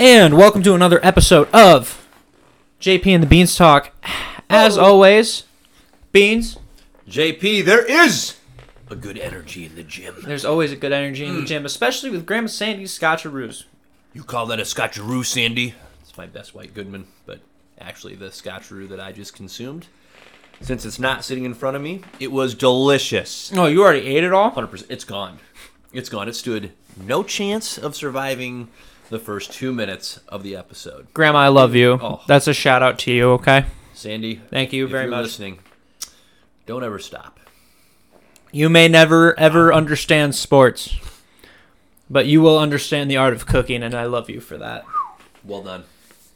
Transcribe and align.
And 0.00 0.36
welcome 0.36 0.60
to 0.64 0.74
another 0.74 0.98
episode 1.04 1.48
of 1.52 2.08
JP 2.80 3.06
and 3.14 3.22
the 3.22 3.28
Beanstalk. 3.28 3.92
As 4.50 4.76
always, 4.76 5.44
Beans, 6.10 6.58
JP, 7.08 7.64
there 7.64 7.84
is 7.84 8.36
a 8.90 8.96
good 8.96 9.16
energy 9.16 9.66
in 9.66 9.76
the 9.76 9.84
gym. 9.84 10.16
there's 10.24 10.44
always 10.44 10.72
a 10.72 10.76
good 10.76 10.92
energy 10.92 11.24
in 11.24 11.34
the 11.34 11.40
hmm. 11.42 11.46
gym, 11.46 11.64
especially 11.64 12.10
with 12.10 12.26
Grandma 12.26 12.48
Sandy's 12.48 12.98
Scotcheroos. 12.98 13.64
You 14.12 14.24
call 14.24 14.46
that 14.46 14.58
a 14.58 14.64
Scotcheroo, 14.64 15.24
Sandy? 15.24 15.74
It's 16.00 16.18
my 16.18 16.26
best 16.26 16.56
White 16.56 16.74
Goodman, 16.74 17.06
but 17.24 17.38
actually 17.80 18.16
the 18.16 18.30
Scotcheroo 18.30 18.88
that 18.88 18.98
I 18.98 19.12
just 19.12 19.32
consumed. 19.32 19.86
Since 20.60 20.84
it's 20.84 20.98
not 20.98 21.24
sitting 21.24 21.44
in 21.44 21.54
front 21.54 21.76
of 21.76 21.82
me, 21.82 22.02
it 22.18 22.32
was 22.32 22.56
delicious. 22.56 23.52
Oh, 23.54 23.66
you 23.66 23.84
already 23.84 24.08
ate 24.08 24.24
it 24.24 24.32
all? 24.32 24.50
100%. 24.50 24.86
It's 24.88 25.04
gone. 25.04 25.38
It's 25.92 26.08
gone. 26.08 26.28
It 26.28 26.34
stood 26.34 26.72
no 26.96 27.22
chance 27.22 27.78
of 27.78 27.94
surviving 27.94 28.68
the 29.14 29.20
first 29.20 29.52
two 29.52 29.72
minutes 29.72 30.18
of 30.28 30.42
the 30.42 30.56
episode. 30.56 31.06
Grandma, 31.14 31.38
I 31.38 31.48
love 31.48 31.76
you. 31.76 32.00
Oh. 32.02 32.20
That's 32.26 32.48
a 32.48 32.52
shout 32.52 32.82
out 32.82 32.98
to 33.00 33.12
you, 33.12 33.30
okay? 33.34 33.64
Sandy, 33.92 34.40
Thank 34.50 34.72
you 34.72 34.88
very 34.88 35.06
much. 35.08 35.22
listening, 35.22 35.60
don't 36.66 36.82
ever 36.82 36.98
stop. 36.98 37.38
You 38.50 38.68
may 38.68 38.88
never 38.88 39.38
ever 39.38 39.72
understand 39.72 40.34
sports, 40.34 40.96
but 42.10 42.26
you 42.26 42.40
will 42.40 42.58
understand 42.58 43.08
the 43.08 43.16
art 43.16 43.34
of 43.34 43.46
cooking, 43.46 43.84
and 43.84 43.94
I 43.94 44.04
love 44.06 44.28
you 44.28 44.40
for 44.40 44.58
that. 44.58 44.84
Well 45.44 45.62
done. 45.62 45.84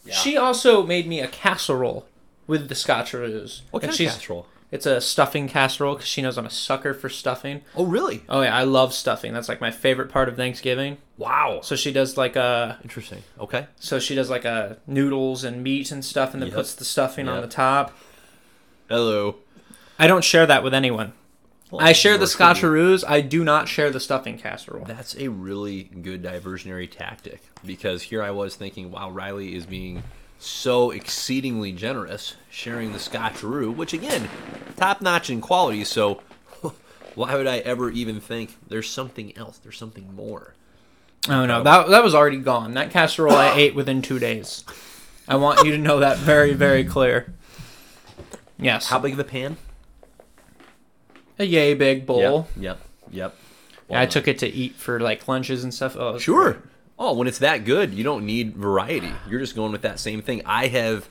Yeah. 0.04 0.14
She 0.14 0.36
also 0.36 0.86
made 0.86 1.08
me 1.08 1.18
a 1.18 1.26
casserole 1.26 2.06
with 2.46 2.68
the 2.68 2.76
scotch 2.76 3.10
Scotcheroos. 3.10 3.62
what 3.72 3.82
And 3.82 3.90
kind 3.92 4.08
of 4.08 4.12
casserole? 4.14 4.46
It's 4.70 4.86
a 4.86 5.00
stuffing 5.00 5.48
casserole 5.48 5.94
because 5.96 6.08
she 6.08 6.22
knows 6.22 6.38
I'm 6.38 6.46
a 6.46 6.50
sucker 6.50 6.94
for 6.94 7.08
stuffing. 7.08 7.62
Oh, 7.74 7.86
really? 7.86 8.22
Oh 8.28 8.42
yeah, 8.42 8.56
I 8.56 8.62
love 8.62 8.94
stuffing. 8.94 9.32
That's 9.32 9.48
like 9.48 9.60
my 9.60 9.72
favorite 9.72 10.10
part 10.10 10.28
of 10.28 10.36
Thanksgiving. 10.36 10.98
Wow. 11.18 11.60
So 11.62 11.74
she 11.76 11.92
does 11.92 12.16
like 12.16 12.36
a 12.36 12.78
Interesting. 12.82 13.22
Okay. 13.40 13.66
so 13.76 13.98
she 13.98 14.14
does 14.14 14.30
like 14.30 14.44
a 14.44 14.78
noodles 14.86 15.44
and 15.44 15.62
meat 15.62 15.90
and 15.90 16.04
stuff, 16.04 16.32
and 16.32 16.40
then 16.40 16.48
Yep. 16.48 16.56
puts 16.56 16.74
the 16.74 16.84
stuffing 16.84 17.28
on 17.28 17.40
the 17.42 17.48
top. 17.48 17.92
Hello. 18.88 19.36
I 19.98 20.06
don't 20.06 20.24
share 20.24 20.46
that 20.46 20.62
with 20.62 20.72
anyone. 20.72 21.12
Well, 21.70 21.84
I 21.84 21.92
share 21.92 22.16
the. 22.16 22.24
Scotcheroos. 22.24 23.04
I 23.06 23.20
do 23.20 23.44
not 23.44 23.68
share 23.68 23.90
the 23.90 24.00
stuffing 24.00 24.38
casserole. 24.38 24.84
That's 24.86 25.14
a 25.16 25.28
really 25.28 25.82
good 25.84 26.22
diversionary 26.22 26.90
tactic 26.90 27.42
because 27.66 28.02
here 28.04 28.22
I 28.22 28.30
was 28.30 28.54
thinking, 28.56 28.90
wow, 28.90 29.10
Riley 29.10 29.54
is 29.54 29.66
being 29.66 30.02
so 30.38 30.90
exceedingly 30.92 31.72
generous, 31.72 32.36
sharing 32.48 32.92
the 32.92 32.98
Scotcheroo, 32.98 33.74
which 33.74 33.92
again, 33.92 34.30
top 34.76 35.02
notch 35.02 35.28
in 35.28 35.40
quality. 35.42 35.84
So 35.84 36.22
why 37.14 37.34
would 37.34 37.48
I 37.48 37.58
ever 37.58 37.90
even 37.90 38.20
think 38.20 38.56
there's 38.68 38.88
something 38.88 39.36
else? 39.36 39.58
There's 39.58 39.76
something 39.76 40.14
more. 40.14 40.54
Oh 41.28 41.46
no, 41.46 41.62
that 41.62 41.88
that 41.88 42.02
was 42.04 42.14
already 42.14 42.38
gone. 42.38 42.74
That 42.74 42.90
casserole 42.90 43.34
I 43.36 43.54
ate 43.56 43.74
within 43.74 44.02
two 44.02 44.18
days. 44.18 44.64
I 45.26 45.36
want 45.36 45.64
you 45.64 45.72
to 45.72 45.78
know 45.78 46.00
that 46.00 46.16
very 46.18 46.54
very 46.54 46.84
clear. 46.84 47.32
Yes, 48.58 48.88
How 48.88 48.98
big 48.98 49.12
of 49.12 49.18
a 49.18 49.24
pan? 49.24 49.56
a 51.38 51.44
yay 51.44 51.74
big 51.74 52.04
bowl. 52.06 52.48
Yep. 52.56 52.80
Yep. 53.12 53.34
Yep. 53.90 53.98
I 54.00 54.06
took 54.06 54.26
it 54.26 54.38
to 54.40 54.48
eat 54.48 54.74
for 54.74 54.98
like 54.98 55.28
lunches 55.28 55.62
and 55.62 55.72
stuff. 55.72 55.96
Oh, 55.98 56.10
it 56.10 56.12
was 56.14 56.22
Sure. 56.22 56.58
Oh, 56.98 57.14
when 57.14 57.28
it's 57.28 57.38
that 57.38 57.64
good, 57.64 57.94
you 57.94 58.02
don't 58.02 58.26
need 58.26 58.56
variety. 58.56 59.12
You're 59.28 59.38
just 59.38 59.54
going 59.54 59.70
with 59.70 59.82
that 59.82 60.00
same 60.00 60.20
thing. 60.20 60.42
I 60.44 60.66
have, 60.66 61.08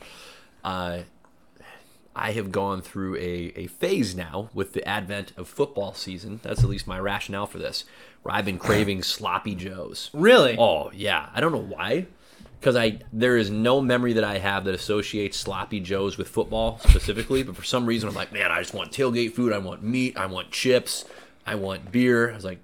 uh, 0.66 1.00
I 2.14 2.31
have 2.34 2.52
gone 2.52 2.81
through 2.81 3.16
a, 3.16 3.54
a 3.56 3.68
phase 3.68 4.14
now 4.14 4.50
with 4.54 4.74
the 4.74 4.86
advent 4.86 5.31
of 5.38 5.48
football 5.48 5.94
season. 5.94 6.42
That's 6.44 6.62
at 6.62 6.70
least 6.70 6.88
my 6.88 7.00
rationale 7.00 7.48
for 7.48 7.58
this, 7.58 7.86
I've 8.26 8.46
been 8.46 8.60
craving 8.60 9.04
sloppy 9.04 9.56
joes. 9.56 10.10
Really? 10.14 10.58
Oh 10.58 10.92
yeah, 10.94 11.30
I 11.34 11.40
don't 11.40 11.52
know 11.52 11.58
why, 11.60 12.08
because 12.59 12.76
I 12.76 13.00
there 13.14 13.38
is 13.38 13.50
no 13.50 13.82
memory 13.82 14.14
that 14.14 14.24
I 14.24 14.38
have 14.40 14.66
that 14.66 14.76
associates 14.76 15.38
sloppy 15.38 15.80
joes 15.80 16.18
with 16.18 16.28
football 16.28 16.80
specifically. 16.80 17.44
but 17.44 17.56
for 17.56 17.64
some 17.64 17.86
reason, 17.86 18.09
I'm 18.09 18.16
like, 18.16 18.34
man, 18.34 18.52
I 18.52 18.59
just 18.59 18.74
want 18.74 18.92
tailgate 18.92 19.34
food. 19.34 19.54
I 19.54 19.58
want 19.59 19.84
meat. 19.84 20.18
I 20.18 20.26
want 20.26 20.52
chips. 20.52 21.06
I 21.46 21.56
want 21.56 21.91
beer. 21.91 22.31
I 22.31 22.36
was 22.36 22.44
like, 22.44 22.59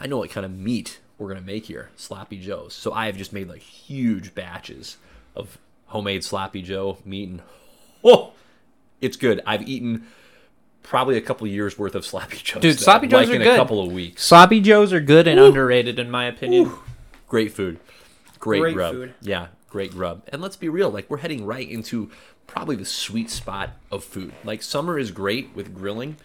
I 0.00 0.06
know 0.06 0.18
what 0.18 0.30
kind 0.30 0.46
of 0.46 0.52
meat 0.52 1.00
we're 1.18 1.28
gonna 1.28 1.40
make 1.40 1.66
here, 1.66 1.90
sloppy 1.96 2.38
joes. 2.38 2.74
So 2.74 2.92
I 2.92 3.06
have 3.06 3.16
just 3.16 3.32
made 3.32 3.48
like 3.48 3.60
huge 3.60 4.34
batches 4.34 4.96
of 5.34 5.58
homemade 5.86 6.24
sloppy 6.24 6.62
joe 6.62 6.98
meat, 7.04 7.28
and 7.28 7.42
oh, 8.04 8.32
it's 9.00 9.16
good. 9.16 9.42
I've 9.46 9.68
eaten 9.68 10.06
probably 10.88 11.16
a 11.16 11.20
couple 11.20 11.46
years 11.46 11.78
worth 11.78 11.94
of 11.94 12.04
sloppy 12.04 12.38
joes. 12.42 12.62
Dude, 12.62 12.78
sloppy 12.80 13.06
joes 13.06 13.26
like 13.26 13.28
are 13.28 13.34
in 13.36 13.42
good. 13.42 13.54
a 13.54 13.56
couple 13.56 13.82
of 13.82 13.92
weeks. 13.92 14.22
Sloppy 14.24 14.60
joes 14.60 14.92
are 14.92 15.00
good 15.00 15.28
and 15.28 15.38
underrated 15.38 15.98
in 15.98 16.10
my 16.10 16.24
opinion. 16.24 16.72
Great 17.28 17.52
food. 17.52 17.78
Great, 18.38 18.60
Great 18.60 18.74
grub. 18.74 18.94
food. 18.94 19.14
Yeah, 19.20 19.48
great 19.68 19.90
grub. 19.92 20.22
And 20.32 20.40
let's 20.40 20.56
be 20.56 20.68
real, 20.68 20.90
like 20.90 21.10
we're 21.10 21.18
heading 21.18 21.44
right 21.44 21.68
into 21.68 22.10
probably 22.46 22.76
the 22.76 22.84
sweet 22.86 23.28
spot 23.30 23.70
of 23.90 24.02
food. 24.02 24.32
Like 24.44 24.62
summer 24.62 24.98
is 24.98 25.10
great 25.10 25.54
with 25.54 25.74
grilling, 25.74 26.16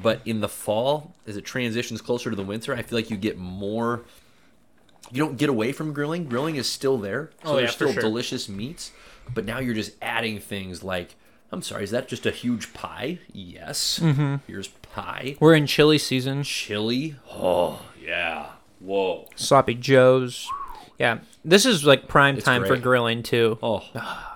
but 0.00 0.20
in 0.24 0.40
the 0.40 0.48
fall, 0.48 1.14
as 1.26 1.36
it 1.36 1.44
transitions 1.44 2.00
closer 2.00 2.30
to 2.30 2.36
the 2.36 2.42
winter, 2.44 2.74
I 2.74 2.82
feel 2.82 2.98
like 2.98 3.10
you 3.10 3.16
get 3.16 3.36
more 3.38 4.04
you 5.10 5.22
don't 5.22 5.38
get 5.38 5.48
away 5.48 5.72
from 5.72 5.92
grilling. 5.94 6.24
Grilling 6.28 6.56
is 6.56 6.68
still 6.68 6.98
there. 6.98 7.30
So 7.42 7.50
Oh, 7.50 7.54
yeah, 7.54 7.60
there's 7.60 7.70
for 7.70 7.74
still 7.84 7.92
sure. 7.94 8.02
delicious 8.02 8.46
meats, 8.48 8.90
but 9.32 9.44
now 9.46 9.58
you're 9.58 9.74
just 9.74 9.92
adding 10.02 10.38
things 10.38 10.82
like 10.84 11.14
I'm 11.50 11.62
sorry, 11.62 11.84
is 11.84 11.90
that 11.92 12.08
just 12.08 12.26
a 12.26 12.30
huge 12.30 12.74
pie? 12.74 13.20
Yes. 13.32 13.98
Mm-hmm. 14.00 14.36
Here's 14.46 14.68
pie. 14.68 15.36
We're 15.40 15.54
in 15.54 15.66
chili 15.66 15.98
season. 15.98 16.42
Chili. 16.42 17.16
Oh, 17.30 17.80
yeah. 18.04 18.50
Whoa. 18.80 19.28
Sloppy 19.34 19.74
joes. 19.74 20.46
Yeah, 20.98 21.18
this 21.44 21.64
is 21.64 21.84
like 21.84 22.08
prime 22.08 22.36
It's 22.36 22.44
time 22.44 22.64
for 22.64 22.76
grilling 22.76 23.22
too. 23.22 23.58
Oh. 23.62 23.84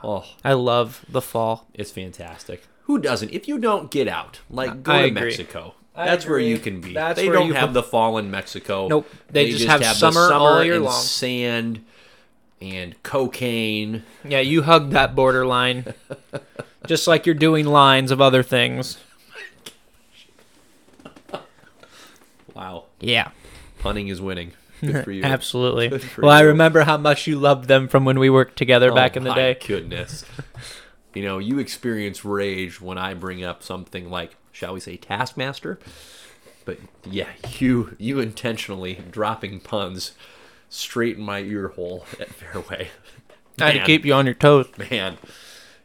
Oh. 0.04 0.24
I 0.44 0.52
love 0.52 1.04
the 1.08 1.20
fall. 1.20 1.66
It's 1.74 1.90
fantastic. 1.90 2.62
Who 2.84 2.98
doesn't? 2.98 3.30
If 3.30 3.48
you 3.48 3.58
don't 3.58 3.90
get 3.90 4.06
out, 4.08 4.40
like 4.48 4.82
go 4.82 4.92
I 4.92 4.98
to 5.02 5.04
agree. 5.06 5.20
Mexico. 5.22 5.74
I 5.94 6.06
That's 6.06 6.24
where 6.26 6.38
you 6.38 6.58
can 6.58 6.80
be. 6.80 6.94
That's 6.94 7.18
they 7.18 7.26
where 7.28 7.36
don't 7.38 7.48
you- 7.48 7.54
have 7.54 7.74
the 7.74 7.82
fall 7.82 8.16
in 8.16 8.30
Mexico. 8.30 8.88
Nope. 8.88 9.08
They 9.30 9.50
just 9.50 9.66
have 9.66 9.80
the 9.80 9.92
summer 9.92 10.32
all 10.32 10.64
year 10.64 10.78
long. 10.78 10.92
Sand 10.92 11.84
and 12.62 13.00
cocaine. 13.02 14.04
Yeah, 14.24 14.40
you 14.40 14.62
hug 14.62 14.90
that 14.90 15.14
borderline, 15.14 15.94
just 16.86 17.08
like 17.08 17.26
you're 17.26 17.34
doing 17.34 17.66
lines 17.66 18.10
of 18.10 18.20
other 18.20 18.42
things. 18.42 18.98
Wow, 22.54 22.84
Yeah, 23.00 23.30
punning 23.78 24.08
is 24.08 24.20
winning. 24.20 24.52
Good 24.82 25.04
for 25.04 25.10
you. 25.10 25.24
absolutely. 25.24 25.96
For 25.98 26.22
Well, 26.22 26.30
I 26.30 26.42
remember 26.42 26.82
how 26.82 26.98
much 26.98 27.26
you 27.26 27.38
loved 27.38 27.66
them 27.66 27.88
from 27.88 28.04
when 28.04 28.18
we 28.18 28.28
worked 28.28 28.56
together 28.58 28.92
oh, 28.92 28.94
back 28.94 29.12
Oh, 29.16 29.18
in 29.18 29.24
the 29.24 29.30
my 29.30 29.36
day. 29.36 29.58
Goodness. 29.66 30.24
you 31.14 31.22
know, 31.22 31.38
you 31.38 31.58
experience 31.58 32.26
rage 32.26 32.78
when 32.78 32.98
I 32.98 33.14
bring 33.14 33.42
up 33.42 33.62
something 33.62 34.10
like, 34.10 34.36
shall 34.52 34.74
we 34.74 34.80
say, 34.80 34.98
Taskmaster. 34.98 35.78
But 36.66 36.78
yeah, 37.04 37.28
you 37.58 37.96
you 37.98 38.20
intentionally 38.20 39.00
dropping 39.10 39.60
puns 39.60 40.12
straight 40.72 41.16
in 41.18 41.22
my 41.22 41.40
ear 41.40 41.68
hole 41.68 42.04
at 42.20 42.28
Fairway. 42.30 42.88
I 43.60 43.70
had 43.70 43.80
to 43.80 43.84
keep 43.86 44.04
you 44.04 44.14
on 44.14 44.24
your 44.26 44.34
toes. 44.34 44.68
Man, 44.78 45.18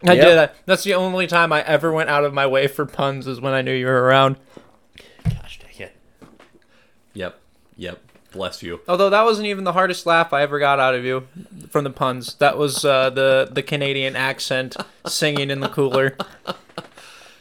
I 0.05 0.13
Yep. 0.13 0.25
did 0.25 0.35
that. 0.37 0.55
That's 0.65 0.83
the 0.83 0.93
only 0.93 1.27
time 1.27 1.51
I 1.51 1.61
ever 1.63 1.91
went 1.91 2.09
out 2.09 2.23
of 2.23 2.33
my 2.33 2.47
way 2.47 2.67
for 2.67 2.85
puns 2.85 3.27
is 3.27 3.41
when 3.41 3.53
I 3.53 3.61
knew 3.61 3.73
you 3.73 3.85
were 3.87 4.03
around. 4.03 4.37
gosh 5.23 5.59
dang 5.59 5.87
it. 5.87 5.95
Yep, 7.13 7.39
yep. 7.75 8.01
Bless 8.31 8.61
you. 8.63 8.81
Although 8.87 9.09
that 9.09 9.23
wasn't 9.23 9.47
even 9.47 9.63
the 9.63 9.73
hardest 9.73 10.05
laugh 10.05 10.31
I 10.33 10.41
ever 10.43 10.59
got 10.59 10.79
out 10.79 10.93
of 10.95 11.03
you 11.03 11.27
from 11.69 11.83
the 11.85 11.89
puns. 11.89 12.35
That 12.35 12.57
was 12.57 12.85
uh, 12.85 13.09
the 13.09 13.49
the 13.51 13.63
Canadian 13.63 14.15
accent 14.15 14.75
singing 15.07 15.49
in 15.49 15.59
the 15.61 15.69
cooler 15.69 16.15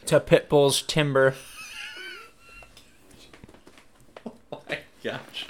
to 0.07 0.19
Pitbull's 0.19 0.81
Timber. 0.81 1.35
oh 4.25 4.61
my 4.69 4.79
gosh. 5.03 5.45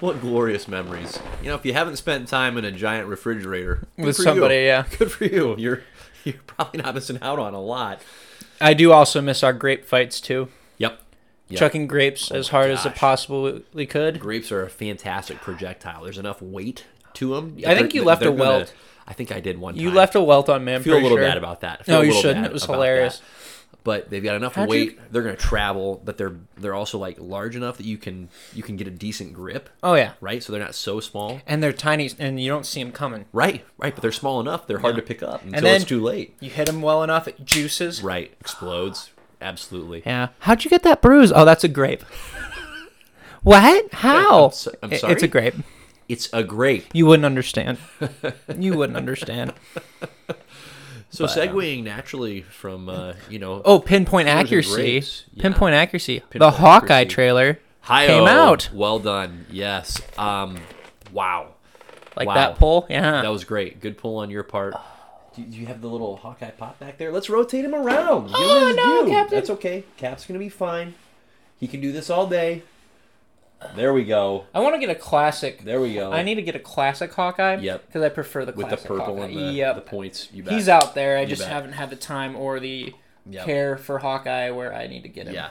What 0.00 0.20
glorious 0.20 0.68
memories. 0.68 1.18
You 1.42 1.48
know, 1.48 1.54
if 1.54 1.64
you 1.64 1.72
haven't 1.72 1.96
spent 1.96 2.28
time 2.28 2.58
in 2.58 2.64
a 2.64 2.72
giant 2.72 3.08
refrigerator 3.08 3.86
good 3.96 4.06
With 4.06 4.16
for 4.16 4.22
somebody, 4.22 4.56
you. 4.56 4.60
yeah. 4.62 4.84
Good 4.98 5.10
for 5.10 5.24
you. 5.24 5.54
You're 5.56 5.82
you're 6.24 6.34
probably 6.46 6.82
not 6.82 6.94
missing 6.94 7.18
out 7.22 7.38
on 7.38 7.54
a 7.54 7.60
lot. 7.60 8.02
I 8.60 8.74
do 8.74 8.92
also 8.92 9.20
miss 9.22 9.42
our 9.42 9.52
grape 9.52 9.84
fights 9.84 10.20
too. 10.20 10.48
Yep. 10.78 11.00
Yep. 11.48 11.58
Chucking 11.58 11.86
grapes 11.86 12.30
oh 12.32 12.36
as 12.36 12.48
my 12.52 12.58
hard 12.58 12.70
as 12.72 12.84
it 12.84 12.90
gosh. 12.90 12.98
possibly 12.98 13.86
could. 13.86 14.18
Grapes 14.20 14.50
are 14.52 14.62
a 14.64 14.70
fantastic 14.70 15.38
projectile. 15.40 16.04
There's 16.04 16.18
enough 16.18 16.42
weight 16.42 16.84
to 17.14 17.34
them. 17.34 17.56
I 17.66 17.74
think 17.74 17.94
you 17.94 18.04
left 18.04 18.22
a 18.24 18.32
welt. 18.32 18.74
I 19.08 19.12
think 19.12 19.30
I 19.30 19.38
did 19.38 19.58
one 19.58 19.76
You 19.76 19.92
left 19.92 20.16
a 20.16 20.20
welt 20.20 20.48
on 20.48 20.64
me. 20.64 20.74
I'm 20.74 20.82
feel 20.82 20.94
a 20.94 20.96
little 20.96 21.10
sure. 21.10 21.20
bad 21.20 21.38
about 21.38 21.60
that. 21.60 21.86
No, 21.86 22.00
you 22.00 22.12
shouldn't. 22.12 22.44
It 22.44 22.52
was 22.52 22.64
hilarious. 22.64 23.18
that. 23.18 23.24
But 23.86 24.10
they've 24.10 24.22
got 24.22 24.34
enough 24.34 24.56
How'd 24.56 24.64
you- 24.66 24.70
weight. 24.70 25.12
They're 25.12 25.22
going 25.22 25.36
to 25.36 25.40
travel, 25.40 26.02
but 26.04 26.18
they're 26.18 26.34
they're 26.58 26.74
also 26.74 26.98
like 26.98 27.18
large 27.20 27.54
enough 27.54 27.76
that 27.76 27.86
you 27.86 27.96
can 27.98 28.28
you 28.52 28.64
can 28.64 28.74
get 28.76 28.88
a 28.88 28.90
decent 28.90 29.32
grip, 29.32 29.70
Oh 29.80 29.94
yeah, 29.94 30.14
right? 30.20 30.42
So 30.42 30.52
they're 30.52 30.60
not 30.60 30.74
so 30.74 30.98
small. 30.98 31.40
and 31.46 31.62
they're 31.62 31.72
tiny, 31.72 32.10
and 32.18 32.40
you 32.40 32.50
don't 32.50 32.66
see 32.66 32.82
them 32.82 32.90
coming. 32.90 33.26
Right, 33.32 33.64
right, 33.78 33.94
but 33.94 34.02
they're 34.02 34.10
small 34.10 34.40
enough. 34.40 34.66
They're 34.66 34.80
hard 34.80 34.96
Yeah. 34.96 35.02
to 35.02 35.06
pick 35.06 35.22
up 35.22 35.44
until 35.44 35.64
it's 35.66 35.84
too 35.84 36.02
late. 36.02 36.36
You 36.40 36.50
hit 36.50 36.66
them 36.66 36.82
well 36.82 37.04
enough, 37.04 37.28
it 37.28 37.44
juices. 37.44 38.02
Right, 38.02 38.34
explodes. 38.40 39.10
Absolutely. 39.40 40.02
Yeah. 40.04 40.30
How'd 40.40 40.64
you 40.64 40.70
get 40.70 40.82
that 40.82 41.00
bruise? 41.00 41.30
Oh, 41.32 41.44
that's 41.44 41.62
a 41.62 41.68
grape. 41.68 42.02
what? 43.44 43.92
How? 43.92 44.46
I'm 44.46 44.52
so- 44.52 44.72
I'm 44.82 44.92
I- 44.92 45.00
It's 45.12 45.22
a 45.22 45.28
grape. 45.28 45.54
It's 46.08 46.28
a 46.32 46.42
grape. 46.42 46.86
You 46.92 47.06
wouldn't 47.06 47.24
understand. 47.26 47.78
you 48.58 48.76
wouldn't 48.76 48.96
understand. 48.96 49.52
So 51.16 51.26
segueing 51.26 51.82
naturally 51.84 52.42
from 52.42 52.88
uh, 52.88 53.14
you 53.30 53.38
know 53.38 53.62
Oh, 53.64 53.78
pinpoint 53.80 54.28
accuracy. 54.28 55.02
Yeah. 55.34 55.42
Pinpoint 55.42 55.74
accuracy. 55.74 56.18
the 56.20 56.26
Pinpoint 56.30 56.54
Hawkeye 56.56 57.00
accuracy. 57.00 57.14
trailer 57.14 57.58
Hi-oh. 57.80 58.06
came 58.06 58.26
out. 58.28 58.68
Well 58.72 58.98
done. 58.98 59.46
Yes. 59.50 60.00
Um. 60.18 60.58
Wow. 61.12 61.54
like 62.16 62.26
Wow. 62.28 62.34
that 62.34 62.56
pull. 62.56 62.86
Yeah. 62.90 63.22
That 63.22 63.28
was 63.32 63.44
great. 63.44 63.80
Good 63.80 63.96
pull 63.96 64.18
on 64.18 64.30
your 64.30 64.42
part. 64.42 64.74
Do 65.36 65.42
you 65.42 65.66
have 65.66 65.82
the 65.82 65.88
little 65.88 66.16
Hawkeye 66.16 66.50
pop 66.50 66.78
back 66.78 66.96
there? 66.98 67.12
Let's 67.12 67.28
rotate 67.28 67.64
him 67.64 67.74
around. 67.74 68.30
Oh, 68.34 68.72
no, 68.74 69.04
due. 69.04 69.10
Captain. 69.12 69.36
That's 69.38 69.50
okay. 69.50 69.84
Cap's 69.98 70.24
gonna 70.26 70.38
be 70.38 70.48
fine. 70.48 70.94
He 71.60 71.68
can 71.68 71.80
do 71.82 71.92
this 71.92 72.08
all 72.10 72.26
day. 72.26 72.62
There 73.74 73.92
we 73.94 74.04
go. 74.04 74.44
I 74.54 74.60
want 74.60 74.74
to 74.74 74.78
get 74.78 74.90
a 74.90 74.94
classic. 74.98 75.64
There 75.64 75.80
we 75.80 75.94
go. 75.94 76.12
I 76.12 76.22
need 76.22 76.34
to 76.36 76.42
get 76.42 76.54
a 76.54 76.58
classic 76.60 77.12
Hawkeye. 77.12 77.56
Yep. 77.56 77.86
Because 77.86 78.02
I 78.02 78.08
prefer 78.10 78.44
the 78.44 78.52
with 78.52 78.68
the 78.68 78.76
purple 78.76 79.16
Hawkeye. 79.16 79.24
and 79.24 79.36
the, 79.36 79.52
yep. 79.52 79.74
the 79.76 79.80
points. 79.80 80.28
You 80.32 80.42
bet. 80.42 80.52
He's 80.52 80.68
out 80.68 80.94
there. 80.94 81.16
I 81.16 81.22
You 81.22 81.26
just 81.28 81.42
bet. 81.42 81.50
haven't 81.50 81.72
had 81.72 81.90
the 81.90 81.96
time 81.96 82.36
or 82.36 82.60
the 82.60 82.94
Yep. 83.28 83.44
care 83.44 83.76
for 83.76 83.98
Hawkeye 83.98 84.50
where 84.50 84.72
I 84.72 84.86
need 84.86 85.02
to 85.02 85.08
get 85.08 85.26
him. 85.26 85.34
Yeah. 85.34 85.48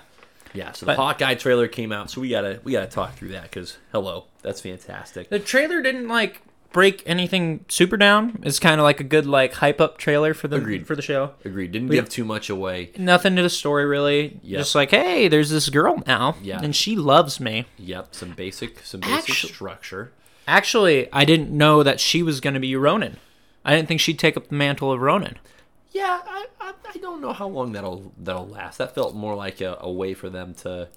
Yeah. 0.53 0.71
So 0.71 0.85
the 0.85 0.91
But- 0.91 0.95
Hawkeye 0.97 1.35
trailer 1.35 1.67
came 1.67 1.91
out, 1.91 2.09
so 2.09 2.21
we 2.21 2.29
gotta 2.29 2.61
we 2.63 2.71
gotta 2.71 2.87
talk 2.87 3.15
through 3.15 3.29
that 3.29 3.43
because 3.43 3.77
hello, 3.91 4.25
that's 4.43 4.61
fantastic. 4.61 5.29
The 5.29 5.39
trailer 5.39 5.81
didn't 5.81 6.07
like 6.07 6.41
break 6.71 7.01
anything 7.05 7.63
super 7.69 7.95
down. 7.97 8.39
It's 8.43 8.59
kind 8.59 8.79
of 8.81 8.83
like 8.83 8.99
a 8.99 9.03
good 9.03 9.25
like 9.25 9.53
hype 9.53 9.79
up 9.79 9.97
trailer 9.97 10.33
for 10.33 10.47
the 10.47 10.57
Agreed. 10.57 10.85
for 10.85 10.95
the 10.95 11.01
show. 11.01 11.31
Agreed. 11.45 11.71
Didn't 11.71 11.87
We- 11.89 11.95
give 11.95 12.09
too 12.09 12.25
much 12.25 12.49
away. 12.49 12.91
Nothing 12.97 13.35
to 13.37 13.41
the 13.41 13.49
story 13.49 13.85
really. 13.85 14.39
Yep. 14.43 14.59
Just 14.59 14.75
like, 14.75 14.91
hey, 14.91 15.27
there's 15.27 15.49
this 15.49 15.69
girl 15.69 16.03
now, 16.05 16.35
Yeah. 16.41 16.59
and 16.61 16.75
she 16.75 16.95
loves 16.95 17.39
me. 17.39 17.65
Yep. 17.77 18.09
Some 18.15 18.31
basic 18.31 18.79
some 18.83 18.99
basic 19.01 19.29
Actu- 19.29 19.47
structure. 19.47 20.11
Actually, 20.47 21.11
I 21.11 21.25
didn't 21.25 21.49
know 21.49 21.81
that 21.81 21.99
she 21.99 22.21
was 22.21 22.39
going 22.39 22.53
to 22.53 22.59
be 22.59 22.75
Ronin. 22.75 23.17
I 23.63 23.75
didn't 23.75 23.87
think 23.87 23.99
she'd 23.99 24.19
take 24.19 24.37
up 24.37 24.49
the 24.49 24.55
mantle 24.55 24.91
of 24.91 25.01
Ronin. 25.01 25.37
Yeah, 25.91 26.21
I, 26.27 26.45
I, 26.61 26.73
I 26.93 26.97
don't 26.97 27.21
know 27.21 27.33
how 27.33 27.47
long 27.47 27.71
that'll 27.71 28.11
that'll 28.17 28.47
last. 28.47 28.77
That 28.77 28.93
felt 28.93 29.15
more 29.15 29.33
like 29.33 29.61
a, 29.61 29.77
a 29.79 29.89
way 29.91 30.13
for 30.13 30.29
them 30.29 30.53
to 30.55 30.89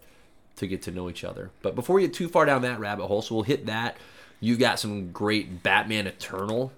to 0.57 0.67
get 0.67 0.83
to 0.83 0.91
know 0.91 1.09
each 1.09 1.23
other. 1.25 1.51
But 1.63 1.77
before 1.77 1.95
we 1.97 2.03
get 2.03 2.13
too 2.13 2.29
far 2.29 2.45
down 2.45 2.63
that 2.63 2.81
rabbit 2.81 3.07
hole, 3.07 3.23
so 3.23 3.37
we'll 3.37 3.45
hit 3.45 3.67
that. 3.67 3.97
You've 4.41 4.59
got 4.59 4.79
some 4.79 5.11
great 5.13 5.63
Batman 5.63 6.07
Eternal 6.07 6.73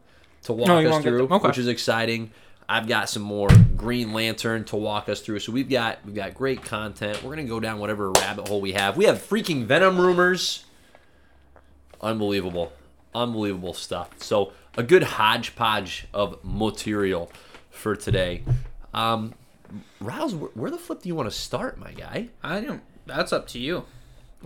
to 0.44 0.52
walk 0.52 0.68
Oh, 0.70 0.78
you 0.78 0.88
us 0.88 1.02
through, 1.02 1.24
okay. 1.28 1.48
which 1.48 1.58
is 1.58 1.68
exciting. 1.68 2.30
I've 2.68 2.86
got 2.86 3.08
some 3.10 3.22
more 3.22 3.48
Green 3.76 4.12
Lantern 4.12 4.64
to 4.66 4.76
walk 4.76 5.08
us 5.08 5.20
through. 5.20 5.40
So 5.40 5.52
we've 5.52 5.68
got 5.68 5.98
we've 6.06 6.14
got 6.14 6.34
great 6.34 6.62
content. 6.62 7.22
We're 7.22 7.30
gonna 7.34 7.48
go 7.48 7.60
down 7.60 7.78
whatever 7.80 8.12
rabbit 8.12 8.48
hole 8.48 8.60
we 8.60 8.72
have. 8.72 8.96
We 8.96 9.06
have 9.06 9.18
freaking 9.18 9.64
Venom 9.64 10.00
rumors. 10.00 10.64
Unbelievable. 12.00 12.72
Unbelievable 13.14 13.74
stuff. 13.74 14.10
So 14.22 14.52
a 14.76 14.82
good 14.82 15.02
hodgepodge 15.02 16.06
of 16.14 16.38
material 16.44 17.30
for 17.70 17.96
today. 17.96 18.44
Um 18.94 19.34
Rouse, 20.00 20.34
where, 20.34 20.50
where 20.54 20.70
the 20.70 20.78
flip 20.78 21.02
do 21.02 21.08
you 21.08 21.14
want 21.14 21.30
to 21.30 21.36
start, 21.36 21.78
my 21.78 21.92
guy? 21.92 22.28
I 22.42 22.60
don't. 22.60 22.82
That's 23.06 23.32
up 23.32 23.46
to 23.48 23.58
you. 23.60 23.84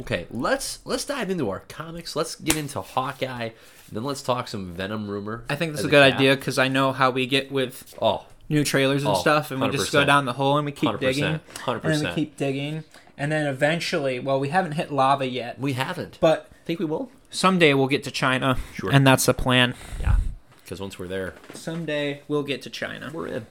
Okay, 0.00 0.26
let's 0.30 0.80
let's 0.84 1.04
dive 1.04 1.30
into 1.30 1.48
our 1.50 1.60
comics. 1.68 2.16
Let's 2.16 2.34
get 2.34 2.56
into 2.56 2.80
Hawkeye, 2.80 3.50
then 3.92 4.02
let's 4.02 4.22
talk 4.22 4.48
some 4.48 4.72
Venom 4.74 5.08
rumor. 5.08 5.44
I 5.48 5.54
think 5.54 5.72
this 5.72 5.80
is 5.80 5.86
a 5.86 5.88
good 5.88 6.10
cap. 6.10 6.18
idea 6.18 6.36
because 6.36 6.58
I 6.58 6.66
know 6.68 6.92
how 6.92 7.10
we 7.10 7.26
get 7.26 7.52
with 7.52 7.94
Oh, 8.02 8.26
new 8.48 8.64
trailers 8.64 9.02
and 9.04 9.12
Oh, 9.12 9.20
stuff, 9.20 9.50
and 9.52 9.60
we 9.60 9.68
just 9.70 9.92
go 9.92 10.04
down 10.04 10.24
the 10.24 10.32
hole 10.32 10.56
and 10.58 10.66
we 10.66 10.72
keep 10.72 10.90
100%, 10.90 10.98
digging, 11.00 11.24
and 11.66 11.82
then 11.82 12.04
we 12.04 12.12
keep 12.12 12.36
digging, 12.36 12.82
and 13.16 13.30
then 13.30 13.46
eventually, 13.46 14.18
well, 14.18 14.40
we 14.40 14.48
haven't 14.48 14.72
hit 14.72 14.92
lava 14.92 15.26
yet, 15.28 15.60
we 15.60 15.74
haven't. 15.74 16.18
but 16.20 16.48
I 16.52 16.66
think 16.66 16.80
we 16.80 16.86
will. 16.86 17.10
someday 17.30 17.72
we'll 17.72 17.86
get 17.86 18.02
to 18.04 18.10
China, 18.10 18.58
Sure. 18.74 18.90
and 18.92 19.06
that's 19.06 19.26
the 19.26 19.34
plan. 19.34 19.74
Yeah, 20.00 20.16
because 20.64 20.80
once 20.80 20.98
we're 20.98 21.06
there, 21.08 21.34
Someday 21.52 22.22
we'll 22.26 22.42
get 22.42 22.62
to 22.62 22.70
China, 22.70 23.10
we're 23.14 23.28
in. 23.28 23.46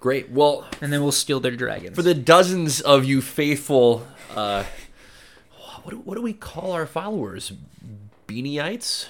Great. 0.00 0.30
Well, 0.30 0.66
and 0.80 0.90
then 0.90 1.02
we'll 1.02 1.12
steal 1.12 1.40
their 1.40 1.54
dragons. 1.54 1.94
for 1.94 2.00
the 2.02 2.14
dozens 2.14 2.80
of 2.80 3.04
you 3.04 3.20
faithful, 3.20 4.06
uh, 4.34 4.64
what 5.82 5.90
do, 5.90 5.96
what 5.98 6.14
do 6.16 6.22
we 6.22 6.32
call 6.32 6.72
our 6.72 6.86
followers? 6.86 7.52
Beanieites? 8.26 9.06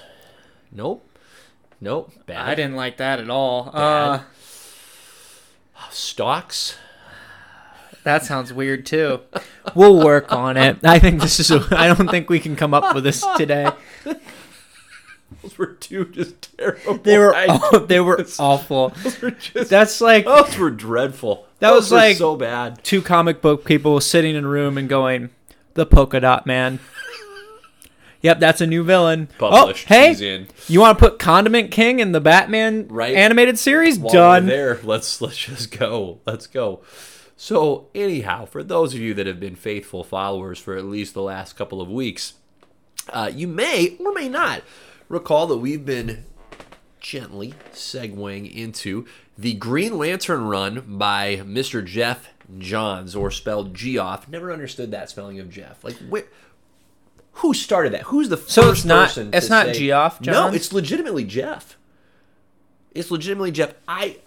Nope. 0.71 1.07
Nope. 1.79 2.11
Bad. 2.25 2.47
I 2.49 2.55
didn't 2.55 2.75
like 2.75 2.97
that 2.97 3.19
at 3.19 3.29
all. 3.29 3.71
Bad. 3.71 3.77
Uh, 3.77 4.19
Stalks. 5.89 6.77
that 8.03 8.23
sounds 8.23 8.53
weird 8.53 8.85
too. 8.85 9.19
We'll 9.75 10.03
work 10.03 10.31
on 10.31 10.57
it. 10.57 10.77
I 10.83 10.99
think 10.99 11.21
this 11.21 11.39
is. 11.39 11.51
I 11.71 11.87
don't 11.87 12.09
think 12.09 12.29
we 12.29 12.39
can 12.39 12.55
come 12.55 12.73
up 12.73 12.93
with 12.95 13.03
this 13.03 13.25
today. 13.37 13.69
Those 15.41 15.57
were 15.57 15.67
two 15.67 16.05
just 16.05 16.55
terrible. 16.57 16.97
They 16.99 17.17
were. 17.17 17.35
ideas. 17.35 17.87
they 17.87 17.99
were 17.99 18.23
awful. 18.37 18.89
Those 19.03 19.21
were 19.21 19.31
just. 19.31 19.69
That's 19.69 19.99
like 20.01 20.25
Those 20.25 20.57
were 20.57 20.69
dreadful. 20.69 21.47
That 21.59 21.69
Those 21.71 21.83
was 21.83 21.91
like- 21.93 22.17
so 22.17 22.35
bad. 22.35 22.83
two 22.83 23.01
comic 23.01 23.41
book 23.41 23.65
people 23.65 23.99
sitting 24.01 24.35
in 24.35 24.45
a 24.45 24.47
room 24.47 24.77
and 24.77 24.87
going, 24.87 25.29
"The 25.73 25.85
polka 25.85 26.19
dot 26.19 26.45
man." 26.45 26.79
Yep, 28.23 28.39
that's 28.39 28.61
a 28.61 28.67
new 28.67 28.83
villain. 28.83 29.29
Published. 29.39 29.87
Oh, 29.89 29.95
hey, 29.95 30.45
you 30.67 30.79
want 30.79 30.97
to 30.99 31.03
put 31.03 31.17
Condiment 31.17 31.71
King 31.71 31.99
in 31.99 32.11
the 32.11 32.21
Batman 32.21 32.87
Right. 32.87 33.15
animated 33.15 33.57
series? 33.57 33.97
While 33.97 34.13
Done. 34.13 34.45
there, 34.45 34.79
let's 34.83 35.21
let's 35.21 35.37
just 35.37 35.75
go. 35.77 36.19
Let's 36.25 36.45
go. 36.45 36.81
So 37.35 37.87
anyhow, 37.95 38.45
for 38.45 38.61
those 38.61 38.93
of 38.93 38.99
you 38.99 39.15
that 39.15 39.25
have 39.25 39.39
been 39.39 39.55
faithful 39.55 40.03
followers 40.03 40.59
for 40.59 40.77
at 40.77 40.85
least 40.85 41.15
the 41.15 41.23
last 41.23 41.53
couple 41.53 41.81
of 41.81 41.89
weeks, 41.89 42.33
uh, 43.09 43.31
you 43.33 43.47
may 43.47 43.97
or 43.99 44.13
may 44.13 44.29
not 44.29 44.61
recall 45.09 45.47
that 45.47 45.57
we've 45.57 45.83
been 45.83 46.25
gently 46.99 47.55
segueing 47.73 48.53
into 48.53 49.07
the 49.35 49.55
Green 49.55 49.97
Lantern 49.97 50.43
run 50.43 50.83
by 50.87 51.37
Mr. 51.37 51.83
Jeff 51.83 52.29
Johns, 52.59 53.15
or 53.15 53.31
spelled 53.31 53.73
Geoff. 53.73 54.27
Never 54.27 54.51
understood 54.51 54.91
that 54.91 55.09
spelling 55.09 55.39
of 55.39 55.49
Jeff. 55.49 55.83
Like, 55.83 55.95
where, 56.09 56.25
who 57.33 57.53
started 57.53 57.93
that? 57.93 58.03
Who's 58.03 58.29
the 58.29 58.37
So 58.37 58.63
first 58.63 58.79
it's 58.79 58.85
not- 58.85 59.07
person? 59.07 59.29
it's 59.33 59.49
not 59.49 59.67
say- 59.67 59.73
Geoff 59.73 60.21
No, 60.21 60.47
it's 60.49 60.73
legitimately 60.73 61.23
Jeff. 61.23 61.77
It's 62.93 63.09
legitimately 63.09 63.51
Jeff. 63.51 63.73
I, 63.87 64.17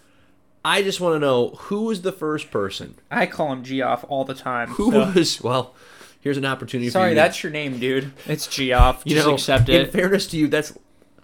I 0.63 0.81
just 0.81 0.99
want 0.99 1.15
to 1.15 1.19
know 1.19 1.49
who 1.49 1.83
was 1.83 2.01
the 2.01 2.11
first 2.11 2.49
person. 2.49 2.95
I 3.11 3.27
call 3.27 3.51
him 3.53 3.63
Geoff 3.63 4.03
all 4.09 4.25
the 4.25 4.33
time. 4.33 4.69
Who 4.69 4.91
so- 4.91 4.99
was? 5.13 5.41
Well, 5.41 5.75
here's 6.19 6.37
an 6.37 6.45
opportunity. 6.45 6.87
for 6.89 6.93
Sorry, 6.93 7.09
you 7.09 7.15
to- 7.15 7.21
that's 7.21 7.43
your 7.43 7.51
name, 7.51 7.77
dude. 7.79 8.11
It's 8.25 8.47
Geoff. 8.47 9.03
you 9.05 9.15
Just 9.15 9.27
know. 9.27 9.33
accept 9.35 9.69
it. 9.69 9.81
In 9.85 9.91
fairness 9.91 10.25
to 10.27 10.37
you, 10.37 10.47
that's 10.47 10.75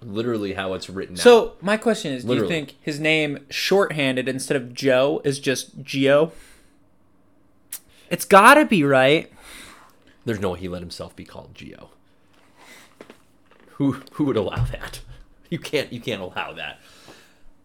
literally 0.04 0.54
how 0.54 0.74
it's 0.76 0.90
written. 0.90 1.16
out. 1.16 1.20
So 1.20 1.54
my 1.62 1.78
question 1.78 2.14
is, 2.14 2.24
do 2.24 2.34
you 2.36 2.48
think 2.48 2.76
his 2.82 3.00
name 3.00 3.46
shorthanded 3.50 4.28
instead 4.28 4.58
of 4.58 4.74
Joe 4.74 5.22
is 5.24 5.40
just 5.40 5.82
Geo? 5.82 6.32
It's 8.12 8.26
gotta 8.26 8.66
be 8.66 8.84
right. 8.84 9.32
There's 10.26 10.40
no 10.40 10.52
way 10.52 10.60
he 10.60 10.68
let 10.68 10.82
himself 10.82 11.16
be 11.16 11.24
called 11.26 11.56
Geo. 11.56 11.90
Who 13.74 13.94
who 14.14 14.26
would 14.26 14.38
allow 14.38 14.64
that? 14.66 15.02
You 15.50 15.58
can't 15.60 15.92
you 15.92 16.00
can't 16.00 16.22
allow 16.22 16.54
that. 16.54 16.80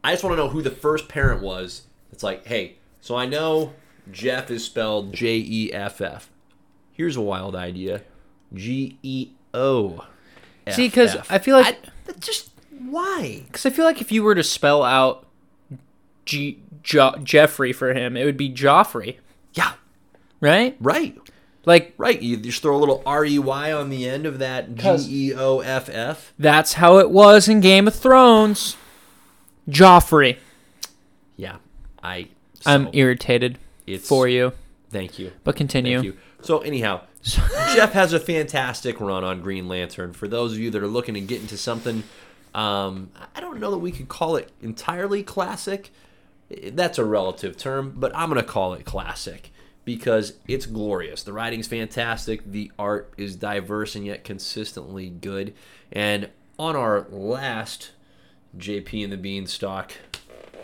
I 0.03 0.13
just 0.13 0.25
want 0.25 0.35
to 0.35 0.37
know 0.39 0.49
who 0.49 0.63
the 0.63 0.71
first 0.71 1.09
parent 1.09 1.43
was. 1.43 1.83
It's 2.13 2.23
like, 2.23 2.47
hey, 2.47 2.77
so 3.01 3.17
I 3.17 3.27
know 3.27 3.75
Jeff 4.11 4.51
is 4.51 4.65
spelled 4.65 5.13
J 5.13 5.37
E 5.37 5.73
F 5.73 6.01
F. 6.01 6.31
Here's 6.93 7.17
a 7.17 7.21
wild 7.21 7.55
idea. 7.55 8.03
G 8.55 8.99
E 9.03 9.31
O. 9.53 10.05
See, 10.71 10.87
because 10.89 11.17
I 11.31 11.39
feel 11.39 11.57
like- 11.59 11.79
I, 12.09 12.13
just 12.19 12.51
why? 12.79 13.43
Because 13.47 13.67
I 13.67 13.71
feel 13.71 13.85
like 13.85 14.01
if 14.01 14.11
you 14.11 14.23
were 14.23 14.35
to 14.35 14.43
spell 14.43 14.83
out 14.83 15.27
G- 16.25 16.61
jo- 16.83 17.15
Jeffrey 17.23 17.73
for 17.73 17.93
him, 17.95 18.17
it 18.17 18.25
would 18.25 18.37
be 18.37 18.51
Joffrey, 18.51 19.17
right? 20.41 20.77
right, 20.81 21.17
Like 21.65 21.95
right. 21.99 22.21
You 22.21 22.37
just 22.37 22.63
throw 22.63 22.77
a 22.77 22.79
little 22.79 23.03
R 23.07 23.25
E 23.25 23.39
Y 23.39 23.73
on 23.73 23.91
the 23.91 24.09
end 24.09 24.27
of 24.27 24.39
that 24.39 24.75
G 24.75 25.31
E 25.31 25.35
O 25.35 25.61
F 25.61 25.89
F. 25.89 26.33
that's 26.39 26.75
how 26.75 26.99
it 26.99 27.11
was 27.11 27.49
in 27.49 27.61
Game 27.61 27.87
of 27.89 27.95
Thrones. 27.95 28.77
Joffrey. 29.69 30.39
Yeah, 31.37 31.57
I. 32.03 32.29
I'm 32.65 32.89
irritated 32.93 33.59
it's 33.87 34.09
for 34.09 34.27
you, 34.27 34.53
Thank 34.91 35.19
you. 35.19 35.31
but 35.45 35.55
continue. 35.57 35.99
Thank 35.99 36.05
you. 36.05 36.17
So 36.43 36.59
anyhow, 36.59 37.03
Jeff 37.23 37.93
has 37.93 38.13
a 38.13 38.19
fantastic 38.21 39.01
run 39.01 39.23
on 39.25 39.41
Green 39.41 39.69
Lantern. 39.69 40.13
For 40.13 40.27
those 40.27 40.53
of 40.53 40.59
you 40.59 40.71
that 40.71 40.83
are 40.83 40.89
looking 40.89 41.15
to 41.15 41.21
get 41.21 41.41
into 41.41 41.57
something, 41.57 42.03
um, 42.55 43.11
I 43.35 43.41
don't 43.41 43.61
know 43.61 43.71
that 43.71 43.79
we 43.79 43.93
could 43.93 44.09
call 44.09 44.37
it 44.37 44.51
entirely 44.63 45.23
classic. 45.23 45.91
That's 46.51 46.99
a 46.99 47.05
relative 47.05 47.57
term, 47.57 47.93
but 47.97 48.15
I'm 48.17 48.31
going 48.31 48.41
to 48.41 48.47
call 48.49 48.75
it 48.75 48.85
classic 48.85 49.53
because 49.87 50.35
it's 50.49 50.67
glorious. 50.67 51.23
The 51.23 51.33
writing's 51.33 51.69
fantastic. 51.69 52.43
The 52.45 52.71
art 52.79 53.15
is 53.17 53.37
diverse 53.37 53.95
and 53.95 54.05
yet 54.05 54.25
consistently 54.25 55.09
good. 55.09 55.55
And 55.93 56.29
on 56.59 56.75
our 56.77 57.07
last 57.09 57.93
JP 58.59 59.05
and 59.05 59.13
the 59.13 59.17
Beanstalk 59.17 59.93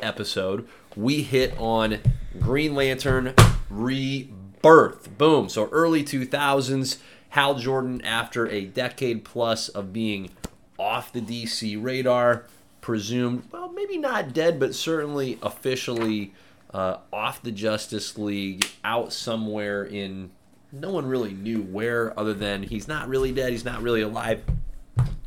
episode, 0.01 0.69
we 0.97 1.23
hit 1.23 1.55
on 1.57 2.01
Green 2.41 2.75
Lantern 2.75 3.33
Rebirth. 3.71 5.17
Boom. 5.17 5.49
So 5.49 5.69
early 5.71 6.03
2000s, 6.03 6.99
Hal 7.31 7.55
Jordan, 7.55 8.05
after 8.05 8.49
a 8.49 8.65
decade 8.65 9.25
plus 9.25 9.69
of 9.69 9.93
being 9.93 10.31
off 10.79 11.13
the 11.13 11.21
DC 11.21 11.81
radar, 11.81 12.47
presumed, 12.81 13.45
well, 13.53 13.71
maybe 13.71 13.99
not 13.99 14.33
dead, 14.33 14.59
but 14.59 14.75
certainly 14.75 15.39
officially 15.43 16.33
uh, 16.73 16.99
off 17.13 17.43
the 17.43 17.53
Justice 17.53 18.17
League, 18.19 18.67
out 18.85 19.13
somewhere 19.13 19.85
in. 19.85 20.31
No 20.75 20.91
one 20.91 21.07
really 21.07 21.33
knew 21.33 21.61
where, 21.61 22.19
other 22.19 22.33
than 22.33 22.63
he's 22.63 22.89
not 22.89 23.09
really 23.09 23.31
dead, 23.31 23.53
he's 23.53 23.65
not 23.65 23.83
really 23.83 24.01
alive. 24.01 24.43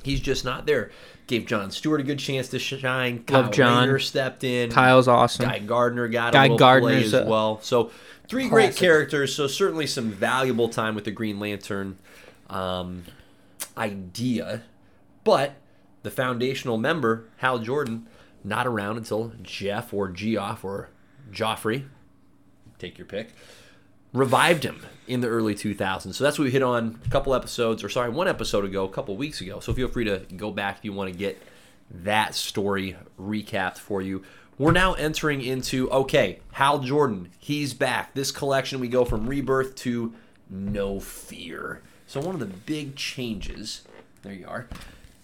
He's 0.02 0.20
just 0.20 0.44
not 0.44 0.66
there. 0.66 0.92
Gave 1.28 1.46
John 1.46 1.72
Stewart 1.72 2.00
a 2.00 2.04
good 2.04 2.20
chance 2.20 2.50
to 2.50 2.60
shine. 2.60 3.24
Kyle 3.24 3.44
Love 3.44 3.52
John. 3.52 3.88
Rayner 3.88 4.00
stepped 4.00 4.44
in. 4.44 4.72
Kyle's 4.72 5.08
awesome. 5.08 5.48
Guy 5.48 5.60
Gardner 5.60 6.08
got 6.08 6.34
Guy 6.34 6.40
a 6.40 6.44
little 6.44 6.58
Gardner's 6.58 7.10
play 7.10 7.22
as 7.22 7.28
well. 7.28 7.60
So 7.62 7.92
three 8.28 8.48
great 8.50 8.76
characters. 8.76 9.36
So 9.36 9.48
certainly 9.48 9.88
some 9.88 10.12
valuable 10.12 10.70
time 10.70 10.94
with 10.96 11.06
the 11.06 11.12
Green 11.12 11.40
Lantern 11.40 11.98
um, 12.50 13.04
idea, 13.78 14.64
but 15.24 15.56
the 16.04 16.12
foundational 16.12 16.78
member 16.78 17.26
Hal 17.38 17.60
Jordan 17.60 18.08
not 18.44 18.68
around 18.68 18.98
until 18.98 19.34
Jeff 19.42 19.92
or 19.94 20.08
Geoff 20.10 20.64
or 20.64 20.90
Joffrey, 21.36 21.86
take 22.80 22.98
your 22.98 23.06
pick, 23.06 23.34
revived 24.14 24.64
him 24.64 24.86
in 25.08 25.20
the 25.20 25.28
early 25.28 25.54
2000s. 25.54 26.16
So 26.16 26.24
that's 26.24 26.40
what 26.40 26.46
we 26.46 26.52
hit 26.52 26.64
on 26.64 27.00
a 27.06 27.10
couple 27.10 27.36
episodes, 27.36 27.84
or 27.84 27.90
sorry, 27.90 28.10
one 28.10 28.28
episode 28.28 28.66
ago, 28.66 28.86
a 28.86 28.90
couple 28.90 29.16
weeks 29.18 29.42
ago. 29.42 29.60
So 29.60 29.74
feel 29.74 29.88
free 29.88 30.06
to 30.06 30.20
go 30.36 30.52
back 30.52 30.78
if 30.78 30.86
you 30.86 30.94
want 30.94 31.12
to 31.12 31.18
get 31.18 31.42
that 31.92 32.34
story 32.34 32.96
recapped 33.20 33.78
for 33.78 34.02
you. 34.02 34.24
We're 34.58 34.72
now 34.72 34.94
entering 34.94 35.42
into 35.42 35.92
okay, 35.92 36.40
Hal 36.54 36.80
Jordan, 36.80 37.30
he's 37.38 37.74
back. 37.74 38.14
This 38.14 38.32
collection 38.32 38.80
we 38.80 38.88
go 38.88 39.04
from 39.04 39.28
Rebirth 39.28 39.76
to 39.76 40.14
No 40.50 41.00
Fear. 41.02 41.82
So 42.08 42.22
one 42.22 42.36
of 42.36 42.40
the 42.40 42.46
big 42.46 42.96
changes, 42.96 43.84
there 44.22 44.34
you 44.34 44.48
are, 44.48 44.68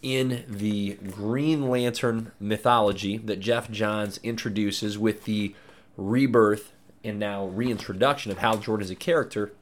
in 0.01 0.44
the 0.48 0.96
Green 0.96 1.70
Lantern 1.70 2.32
mythology 2.39 3.18
that 3.18 3.39
Jeff 3.39 3.72
Johns 3.72 4.20
introduces 4.24 4.98
with 4.98 5.24
the 5.24 5.56
rebirth 5.98 6.74
and 7.03 7.19
now 7.19 7.45
reintroduction 7.45 8.31
of 8.31 8.38
Hal 8.39 8.57
Jordan 8.57 8.83
as 8.83 8.91
a 8.91 8.95
character 8.95 9.53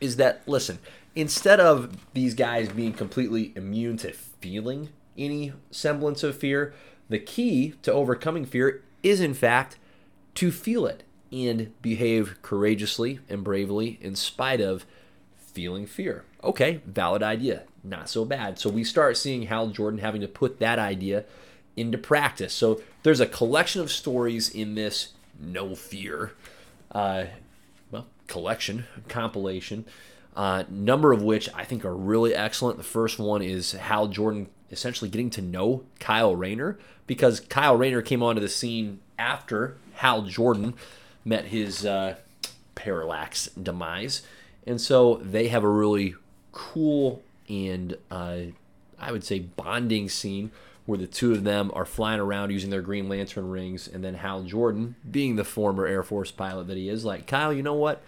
is 0.00 0.16
that 0.16 0.42
listen, 0.46 0.78
instead 1.14 1.60
of 1.60 1.96
these 2.14 2.34
guys 2.34 2.68
being 2.68 2.92
completely 2.92 3.52
immune 3.54 3.96
to 3.98 4.12
feeling 4.12 4.88
any 5.16 5.52
semblance 5.70 6.22
of 6.22 6.36
fear, 6.36 6.74
the 7.08 7.18
key 7.18 7.74
to 7.82 7.92
overcoming 7.92 8.44
fear 8.44 8.82
is 9.02 9.20
in 9.20 9.34
fact 9.34 9.78
to 10.34 10.50
feel 10.50 10.86
it 10.86 11.02
and 11.30 11.72
behave 11.82 12.36
courageously 12.42 13.20
and 13.28 13.44
bravely 13.44 13.98
in 14.00 14.14
spite 14.16 14.60
of 14.60 14.84
feeling 15.36 15.86
fear. 15.86 16.24
Okay, 16.42 16.80
valid 16.86 17.22
idea. 17.22 17.64
Not 17.84 18.08
so 18.08 18.24
bad. 18.24 18.58
So 18.58 18.70
we 18.70 18.84
start 18.84 19.16
seeing 19.16 19.42
Hal 19.42 19.68
Jordan 19.68 20.00
having 20.00 20.20
to 20.20 20.28
put 20.28 20.58
that 20.60 20.78
idea 20.78 21.24
into 21.76 21.98
practice. 21.98 22.52
So 22.52 22.80
there's 23.02 23.20
a 23.20 23.26
collection 23.26 23.80
of 23.80 23.90
stories 23.90 24.48
in 24.48 24.74
this 24.74 25.08
No 25.38 25.74
Fear 25.74 26.32
uh, 26.92 27.24
well, 27.90 28.06
collection, 28.26 28.86
compilation, 29.08 29.84
uh, 30.36 30.64
number 30.68 31.12
of 31.12 31.22
which 31.22 31.48
I 31.54 31.64
think 31.64 31.84
are 31.84 31.94
really 31.94 32.34
excellent. 32.34 32.78
The 32.78 32.84
first 32.84 33.18
one 33.18 33.42
is 33.42 33.72
Hal 33.72 34.08
Jordan 34.08 34.48
essentially 34.70 35.10
getting 35.10 35.30
to 35.30 35.42
know 35.42 35.84
Kyle 36.00 36.34
Rayner 36.34 36.78
because 37.06 37.40
Kyle 37.40 37.76
Rayner 37.76 38.00
came 38.00 38.22
onto 38.22 38.40
the 38.40 38.48
scene 38.48 39.00
after 39.18 39.76
Hal 39.94 40.22
Jordan 40.22 40.74
met 41.24 41.46
his 41.46 41.84
uh, 41.84 42.16
parallax 42.74 43.46
demise. 43.48 44.22
And 44.66 44.80
so 44.80 45.16
they 45.16 45.48
have 45.48 45.64
a 45.64 45.68
really 45.68 46.14
cool 46.52 47.22
and 47.48 47.96
uh, 48.10 48.38
I 49.02 49.12
would 49.12 49.24
say 49.24 49.40
bonding 49.40 50.08
scene 50.08 50.50
where 50.86 50.98
the 50.98 51.06
two 51.06 51.32
of 51.32 51.44
them 51.44 51.70
are 51.74 51.84
flying 51.84 52.20
around 52.20 52.50
using 52.50 52.70
their 52.70 52.82
Green 52.82 53.08
Lantern 53.08 53.48
rings, 53.50 53.86
and 53.86 54.02
then 54.02 54.14
Hal 54.14 54.42
Jordan, 54.42 54.96
being 55.08 55.36
the 55.36 55.44
former 55.44 55.86
Air 55.86 56.02
Force 56.02 56.30
pilot 56.32 56.66
that 56.68 56.76
he 56.76 56.88
is, 56.88 57.04
like 57.04 57.26
Kyle, 57.26 57.52
you 57.52 57.62
know 57.62 57.74
what? 57.74 58.02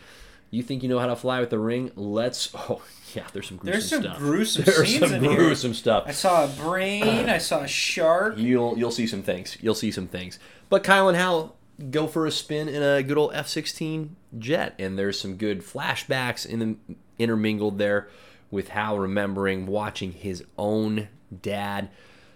You 0.51 0.63
think 0.63 0.83
you 0.83 0.89
know 0.89 0.99
how 1.01 1.07
to 1.07 1.17
fly 1.17 1.41
with 1.41 1.51
the 1.51 1.59
ring? 1.59 1.91
Let's. 1.97 2.55
Oh 2.69 2.83
yeah, 3.15 3.27
there's 3.33 3.47
some 3.47 3.59
gruesome 3.59 3.73
There's 3.73 3.89
some 3.89 4.03
stuff. 4.03 4.19
gruesome 4.19 4.65
There's 4.65 4.89
scenes 4.89 5.01
some 5.01 5.15
in 5.15 5.23
here. 5.23 5.37
gruesome 5.37 5.75
stuff. 5.75 6.05
I 6.07 6.11
saw 6.13 6.45
a 6.45 6.49
brain. 6.49 7.29
I 7.29 7.39
saw 7.39 7.61
a 7.61 7.69
shark. 7.69 8.39
You'll 8.39 8.77
you'll 8.77 8.91
see 8.91 9.07
some 9.07 9.23
things. 9.23 9.57
You'll 9.61 9.77
see 9.77 9.93
some 9.93 10.09
things. 10.09 10.41
But 10.69 10.83
Kyle 10.83 11.07
and 11.09 11.17
Hal 11.17 11.55
go 11.91 12.09
for 12.09 12.27
a 12.27 12.33
spin 12.33 12.69
in 12.69 12.83
a 12.83 13.03
good 13.05 13.17
old 13.19 13.33
F-16 13.35 14.11
jet, 14.39 14.75
and 14.81 14.99
there's 14.99 15.21
some 15.21 15.37
good 15.37 15.61
flashbacks 15.61 16.45
in 16.45 16.59
the, 16.59 16.95
intermingled 17.19 17.79
there 17.79 18.09
with 18.51 18.69
Hal 18.69 18.99
remembering 18.99 19.67
watching 19.67 20.13
his 20.13 20.45
own 20.57 21.09
dad 21.43 21.91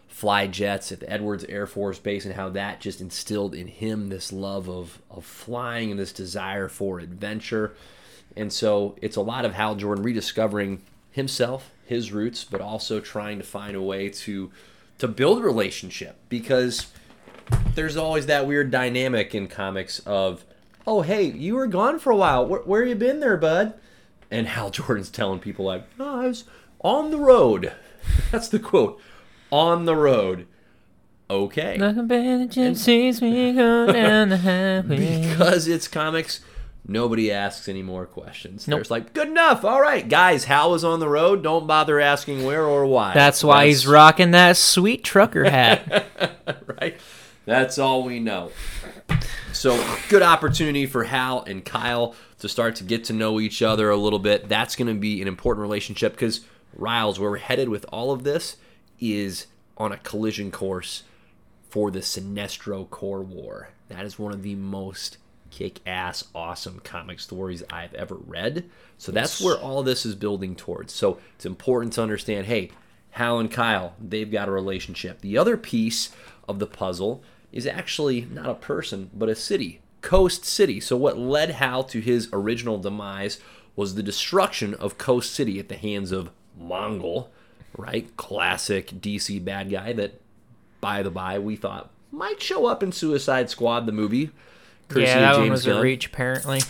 fly 0.08 0.46
jets 0.46 0.90
at 0.90 1.00
the 1.00 1.10
Edwards 1.10 1.44
Air 1.44 1.66
Force 1.66 1.98
Base 1.98 2.24
and 2.24 2.34
how 2.34 2.48
that 2.48 2.80
just 2.80 3.00
instilled 3.00 3.54
in 3.54 3.68
him 3.68 4.08
this 4.08 4.32
love 4.32 4.68
of 4.68 5.00
of 5.10 5.24
flying 5.24 5.90
and 5.90 6.00
this 6.00 6.12
desire 6.12 6.68
for 6.68 6.98
adventure. 6.98 7.74
And 8.36 8.52
so 8.52 8.96
it's 9.00 9.16
a 9.16 9.20
lot 9.20 9.44
of 9.44 9.54
Hal 9.54 9.76
Jordan 9.76 10.04
rediscovering 10.04 10.82
himself, 11.10 11.70
his 11.84 12.12
roots, 12.12 12.44
but 12.44 12.60
also 12.60 13.00
trying 13.00 13.38
to 13.38 13.44
find 13.44 13.76
a 13.76 13.82
way 13.82 14.08
to 14.08 14.50
to 14.98 15.06
build 15.06 15.38
a 15.38 15.42
relationship 15.42 16.16
because 16.28 16.88
there's 17.74 17.96
always 17.96 18.26
that 18.26 18.46
weird 18.46 18.70
dynamic 18.70 19.34
in 19.34 19.46
comics 19.46 20.00
of, 20.00 20.44
oh 20.86 21.02
hey, 21.02 21.24
you 21.24 21.54
were 21.54 21.66
gone 21.66 21.98
for 21.98 22.10
a 22.10 22.16
while. 22.16 22.46
Where, 22.46 22.60
where 22.60 22.84
you 22.84 22.94
been 22.94 23.20
there, 23.20 23.36
bud? 23.36 23.74
And 24.30 24.46
Hal 24.48 24.70
Jordan's 24.72 25.10
telling 25.10 25.40
people 25.40 25.64
like, 25.64 25.84
oh, 25.98 26.20
I 26.22 26.26
was 26.28 26.44
on 26.80 27.10
the 27.10 27.18
road. 27.18 27.72
That's 28.30 28.48
the 28.48 28.58
quote. 28.58 29.00
On 29.50 29.84
the 29.84 29.96
road. 29.96 30.46
Okay. 31.30 31.76
Like 31.76 31.96
a 31.96 32.02
band 32.02 32.44
of 32.44 32.48
gypsies, 32.50 33.20
we 33.20 33.52
go 33.52 33.92
down 33.92 34.30
the 34.30 34.38
highway. 34.38 35.28
because 35.28 35.68
it's 35.68 35.86
comics, 35.86 36.40
nobody 36.86 37.30
asks 37.30 37.68
any 37.68 37.82
more 37.82 38.06
questions. 38.06 38.66
Nope. 38.66 38.78
There's 38.78 38.90
like, 38.90 39.12
good 39.12 39.28
enough. 39.28 39.62
All 39.64 39.80
right, 39.80 40.08
guys, 40.08 40.44
Hal 40.44 40.70
was 40.70 40.84
on 40.84 41.00
the 41.00 41.08
road. 41.08 41.42
Don't 41.42 41.66
bother 41.66 42.00
asking 42.00 42.44
where 42.44 42.64
or 42.64 42.86
why. 42.86 43.12
That's 43.12 43.44
why 43.44 43.66
he's 43.66 43.86
rocking 43.86 44.30
that 44.30 44.56
sweet 44.56 45.04
trucker 45.04 45.44
hat. 45.44 46.06
right. 46.80 46.98
That's 47.48 47.78
all 47.78 48.02
we 48.02 48.20
know. 48.20 48.50
So, 49.54 49.82
good 50.10 50.20
opportunity 50.20 50.84
for 50.84 51.04
Hal 51.04 51.44
and 51.44 51.64
Kyle 51.64 52.14
to 52.40 52.48
start 52.48 52.76
to 52.76 52.84
get 52.84 53.04
to 53.04 53.14
know 53.14 53.40
each 53.40 53.62
other 53.62 53.88
a 53.88 53.96
little 53.96 54.18
bit. 54.18 54.50
That's 54.50 54.76
going 54.76 54.88
to 54.88 55.00
be 55.00 55.22
an 55.22 55.28
important 55.28 55.62
relationship 55.62 56.12
because 56.12 56.42
Riles, 56.74 57.18
where 57.18 57.30
we're 57.30 57.38
headed 57.38 57.70
with 57.70 57.86
all 57.90 58.12
of 58.12 58.22
this, 58.22 58.58
is 59.00 59.46
on 59.78 59.92
a 59.92 59.96
collision 59.96 60.50
course 60.50 61.04
for 61.70 61.90
the 61.90 62.00
Sinestro 62.00 62.88
Corps 62.90 63.22
War. 63.22 63.70
That 63.88 64.04
is 64.04 64.18
one 64.18 64.34
of 64.34 64.42
the 64.42 64.54
most 64.54 65.16
kick 65.50 65.80
ass, 65.86 66.24
awesome 66.34 66.80
comic 66.84 67.18
stories 67.18 67.62
I've 67.70 67.94
ever 67.94 68.16
read. 68.16 68.68
So 68.98 69.10
that's 69.10 69.40
where 69.40 69.56
all 69.56 69.82
this 69.82 70.04
is 70.04 70.14
building 70.14 70.54
towards. 70.54 70.92
So 70.92 71.18
it's 71.34 71.46
important 71.46 71.94
to 71.94 72.02
understand 72.02 72.44
hey, 72.46 72.72
Hal 73.12 73.38
and 73.38 73.50
Kyle, 73.50 73.94
they've 73.98 74.30
got 74.30 74.48
a 74.48 74.52
relationship. 74.52 75.22
The 75.22 75.38
other 75.38 75.56
piece 75.56 76.10
of 76.46 76.58
the 76.58 76.66
puzzle 76.66 77.22
is 77.52 77.66
actually 77.66 78.26
not 78.30 78.46
a 78.46 78.54
person, 78.54 79.10
but 79.14 79.28
a 79.28 79.34
city, 79.34 79.80
Coast 80.00 80.44
City. 80.44 80.80
So 80.80 80.96
what 80.96 81.18
led 81.18 81.50
Hal 81.50 81.84
to 81.84 82.00
his 82.00 82.28
original 82.32 82.78
demise 82.78 83.40
was 83.76 83.94
the 83.94 84.02
destruction 84.02 84.74
of 84.74 84.98
Coast 84.98 85.32
City 85.32 85.58
at 85.58 85.68
the 85.68 85.76
hands 85.76 86.12
of 86.12 86.30
Mongul, 86.60 87.28
right? 87.76 88.14
Classic 88.16 88.88
DC 88.88 89.44
bad 89.44 89.70
guy 89.70 89.92
that, 89.92 90.20
by 90.80 91.02
the 91.02 91.10
by, 91.10 91.38
we 91.38 91.56
thought 91.56 91.90
might 92.10 92.40
show 92.42 92.66
up 92.66 92.82
in 92.82 92.92
Suicide 92.92 93.50
Squad, 93.50 93.86
the 93.86 93.92
movie. 93.92 94.30
yeah, 94.94 95.20
that 95.20 95.36
one 95.36 95.46
James 95.46 95.50
was 95.50 95.66
a 95.66 95.80
reach, 95.80 96.06
apparently. 96.06 96.60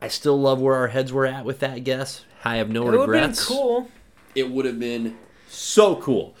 I 0.00 0.08
still 0.08 0.38
love 0.38 0.60
where 0.60 0.74
our 0.74 0.88
heads 0.88 1.12
were 1.12 1.26
at 1.26 1.44
with 1.44 1.60
that 1.60 1.84
guess. 1.84 2.24
I 2.44 2.56
have 2.56 2.68
no 2.68 2.86
regrets. 2.86 2.94
It 2.94 3.08
would 3.08 3.18
have 3.18 3.36
been 3.36 3.56
cool. 3.56 3.90
It 4.34 4.50
would 4.50 4.64
have 4.66 4.78
been 4.78 5.16
so 5.48 5.96
cool. 5.96 6.34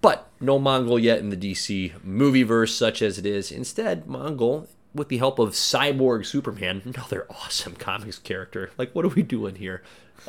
But 0.00 0.28
no 0.40 0.58
Mongul 0.58 1.00
yet 1.02 1.18
in 1.18 1.28
the 1.30 1.36
DC 1.36 2.02
movie 2.04 2.42
verse, 2.42 2.74
such 2.74 3.02
as 3.02 3.18
it 3.18 3.26
is. 3.26 3.52
Instead, 3.52 4.06
Mongul, 4.06 4.66
with 4.94 5.08
the 5.08 5.18
help 5.18 5.38
of 5.38 5.50
Cyborg 5.50 6.24
Superman, 6.26 6.82
another 6.94 7.26
awesome 7.30 7.74
comics 7.74 8.18
character. 8.18 8.70
Like, 8.78 8.94
what 8.94 9.04
are 9.04 9.08
we 9.08 9.22
doing 9.22 9.56
here? 9.56 9.82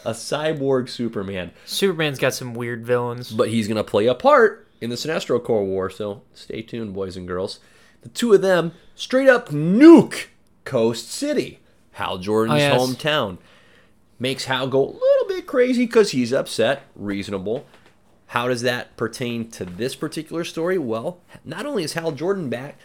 A 0.05 0.11
cyborg 0.11 0.87
Superman. 0.89 1.51
Superman's 1.65 2.17
got 2.19 2.33
some 2.33 2.53
weird 2.53 2.85
villains. 2.85 3.31
But 3.31 3.49
he's 3.49 3.67
going 3.67 3.75
to 3.77 3.83
play 3.83 4.07
a 4.07 4.15
part 4.15 4.67
in 4.79 4.89
the 4.89 4.95
Sinestro 4.95 5.43
Corps 5.43 5.65
War, 5.65 5.89
so 5.89 6.21
stay 6.33 6.61
tuned, 6.61 6.93
boys 6.93 7.17
and 7.17 7.27
girls. 7.27 7.59
The 8.01 8.09
two 8.09 8.33
of 8.33 8.41
them 8.41 8.71
straight 8.95 9.27
up 9.29 9.49
nuke 9.49 10.27
Coast 10.63 11.11
City, 11.11 11.59
Hal 11.93 12.17
Jordan's 12.19 12.55
Oh, 12.61 12.65
yes. 12.65 12.81
hometown. 12.81 13.37
Makes 14.17 14.45
Hal 14.45 14.67
go 14.67 14.79
a 14.79 14.85
little 14.95 15.27
bit 15.27 15.45
crazy 15.45 15.85
because 15.85 16.11
he's 16.11 16.31
upset. 16.31 16.83
Reasonable. 16.95 17.65
How 18.31 18.47
does 18.47 18.61
that 18.61 18.95
pertain 18.95 19.50
to 19.51 19.65
this 19.65 19.93
particular 19.93 20.45
story? 20.45 20.77
Well, 20.77 21.19
not 21.43 21.65
only 21.65 21.83
is 21.83 21.93
Hal 21.93 22.13
Jordan 22.13 22.50
back, 22.50 22.77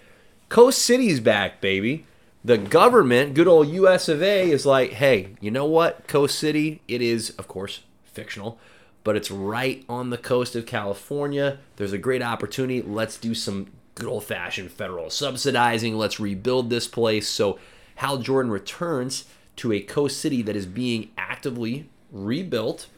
Coast 0.48 0.82
City's 0.82 1.20
back, 1.20 1.60
baby. 1.60 2.04
The 2.44 2.58
government, 2.58 3.34
good 3.34 3.46
old 3.46 3.68
US 3.68 4.08
of 4.08 4.24
A, 4.24 4.50
is 4.50 4.66
like, 4.66 4.94
hey, 4.94 5.36
you 5.40 5.52
know 5.52 5.64
what? 5.64 6.08
Coast 6.08 6.36
City, 6.36 6.82
it 6.88 7.00
is, 7.00 7.30
of 7.38 7.46
course, 7.46 7.82
fictional, 8.04 8.58
but 9.04 9.14
it's 9.14 9.30
right 9.30 9.84
on 9.88 10.10
the 10.10 10.18
coast 10.18 10.56
of 10.56 10.66
California. 10.66 11.60
There's 11.76 11.92
a 11.92 11.98
great 11.98 12.22
opportunity. 12.22 12.82
Let's 12.82 13.16
do 13.16 13.32
some 13.32 13.68
good 13.94 14.08
old 14.08 14.24
fashioned 14.24 14.72
federal 14.72 15.10
subsidizing. 15.10 15.96
Let's 15.96 16.18
rebuild 16.18 16.70
this 16.70 16.88
place. 16.88 17.28
So 17.28 17.56
Hal 17.94 18.18
Jordan 18.18 18.50
returns 18.50 19.26
to 19.56 19.72
a 19.72 19.78
coast 19.78 20.18
city 20.18 20.42
that 20.42 20.56
is 20.56 20.66
being 20.66 21.10
actively 21.16 21.88
rebuilt 22.10 22.88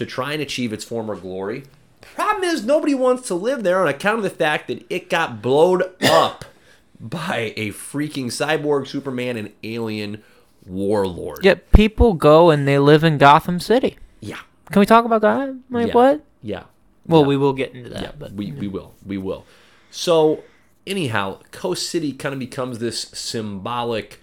to 0.00 0.06
try 0.06 0.32
and 0.32 0.40
achieve 0.40 0.72
its 0.72 0.82
former 0.82 1.14
glory. 1.14 1.64
Problem 2.00 2.44
is, 2.44 2.64
nobody 2.64 2.94
wants 2.94 3.28
to 3.28 3.34
live 3.34 3.62
there 3.62 3.82
on 3.82 3.86
account 3.86 4.16
of 4.16 4.22
the 4.22 4.30
fact 4.30 4.66
that 4.68 4.82
it 4.88 5.10
got 5.10 5.42
blowed 5.42 5.82
up 6.02 6.46
by 7.00 7.52
a 7.54 7.68
freaking 7.68 8.26
cyborg 8.26 8.88
Superman 8.88 9.36
and 9.36 9.52
alien 9.62 10.22
warlord. 10.64 11.44
Yet 11.44 11.70
people 11.72 12.14
go 12.14 12.48
and 12.48 12.66
they 12.66 12.78
live 12.78 13.04
in 13.04 13.18
Gotham 13.18 13.60
City. 13.60 13.98
Yeah. 14.20 14.38
Can 14.72 14.80
we 14.80 14.86
talk 14.86 15.04
about 15.04 15.20
that? 15.20 15.54
Like 15.68 15.88
yeah. 15.88 15.92
what? 15.92 16.24
Yeah. 16.42 16.62
Well, 17.06 17.20
Yeah. 17.20 17.26
we 17.26 17.36
will 17.36 17.52
get 17.52 17.74
into 17.74 17.90
that. 17.90 18.02
Yeah, 18.02 18.12
but 18.18 18.32
we, 18.32 18.52
we 18.52 18.68
will. 18.68 18.94
We 19.04 19.18
will. 19.18 19.44
So, 19.90 20.44
anyhow, 20.86 21.40
Coast 21.50 21.90
City 21.90 22.12
kind 22.12 22.32
of 22.32 22.38
becomes 22.38 22.78
this 22.78 23.02
symbolic, 23.12 24.18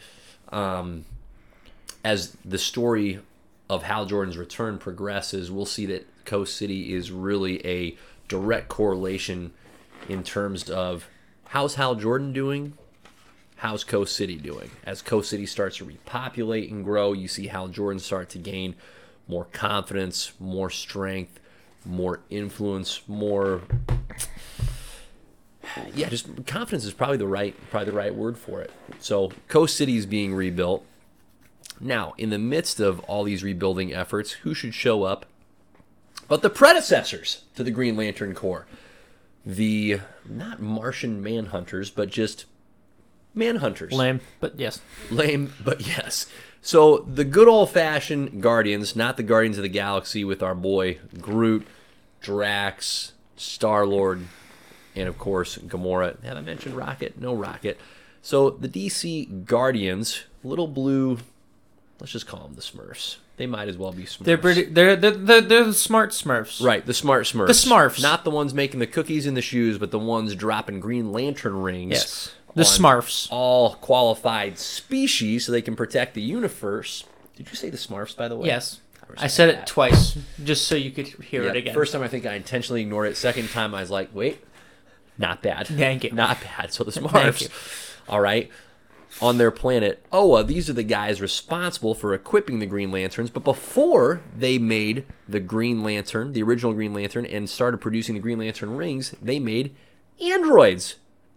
um, 0.50 1.06
as 2.04 2.36
the 2.44 2.58
story 2.58 3.20
of 3.70 3.84
Hal 3.84 4.06
Jordan's 4.06 4.38
return 4.38 4.78
progresses, 4.78 5.52
we'll 5.52 5.66
see 5.66 5.86
that 5.88 6.08
Coast 6.26 6.56
City 6.56 6.94
is 6.94 7.12
really 7.12 7.66
a 7.66 7.98
direct 8.28 8.70
correlation 8.70 9.52
in 10.08 10.24
terms 10.24 10.70
of 10.70 11.08
how's 11.50 11.76
Hal 11.76 11.96
Jordan 11.96 12.34
doing, 12.34 12.74
how's 13.58 13.84
Coast 13.84 14.16
City 14.16 14.36
doing. 14.36 14.70
As 14.86 15.02
Coast 15.02 15.30
City 15.30 15.46
starts 15.46 15.78
to 15.78 15.86
repopulate 15.86 16.72
and 16.72 16.84
grow, 16.84 17.14
you 17.14 17.28
see 17.28 17.48
Hal 17.48 17.68
Jordan 17.68 18.00
start 18.00 18.30
to 18.30 18.38
gain 18.38 18.76
more 19.28 19.46
confidence, 19.46 20.32
more 20.40 20.70
strength, 20.70 21.40
more 21.86 22.22
influence, 22.30 23.02
more 23.08 23.62
yeah, 25.94 26.10
just 26.10 26.28
confidence 26.46 26.86
is 26.86 26.94
probably 26.94 27.18
the 27.18 27.28
right 27.28 27.56
probably 27.70 27.92
the 27.92 27.98
right 27.98 28.16
word 28.16 28.38
for 28.38 28.62
it. 28.62 28.72
So 29.00 29.32
Coast 29.48 29.76
City 29.76 29.98
is 29.98 30.06
being 30.06 30.34
rebuilt. 30.34 30.86
Now, 31.80 32.14
in 32.18 32.30
the 32.30 32.40
midst 32.40 32.80
of 32.80 33.00
all 33.02 33.24
these 33.24 33.44
rebuilding 33.44 33.94
efforts, 33.94 34.32
who 34.32 34.54
should 34.54 34.74
show 34.74 35.04
up? 35.04 35.26
But 36.28 36.42
the 36.42 36.50
predecessors 36.50 37.44
to 37.56 37.64
the 37.64 37.72
Green 37.72 37.96
Lantern 37.96 38.34
Corps. 38.34 38.66
The 39.46 40.02
not 40.28 40.62
Martian 40.62 41.24
manhunters, 41.24 41.90
but 41.94 42.10
just 42.10 42.46
manhunters. 43.36 43.92
lame. 43.92 44.20
But 44.40 44.60
yes. 44.60 44.82
Lame, 45.10 45.54
but 45.64 45.88
yes. 45.88 46.28
So 46.62 46.98
the 46.98 47.24
good 47.24 47.48
old 47.48 47.70
fashioned 47.70 48.42
Guardians, 48.42 48.96
not 48.96 49.16
the 49.16 49.24
Guardians 49.24 49.58
of 49.58 49.64
the 49.64 49.70
Galaxy 49.70 50.26
with 50.26 50.44
our 50.44 50.56
boy 50.56 51.00
Groot, 51.22 51.66
Drax, 52.20 53.14
Star 53.38 53.86
Lord, 53.86 54.24
and 54.96 55.08
of 55.08 55.18
course 55.18 55.58
Gamora. 55.58 56.22
Have 56.24 56.38
I 56.38 56.42
mentioned 56.42 56.76
Rocket? 56.76 57.22
No 57.22 57.34
Rocket. 57.34 57.80
So 58.22 58.50
the 58.50 58.68
DC 58.68 59.46
Guardians, 59.46 60.24
little 60.44 60.68
blue, 60.68 61.20
let's 62.00 62.12
just 62.12 62.28
call 62.28 62.42
them 62.42 62.56
the 62.56 62.62
Smurfs. 62.62 63.18
They 63.38 63.46
might 63.46 63.68
as 63.68 63.78
well 63.78 63.92
be 63.92 64.04
Smurfs. 64.04 64.24
They're 64.26 64.38
pretty. 64.38 64.64
They're 64.66 64.96
they're 64.96 65.12
they're, 65.12 65.42
they're 65.42 65.64
the 65.66 65.74
smart 65.74 66.12
Smurfs. 66.12 66.64
Right, 66.64 66.86
the 66.86 66.94
smart 66.94 67.26
Smurfs. 67.26 67.48
The 67.48 67.54
Smurfs. 67.54 68.02
Not 68.02 68.24
the 68.24 68.32
ones 68.32 68.54
making 68.54 68.80
the 68.80 68.88
cookies 68.88 69.26
in 69.28 69.34
the 69.36 69.42
shoes, 69.42 69.78
but 69.78 69.92
the 69.92 70.00
ones 70.00 70.34
dropping 70.36 70.80
Green 70.80 71.12
Lantern 71.12 71.62
rings. 71.62 71.92
Yes. 71.92 72.34
The 72.56 72.64
Smurfs. 72.64 73.28
All 73.30 73.76
qualified 73.76 74.58
species 74.58 75.46
so 75.46 75.52
they 75.52 75.62
can 75.62 75.76
protect 75.76 76.16
the 76.16 76.22
universe. 76.22 77.04
Did 77.36 77.50
you 77.50 77.56
say 77.56 77.70
the 77.70 77.78
Smurfs, 77.78 78.16
by 78.18 78.28
the 78.28 78.36
way? 78.36 78.48
Yes. 78.48 78.80
I 79.18 79.28
said 79.28 79.50
it 79.50 79.66
twice 79.66 80.18
just 80.44 80.68
so 80.68 80.76
you 80.76 80.92
could 80.92 81.08
hear 81.08 81.44
Yeah, 81.44 81.52
it 81.52 81.56
again. 81.56 81.74
First 81.74 81.94
time 81.94 82.02
I 82.02 82.08
think 82.10 82.26
I 82.26 82.34
intentionally 82.34 82.82
ignored 82.82 83.08
it. 83.08 83.16
Second 83.16 83.50
time 83.50 83.74
I 83.74 83.80
was 83.80 83.90
like, 83.90 84.10
wait, 84.14 84.44
not 85.18 85.42
bad. 85.42 85.68
Thank 85.68 86.04
you. 86.04 86.12
Not 86.12 86.40
bad. 86.42 86.74
So 86.74 86.84
the 86.84 86.92
Thank 86.92 87.08
Smurfs, 87.12 87.42
you. 87.44 87.48
all 88.10 88.20
right, 88.20 88.50
on 89.22 89.38
their 89.38 89.52
planet 89.52 90.06
Oa, 90.12 90.44
these 90.44 90.70
are 90.70 90.74
the 90.74 90.84
guys 90.84 91.22
responsible 91.22 91.94
for 91.94 92.14
equipping 92.14 92.60
the 92.60 92.66
Green 92.66 92.92
Lanterns. 92.92 93.30
But 93.30 93.44
before 93.44 94.22
they 94.36 94.58
made 94.58 95.06
the 95.28 95.40
Green 95.40 95.84
Lantern, 95.84 96.34
the 96.34 96.44
original 96.44 96.74
Green 96.74 96.94
Lantern, 96.94 97.26
and 97.26 97.50
started 97.50 97.80
producing 97.80 98.16
the 98.16 98.22
Green 98.22 98.40
Lantern 98.40 98.76
rings, 98.78 99.16
they 99.22 99.40
made 99.40 99.76
androids. 100.22 100.96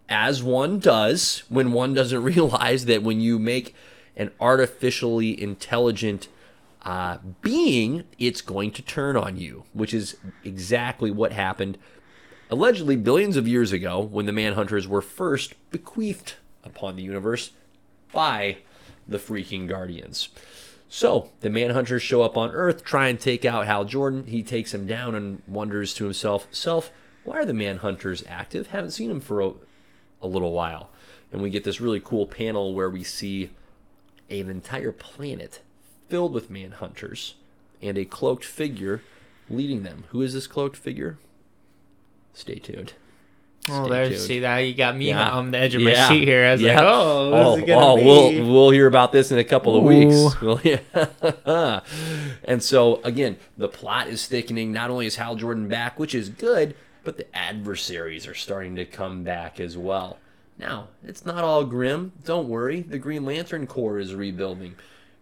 As 0.09 0.43
one 0.43 0.79
does 0.79 1.43
when 1.49 1.71
one 1.71 1.93
doesn't 1.93 2.23
realize 2.23 2.85
that 2.85 3.03
when 3.03 3.21
you 3.21 3.39
make 3.39 3.75
an 4.15 4.31
artificially 4.39 5.41
intelligent 5.41 6.27
uh, 6.83 7.17
being, 7.41 8.03
it's 8.17 8.41
going 8.41 8.71
to 8.71 8.81
turn 8.81 9.15
on 9.15 9.37
you, 9.37 9.63
which 9.73 9.93
is 9.93 10.17
exactly 10.43 11.11
what 11.11 11.31
happened 11.31 11.77
allegedly 12.51 12.97
billions 12.97 13.37
of 13.37 13.47
years 13.47 13.71
ago 13.71 13.99
when 14.01 14.25
the 14.25 14.31
Manhunters 14.33 14.85
were 14.85 15.01
first 15.01 15.53
bequeathed 15.71 16.33
upon 16.65 16.97
the 16.97 17.01
universe 17.01 17.51
by 18.11 18.57
the 19.07 19.17
freaking 19.17 19.67
Guardians. 19.67 20.29
So 20.89 21.29
the 21.39 21.49
Manhunters 21.49 22.01
show 22.01 22.21
up 22.21 22.35
on 22.35 22.51
Earth, 22.51 22.83
try 22.83 23.07
and 23.07 23.19
take 23.19 23.45
out 23.45 23.65
Hal 23.65 23.85
Jordan. 23.85 24.25
He 24.27 24.43
takes 24.43 24.73
him 24.73 24.85
down 24.85 25.15
and 25.15 25.41
wonders 25.47 25.93
to 25.95 26.03
himself, 26.03 26.47
"Self, 26.51 26.91
why 27.23 27.37
are 27.37 27.45
the 27.45 27.53
Manhunters 27.53 28.25
active? 28.27 28.67
Haven't 28.67 28.91
seen 28.91 29.09
them 29.09 29.21
for 29.21 29.41
a, 29.41 29.53
a 30.21 30.27
little 30.27 30.51
while." 30.51 30.89
And 31.31 31.41
we 31.41 31.49
get 31.49 31.63
this 31.63 31.79
really 31.79 32.01
cool 32.01 32.27
panel 32.27 32.73
where 32.73 32.89
we 32.89 33.03
see 33.03 33.51
an 34.29 34.49
entire 34.49 34.91
planet 34.91 35.61
filled 36.09 36.33
with 36.33 36.51
Manhunters 36.51 37.35
and 37.81 37.97
a 37.97 38.05
cloaked 38.05 38.43
figure 38.43 39.01
leading 39.49 39.83
them. 39.83 40.03
Who 40.09 40.21
is 40.21 40.33
this 40.33 40.47
cloaked 40.47 40.75
figure? 40.75 41.17
Stay 42.33 42.55
tuned. 42.55 42.93
Oh, 43.69 43.87
there. 43.87 44.09
tuned. 44.09 44.19
See 44.21 44.39
that 44.39 44.57
you 44.59 44.73
got 44.73 44.95
me 44.97 45.09
Yeah. 45.09 45.29
on 45.31 45.51
the 45.51 45.57
edge 45.57 45.75
of 45.75 45.81
my 45.81 45.91
Yeah. 45.91 46.07
seat 46.09 46.23
here. 46.27 46.45
I 46.45 46.51
was 46.53 46.61
Yeah. 46.61 46.75
like, 46.75 46.83
oh, 46.87 47.33
oh, 47.33 47.65
oh, 47.69 47.95
we'll 48.03 48.51
we'll 48.51 48.69
hear 48.71 48.87
about 48.87 49.11
this 49.11 49.31
in 49.31 49.37
a 49.37 49.43
couple 49.43 49.75
of 49.77 49.83
Ooh. 49.83 49.87
weeks. 49.87 50.35
We'll- 50.41 50.61
yeah. 50.63 51.79
and 52.43 52.61
so 52.63 53.01
again, 53.03 53.37
the 53.57 53.67
plot 53.67 54.07
is 54.07 54.25
thickening. 54.27 54.71
Not 54.71 54.89
only 54.89 55.05
is 55.05 55.15
Hal 55.17 55.35
Jordan 55.35 55.67
back, 55.67 55.99
which 55.99 56.15
is 56.15 56.29
good, 56.29 56.75
but 57.03 57.17
the 57.17 57.25
adversaries 57.35 58.27
are 58.27 58.33
starting 58.35 58.75
to 58.75 58.85
come 58.85 59.23
back 59.23 59.59
as 59.59 59.77
well. 59.77 60.17
Now, 60.57 60.89
it's 61.03 61.25
not 61.25 61.43
all 61.43 61.63
grim. 61.65 62.11
Don't 62.23 62.47
worry. 62.47 62.81
The 62.81 62.99
Green 62.99 63.25
Lantern 63.25 63.65
Corps 63.65 63.97
is 63.99 64.13
rebuilding. 64.13 64.75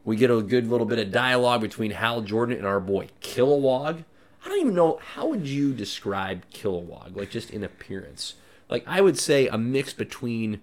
We 0.04 0.16
get 0.18 0.32
a 0.32 0.42
good 0.42 0.68
little 0.70 0.86
bit 0.86 1.00
of 1.00 1.12
dialogue 1.12 1.62
between 1.62 1.92
Hal 1.92 2.22
Jordan 2.22 2.58
and 2.58 2.66
our 2.66 2.80
boy 2.80 3.08
Kilowog. 3.22 4.04
I 4.44 4.50
don't 4.50 4.60
even 4.60 4.76
know 4.76 5.00
how 5.14 5.28
would 5.28 5.48
you 5.48 5.74
describe 5.74 6.44
Kilowog, 6.54 7.16
like 7.16 7.30
just 7.30 7.52
in 7.52 7.64
appearance. 7.64 8.36
Like 8.70 8.84
I 8.88 9.02
would 9.02 9.18
say 9.18 9.48
a 9.48 9.58
mix 9.58 9.94
between 9.94 10.62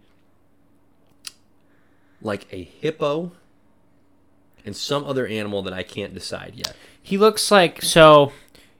like 2.23 2.47
a 2.53 2.63
hippo 2.63 3.33
and 4.65 4.77
some 4.77 5.05
other 5.05 5.27
animal 5.27 5.63
that 5.63 5.73
I 5.73 5.83
can't 5.83 6.15
decide 6.15 6.55
yet. 6.57 6.75
He 7.01 7.19
looks 7.19 7.51
like 7.51 7.83
so. 7.83 8.33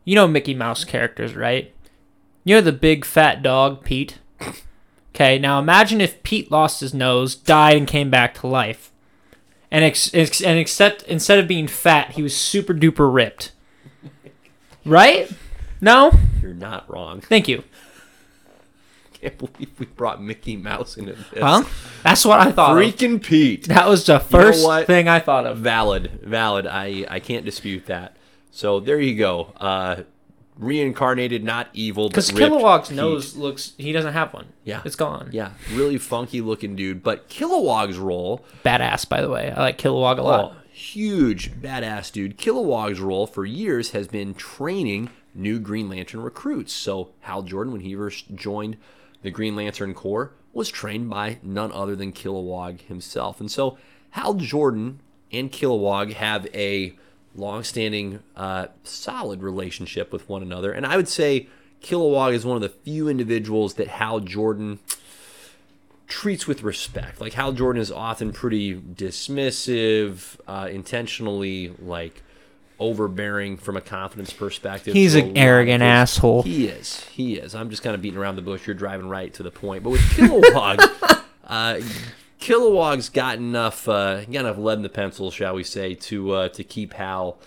You 0.05 0.15
know 0.15 0.29
Mickey 0.29 0.55
Mouse 0.55 0.85
characters, 0.85 1.35
right? 1.35 1.75
You 2.45 2.55
know 2.55 2.61
the 2.61 2.73
big 2.73 3.05
fat 3.05 3.43
dog 3.43 3.85
Pete. 3.85 4.19
Okay, 5.15 5.39
now 5.39 5.59
imagine 5.59 6.01
if 6.01 6.23
Pete 6.23 6.51
lost 6.51 6.81
his 6.81 6.93
nose, 6.93 7.35
died, 7.35 7.77
and 7.77 7.89
came 7.89 8.11
back 8.11 8.35
to 8.35 8.47
life, 8.47 8.93
and 9.71 9.83
ex- 9.83 10.13
and 10.13 10.59
except 10.59 11.03
instead 11.05 11.39
of 11.39 11.49
being 11.49 11.67
fat, 11.67 12.13
he 12.13 12.23
was 12.23 12.37
super 12.37 12.75
duper 12.75 13.13
ripped. 13.13 13.53
Right? 14.87 15.31
No. 15.81 16.13
You're 16.41 16.55
not 16.55 16.89
wrong. 16.91 17.21
Thank 17.21 17.49
you. 17.49 17.65
Can't 19.21 19.39
believe 19.39 19.71
we 19.79 19.87
brought 19.87 20.23
Mickey 20.23 20.57
Mouse 20.57 20.97
into 20.97 21.15
this. 21.15 21.41
Well, 21.41 21.67
that's 22.03 22.25
what 22.25 22.39
I 22.41 22.53
thought. 22.53 22.77
of. 22.77 22.83
freaking 22.83 23.23
Pete. 23.23 23.65
That 23.69 23.89
was 23.89 24.05
the 24.05 24.21
first 24.21 24.65
what? 24.65 24.87
thing 24.87 25.09
I 25.09 25.21
thought 25.21 25.47
of. 25.47 25.59
Valid, 25.59 26.21
valid. 26.23 26.67
I 26.67 27.07
I 27.09 27.21
can't 27.21 27.45
dispute 27.45 27.87
that. 27.87 28.17
So 28.51 28.79
there 28.81 29.01
you 29.01 29.17
go. 29.17 29.53
Uh, 29.57 30.03
reincarnated, 30.59 31.45
not 31.45 31.69
evil, 31.73 32.09
Because 32.09 32.33
ripped 32.33 32.53
Kilowog's 32.53 32.89
Pete. 32.89 32.97
nose 32.97 33.37
looks, 33.37 33.73
he 33.77 33.93
doesn't 33.93 34.15
have 34.15 34.33
one. 34.33 34.47
Yeah. 34.65 34.81
It's 34.85 34.97
gone. 34.97 35.29
Yeah, 35.33 35.51
really 35.73 35.99
funky 35.99 36.41
looking 36.41 36.77
dude. 36.77 37.03
But 37.03 37.29
Kilowog's 37.29 37.99
role 37.99 38.45
Badass, 38.65 39.09
by 39.09 39.21
the 39.21 39.29
way. 39.29 39.51
I 39.51 39.61
like 39.61 39.79
Kilowog 39.79 40.19
a 40.19 40.23
lot. 40.23 40.57
Huge 40.77 41.53
badass 41.53 42.13
dude. 42.13 42.37
Kilowog's 42.37 43.01
role 43.01 43.27
for 43.27 43.47
years 43.47 43.93
has 43.93 44.09
been 44.09 44.35
training 44.35 45.09
new 45.35 45.59
Green 45.59 45.89
Lantern 45.89 46.21
recruits. 46.21 46.75
So 46.75 47.13
Hal 47.21 47.45
Jordan, 47.45 47.73
when 47.73 47.81
he 47.81 47.97
first 47.97 48.35
joined 48.35 48.77
the 49.23 49.31
Green 49.31 49.57
Lantern 49.57 49.95
Corps, 49.95 50.33
was 50.53 50.69
trained 50.69 51.09
by 51.09 51.39
none 51.43 51.73
other 51.73 51.97
than 51.97 52.13
Kilowog 52.13 52.83
himself. 52.83 53.41
And 53.41 53.51
so 53.51 53.79
Hal 54.11 54.35
Jordan 54.35 55.01
and 55.33 55.51
Kilowog 55.51 56.13
have 56.13 56.47
a 56.53 56.95
long-standing, 57.35 58.23
uh, 58.37 58.67
solid 58.85 59.43
relationship 59.43 60.13
with 60.13 60.29
one 60.29 60.43
another. 60.43 60.73
And 60.73 60.85
I 60.85 60.99
would 60.99 61.09
say 61.09 61.49
Kilowog 61.81 62.35
is 62.35 62.45
one 62.45 62.57
of 62.57 62.63
the 62.63 62.69
few 62.69 63.09
individuals 63.09 63.75
that 63.77 63.89
Hal 63.89 64.21
Jordan 64.21 64.81
treats 66.07 66.47
with 66.47 66.63
respect. 66.63 67.21
Like 67.21 67.35
Hal 67.35 67.53
Jordan 67.53 67.81
is 67.83 67.91
often 67.91 68.33
pretty 68.33 68.75
dismissive, 68.81 70.39
uh, 70.47 70.69
intentionally 70.71 71.75
like 71.79 72.23
overbearing 72.79 73.57
from 73.57 73.77
a 73.77 73.81
confidence 73.81 74.33
perspective. 74.33 74.95
He's 74.95 75.15
an 75.15 75.37
arrogant 75.37 75.83
asshole. 75.83 76.43
He 76.43 76.67
is. 76.67 77.05
He 77.05 77.35
is. 77.37 77.55
I'm 77.55 77.71
just 77.71 77.83
kind 77.83 77.95
of 77.95 78.03
beating 78.03 78.19
around 78.19 78.37
the 78.37 78.43
bush. 78.43 78.67
You're 78.67 78.75
driving 78.75 79.09
right 79.09 79.33
to 79.35 79.43
the 79.43 79.51
point. 79.51 79.83
But 79.83 79.91
with 79.91 80.01
Kilowog, 80.03 81.25
uh, 81.47 81.81
Kilowog's 82.41 83.09
got 83.09 83.39
enough, 83.39 83.89
uh, 83.89 84.25
got 84.27 84.41
enough 84.41 84.59
lead 84.59 84.75
in 84.79 84.83
the 84.83 84.89
pencil, 84.89 85.31
shall 85.31 85.55
we 85.55 85.65
say, 85.65 85.95
to 85.95 86.33
uh, 86.33 86.49
to 86.51 86.63
keep 86.65 86.93
Hal 86.95 87.39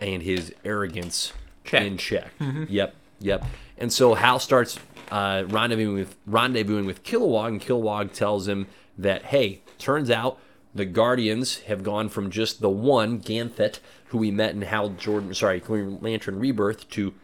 and 0.00 0.22
his 0.22 0.52
arrogance 0.64 1.32
Check. 1.64 1.82
in 1.86 1.96
check. 1.98 2.32
Yep, 2.40 2.94
yep. 3.20 3.44
And 3.78 3.92
so 3.92 4.14
Hal 4.14 4.38
starts 4.38 4.78
uh, 5.10 5.44
rendezvousing 5.44 5.94
with 5.94 6.16
rendezvousing 6.26 6.86
with 6.86 7.02
Kilowog, 7.02 7.48
and 7.48 7.60
Kilowog 7.60 8.12
tells 8.12 8.48
him 8.48 8.66
that 8.98 9.24
hey, 9.26 9.62
turns 9.78 10.10
out 10.10 10.38
the 10.74 10.84
Guardians 10.84 11.60
have 11.60 11.82
gone 11.82 12.08
from 12.08 12.30
just 12.30 12.60
the 12.60 12.70
one 12.70 13.20
Ganthet 13.20 13.80
who 14.06 14.18
we 14.18 14.30
met 14.30 14.54
in 14.54 14.62
Hal 14.62 14.90
Jordan, 14.90 15.32
sorry, 15.34 15.60
Green 15.60 15.98
Lantern 16.00 16.38
Rebirth 16.38 16.88
to 16.90 17.14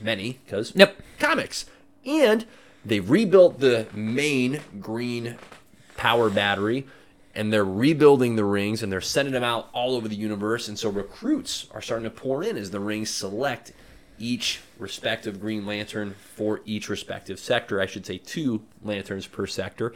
many 0.00 0.38
because 0.44 0.72
Yep. 0.74 0.96
comics, 1.18 1.66
and 2.04 2.44
they've 2.84 3.08
rebuilt 3.08 3.60
the 3.60 3.86
main 3.94 4.60
green 4.80 5.36
power 5.96 6.30
battery 6.30 6.86
and 7.34 7.52
they're 7.52 7.64
rebuilding 7.64 8.36
the 8.36 8.44
rings 8.44 8.82
and 8.82 8.92
they're 8.92 9.00
sending 9.00 9.32
them 9.32 9.44
out 9.44 9.68
all 9.72 9.94
over 9.94 10.08
the 10.08 10.16
universe 10.16 10.68
and 10.68 10.78
so 10.78 10.90
recruits 10.90 11.66
are 11.72 11.80
starting 11.80 12.04
to 12.04 12.10
pour 12.10 12.42
in 12.42 12.56
as 12.56 12.70
the 12.70 12.80
rings 12.80 13.08
select 13.08 13.72
each 14.22 14.60
respective 14.78 15.40
green 15.40 15.66
lantern 15.66 16.14
for 16.36 16.60
each 16.64 16.88
respective 16.88 17.38
sector 17.38 17.80
i 17.80 17.86
should 17.86 18.06
say 18.06 18.18
two 18.18 18.62
lanterns 18.82 19.26
per 19.26 19.46
sector 19.46 19.92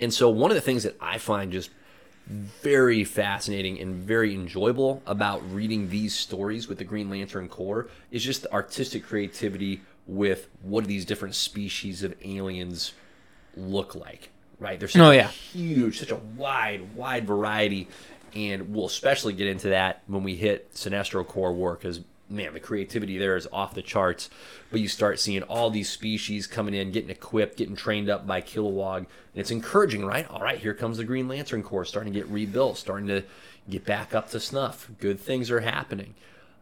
and 0.00 0.14
so 0.14 0.30
one 0.30 0.50
of 0.50 0.54
the 0.54 0.60
things 0.60 0.84
that 0.84 0.96
i 1.00 1.18
find 1.18 1.50
just 1.52 1.70
very 2.28 3.04
fascinating 3.04 3.78
and 3.80 3.94
very 3.94 4.34
enjoyable 4.34 5.02
about 5.06 5.40
reading 5.52 5.88
these 5.90 6.12
stories 6.14 6.66
with 6.66 6.76
the 6.78 6.82
Green 6.82 7.08
Lantern 7.08 7.48
Corps 7.48 7.88
is 8.10 8.24
just 8.24 8.42
the 8.42 8.52
artistic 8.52 9.04
creativity 9.04 9.80
with 10.08 10.48
what 10.62 10.80
do 10.82 10.88
these 10.88 11.04
different 11.04 11.36
species 11.36 12.02
of 12.02 12.14
aliens 12.24 12.94
look 13.56 13.94
like, 13.94 14.30
right? 14.58 14.76
There's 14.80 14.90
such 14.94 15.02
Oh, 15.02 15.10
a 15.12 15.14
yeah. 15.14 15.28
huge, 15.28 16.00
such 16.00 16.10
a 16.10 16.16
wide, 16.16 16.96
wide 16.96 17.28
variety, 17.28 17.86
and 18.34 18.74
we'll 18.74 18.86
especially 18.86 19.32
get 19.32 19.46
into 19.46 19.68
that 19.68 20.02
when 20.08 20.24
we 20.24 20.34
hit 20.34 20.72
Sinestro 20.74 21.24
Corps 21.24 21.52
War 21.54 21.74
because 21.76 22.00
man, 22.28 22.54
the 22.54 22.60
creativity 22.60 23.18
there 23.18 23.36
is 23.36 23.48
off 23.52 23.74
the 23.74 23.82
charts. 23.82 24.28
But 24.70 24.80
you 24.80 24.88
start 24.88 25.20
seeing 25.20 25.42
all 25.42 25.70
these 25.70 25.90
species 25.90 26.46
coming 26.46 26.74
in, 26.74 26.90
getting 26.90 27.10
equipped, 27.10 27.56
getting 27.56 27.76
trained 27.76 28.10
up 28.10 28.26
by 28.26 28.40
Kilowog, 28.40 28.98
and 28.98 29.06
it's 29.34 29.50
encouraging, 29.50 30.04
right? 30.04 30.28
All 30.28 30.40
right, 30.40 30.58
here 30.58 30.74
comes 30.74 30.98
the 30.98 31.04
Green 31.04 31.28
Lantern 31.28 31.62
Corps 31.62 31.84
starting 31.84 32.12
to 32.12 32.18
get 32.18 32.28
rebuilt, 32.28 32.78
starting 32.78 33.08
to 33.08 33.22
get 33.68 33.84
back 33.84 34.14
up 34.14 34.30
to 34.30 34.40
snuff. 34.40 34.90
Good 35.00 35.20
things 35.20 35.50
are 35.50 35.60
happening. 35.60 36.14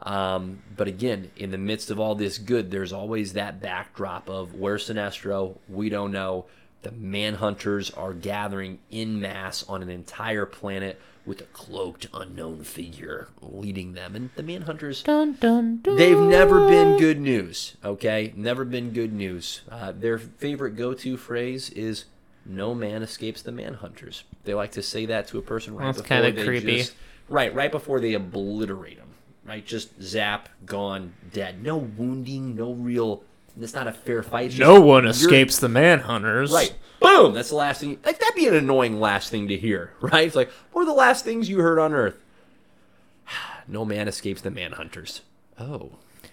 Um, 0.03 0.62
but 0.77 0.87
again, 0.87 1.31
in 1.37 1.50
the 1.50 1.59
midst 1.59 1.90
of 1.90 1.98
all 1.98 2.14
this 2.14 2.37
good, 2.37 2.70
there's 2.70 2.92
always 2.92 3.33
that 3.33 3.61
backdrop 3.61 4.29
of 4.29 4.55
where's 4.55 4.88
Sinestro? 4.88 5.57
We 5.68 5.88
don't 5.88 6.12
know. 6.12 6.46
The 6.85 6.90
Manhunters 6.90 7.97
are 7.97 8.12
gathering 8.12 8.79
in 8.90 9.18
mass 9.18 9.64
on 9.66 9.83
an 9.83 9.88
entire 9.88 10.44
planet 10.44 11.01
with 11.25 11.40
a 11.40 11.44
cloaked 11.44 12.07
unknown 12.12 12.62
figure 12.62 13.29
leading 13.40 13.94
them. 13.94 14.14
And 14.14 14.29
the 14.37 14.42
Manhunters 14.42 15.03
Dun, 15.03 15.33
dun, 15.40 15.79
dun. 15.83 15.97
They've 15.97 16.18
never 16.18 16.68
been 16.68 16.99
good 16.99 17.18
news, 17.18 17.79
okay? 17.83 18.35
Never 18.37 18.66
been 18.66 18.92
good 18.92 19.14
news. 19.14 19.62
Uh, 19.70 19.92
their 19.92 20.18
favorite 20.18 20.77
go 20.77 20.92
to 20.92 21.16
phrase 21.16 21.70
is 21.70 22.05
no 22.44 22.75
man 22.75 23.03
escapes 23.03 23.40
the 23.40 23.51
manhunters. 23.51 24.25
They 24.44 24.53
like 24.53 24.73
to 24.73 24.83
say 24.83 25.07
that 25.07 25.27
to 25.29 25.38
a 25.38 25.42
person 25.42 25.75
right 25.75 25.87
That's 25.97 26.07
they 26.07 26.33
creepy. 26.44 26.79
just- 26.79 26.94
right, 27.31 27.55
right 27.55 27.73
before 27.73 27.99
they 27.99 28.12
obliterate 28.12 28.99
them. 28.99 29.09
Right, 29.47 29.64
just 29.64 30.03
zap, 30.03 30.51
gone, 30.66 31.14
dead. 31.33 31.62
No 31.62 31.77
wounding, 31.77 32.55
no 32.57 32.73
real. 32.73 33.23
It's 33.61 33.75
not 33.75 33.87
a 33.87 33.93
fair 33.93 34.23
fight. 34.23 34.47
It's 34.51 34.59
No 34.59 34.75
just- 34.77 34.85
one 34.85 35.07
escapes 35.07 35.59
the 35.59 35.69
manhunters. 35.69 36.53
Right. 36.53 36.75
Boom. 37.01 37.35
That's 37.35 37.51
the 37.51 37.55
last 37.57 37.81
thing. 37.81 37.99
Like 38.05 38.19
that'd 38.19 38.35
be 38.35 38.49
an 38.49 38.55
annoying 38.55 38.99
last 39.01 39.31
thing 39.31 39.49
to 39.49 39.57
hear, 39.57 39.93
right? 40.01 40.27
It's 40.27 40.35
like, 40.37 40.51
what 40.73 40.83
are 40.83 40.87
the 40.87 40.93
last 40.95 41.25
things 41.25 41.49
you 41.49 41.61
heard 41.61 41.79
on 41.79 41.93
Earth? 41.93 42.17
no 43.69 43.85
man 43.85 44.09
escapes 44.09 44.40
the 44.40 44.51
manhunters. 44.51 45.21
Oh, 45.59 45.93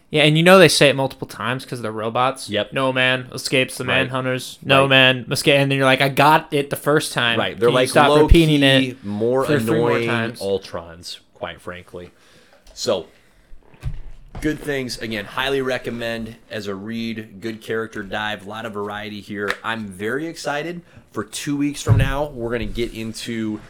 Yeah, 0.10 0.24
and 0.24 0.36
you 0.38 0.44
know 0.44 0.58
they 0.58 0.68
say 0.68 0.90
it 0.90 0.96
multiple 0.96 1.28
times 1.28 1.64
because 1.64 1.82
they're 1.82 1.92
robots. 1.92 2.50
Yep. 2.50 2.74
No 2.74 2.92
man 2.92 3.28
escapes 3.34 3.78
the 3.78 3.86
Right. 3.86 4.10
manhunters. 4.10 4.58
No 4.64 4.82
Right. 4.82 4.90
man 4.90 5.26
escape. 5.32 5.56
And 5.60 5.70
then 5.72 5.78
you're 5.78 5.86
like, 5.86 6.02
I 6.02 6.10
got 6.10 6.52
it 6.54 6.70
the 6.70 6.76
first 6.76 7.14
time. 7.14 7.38
Right. 7.40 7.58
They're 7.60 7.70
Can 7.70 7.76
like 7.76 7.90
stop 7.90 8.20
repeating 8.20 8.62
key, 8.62 8.90
it. 8.90 9.04
more 9.06 9.46
more 9.48 9.56
annoying 9.56 10.08
times? 10.08 10.42
Ultrons, 10.42 11.20
quite 11.34 11.62
frankly. 11.62 12.12
So, 12.74 13.08
good 14.42 14.60
things. 14.60 14.98
Again, 15.00 15.26
highly 15.26 15.62
recommend 15.62 16.36
as 16.50 16.68
a 16.68 16.76
read. 16.76 17.40
Good 17.42 17.62
character 17.62 18.04
dive. 18.04 18.46
A 18.46 18.50
lot 18.50 18.66
of 18.66 18.74
variety 18.74 19.22
here. 19.22 19.52
I'm 19.64 19.86
very 19.88 20.26
excited 20.28 20.82
for 21.12 21.24
two 21.24 21.56
weeks 21.56 21.82
from 21.82 21.98
now. 21.98 22.26
We're 22.26 22.50
going 22.50 22.68
to 22.68 22.74
get 22.74 22.94
into 22.94 23.62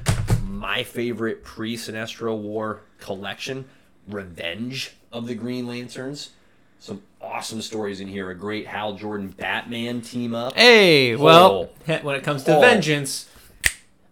my 0.48 0.84
favorite 0.84 1.44
pre 1.44 1.76
Sinestro 1.76 2.38
War 2.38 2.82
collection, 3.00 3.66
Revenge 4.08 4.92
of 5.12 5.28
the 5.28 5.36
Green 5.36 5.68
Lanterns. 5.68 6.32
Some 6.80 7.04
awesome 7.22 7.62
stories 7.62 8.00
in 8.00 8.08
here. 8.08 8.30
A 8.32 8.36
great 8.36 8.66
Hal 8.66 8.94
Jordan 8.94 9.28
Batman 9.28 10.02
team 10.02 10.34
up. 10.34 10.56
Hey, 10.56 11.16
well, 11.16 11.70
Oh. 11.88 12.00
when 12.02 12.16
it 12.16 12.24
comes 12.24 12.44
to 12.46 12.56
Oh. 12.58 12.62
vengeance, 12.62 13.30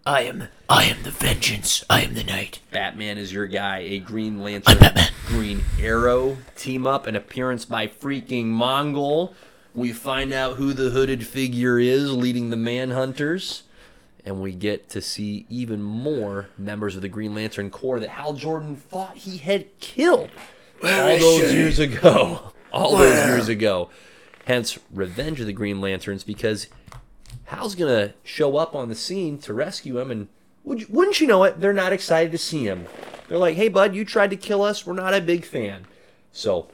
I 0.09 0.21
am. 0.21 0.47
I 0.67 0.85
am 0.85 1.03
the 1.03 1.11
vengeance. 1.11 1.85
I 1.87 2.01
am 2.01 2.15
the 2.15 2.23
knight. 2.23 2.61
Batman 2.71 3.19
is 3.19 3.31
your 3.31 3.45
guy. 3.45 3.77
A 3.81 3.99
Green 3.99 4.41
Lantern, 4.41 4.73
I'm 4.73 4.79
Batman. 4.79 5.11
Green 5.27 5.63
Arrow 5.79 6.39
team 6.55 6.87
up, 6.87 7.05
an 7.05 7.15
appearance 7.15 7.63
by 7.63 7.85
freaking 7.85 8.45
Mongul. 8.45 9.35
We 9.75 9.93
find 9.93 10.33
out 10.33 10.57
who 10.57 10.73
the 10.73 10.89
hooded 10.89 11.27
figure 11.27 11.77
is 11.77 12.11
leading 12.11 12.49
the 12.49 12.55
Manhunters, 12.55 13.61
and 14.25 14.41
we 14.41 14.51
get 14.51 14.89
to 14.89 14.99
see 14.99 15.45
even 15.47 15.83
more 15.83 16.49
members 16.57 16.95
of 16.95 17.03
the 17.03 17.07
Green 17.07 17.35
Lantern 17.35 17.69
Corps 17.69 17.99
that 17.99 18.09
Hal 18.09 18.33
Jordan 18.33 18.77
thought 18.77 19.15
he 19.15 19.37
had 19.37 19.79
killed 19.79 20.31
all 20.83 21.19
those 21.19 21.53
years 21.53 21.77
ago. 21.77 22.51
All 22.73 22.97
those 22.97 23.27
years 23.27 23.47
ago. 23.47 23.91
Hence, 24.45 24.79
Revenge 24.91 25.39
of 25.39 25.45
the 25.45 25.53
Green 25.53 25.79
Lanterns, 25.79 26.23
because 26.23 26.65
Hal's 27.45 27.75
gonna 27.75 28.13
show 28.23 28.57
up 28.57 28.75
on 28.75 28.89
the 28.89 28.95
scene 28.95 29.37
to 29.39 29.53
rescue 29.53 29.99
him, 29.99 30.11
and 30.11 30.27
would 30.63 30.81
you, 30.81 30.87
wouldn't 30.89 31.19
you 31.19 31.27
know 31.27 31.43
it? 31.43 31.59
They're 31.59 31.73
not 31.73 31.93
excited 31.93 32.31
to 32.31 32.37
see 32.37 32.65
him. 32.65 32.85
They're 33.27 33.37
like, 33.37 33.55
"Hey, 33.55 33.69
bud, 33.69 33.95
you 33.95 34.05
tried 34.05 34.29
to 34.29 34.35
kill 34.35 34.61
us. 34.61 34.85
We're 34.85 34.93
not 34.93 35.13
a 35.13 35.21
big 35.21 35.45
fan." 35.45 35.85
So, 36.31 36.67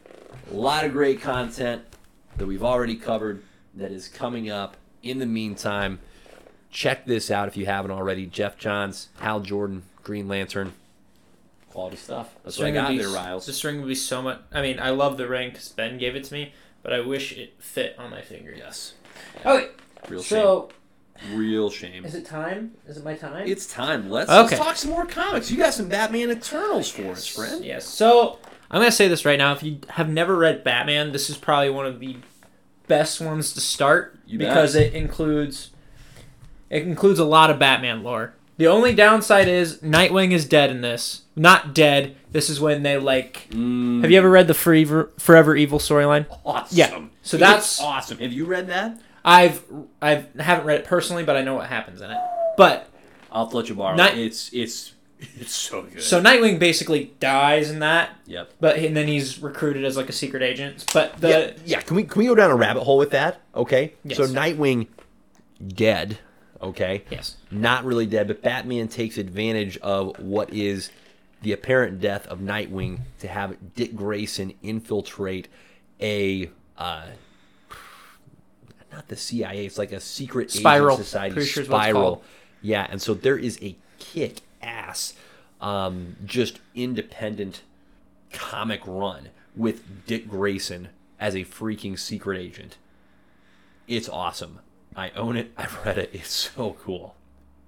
a 0.51 0.55
lot 0.55 0.83
of 0.85 0.91
great 0.91 1.21
content 1.21 1.83
that 2.37 2.45
we've 2.45 2.63
already 2.63 2.95
covered 2.95 3.43
that 3.73 3.91
is 3.91 4.07
coming 4.07 4.49
up. 4.49 4.77
In 5.01 5.19
the 5.19 5.25
meantime, 5.25 5.99
check 6.71 7.05
this 7.05 7.29
out 7.29 7.47
if 7.47 7.55
you 7.55 7.65
haven't 7.65 7.91
already. 7.91 8.25
Jeff 8.25 8.57
Johns, 8.57 9.09
Hal 9.19 9.39
Jordan, 9.41 9.83
Green 10.03 10.27
Lantern, 10.27 10.73
quality 11.71 11.97
stuff. 11.97 12.33
That's 12.43 12.57
what 12.57 12.67
I 12.67 12.71
got 12.71 12.89
be, 12.89 12.97
there, 12.97 13.09
Riles. 13.09 13.45
This 13.45 13.63
ring 13.63 13.79
would 13.81 13.87
be 13.87 13.95
so 13.95 14.21
much. 14.21 14.39
I 14.51 14.61
mean, 14.61 14.79
I 14.79 14.89
love 14.89 15.17
the 15.17 15.27
ring 15.27 15.49
because 15.49 15.69
Ben 15.69 15.97
gave 15.97 16.15
it 16.15 16.23
to 16.25 16.33
me, 16.33 16.53
but 16.81 16.93
I 16.93 17.01
wish 17.01 17.33
it 17.33 17.53
fit 17.61 17.95
on 17.99 18.11
my 18.11 18.21
finger. 18.21 18.53
Yes, 18.55 18.93
Okay. 19.45 19.69
Real 20.09 20.21
So, 20.23 20.69
shame. 21.19 21.37
Real 21.37 21.69
shame. 21.69 22.03
is 22.05 22.13
it 22.15 22.25
time? 22.25 22.71
Is 22.87 22.97
it 22.97 23.03
my 23.05 23.15
time? 23.15 23.47
It's 23.47 23.65
time. 23.65 24.09
Let's, 24.09 24.29
Okay. 24.29 24.55
let's 24.55 24.57
talk 24.57 24.75
some 24.75 24.91
more 24.91 25.05
comics. 25.05 25.49
You 25.49 25.57
got 25.57 25.73
some 25.73 25.87
Batman 25.87 26.29
Eternals 26.31 26.89
for 26.89 27.11
us, 27.11 27.25
friend. 27.25 27.63
Yes. 27.63 27.85
So 27.85 28.37
I'm 28.69 28.81
gonna 28.81 28.91
say 28.91 29.07
this 29.07 29.23
right 29.25 29.37
now. 29.37 29.53
If 29.53 29.63
you 29.63 29.79
have 29.89 30.09
never 30.09 30.35
read 30.35 30.63
Batman, 30.63 31.11
this 31.13 31.29
is 31.29 31.37
probably 31.37 31.69
one 31.69 31.85
of 31.85 31.99
the 32.01 32.17
best 32.87 33.21
ones 33.21 33.53
to 33.53 33.61
start 33.61 34.19
You 34.25 34.37
bet. 34.39 34.49
because 34.49 34.75
it 34.75 34.93
includes 34.93 35.71
it 36.69 36.83
includes 36.83 37.19
a 37.19 37.25
lot 37.25 37.49
of 37.49 37.59
Batman 37.59 38.03
lore. 38.03 38.33
The 38.57 38.67
only 38.67 38.93
downside 38.93 39.47
is 39.47 39.77
Nightwing 39.79 40.31
is 40.31 40.45
dead 40.45 40.69
in 40.69 40.81
this. 40.81 41.21
Not 41.35 41.73
dead. 41.73 42.15
This 42.31 42.49
is 42.49 42.59
when 42.59 42.83
they 42.83 42.97
like. 42.97 43.47
Mm, 43.51 44.01
Have 44.01 44.11
you 44.11 44.17
ever 44.17 44.29
read 44.29 44.47
the 44.47 44.53
Forever, 44.53 45.11
Forever 45.17 45.55
Evil 45.55 45.79
storyline? 45.79 46.25
awesome. 46.45 46.77
Yeah. 46.77 46.89
So 47.21 47.37
It's 47.37 47.41
that's- 47.41 47.79
awesome. 47.81 48.17
Have 48.19 48.33
you 48.33 48.45
read 48.45 48.67
that? 48.67 48.99
I've 49.25 49.63
I've 50.01 50.33
haven't 50.35 50.65
read 50.65 50.79
it 50.79 50.85
personally, 50.85 51.23
but 51.23 51.35
I 51.35 51.41
know 51.41 51.55
what 51.55 51.67
happens 51.67 51.99
in 51.99 52.11
it. 52.11 52.17
But 52.55 52.89
I'll 53.31 53.49
let 53.49 53.67
you 53.67 53.75
borrow. 53.75 53.95
Night- 53.95 54.17
it. 54.17 54.25
It's 54.25 54.53
it's 54.53 54.93
it's 55.19 55.53
so 55.53 55.81
good. 55.81 56.01
so 56.01 56.21
Nightwing 56.21 56.59
basically 56.59 57.13
dies 57.19 57.69
in 57.71 57.79
that, 57.79 58.11
yep. 58.27 58.51
but 58.59 58.77
and 58.77 58.95
then 58.95 59.07
he's 59.07 59.41
recruited 59.41 59.83
as 59.83 59.97
like 59.97 60.09
a 60.09 60.13
secret 60.13 60.43
agent. 60.43 60.85
But 60.93 61.19
the 61.19 61.29
yeah, 61.29 61.51
yeah. 61.65 61.81
Can 61.81 61.95
we 61.95 62.03
can 62.03 62.19
we 62.19 62.27
go 62.27 62.35
down 62.35 62.51
a 62.51 62.55
rabbit 62.55 62.83
hole 62.83 62.97
with 62.97 63.11
that? 63.11 63.41
Okay. 63.55 63.93
Yes. 64.03 64.17
So 64.17 64.27
Nightwing, 64.27 64.87
dead. 65.65 66.19
Okay. 66.61 67.03
yes, 67.11 67.35
Not 67.51 67.85
really 67.85 68.05
dead, 68.05 68.27
but 68.27 68.41
Batman 68.41 68.87
takes 68.87 69.17
advantage 69.17 69.77
of 69.77 70.17
what 70.19 70.51
is 70.51 70.89
the 71.41 71.51
apparent 71.51 71.99
death 71.99 72.25
of 72.27 72.39
Nightwing 72.39 73.01
to 73.19 73.27
have 73.27 73.75
Dick 73.75 73.95
Grayson 73.95 74.53
infiltrate 74.63 75.47
a 76.01 76.49
uh, 76.77 77.07
not 78.95 79.07
the 79.09 79.15
CIA. 79.15 79.65
It's 79.65 79.77
like 79.77 79.91
a 79.91 79.99
secret 79.99 80.49
agent 80.51 80.65
Spyral. 80.65 80.97
society 80.97 81.43
sure 81.45 81.63
is 81.63 81.69
what 81.69 81.87
it's 81.87 81.95
Spyral. 81.97 82.21
Yeah, 82.61 82.87
and 82.89 83.01
so 83.01 83.13
there 83.13 83.37
is 83.37 83.59
a 83.61 83.75
kick 83.99 84.39
ass, 84.61 85.13
um, 85.61 86.15
just 86.25 86.59
independent 86.73 87.61
comic 88.31 88.81
run 88.85 89.29
with 89.55 90.05
Dick 90.07 90.27
Grayson 90.29 90.89
as 91.19 91.35
a 91.35 91.39
freaking 91.45 91.97
secret 91.99 92.39
agent. 92.39 92.77
It's 93.87 94.09
awesome. 94.09 94.59
I 94.95 95.11
own 95.11 95.35
it. 95.37 95.51
I've 95.57 95.85
read 95.85 95.97
it. 95.97 96.09
It's 96.13 96.31
so 96.33 96.75
cool. 96.81 97.15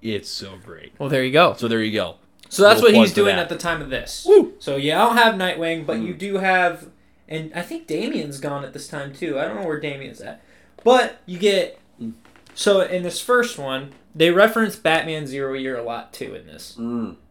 It's 0.01 0.29
so 0.29 0.55
great. 0.63 0.93
Well, 0.97 1.09
there 1.09 1.23
you 1.23 1.31
go. 1.31 1.53
So 1.53 1.67
there 1.67 1.83
you 1.83 1.91
go. 1.91 2.15
So 2.49 2.63
that's 2.63 2.81
what 2.81 2.93
he's 2.93 3.13
doing 3.13 3.35
at 3.35 3.49
the 3.49 3.57
time 3.57 3.81
of 3.81 3.89
this. 3.89 4.25
Woo! 4.27 4.53
So 4.59 4.77
you 4.77 4.91
don't 4.91 5.17
have 5.17 5.35
Nightwing, 5.35 5.85
but 5.85 5.97
Mm. 5.97 6.07
you 6.07 6.13
do 6.13 6.37
have, 6.37 6.87
and 7.27 7.51
I 7.53 7.61
think 7.61 7.87
Damian's 7.87 8.39
gone 8.39 8.63
at 8.63 8.71
this 8.73 8.87
time 8.87 9.13
too. 9.13 9.37
I 9.37 9.45
don't 9.45 9.57
know 9.61 9.67
where 9.67 9.79
Damian's 9.79 10.21
at, 10.21 10.41
but 10.83 11.19
you 11.25 11.37
get. 11.39 11.79
Mm. 12.01 12.13
So 12.55 12.81
in 12.81 13.03
this 13.03 13.19
first 13.21 13.57
one, 13.57 13.91
they 14.15 14.31
reference 14.31 14.75
Batman 14.75 15.27
Zero 15.27 15.53
Year 15.53 15.77
a 15.77 15.83
lot 15.83 16.13
too 16.13 16.33
in 16.35 16.47
this. 16.47 16.77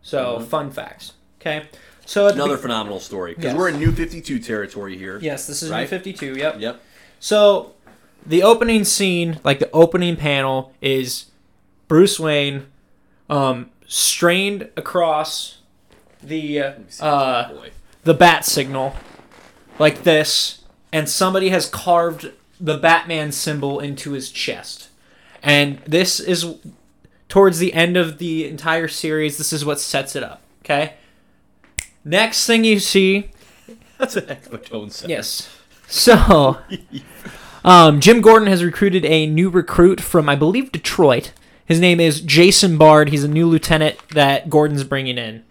So 0.02 0.40
fun 0.40 0.70
facts. 0.70 1.12
Okay. 1.40 1.66
So 2.04 2.26
Mm-hmm. 2.28 2.36
Another 2.40 2.56
be- 2.56 2.62
phenomenal 2.62 3.00
story 3.00 3.32
because 3.34 3.46
Yes. 3.52 3.56
we're 3.56 3.68
in 3.70 3.78
New 3.78 3.90
Fifty 3.92 4.20
Two 4.20 4.38
territory 4.38 4.96
here. 4.96 5.18
yes, 5.20 5.46
this 5.46 5.62
is 5.62 5.70
New 5.70 5.86
Fifty 5.86 6.12
Two. 6.12 6.34
Yep. 6.36 6.60
Yep. 6.60 6.80
So 7.18 7.72
the 8.24 8.42
opening 8.42 8.84
scene, 8.84 9.40
like 9.42 9.58
the 9.58 9.70
opening 9.72 10.16
panel, 10.16 10.72
is 10.80 11.26
Bruce 11.88 12.20
Wayne, 12.20 12.66
um, 13.28 13.70
strained 13.88 14.68
across 14.76 15.58
the 16.22 16.60
uh, 17.00 17.52
the 18.04 18.14
bat 18.14 18.44
signal 18.44 18.94
like 19.78 20.02
this 20.04 20.62
and 20.92 21.08
somebody 21.08 21.50
has 21.50 21.68
carved 21.68 22.30
the 22.60 22.76
batman 22.78 23.32
symbol 23.32 23.80
into 23.80 24.12
his 24.12 24.30
chest. 24.30 24.88
And 25.42 25.78
this 25.86 26.18
is 26.20 26.56
towards 27.28 27.58
the 27.58 27.74
end 27.74 27.96
of 27.96 28.18
the 28.18 28.46
entire 28.48 28.88
series 28.88 29.36
this 29.38 29.52
is 29.52 29.64
what 29.64 29.80
sets 29.80 30.14
it 30.16 30.22
up 30.22 30.40
okay? 30.64 30.94
Next 32.04 32.46
thing 32.46 32.64
you 32.64 32.78
see 32.78 33.30
That's 33.98 34.16
an 34.16 34.28
heck 34.28 34.46
of 34.46 34.54
a 34.54 34.58
tone 34.58 34.90
set. 34.90 35.08
yes. 35.08 35.48
So 35.88 36.58
um, 37.64 38.00
jim 38.00 38.20
gordon 38.20 38.48
has 38.48 38.62
recruited 38.64 39.04
a 39.04 39.26
new 39.26 39.48
recruit 39.50 40.00
from 40.00 40.28
i 40.28 40.34
believe 40.36 40.72
detroit. 40.72 41.32
His 41.64 41.80
name 41.80 41.98
is 42.00 42.20
jason 42.20 42.78
bard. 42.78 43.08
He's 43.10 43.24
a 43.24 43.28
new 43.28 43.46
lieutenant 43.46 43.98
that 44.10 44.48
gordon's 44.50 44.84
bringing 44.84 45.18
in 45.18 45.44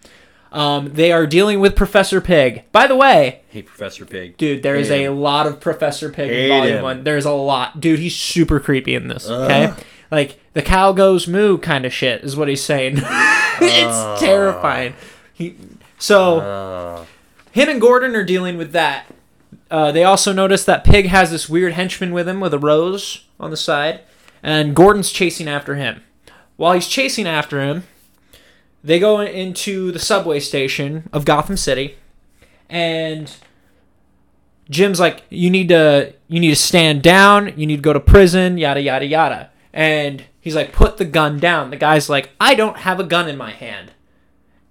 um, 0.56 0.92
they 0.94 1.12
are 1.12 1.26
dealing 1.26 1.60
with 1.60 1.76
professor 1.76 2.20
pig 2.20 2.64
by 2.72 2.86
the 2.86 2.96
way 2.96 3.42
Hey, 3.56 3.62
Professor 3.62 4.04
Pig. 4.04 4.36
Dude, 4.36 4.62
there 4.62 4.74
is 4.74 4.90
a 4.90 5.08
lot 5.08 5.46
of 5.46 5.60
Professor 5.60 6.10
Pig 6.10 6.30
in 6.30 6.36
Hate 6.36 6.48
Volume 6.50 6.76
him. 6.76 6.82
1. 6.82 7.04
There's 7.04 7.24
a 7.24 7.30
lot. 7.30 7.80
Dude, 7.80 7.98
he's 7.98 8.14
super 8.14 8.60
creepy 8.60 8.94
in 8.94 9.08
this, 9.08 9.30
okay? 9.30 9.72
Like, 10.10 10.38
the 10.52 10.60
cow 10.60 10.92
goes 10.92 11.26
moo 11.26 11.56
kind 11.56 11.86
of 11.86 11.92
shit 11.94 12.22
is 12.22 12.36
what 12.36 12.48
he's 12.48 12.62
saying. 12.62 12.96
it's 13.00 14.20
terrifying. 14.20 14.92
He, 15.32 15.56
so, 15.98 16.40
Uh, 16.40 17.04
him 17.50 17.70
and 17.70 17.80
Gordon 17.80 18.14
are 18.14 18.24
dealing 18.24 18.58
with 18.58 18.72
that. 18.72 19.06
Uh, 19.70 19.90
they 19.90 20.04
also 20.04 20.34
notice 20.34 20.66
that 20.66 20.84
Pig 20.84 21.06
has 21.06 21.30
this 21.30 21.48
weird 21.48 21.72
henchman 21.72 22.12
with 22.12 22.28
him 22.28 22.40
with 22.40 22.52
a 22.52 22.58
rose 22.58 23.24
on 23.40 23.50
the 23.50 23.56
side, 23.56 24.00
and 24.42 24.76
Gordon's 24.76 25.10
chasing 25.10 25.48
after 25.48 25.76
him. 25.76 26.02
While 26.56 26.74
he's 26.74 26.88
chasing 26.88 27.26
after 27.26 27.62
him, 27.62 27.84
they 28.82 28.98
go 28.98 29.20
into 29.20 29.90
the 29.92 29.98
subway 29.98 30.40
station 30.40 31.08
of 31.12 31.24
Gotham 31.24 31.56
City, 31.56 31.96
and 32.68 33.32
Jim's 34.70 35.00
like, 35.00 35.22
"You 35.30 35.50
need 35.50 35.68
to, 35.68 36.14
you 36.28 36.40
need 36.40 36.50
to 36.50 36.56
stand 36.56 37.02
down. 37.02 37.52
You 37.56 37.66
need 37.66 37.76
to 37.76 37.82
go 37.82 37.92
to 37.92 38.00
prison. 38.00 38.58
Yada 38.58 38.80
yada 38.80 39.06
yada." 39.06 39.50
And 39.72 40.24
he's 40.40 40.56
like, 40.56 40.72
"Put 40.72 40.96
the 40.96 41.04
gun 41.04 41.38
down." 41.38 41.70
The 41.70 41.76
guy's 41.76 42.08
like, 42.08 42.30
"I 42.40 42.54
don't 42.54 42.78
have 42.78 43.00
a 43.00 43.04
gun 43.04 43.28
in 43.28 43.36
my 43.36 43.50
hand," 43.50 43.92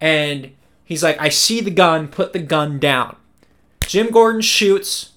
and 0.01 0.51
he's 0.83 1.03
like, 1.03 1.19
"I 1.19 1.29
see 1.29 1.61
the 1.61 1.71
gun. 1.71 2.07
Put 2.07 2.33
the 2.33 2.39
gun 2.39 2.79
down." 2.79 3.15
Jim 3.85 4.09
Gordon 4.09 4.41
shoots, 4.41 5.11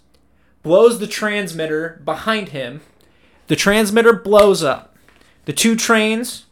blows 0.62 0.98
the 0.98 1.06
transmitter 1.06 2.00
behind 2.04 2.50
him. 2.50 2.82
The 3.46 3.56
transmitter 3.56 4.12
blows 4.12 4.62
up. 4.62 4.94
The 5.46 5.54
two 5.54 5.74
trains 5.74 6.44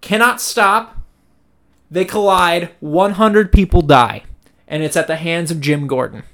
cannot 0.00 0.40
stop. 0.40 0.93
They 1.90 2.04
collide. 2.04 2.70
100 2.80 3.52
people 3.52 3.82
die. 3.82 4.24
And 4.66 4.82
it's 4.82 4.96
at 4.96 5.06
the 5.06 5.16
hands 5.16 5.50
of 5.50 5.60
Jim 5.60 5.86
Gordon. 5.86 6.24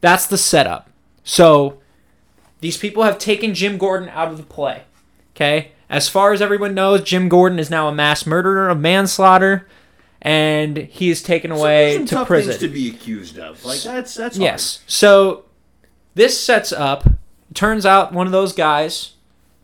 That's 0.00 0.26
the 0.26 0.38
setup. 0.38 0.90
So 1.22 1.80
these 2.60 2.76
people 2.76 3.02
have 3.02 3.18
taken 3.18 3.54
Jim 3.54 3.78
Gordon 3.78 4.08
out 4.08 4.28
of 4.28 4.36
the 4.36 4.42
play. 4.42 4.84
Okay? 5.34 5.72
As 5.88 6.08
far 6.08 6.32
as 6.32 6.40
everyone 6.42 6.74
knows, 6.74 7.02
Jim 7.02 7.28
Gordon 7.28 7.58
is 7.58 7.70
now 7.70 7.88
a 7.88 7.94
mass 7.94 8.26
murderer 8.26 8.68
of 8.68 8.80
manslaughter. 8.80 9.68
And 10.22 10.76
he 10.76 11.10
is 11.10 11.22
taken 11.22 11.50
away 11.50 11.96
some 11.96 12.06
to 12.06 12.14
tough 12.14 12.26
prison. 12.26 12.52
things 12.52 12.60
to 12.60 12.68
be 12.68 12.88
accused 12.88 13.38
of. 13.38 13.62
Like 13.64 13.82
that's 13.82 14.14
that's 14.14 14.38
Yes. 14.38 14.82
So 14.86 15.44
this 16.14 16.40
sets 16.40 16.72
up. 16.72 17.04
Turns 17.52 17.84
out 17.84 18.12
one 18.12 18.26
of 18.26 18.32
those 18.32 18.54
guys 18.54 19.13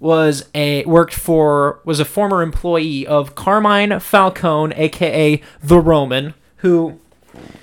was 0.00 0.48
a 0.54 0.84
worked 0.86 1.14
for 1.14 1.80
was 1.84 2.00
a 2.00 2.04
former 2.04 2.42
employee 2.42 3.06
of 3.06 3.34
Carmine 3.34 4.00
Falcone, 4.00 4.74
aka 4.74 5.40
the 5.62 5.78
Roman, 5.78 6.34
who, 6.56 6.98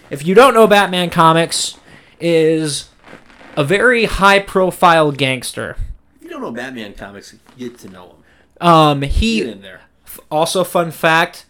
if 0.10 0.26
you 0.26 0.36
don't 0.36 0.54
know 0.54 0.68
Batman 0.68 1.10
comics, 1.10 1.78
is 2.20 2.90
a 3.56 3.64
very 3.64 4.06
high 4.06 4.40
profile 4.40 5.12
gangster. 5.12 5.76
If 6.18 6.24
you 6.24 6.30
don't 6.30 6.42
know 6.42 6.52
Batman 6.52 6.94
comics, 6.94 7.36
get 7.58 7.78
to 7.80 7.90
know 7.90 8.10
him. 8.10 8.68
Um, 8.68 9.00
Get 9.02 9.12
he 9.12 9.42
in 9.42 9.62
there. 9.62 9.82
also 10.32 10.64
fun 10.64 10.92
fact, 10.92 11.46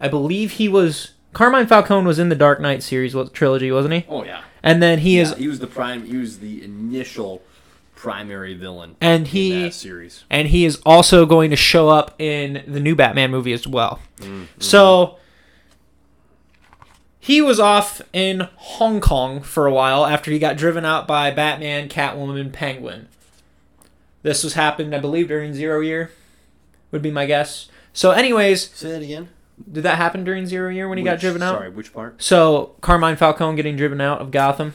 I 0.00 0.08
believe 0.08 0.52
he 0.52 0.68
was 0.68 1.12
Carmine 1.32 1.66
Falcone 1.66 2.06
was 2.06 2.18
in 2.18 2.28
the 2.28 2.36
Dark 2.36 2.60
Knight 2.60 2.82
series 2.82 3.14
trilogy, 3.32 3.70
wasn't 3.72 3.94
he? 3.94 4.04
Oh 4.08 4.24
yeah. 4.24 4.42
And 4.62 4.82
then 4.82 5.00
he 5.00 5.18
is 5.18 5.30
Yeah, 5.30 5.36
he 5.36 5.48
was 5.48 5.58
the 5.58 5.66
prime. 5.66 6.06
He 6.06 6.16
was 6.16 6.38
the 6.38 6.64
initial 6.64 7.42
primary 8.04 8.52
villain 8.54 8.96
and 9.00 9.20
in 9.20 9.26
he 9.26 9.62
that 9.62 9.72
series. 9.74 10.24
and 10.28 10.48
he 10.48 10.66
is 10.66 10.76
also 10.84 11.24
going 11.24 11.48
to 11.48 11.56
show 11.56 11.88
up 11.88 12.14
in 12.20 12.62
the 12.66 12.78
new 12.80 12.94
Batman 12.94 13.30
movie 13.30 13.52
as 13.54 13.66
well. 13.66 13.98
Mm-hmm. 14.18 14.44
So 14.60 15.16
he 17.18 17.40
was 17.40 17.58
off 17.58 18.02
in 18.12 18.48
Hong 18.56 19.00
Kong 19.00 19.40
for 19.42 19.66
a 19.66 19.72
while 19.72 20.04
after 20.04 20.30
he 20.30 20.38
got 20.38 20.56
driven 20.58 20.84
out 20.84 21.08
by 21.08 21.30
Batman, 21.30 21.88
Catwoman, 21.88 22.52
Penguin. 22.52 23.08
This 24.22 24.44
was 24.44 24.52
happened, 24.54 24.94
I 24.94 24.98
believe, 24.98 25.28
during 25.28 25.54
Zero 25.54 25.80
Year. 25.80 26.10
Would 26.90 27.02
be 27.02 27.10
my 27.10 27.24
guess. 27.26 27.68
So, 27.92 28.10
anyways, 28.10 28.70
Say 28.70 28.90
that 28.90 29.02
again. 29.02 29.28
did 29.70 29.82
that 29.84 29.96
happen 29.96 30.24
during 30.24 30.46
Zero 30.46 30.68
Year 30.70 30.88
when 30.88 30.98
he 30.98 31.04
got 31.04 31.18
driven 31.20 31.42
out? 31.42 31.56
Sorry, 31.56 31.70
which 31.70 31.92
part? 31.92 32.22
So 32.22 32.74
Carmine 32.82 33.16
Falcone 33.16 33.56
getting 33.56 33.76
driven 33.76 34.00
out 34.00 34.20
of 34.20 34.30
Gotham. 34.30 34.74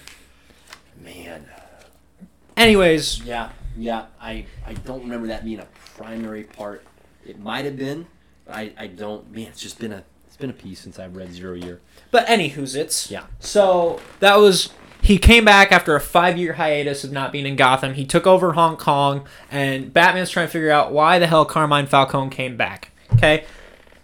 Anyways, 2.60 3.24
Yeah, 3.24 3.50
yeah. 3.78 4.06
I 4.22 4.46
I 4.66 4.74
don't 4.74 5.02
remember 5.02 5.28
that 5.28 5.46
being 5.46 5.60
a 5.60 5.68
primary 5.98 6.44
part. 6.44 6.86
It 7.26 7.40
might 7.40 7.66
have 7.66 7.78
been, 7.78 8.08
but 8.46 8.56
I 8.56 8.72
I 8.78 8.88
don't. 8.88 9.32
Man, 9.32 9.48
it's 9.48 9.62
just 9.62 9.80
been 9.80 9.94
a 9.94 10.04
it's 10.28 10.38
been 10.38 10.50
a 10.50 10.54
piece 10.54 10.80
since 10.80 11.00
I've 11.00 11.16
read 11.16 11.32
Zero 11.34 11.54
Year. 11.56 11.80
But 12.12 12.28
anywho's 12.28 12.76
it's 12.76 13.10
Yeah. 13.10 13.26
So 13.40 14.00
that 14.20 14.38
was 14.38 14.72
he 15.02 15.18
came 15.18 15.46
back 15.46 15.72
after 15.72 15.96
a 15.96 16.02
five 16.02 16.38
year 16.38 16.54
hiatus 16.54 17.04
of 17.04 17.12
not 17.12 17.32
being 17.32 17.46
in 17.46 17.56
Gotham. 17.56 17.94
He 17.94 18.06
took 18.06 18.28
over 18.28 18.54
Hong 18.54 18.76
Kong, 18.76 19.26
and 19.50 19.94
Batman's 19.94 20.30
trying 20.30 20.48
to 20.48 20.52
figure 20.52 20.72
out 20.72 20.92
why 20.92 21.20
the 21.20 21.28
hell 21.28 21.46
Carmine 21.46 21.88
Falcone 21.88 22.30
came 22.30 22.58
back. 22.58 22.92
Okay, 23.14 23.46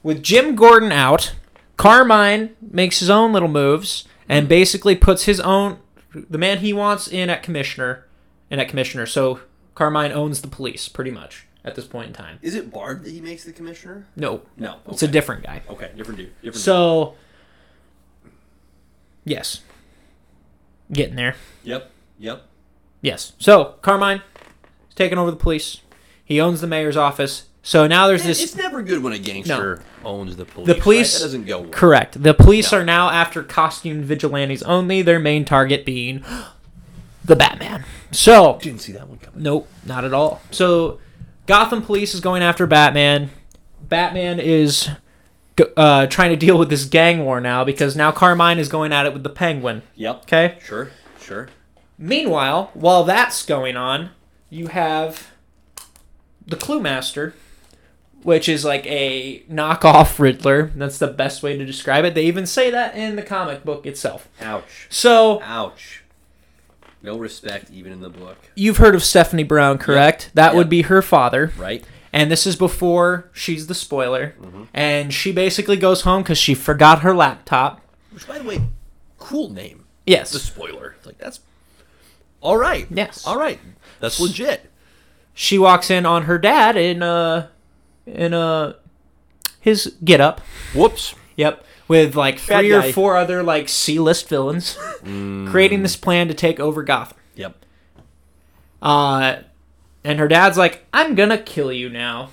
with 0.02 0.24
Jim 0.24 0.56
Gordon 0.56 0.92
out, 0.92 1.36
Carmine 1.78 2.56
makes 2.62 3.00
his 3.00 3.10
own 3.10 3.34
little 3.34 3.50
moves 3.50 4.08
and 4.30 4.48
basically 4.48 4.96
puts 4.96 5.26
his 5.26 5.40
own 5.40 5.80
the 6.30 6.38
man 6.38 6.60
he 6.60 6.72
wants 6.72 7.08
in 7.08 7.30
at 7.30 7.44
commissioner, 7.44 8.05
in 8.56 8.60
at 8.60 8.70
commissioner. 8.70 9.06
So 9.06 9.42
Carmine 9.76 10.12
owns 10.12 10.42
the 10.42 10.48
police 10.48 10.88
pretty 10.90 11.12
much 11.12 11.46
at 11.64 11.76
this 11.76 11.86
point 11.86 12.08
in 12.08 12.14
time. 12.14 12.40
Is 12.42 12.56
it 12.56 12.72
Bard 12.72 13.04
that 13.04 13.12
he 13.12 13.22
makes 13.22 13.44
the 13.44 13.52
commissioner? 13.54 14.08
No, 14.16 14.42
No, 14.58 14.78
it's 14.90 15.04
a 15.04 15.08
different 15.08 15.44
guy. 15.44 15.62
Okay, 15.70 15.92
different 15.96 16.18
dude. 16.20 16.34
Different. 16.42 16.56
So, 16.58 17.16
yes, 19.24 19.62
getting 20.92 21.16
there. 21.16 21.36
Yep. 21.64 21.92
Yep. 22.20 22.44
Yes. 23.02 23.34
So 23.38 23.76
Carmine 23.82 24.22
is 24.90 24.96
taking 24.96 25.18
over 25.18 25.32
the 25.32 25.38
police. 25.38 25.82
He 26.24 26.40
owns 26.40 26.62
the 26.62 26.68
mayor's 26.68 26.98
office. 26.98 27.46
So 27.62 27.88
now 27.88 28.08
there's 28.08 28.24
this. 28.24 28.42
It's 28.42 28.56
never 28.56 28.82
good 28.84 29.02
when 29.04 29.12
a 29.14 29.18
gangster 29.20 29.82
owns 30.04 30.36
the 30.36 30.46
police. 30.46 30.68
The 30.68 30.76
police- 30.76 31.14
right? 31.16 31.20
That 31.20 31.26
doesn't 31.26 31.46
go 31.46 31.62
well. 31.62 31.70
Correct. 31.72 32.22
The 32.22 32.34
police 32.36 32.72
No. 32.72 32.78
are 32.80 32.84
now 32.86 33.10
after 33.10 33.42
costumed 33.44 34.06
vigilantes 34.06 34.62
only. 34.64 35.02
Their 35.02 35.20
main 35.20 35.46
target 35.46 35.84
being 35.84 36.24
the 37.26 37.36
Batman. 37.36 37.84
So 38.12 38.60
Didn't 38.62 38.82
see 38.82 38.94
that 38.94 39.08
one 39.08 39.18
coming. 39.18 39.44
Nope, 39.44 39.68
not 39.86 40.06
at 40.06 40.14
all. 40.14 40.42
So, 40.52 41.00
Gotham 41.48 41.82
Police 41.82 42.14
is 42.14 42.22
going 42.22 42.42
after 42.42 42.66
Batman. 42.66 43.30
Batman 43.82 44.40
is 44.40 44.90
uh, 45.78 46.08
trying 46.08 46.32
to 46.32 46.36
deal 46.36 46.58
with 46.58 46.70
this 46.70 46.86
gang 46.86 47.24
war 47.24 47.40
now 47.40 47.64
because 47.64 47.96
now 47.96 48.12
Carmine 48.12 48.60
is 48.60 48.70
going 48.70 48.92
at 48.92 49.06
it 49.06 49.14
with 49.14 49.24
the 49.24 49.30
Penguin. 49.30 49.84
Yep. 49.96 50.24
Okay. 50.24 50.58
Sure. 50.64 50.92
Sure. 51.20 51.50
Meanwhile, 51.98 52.72
while 52.74 53.04
that's 53.04 53.46
going 53.46 53.78
on, 53.78 54.10
you 54.50 54.68
have 54.68 55.32
the 56.46 56.56
Cluemaster 56.56 57.34
which 58.26 58.50
is 58.50 58.66
like 58.66 58.86
a 58.88 59.44
knockoff 59.52 60.18
Riddler. 60.18 60.72
That's 60.76 60.98
the 60.98 61.08
best 61.08 61.44
way 61.44 61.56
to 61.56 61.64
describe 61.64 62.06
it. 62.06 62.16
They 62.16 62.26
even 62.26 62.48
say 62.48 62.72
that 62.72 62.96
in 62.96 63.16
the 63.16 63.22
comic 63.22 63.64
book 63.64 63.86
itself. 63.86 64.28
Ouch. 64.42 64.88
So 64.90 65.40
Ouch. 65.44 66.04
No 67.06 67.18
respect 67.18 67.70
even 67.72 67.92
in 67.92 68.02
the 68.02 68.10
book, 68.10 68.38
you've 68.56 68.78
heard 68.78 68.96
of 68.96 69.04
Stephanie 69.04 69.44
Brown, 69.44 69.78
correct? 69.78 70.32
That 70.34 70.48
Yep. 70.48 70.56
would 70.56 70.70
be 70.70 70.82
her 70.84 71.02
father. 71.02 71.54
right? 71.58 71.84
And 72.12 72.32
this 72.32 72.48
is 72.48 72.56
before 72.56 73.30
she's 73.34 73.68
the 73.68 73.76
spoiler. 73.76 74.34
And 74.74 75.14
she 75.14 75.32
basically 75.34 75.76
goes 75.78 76.02
home 76.02 76.24
because 76.24 76.38
she 76.38 76.54
forgot 76.56 77.00
her 77.02 77.14
laptop. 77.14 77.82
Which, 78.12 78.26
by 78.28 78.38
the 78.40 78.44
way, 78.46 78.62
cool 79.20 79.50
name. 79.50 79.84
Yes. 80.08 80.32
The 80.32 80.40
spoiler. 80.40 80.96
Like 81.06 81.18
that's 81.18 81.42
all 82.42 82.58
right. 82.58 82.88
Yes. 82.90 83.26
All 83.28 83.38
right. 83.38 83.60
That's 84.00 84.20
legit. 84.20 84.72
she 85.34 85.58
walks 85.60 85.90
in 85.92 86.06
on 86.06 86.24
her 86.24 86.38
dad 86.38 86.78
in 86.78 87.04
uh 87.04 87.48
in 88.06 88.34
uh 88.34 88.74
his 89.60 89.96
get 90.04 90.22
up. 90.22 90.40
Whoops. 90.74 91.16
Yep. 91.36 91.65
With 91.88 92.16
like 92.16 92.40
three 92.40 92.72
or 92.72 92.82
four 92.94 93.16
other 93.16 93.44
like 93.44 93.70
C 93.70 94.00
list 94.00 94.28
villains 94.28 94.78
creating 95.04 95.84
this 95.84 95.96
plan 95.96 96.28
to 96.28 96.34
take 96.34 96.60
over 96.60 96.82
Gotham. 96.84 97.18
Yep. 97.36 97.56
Uh 98.82 99.38
and 100.04 100.20
her 100.20 100.28
dad's 100.28 100.58
like, 100.58 100.86
I'm 100.94 101.16
gonna 101.16 101.38
kill 101.38 101.72
you 101.72 101.90
now. 101.90 102.30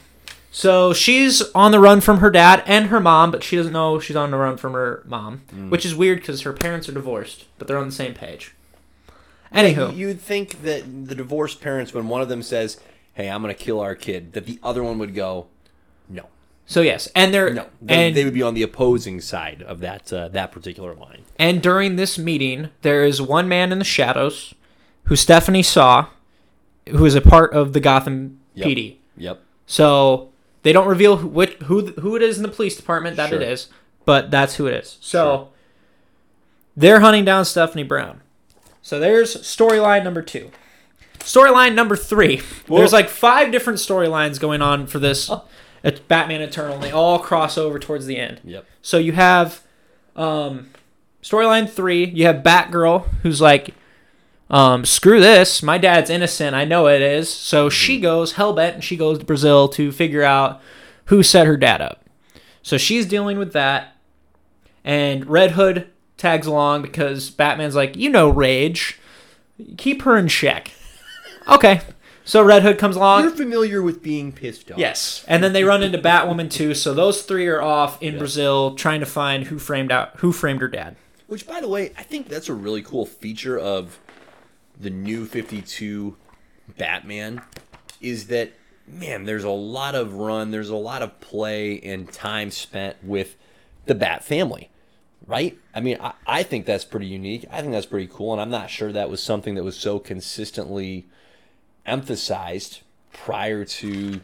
So 0.51 0.93
she's 0.93 1.41
on 1.55 1.73
the 1.73 1.81
run 1.81 2.03
from 2.03 2.19
her 2.19 2.31
dad 2.31 2.63
and 2.67 2.89
her 2.89 3.01
mom, 3.01 3.31
but 3.31 3.43
she 3.43 3.57
doesn't 3.57 3.73
know 3.73 3.99
she's 3.99 4.17
on 4.17 4.31
the 4.31 4.37
run 4.37 4.59
from 4.59 4.75
her 4.75 5.03
mom, 5.07 5.41
which 5.71 5.87
is 5.87 5.95
weird 5.95 6.21
because 6.21 6.43
her 6.43 6.53
parents 6.53 6.89
are 6.91 6.93
divorced, 6.93 7.47
but 7.59 7.67
they're 7.67 7.79
on 7.79 7.87
the 7.87 7.93
same 7.93 8.13
page. 8.13 8.55
Anywho, 9.55 9.97
You'd 9.97 10.21
think 10.21 10.63
that 10.63 11.07
the 11.09 11.15
divorced 11.15 11.61
parents, 11.63 11.95
when 11.95 12.09
one 12.09 12.21
of 12.21 12.29
them 12.29 12.43
says, 12.43 12.79
"Hey, 13.15 13.29
I'm 13.31 13.41
gonna 13.43 13.55
kill 13.55 13.81
our 13.81 13.95
kid," 13.95 14.35
that 14.35 14.45
the 14.47 14.59
other 14.63 14.83
one 14.83 14.99
would 14.99 15.15
go, 15.15 15.47
"No, 15.47 15.62
so 16.67 16.81
yes, 16.81 17.09
and 17.15 17.33
they're 17.35 17.53
no." 17.53 17.67
They, 17.81 18.09
and 18.09 18.17
they 18.17 18.25
would 18.25 18.35
be 18.35 18.43
on 18.43 18.55
the 18.55 18.63
opposing 18.63 19.21
side 19.21 19.63
of 19.63 19.81
that 19.81 20.13
uh, 20.13 20.29
that 20.29 20.53
particular 20.53 20.95
line. 20.95 21.23
And 21.39 21.61
during 21.63 21.97
this 21.97 22.19
meeting, 22.19 22.71
there 22.83 23.05
is 23.05 23.21
one 23.21 23.49
man 23.49 23.73
in 23.73 23.79
the 23.79 23.85
shadows 23.85 24.55
who 25.05 25.17
Stephanie 25.17 25.63
saw, 25.63 26.07
who 26.89 27.05
is 27.05 27.15
a 27.15 27.21
part 27.21 27.53
of 27.53 27.73
the 27.73 27.81
Gotham 27.81 28.39
Yep. 28.55 28.67
PD. 28.69 28.97
Yep. 29.17 29.41
So 29.67 30.31
they 30.63 30.73
don't 30.73 30.87
reveal 30.87 31.17
who, 31.19 31.27
which, 31.29 31.55
who 31.65 31.87
who 31.93 32.17
it 32.17 32.23
is 32.23 32.37
in 32.37 32.43
the 32.43 32.49
police 32.51 32.77
department 32.77 33.17
that 33.17 33.31
Sure. 33.31 33.41
it 33.41 33.49
is, 33.49 33.69
but 34.05 34.31
that's 34.31 34.57
who 34.57 34.67
it 34.67 34.75
is. 34.75 34.99
So 35.01 35.25
Sure. 35.25 35.49
they're 36.77 37.01
hunting 37.01 37.25
down 37.25 37.45
Stephanie 37.45 37.83
Brown. 37.83 38.21
So 38.83 38.99
there's 39.01 39.37
storyline 39.37 40.05
number 40.05 40.23
two. 40.23 40.51
Storyline 41.21 41.75
number 41.75 41.97
three. 41.97 42.43
There's 42.69 42.93
like 42.93 43.09
five 43.09 43.53
different 43.53 43.79
storylines 43.79 44.41
going 44.41 44.61
on 44.61 44.87
for 44.87 44.99
this 44.99 45.31
uh, 45.85 45.91
Batman 46.09 46.41
Eternal, 46.41 46.75
and 46.75 46.83
they 46.83 46.91
all 46.91 47.19
cross 47.19 47.59
over 47.59 47.79
towards 47.79 48.07
the 48.07 48.19
end. 48.19 48.41
Yep. 48.45 48.67
So 48.83 48.99
you 48.99 49.13
have 49.13 49.63
um, 50.17 50.71
storyline 51.23 51.69
three. 51.69 52.05
You 52.05 52.27
have 52.27 52.43
Batgirl, 52.43 53.07
who's 53.23 53.41
like, 53.41 53.75
um, 54.51 54.85
"Screw 54.85 55.21
this! 55.21 55.63
My 55.63 55.79
dad's 55.79 56.11
innocent. 56.11 56.55
I 56.55 56.65
know 56.65 56.89
it 56.89 57.03
is." 57.03 57.29
So 57.33 57.69
she 57.69 58.01
goes 58.01 58.35
hellbent, 58.35 58.75
and 58.75 58.85
she 58.85 58.97
goes 58.97 59.19
to 59.19 59.25
Brazil 59.25 59.69
to 59.71 59.93
figure 59.93 60.23
out 60.23 60.61
who 61.07 61.23
set 61.23 61.47
her 61.47 61.57
dad 61.57 61.81
up. 61.81 62.05
So 62.63 62.79
she's 62.79 63.07
dealing 63.07 63.39
with 63.39 63.53
that, 63.53 63.97
and 64.85 65.27
Red 65.27 65.53
Hood 65.53 65.89
tags 66.17 66.47
along 66.47 66.83
because 66.83 67.31
Batman's 67.31 67.75
like, 67.75 67.97
"You 67.97 68.11
know, 68.11 68.29
Rage, 68.29 68.99
keep 69.77 70.03
her 70.03 70.17
in 70.17 70.29
check." 70.29 70.73
okay. 71.49 71.81
So 72.25 72.43
Red 72.43 72.63
Hood 72.63 72.79
comes 72.79 72.97
along. 72.97 73.23
You're 73.23 73.31
familiar 73.33 73.83
with 73.83 74.03
being 74.03 74.33
pissed 74.33 74.71
off. 74.71 74.79
Yes, 74.79 75.25
and 75.27 75.43
then 75.43 75.53
they 75.53 75.65
run 75.65 75.83
into 75.83 75.99
Batwoman 75.99 76.51
too. 76.51 76.75
So 76.75 76.95
those 76.95 77.23
three 77.23 77.47
are 77.49 77.61
off 77.63 78.01
in 78.03 78.15
Yeah. 78.15 78.19
Brazil 78.19 78.75
trying 78.75 79.01
to 79.01 79.07
find 79.07 79.45
who 79.45 79.59
framed 79.59 79.91
out 79.91 80.17
who 80.19 80.33
framed 80.33 80.61
her 80.61 80.69
dad. 80.69 80.97
Which, 81.27 81.47
by 81.47 81.61
the 81.61 81.69
way, 81.69 81.93
I 81.97 82.03
think 82.03 82.29
that's 82.29 82.49
a 82.49 82.55
really 82.55 82.83
cool 82.83 83.07
feature 83.07 83.59
of 83.59 83.99
the 84.79 84.91
new 84.91 85.25
52 85.27 86.17
Batman 86.77 87.41
is 88.01 88.27
that, 88.27 88.53
man, 88.87 89.25
there's 89.25 89.45
a 89.45 89.51
lot 89.51 89.95
of 89.95 90.15
run, 90.15 90.51
there's 90.51 90.69
a 90.69 90.77
lot 90.77 91.03
of 91.03 91.21
play 91.21 91.81
and 91.81 92.13
time 92.13 92.51
spent 92.51 92.97
with 93.03 93.37
the 93.87 93.95
Bat 93.95 94.25
family, 94.25 94.71
right? 95.27 95.57
I 95.75 95.81
mean, 95.81 95.99
I, 96.01 96.13
I 96.27 96.43
think 96.43 96.67
that's 96.67 96.85
pretty 96.85 97.07
unique. 97.07 97.47
I 97.51 97.61
think 97.61 97.73
that's 97.73 97.87
pretty 97.87 98.09
cool, 98.13 98.33
and 98.33 98.41
I'm 98.41 98.51
not 98.51 98.69
sure 98.71 98.93
that 98.93 99.09
was 99.09 99.23
something 99.23 99.55
that 99.55 99.65
was 99.65 99.77
so 99.77 99.99
consistently 99.99 101.07
emphasized 101.87 102.81
prior 103.13 103.65
to 103.65 104.21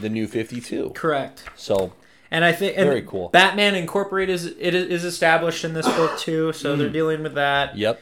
the 0.00 0.08
new 0.08 0.26
52. 0.26 0.92
Correct. 0.94 1.44
So, 1.56 1.92
And 2.30 2.44
I 2.44 2.52
think 2.52 2.76
Very 2.76 3.02
cool. 3.02 3.28
Batman 3.30 3.74
Incorporated 3.74 4.34
is 4.34 4.46
it 4.46 4.74
is 4.74 5.04
established 5.04 5.64
in 5.64 5.74
this 5.74 5.86
book 5.86 6.18
too, 6.18 6.52
so 6.52 6.76
they're 6.76 6.88
dealing 6.88 7.22
with 7.22 7.34
that. 7.34 7.76
yep. 7.76 8.00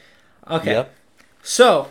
Okay. 0.51 0.73
Yep. 0.73 0.95
So 1.43 1.89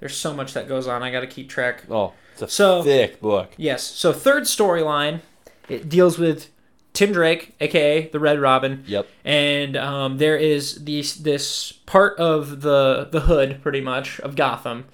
there's 0.00 0.16
so 0.16 0.34
much 0.34 0.52
that 0.54 0.68
goes 0.68 0.86
on. 0.88 1.02
I 1.02 1.10
got 1.10 1.20
to 1.20 1.26
keep 1.26 1.48
track. 1.48 1.84
Oh, 1.90 2.12
it's 2.32 2.42
a 2.42 2.48
So- 2.48 2.82
thick 2.82 3.20
book. 3.20 3.52
Yes. 3.56 3.82
So 3.82 4.12
third 4.12 4.44
storyline, 4.44 5.20
it 5.68 5.88
deals 5.88 6.18
with 6.18 6.48
Tim 6.92 7.12
Drake, 7.12 7.54
aka 7.60 8.08
the 8.08 8.18
Red 8.18 8.40
Robin. 8.40 8.82
Yep. 8.86 9.06
and 9.24 9.76
um, 9.76 10.18
there 10.18 10.36
is 10.36 10.84
these 10.84 11.14
this 11.16 11.70
part 11.86 12.18
of 12.18 12.62
the 12.62 13.08
the 13.12 13.20
hood 13.20 13.60
pretty 13.62 13.80
much 13.80 14.18
of 14.20 14.34
Gotham, 14.34 14.86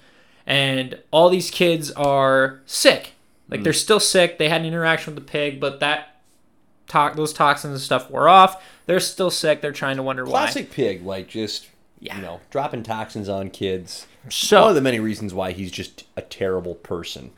and 0.47 0.97
all 1.11 1.29
these 1.29 1.51
kids 1.51 1.91
are 1.91 2.61
sick. 2.65 3.11
Like 3.49 3.59
hmm. 3.59 3.63
they're 3.65 3.73
still 3.73 3.99
sick. 3.99 4.39
They 4.39 4.49
had 4.49 4.61
an 4.61 4.67
interaction 4.67 5.13
with 5.13 5.23
the 5.23 5.29
pig, 5.31 5.59
but 5.59 5.79
that 5.81 6.21
to- 6.87 7.13
those 7.15 7.33
toxins 7.33 7.73
and 7.73 7.81
stuff 7.81 8.09
wore 8.09 8.29
off. 8.29 8.63
They're 8.85 9.01
still 9.01 9.29
sick. 9.29 9.61
They're 9.61 9.73
trying 9.73 9.97
to 9.97 10.03
wonder 10.03 10.23
why. 10.23 10.31
classic 10.31 10.71
pig 10.71 11.05
like 11.05 11.27
just 11.27 11.67
Yeah. 11.99 12.15
you 12.15 12.21
know 12.21 12.39
dropping 12.49 12.83
toxins 12.83 13.29
on 13.29 13.49
kids. 13.49 14.07
So 14.29 14.61
one 14.61 14.69
of 14.69 14.75
the 14.75 14.81
many 14.81 14.99
reasons 14.99 15.33
why 15.33 15.51
he's 15.51 15.71
just 15.71 16.05
a 16.15 16.21
terrible 16.21 16.75
person 16.75 17.31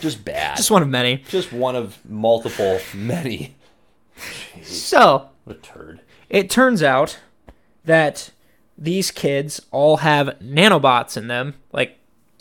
just 0.00 0.22
bad 0.22 0.54
just 0.56 0.70
one 0.70 0.82
of 0.82 0.88
many. 0.88 1.24
just 1.30 1.50
one 1.50 1.74
of 1.74 1.98
multiple 2.06 2.78
many 2.92 3.54
So 4.62 5.30
what 5.44 5.56
a 5.56 5.58
turd 5.60 6.00
it 6.28 6.50
turns 6.50 6.82
out 6.82 7.18
that 7.86 8.30
these 8.76 9.10
kids 9.10 9.60
all 9.70 9.98
have 9.98 10.36
nanobots 10.42 11.16
in 11.16 11.28
them, 11.28 11.54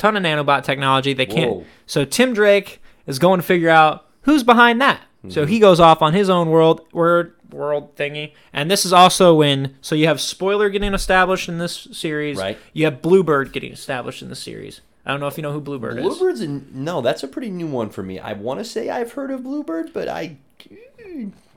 ton 0.03 0.17
of 0.17 0.23
nanobot 0.23 0.63
technology. 0.63 1.13
They 1.13 1.25
can't. 1.25 1.51
Whoa. 1.51 1.65
So 1.85 2.03
Tim 2.05 2.33
Drake 2.33 2.81
is 3.07 3.19
going 3.19 3.39
to 3.39 3.45
figure 3.45 3.69
out 3.69 4.05
who's 4.23 4.43
behind 4.43 4.81
that. 4.81 4.99
Mm-hmm. 4.99 5.29
So 5.31 5.45
he 5.45 5.59
goes 5.59 5.79
off 5.79 6.01
on 6.01 6.13
his 6.13 6.29
own 6.29 6.49
world 6.49 6.81
word 6.91 7.35
world 7.51 7.95
thingy, 7.95 8.33
and 8.51 8.69
this 8.69 8.85
is 8.85 8.91
also 8.93 9.35
when. 9.35 9.75
So 9.81 9.95
you 9.95 10.07
have 10.07 10.19
spoiler 10.19 10.69
getting 10.69 10.93
established 10.93 11.47
in 11.47 11.57
this 11.59 11.87
series. 11.91 12.37
Right. 12.37 12.57
You 12.73 12.85
have 12.85 13.01
Bluebird 13.01 13.53
getting 13.53 13.71
established 13.71 14.21
in 14.21 14.29
the 14.29 14.35
series. 14.35 14.81
I 15.05 15.11
don't 15.11 15.19
know 15.19 15.27
if 15.27 15.37
you 15.37 15.43
know 15.43 15.51
who 15.51 15.59
Bluebird 15.61 15.97
is. 15.99 16.03
bluebird's 16.05 16.39
a, 16.41 16.47
no 16.47 17.01
that's 17.01 17.23
a 17.23 17.27
pretty 17.27 17.49
new 17.49 17.67
one 17.67 17.89
for 17.89 18.01
me 18.01 18.19
i 18.19 18.31
want 18.31 18.61
to 18.61 18.63
say 18.63 18.89
i've 18.89 19.11
heard 19.11 19.31
of 19.31 19.43
bluebird 19.43 19.91
but 19.91 20.07
i 20.07 20.37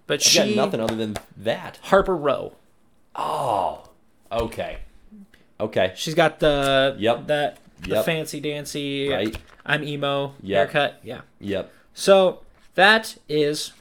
But 0.08 0.14
I 0.14 0.16
got 0.16 0.22
she 0.22 0.56
nothing 0.56 0.80
other 0.80 0.96
than 0.96 1.16
that 1.36 1.78
Harper 1.82 2.16
Row. 2.16 2.54
oh 3.14 3.88
okay 4.32 4.78
okay 5.60 5.92
She's 5.94 6.14
got 6.14 6.40
the 6.40 6.96
Yep. 6.98 7.26
that 7.28 7.58
the 7.80 8.02
fancy 8.02 8.40
dancy. 8.40 9.08
Right. 9.10 9.36
I'm 9.64 9.82
emo 9.84 10.34
Yep. 10.42 10.56
haircut. 10.72 11.00
Yeah. 11.02 11.20
yep 11.40 11.72
So 11.94 12.40
that 12.74 13.16
is 13.28 13.72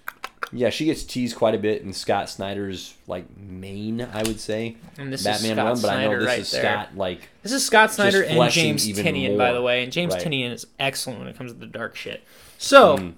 yeah 0.52 0.70
she 0.70 0.86
gets 0.86 1.04
teased 1.04 1.36
quite 1.36 1.56
a 1.56 1.58
bit 1.58 1.82
in 1.82 1.92
scott 1.92 2.30
snyder's 2.30 2.94
like 3.08 3.26
main 3.36 4.00
i 4.00 4.22
would 4.22 4.40
say 4.40 4.78
And 4.98 5.12
this 5.12 5.26
is 5.26 5.40
Scott 5.42 5.58
run 5.58 5.82
but 5.82 5.90
i 5.90 6.04
know 6.04 6.10
Snyder 6.12 6.20
this 6.20 6.28
right 6.28 6.40
is 6.40 6.52
there. 6.52 6.62
scott 6.62 6.90
like 6.96 7.30
this 7.42 7.52
is 7.52 7.66
Scott 7.66 7.92
Snyder 7.92 8.24
and 8.24 8.52
James 8.52 8.88
Tynion, 8.88 9.38
by 9.38 9.52
the 9.54 9.62
way. 9.62 9.84
And 9.84 9.92
James 9.92 10.14
Right. 10.14 10.24
Tynion 10.24 10.52
is 10.52 10.66
excellent 10.80 11.20
when 11.20 11.28
it 11.28 11.36
comes 11.38 11.52
to 11.52 11.58
the 11.58 11.66
dark 11.66 11.96
shit. 11.96 12.24
So 12.60 12.98
Mm. 12.98 13.14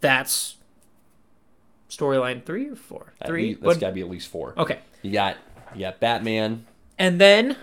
that's 0.00 0.56
storyline 1.90 2.44
three 2.44 2.68
or 2.68 2.76
four. 2.76 3.12
Three. 3.26 3.48
Least, 3.48 3.60
that's 3.62 3.78
got 3.78 3.88
to 3.88 3.92
be 3.94 4.00
at 4.00 4.08
least 4.10 4.28
four. 4.28 4.54
okay. 4.56 4.78
You 5.02 5.12
got 5.12 5.36
you 5.74 5.80
got 5.82 6.00
Batman, 6.00 6.66
And 6.98 7.20
then 7.20 7.56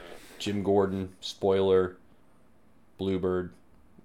Jim 0.45 0.61
Gordon, 0.61 1.09
spoiler, 1.21 1.95
Bluebird. 2.99 3.49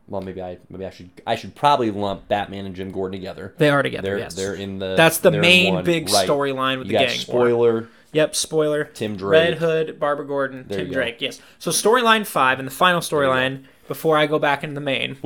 Well, 0.08 0.22
maybe 0.22 0.42
I 0.42 0.56
maybe 0.70 0.86
I 0.86 0.90
should 0.90 1.10
I 1.26 1.36
should 1.36 1.54
probably 1.54 1.90
lump 1.90 2.26
Batman 2.28 2.64
and 2.64 2.74
Jim 2.74 2.90
Gordon 2.90 3.20
together. 3.20 3.52
they 3.58 3.68
are 3.68 3.82
together. 3.82 4.02
They're 4.08 4.18
yes. 4.18 4.34
they're 4.34 4.54
in 4.54 4.78
the 4.78 4.96
That's 4.96 5.18
the 5.18 5.30
main 5.30 5.84
big 5.84 6.08
Right. 6.10 6.26
storyline 6.26 6.78
with 6.78 6.86
You 6.88 6.94
the 6.98 7.04
gang. 7.04 7.08
war. 7.08 7.16
spoiler. 7.18 7.88
Yep, 8.12 8.34
spoiler. 8.34 8.84
Tim 8.84 9.16
Drake. 9.16 9.30
Red 9.50 9.58
Hood, 9.58 10.00
Barbara 10.00 10.26
Gordon, 10.26 10.64
There 10.66 10.78
Tim. 10.84 10.92
Drake. 10.92 11.20
Yes. 11.20 11.40
So 11.60 11.70
storyline 11.70 12.26
five 12.26 12.58
and 12.58 12.66
the 12.66 12.72
final 12.72 13.00
storyline 13.00 13.64
before 13.86 14.16
I 14.16 14.26
go 14.26 14.38
back 14.38 14.64
into 14.64 14.74
the 14.74 14.80
main 14.80 15.16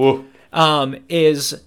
um, 0.53 0.97
is 1.09 1.63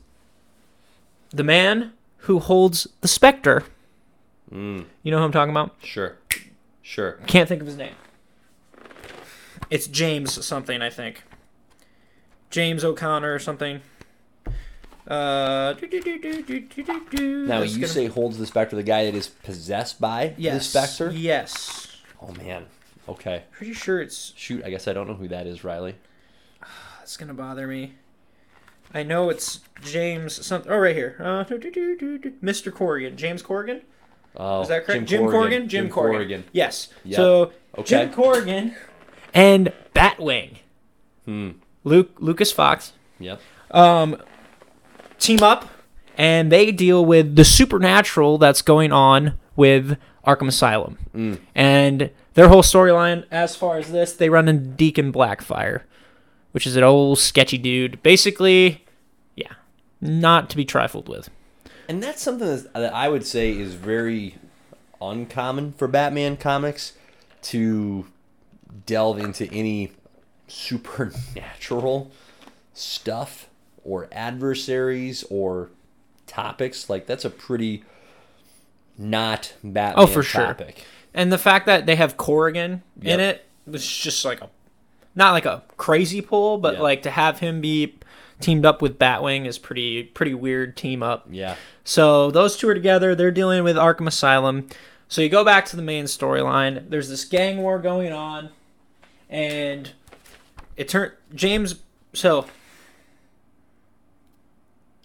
the 1.31 1.43
man 1.43 1.93
who 2.17 2.37
holds 2.39 2.85
the 3.01 3.07
Spectre. 3.07 3.63
Mm, 4.53 4.85
You 5.03 5.11
know 5.11 5.17
who 5.19 5.23
I'm 5.23 5.31
talking 5.31 5.49
about? 5.51 5.75
sure, 5.81 6.17
sure. 6.83 7.13
Can't 7.25 7.49
think 7.49 7.61
of 7.61 7.67
his 7.67 7.77
name. 7.77 7.95
It's 9.69 9.87
James 9.87 10.45
something, 10.45 10.81
I 10.81 10.89
think. 10.89 11.23
James 12.49 12.83
O'Connor 12.83 13.33
or 13.33 13.39
something. 13.39 13.81
Uh, 15.07 15.73
now 15.79 17.61
you 17.61 17.75
gonna... 17.75 17.87
say 17.87 18.07
holds 18.07 18.37
the 18.37 18.45
Spectre, 18.45 18.75
the 18.75 18.83
guy 18.83 19.05
that 19.05 19.15
is 19.15 19.27
possessed 19.27 20.01
by 20.01 20.33
yes, 20.37 20.71
the 20.71 20.79
Spectre. 20.79 21.11
Yes. 21.11 21.97
Oh 22.21 22.33
man. 22.33 22.65
Okay. 23.07 23.43
Pretty 23.51 23.71
sure 23.73 24.01
it's. 24.01 24.33
Shoot, 24.35 24.65
I 24.65 24.69
guess 24.69 24.85
I 24.85 24.91
don't 24.91 25.07
know 25.07 25.13
who 25.13 25.29
that 25.29 25.47
is, 25.47 25.63
Riley. 25.63 25.95
That's 26.99 27.15
gonna 27.15 27.33
bother 27.33 27.67
me. 27.67 27.93
I 28.93 29.03
know 29.03 29.29
it's 29.29 29.61
James 29.81 30.45
something. 30.45 30.69
Oh, 30.69 30.77
right 30.77 30.95
here. 30.95 31.15
Uh, 31.19 31.45
Mr. 31.45 32.73
Corrigan, 32.73 33.15
James 33.15 33.41
Corrigan. 33.41 33.81
Oh, 34.35 34.61
is 34.61 34.67
that 34.67 34.85
correct? 34.85 35.05
Jim, 35.05 35.05
Jim 35.05 35.19
Corrigan. 35.21 35.39
Corrigan. 35.39 35.69
Jim, 35.69 35.89
Corrigan. 35.89 36.43
Yes. 36.51 36.89
Yep. 37.05 37.15
So 37.15 37.51
okay. 37.77 37.83
Jim 37.83 38.13
Corrigan 38.13 38.75
and 39.37 39.71
Batwing. 39.95 40.57
Hmm. 41.25 41.51
Luke 41.83 42.11
Lucas 42.19 42.51
Fox 42.51 42.93
Yep. 43.19 43.39
um, 43.71 44.17
team 45.19 45.41
up 45.41 45.69
and 46.17 46.51
they 46.51 46.71
deal 46.71 47.05
with 47.05 47.35
the 47.35 47.45
supernatural 47.45 48.37
that's 48.39 48.61
going 48.61 48.91
on 48.91 49.37
with 49.55 49.97
Arkham 50.25 50.47
Asylum. 50.47 50.97
Mm. 51.15 51.39
And 51.55 52.09
their 52.33 52.49
whole 52.49 52.63
storyline, 52.63 53.25
as 53.31 53.55
far 53.55 53.77
as 53.77 53.91
this, 53.91 54.13
they 54.13 54.29
run 54.29 54.47
into 54.47 54.65
Deacon 54.65 55.13
Blackfire, 55.13 55.83
which 56.51 56.65
is 56.67 56.75
an 56.75 56.83
old 56.83 57.19
sketchy 57.19 57.57
dude. 57.57 58.01
Basically, 58.03 58.85
yeah, 59.35 59.53
not 60.01 60.49
to 60.49 60.57
be 60.57 60.65
trifled 60.65 61.07
with. 61.07 61.29
And 61.87 62.01
that's 62.03 62.21
something 62.21 62.47
that 62.47 62.73
that 62.73 62.93
I 62.93 63.07
would 63.07 63.25
say 63.25 63.51
is 63.51 63.75
very 63.75 64.35
uncommon 64.99 65.73
for 65.73 65.87
Batman 65.87 66.35
comics 66.37 66.93
to 67.43 68.07
delve 68.85 69.19
into 69.19 69.45
any 69.51 69.91
supernatural 70.47 72.11
stuff 72.73 73.49
or 73.83 74.07
adversaries 74.11 75.23
or 75.29 75.69
topics. 76.25 76.89
Like 76.89 77.05
that's 77.05 77.25
a 77.25 77.29
pretty 77.29 77.83
not 78.97 79.53
Batman 79.63 80.03
Oh, 80.03 80.07
for 80.07 80.23
sure. 80.23 80.45
topic. 80.45 80.85
And 81.13 81.31
the 81.31 81.37
fact 81.37 81.65
that 81.65 81.85
they 81.85 81.95
have 81.95 82.17
Corrigan 82.17 82.83
in 83.01 83.19
Yep. 83.19 83.19
it 83.19 83.45
was 83.65 83.85
just 83.87 84.23
like 84.25 84.41
a, 84.41 84.49
not 85.15 85.31
like 85.31 85.45
a 85.45 85.63
crazy 85.77 86.21
pull, 86.21 86.57
but 86.57 86.75
Yeah. 86.75 86.81
like 86.81 87.01
to 87.03 87.11
have 87.11 87.39
him 87.39 87.61
be 87.61 87.95
teamed 88.39 88.65
up 88.65 88.81
with 88.81 88.99
Batwing 88.99 89.45
is 89.47 89.57
pretty 89.57 90.03
pretty 90.03 90.33
weird 90.33 90.77
team 90.77 91.01
up. 91.01 91.27
Yeah. 91.29 91.55
So 91.83 92.29
those 92.29 92.57
two 92.57 92.69
are 92.69 92.73
together. 92.75 93.15
They're 93.15 93.31
dealing 93.31 93.63
with 93.63 93.75
Arkham 93.77 94.07
Asylum. 94.07 94.67
So 95.07 95.21
you 95.21 95.29
go 95.29 95.43
back 95.45 95.65
to 95.67 95.75
the 95.75 95.81
main 95.81 96.05
storyline. 96.05 96.89
There's 96.89 97.09
this 97.09 97.23
gang 97.25 97.57
war 97.59 97.79
going 97.79 98.11
on, 98.11 98.49
and 99.29 99.91
it 100.75 100.87
turned 100.89 101.13
James. 101.35 101.75
So 102.13 102.45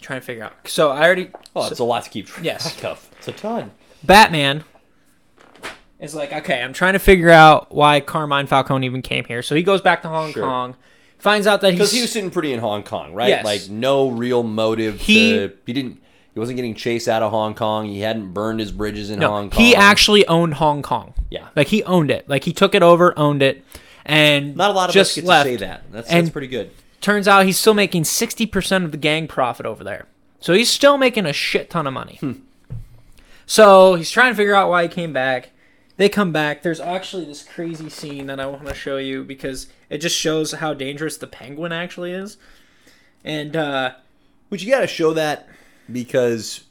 trying 0.01 0.21
to 0.21 0.27
figure 0.27 0.45
out. 0.45 0.53
So 0.69 0.91
I 0.91 1.05
already. 1.05 1.31
Oh, 1.55 1.67
it's 1.69 1.79
a 1.81 1.85
lot 1.85 2.05
to 2.05 2.11
keep 2.11 2.27
track 2.27 2.45
Yes. 2.45 2.85
of. 2.85 3.09
It's 3.19 3.29
a 3.29 3.33
ton. 3.33 3.71
Batman 4.03 4.65
is 6.01 6.15
like, 6.15 6.33
okay, 6.33 6.61
I'm 6.61 6.73
trying 6.73 6.95
to 6.95 6.99
figure 6.99 7.31
out 7.31 7.73
why 7.73 8.01
Carmine 8.01 8.47
Falcone 8.47 8.85
even 8.87 9.03
came 9.03 9.25
here. 9.25 9.43
So 9.43 9.55
he 9.55 9.63
goes 9.63 9.81
back 9.81 10.03
to 10.03 10.09
Hong 10.09 10.33
Sure. 10.33 10.43
Kong, 10.43 10.75
finds 11.19 11.47
out 11.47 11.61
that 11.61 11.71
he's 11.71 11.79
Because 11.79 11.93
he 11.93 12.01
was 12.01 12.11
sitting 12.11 12.31
pretty 12.31 12.53
in 12.53 12.59
Hong 12.59 12.83
Kong, 12.83 13.15
right? 13.15 13.29
Yes. 13.29 13.45
Like 13.45 13.69
no 13.71 14.09
real 14.11 14.43
motive. 14.43 15.01
He- 15.01 15.33
to, 15.35 15.53
he 15.67 15.73
didn't. 15.73 16.01
He 16.35 16.41
wasn't 16.41 16.57
getting 16.57 16.75
chased 16.75 17.09
out 17.09 17.23
of 17.23 17.31
Hong 17.31 17.55
Kong. 17.55 17.87
He 17.87 18.01
hadn't 18.01 18.33
burned 18.33 18.59
his 18.59 18.73
bridges 18.73 19.11
in 19.11 19.19
no, 19.19 19.29
Hong 19.29 19.51
Kong. 19.51 19.63
he 19.63 19.77
actually 19.77 20.27
owned 20.27 20.55
Hong 20.55 20.81
Kong. 20.81 21.13
Yeah. 21.31 21.49
Like 21.55 21.69
he 21.69 21.85
owned 21.85 22.11
it. 22.11 22.27
Like 22.27 22.45
he 22.45 22.55
took 22.55 22.75
it 22.75 22.83
over, 22.83 23.17
owned 23.19 23.43
it, 23.43 23.63
and 24.05 24.57
Not 24.57 24.71
a 24.71 24.75
lot 24.75 24.89
of 24.89 24.95
just 24.95 25.13
us 25.13 25.15
get 25.17 25.25
left. 25.25 25.47
to 25.47 25.53
say 25.53 25.57
that. 25.65 25.93
That's, 25.93 26.11
And- 26.11 26.27
that's 26.27 26.33
pretty 26.33 26.49
good. 26.49 26.71
Turns 27.01 27.27
out 27.27 27.47
he's 27.47 27.59
still 27.59 27.75
making 27.75 28.05
sixty 28.05 28.47
percent 28.47 28.85
of 28.85 28.93
the 28.93 28.97
gang 28.97 29.27
profit 29.27 29.67
over 29.67 29.83
there. 29.83 30.07
So 30.41 30.53
he's 30.53 30.71
still 30.71 30.99
making 30.99 31.27
a 31.27 31.33
shit 31.33 31.69
ton 31.71 31.87
of 31.87 31.93
money. 31.93 32.17
Hmm. 32.21 32.33
So 33.47 33.95
he's 33.97 34.11
trying 34.11 34.33
to 34.33 34.37
figure 34.37 34.55
out 34.55 34.71
why 34.71 34.85
he 34.85 34.89
came 34.89 35.13
back. 35.13 35.51
They 35.97 36.09
come 36.09 36.33
back. 36.33 36.63
There's 36.63 36.81
actually 36.81 37.25
this 37.27 37.43
crazy 37.43 37.89
scene 37.91 38.27
that 38.27 38.41
I 38.41 38.47
want 38.47 38.67
to 38.67 38.75
show 38.75 38.97
you 38.97 39.25
because 39.25 39.67
it 39.91 39.99
just 39.99 40.17
shows 40.17 40.53
how 40.53 40.75
dangerous 40.75 41.17
the 41.17 41.27
penguin 41.27 41.71
actually 41.73 42.13
is. 42.13 42.39
And 43.25 43.55
uh, 43.57 43.93
But 44.49 44.63
you 44.63 44.71
got 44.71 44.81
to 44.81 44.87
show 44.87 45.13
that 45.15 45.49
because 45.91 46.65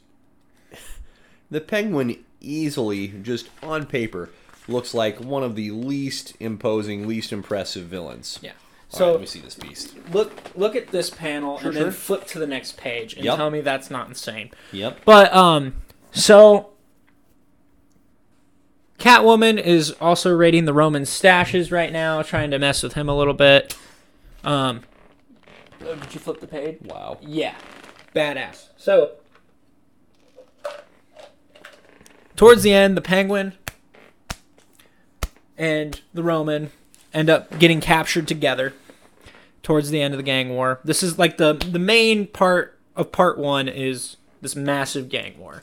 the 1.50 1.60
penguin 1.60 2.24
easily, 2.40 3.08
just 3.22 3.48
on 3.62 3.86
paper, 3.86 4.30
looks 4.68 4.94
like 4.94 5.18
one 5.20 5.42
of 5.42 5.56
the 5.56 5.70
least 5.70 6.34
imposing, 6.40 7.06
least 7.08 7.32
impressive 7.32 7.84
villains. 7.86 8.38
yeah. 8.42 8.52
All 8.92 8.98
So 8.98 9.04
right, 9.06 9.10
let 9.12 9.20
me 9.20 9.26
see 9.26 9.40
this 9.40 9.54
beast. 9.54 9.94
look 10.12 10.32
look 10.54 10.76
at 10.76 10.88
this 10.88 11.08
panel 11.10 11.58
Sure, 11.58 11.68
and 11.68 11.76
then 11.76 11.84
sure. 11.84 11.92
flip 11.92 12.26
to 12.28 12.38
the 12.38 12.46
next 12.46 12.76
page 12.76 13.14
and 13.14 13.24
Yep. 13.24 13.36
tell 13.36 13.50
me 13.50 13.60
that's 13.62 13.90
not 13.90 14.06
insane. 14.08 14.50
Yep. 14.70 15.00
But 15.06 15.32
um, 15.34 15.74
so 16.12 16.68
Catwoman 18.98 19.58
is 19.60 19.92
also 20.00 20.30
raiding 20.32 20.66
the 20.66 20.72
Roman 20.74 21.02
stashes 21.04 21.72
right 21.72 21.90
now, 21.90 22.22
trying 22.22 22.50
to 22.52 22.58
mess 22.58 22.82
with 22.82 22.92
him 22.92 23.08
a 23.08 23.16
little 23.16 23.34
bit. 23.34 23.76
Um, 24.44 24.82
oh, 25.84 25.94
did 25.96 26.14
you 26.14 26.20
flip 26.20 26.40
the 26.40 26.46
page? 26.46 26.78
Wow. 26.84 27.18
Yeah, 27.22 27.54
badass. 28.14 28.68
So 28.76 29.12
towards 32.36 32.62
the 32.62 32.72
end, 32.72 32.96
the 32.96 33.00
Penguin 33.00 33.54
and 35.62 36.00
the 36.12 36.24
Roman 36.24 36.72
end 37.14 37.30
up 37.30 37.56
getting 37.60 37.80
captured 37.80 38.26
together. 38.26 38.74
Towards 39.62 39.90
the 39.90 40.02
end 40.02 40.12
of 40.12 40.18
the 40.18 40.24
gang 40.24 40.48
war, 40.50 40.80
this 40.82 41.04
is 41.04 41.20
like 41.20 41.36
the 41.36 41.52
the 41.52 41.78
main 41.78 42.26
part 42.26 42.80
of 42.96 43.12
part 43.12 43.38
one 43.38 43.68
is 43.68 44.16
this 44.40 44.56
massive 44.56 45.08
gang 45.08 45.38
war, 45.38 45.62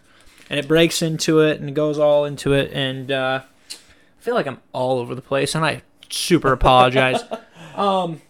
and 0.49 0.57
it 0.57 0.69
breaks 0.69 1.01
into 1.01 1.41
it 1.41 1.59
and 1.59 1.75
goes 1.75 1.99
all 1.99 2.23
into 2.23 2.53
it, 2.53 2.71
and 2.71 3.11
uh, 3.11 3.41
I 3.43 4.21
feel 4.21 4.35
like 4.35 4.47
I'm 4.47 4.61
all 4.71 4.99
over 4.99 5.13
the 5.13 5.21
place, 5.21 5.53
and 5.53 5.65
I 5.65 5.81
super 6.09 6.53
apologize. 6.53 7.19
um, 7.75 8.21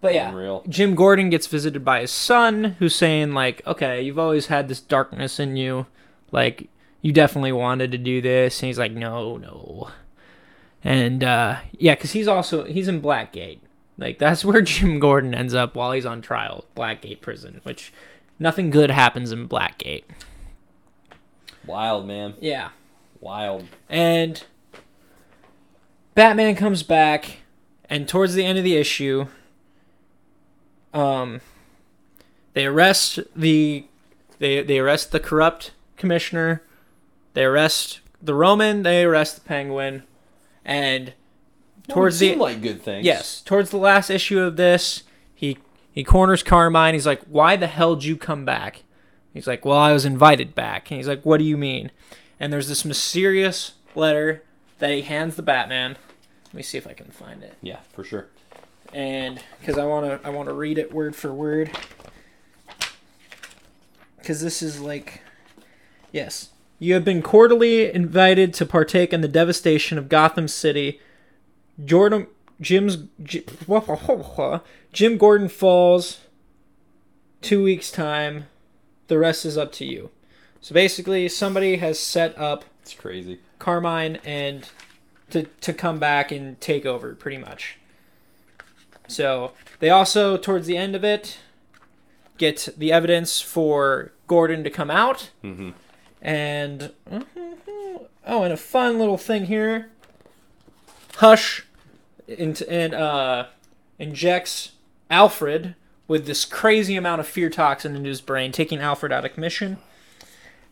but 0.00 0.14
yeah, 0.14 0.28
Unreal. 0.28 0.62
Jim 0.68 0.94
Gordon 0.94 1.30
gets 1.30 1.48
visited 1.48 1.84
by 1.84 2.02
his 2.02 2.12
son, 2.12 2.76
who's 2.78 2.94
saying 2.94 3.32
like, 3.32 3.66
"Okay, 3.66 4.02
you've 4.02 4.20
always 4.20 4.46
had 4.46 4.68
this 4.68 4.78
darkness 4.78 5.40
in 5.40 5.56
you, 5.56 5.86
like 6.30 6.68
you 7.02 7.12
definitely 7.12 7.50
wanted 7.50 7.90
to 7.90 7.98
do 7.98 8.20
this." 8.20 8.62
And 8.62 8.68
he's 8.68 8.78
like, 8.78 8.92
"No, 8.92 9.36
no." 9.36 9.90
And 10.82 11.22
uh, 11.22 11.58
yeah, 11.72 11.94
because 11.94 12.12
he's 12.12 12.28
also 12.28 12.64
he's 12.64 12.88
in 12.88 13.02
Blackgate. 13.02 13.58
Like 13.98 14.18
that's 14.18 14.44
where 14.44 14.62
Jim 14.62 14.98
Gordon 14.98 15.34
ends 15.34 15.54
up 15.54 15.74
while 15.74 15.92
he's 15.92 16.06
on 16.06 16.22
trial, 16.22 16.64
Blackgate 16.76 17.20
prison, 17.20 17.60
which 17.62 17.92
nothing 18.38 18.70
good 18.70 18.90
happens 18.90 19.32
in 19.32 19.48
Blackgate. 19.48 20.04
Wild, 21.66 22.06
man. 22.06 22.34
Yeah. 22.40 22.70
Wild. 23.20 23.66
And 23.88 24.42
Batman 26.14 26.56
comes 26.56 26.82
back, 26.82 27.38
and 27.88 28.08
towards 28.08 28.34
the 28.34 28.44
end 28.44 28.56
of 28.58 28.64
the 28.64 28.76
issue, 28.76 29.26
um, 30.94 31.40
they 32.54 32.66
arrest 32.66 33.20
the 33.36 33.84
they 34.38 34.62
they 34.62 34.78
arrest 34.78 35.12
the 35.12 35.20
corrupt 35.20 35.72
commissioner, 35.96 36.62
they 37.34 37.44
arrest 37.44 38.00
the 38.22 38.34
Roman, 38.34 38.82
they 38.82 39.04
arrest 39.04 39.36
the 39.36 39.40
Penguin, 39.42 40.02
and 40.70 41.12
towards 41.88 42.20
Well, 42.22 42.30
it 42.30 42.34
the 42.36 42.40
like 42.40 42.62
good 42.62 42.80
things. 42.80 43.04
Yes, 43.04 43.42
towards 43.42 43.70
the 43.70 43.76
last 43.76 44.08
issue 44.08 44.38
of 44.38 44.56
this, 44.56 45.02
he 45.34 45.58
he 45.92 46.04
corners 46.04 46.42
Carmine. 46.42 46.94
He's 46.94 47.06
like, 47.06 47.22
"Why 47.24 47.56
the 47.56 47.66
hell 47.66 47.96
did 47.96 48.04
you 48.04 48.16
come 48.16 48.44
back?" 48.44 48.84
He's 49.34 49.48
like, 49.48 49.64
"Well, 49.64 49.76
I 49.76 49.92
was 49.92 50.04
invited 50.04 50.54
back." 50.54 50.90
And 50.90 50.98
he's 50.98 51.08
like, 51.08 51.26
"What 51.26 51.38
do 51.38 51.44
you 51.44 51.56
mean?" 51.56 51.90
And 52.38 52.52
there's 52.52 52.68
this 52.68 52.84
mysterious 52.84 53.72
letter 53.94 54.44
that 54.78 54.92
he 54.92 55.02
hands 55.02 55.34
the 55.36 55.42
Batman. 55.42 55.96
Let 56.46 56.54
me 56.54 56.62
see 56.62 56.78
if 56.78 56.86
I 56.86 56.92
can 56.92 57.10
find 57.10 57.42
it. 57.42 57.56
Yeah, 57.60 57.80
for 57.92 58.04
sure. 58.04 58.28
And 58.92 59.40
because 59.60 59.76
I 59.76 59.84
want 59.84 60.06
to 60.06 60.26
I 60.26 60.30
want 60.30 60.48
to 60.48 60.54
read 60.54 60.78
it 60.78 60.92
word 60.92 61.16
for 61.16 61.32
word. 61.32 61.72
Cuz 64.22 64.40
this 64.40 64.62
is 64.62 64.80
like 64.80 65.22
yes. 66.12 66.50
You 66.80 66.94
have 66.94 67.04
been 67.04 67.20
cordially 67.22 67.92
invited 67.92 68.54
to 68.54 68.66
partake 68.66 69.12
in 69.12 69.20
the 69.20 69.28
devastation 69.28 69.98
of 69.98 70.08
Gotham 70.08 70.48
City. 70.48 70.98
Jordan 71.84 72.26
Jim's 72.60 72.96
Jim 73.22 75.18
Gordon 75.18 75.48
falls 75.48 76.20
2 77.42 77.62
weeks 77.62 77.90
time. 77.90 78.46
The 79.08 79.18
rest 79.18 79.44
is 79.44 79.58
up 79.58 79.72
to 79.72 79.84
you. 79.84 80.10
So 80.62 80.74
basically 80.74 81.28
somebody 81.28 81.76
has 81.76 81.98
set 81.98 82.36
up 82.38 82.64
It's 82.82 82.94
crazy. 82.94 83.40
Carmine 83.58 84.18
and 84.24 84.68
to 85.30 85.44
to 85.60 85.74
come 85.74 85.98
back 85.98 86.32
and 86.32 86.58
take 86.62 86.86
over 86.86 87.14
pretty 87.14 87.38
much. 87.38 87.76
So 89.06 89.52
they 89.80 89.90
also 89.90 90.38
towards 90.38 90.66
the 90.66 90.78
end 90.78 90.96
of 90.96 91.04
it 91.04 91.38
get 92.38 92.70
the 92.76 92.90
evidence 92.90 93.42
for 93.42 94.12
Gordon 94.26 94.64
to 94.64 94.70
come 94.70 94.90
out 94.90 95.28
Mhm. 95.44 95.74
And 96.22 96.92
oh 98.26 98.42
and 98.42 98.52
a 98.52 98.56
fun 98.56 98.98
little 98.98 99.18
thing 99.18 99.46
here. 99.46 99.90
Hush 101.16 101.66
into 102.26 102.68
and 102.70 102.94
uh 102.94 103.46
injects 103.98 104.72
Alfred 105.10 105.74
with 106.10 106.26
this 106.26 106.44
crazy 106.44 106.96
amount 106.96 107.20
of 107.20 107.26
fear 107.28 107.48
toxin 107.48 107.94
into 107.94 108.08
his 108.08 108.20
brain, 108.20 108.50
taking 108.50 108.80
Alfred 108.80 109.12
out 109.12 109.24
of 109.24 109.32
commission. 109.32 109.78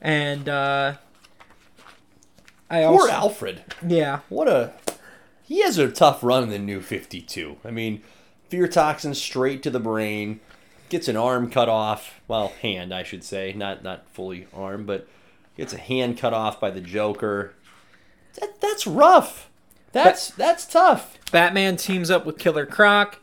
And 0.01 0.49
uh, 0.49 0.95
I 2.69 2.83
Poor 2.83 3.03
also 3.03 3.13
Alfred. 3.13 3.63
yeah 3.87 4.21
What 4.29 4.49
a. 4.49 4.73
He 5.45 5.63
has 5.63 5.79
a 5.79 5.91
tough 5.91 6.25
run 6.25 6.43
in 6.43 6.49
the 6.51 6.59
new 6.59 6.81
52. 6.81 7.59
I 7.65 7.71
mean, 7.71 8.03
fear 8.49 8.67
toxin 8.67 9.15
straight 9.15 9.63
to 9.63 9.71
the 9.71 9.81
brain, 9.81 10.41
gets 10.89 11.07
an 11.07 11.17
arm 11.17 11.51
cut 11.51 11.69
off. 11.69 12.21
Well, 12.27 12.49
hand, 12.61 12.93
I 12.93 13.05
should 13.05 13.23
say. 13.23 13.53
Not 13.53 13.85
not 13.85 14.09
fully 14.11 14.49
arm, 14.53 14.87
but 14.87 15.09
gets 15.59 15.75
a 15.75 15.79
hand 15.79 16.17
cut 16.17 16.33
off 16.33 16.59
by 16.59 16.71
the 16.71 16.81
Joker. 16.81 17.53
That, 18.41 18.61
that's 18.61 18.87
rough. 18.87 19.51
That's 19.93 20.31
that's 20.31 20.67
tough. 20.67 21.19
Batman 21.31 21.77
teams 21.77 22.11
up 22.11 22.25
with 22.25 22.39
Killer 22.39 22.65
Croc 22.65 23.21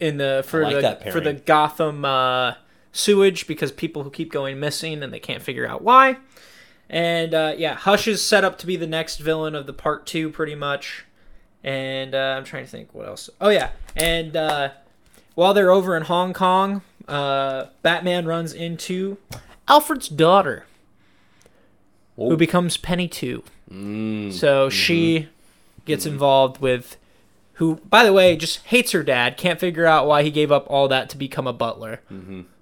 in 0.00 0.18
the 0.18 0.44
for 0.46 0.62
like 0.62 1.02
the 1.02 1.10
for 1.10 1.20
the. 1.20 1.34
Gotham 1.34 2.04
uh, 2.04 2.54
sewage 2.92 3.46
because 3.46 3.70
people 3.72 4.02
who 4.02 4.10
keep 4.10 4.32
going 4.32 4.58
missing 4.58 5.02
and 5.02 5.12
they 5.12 5.20
can't 5.20 5.42
figure 5.42 5.66
out 5.66 5.82
why. 5.82 6.18
And 6.88 7.34
uh, 7.34 7.54
yeah, 7.56 7.74
Hush 7.74 8.06
is 8.08 8.22
set 8.22 8.44
up 8.44 8.58
to 8.58 8.66
be 8.66 8.76
the 8.76 8.86
next 8.86 9.18
villain 9.18 9.54
of 9.54 9.66
the 9.66 9.72
part 9.72 10.06
two, 10.06 10.30
pretty 10.30 10.54
much. 10.54 11.04
And 11.64 12.14
uh, 12.14 12.36
I'm 12.36 12.44
trying 12.44 12.64
to 12.64 12.70
think 12.70 12.94
what 12.94 13.08
else. 13.08 13.28
Oh 13.40 13.48
yeah, 13.48 13.70
and 13.96 14.36
uh, 14.36 14.70
while 15.34 15.52
they're 15.52 15.70
over 15.70 15.96
in 15.96 16.04
Hong 16.04 16.32
Kong, 16.32 16.82
uh, 17.08 17.66
Batman 17.82 18.26
runs 18.26 18.52
into 18.52 19.18
Alfred's 19.66 20.08
daughter, 20.08 20.66
who 22.16 22.32
Oh. 22.32 22.36
becomes 22.36 22.76
Penny 22.76 23.08
Two. 23.08 23.42
Mm, 23.70 24.32
So 24.32 24.68
she 24.70 25.28
gets 25.84 26.06
involved 26.06 26.60
with 26.60 26.96
who, 27.54 27.76
by 27.88 28.04
the 28.04 28.12
way, 28.12 28.36
just 28.36 28.58
hates 28.66 28.92
her 28.92 29.02
dad. 29.02 29.36
Can't 29.36 29.58
figure 29.60 29.86
out 29.86 30.06
why 30.06 30.22
he 30.22 30.30
gave 30.30 30.52
up 30.52 30.66
all 30.68 30.88
that 30.88 31.08
to 31.10 31.16
become 31.16 31.46
a 31.46 31.52
butler. 31.52 32.00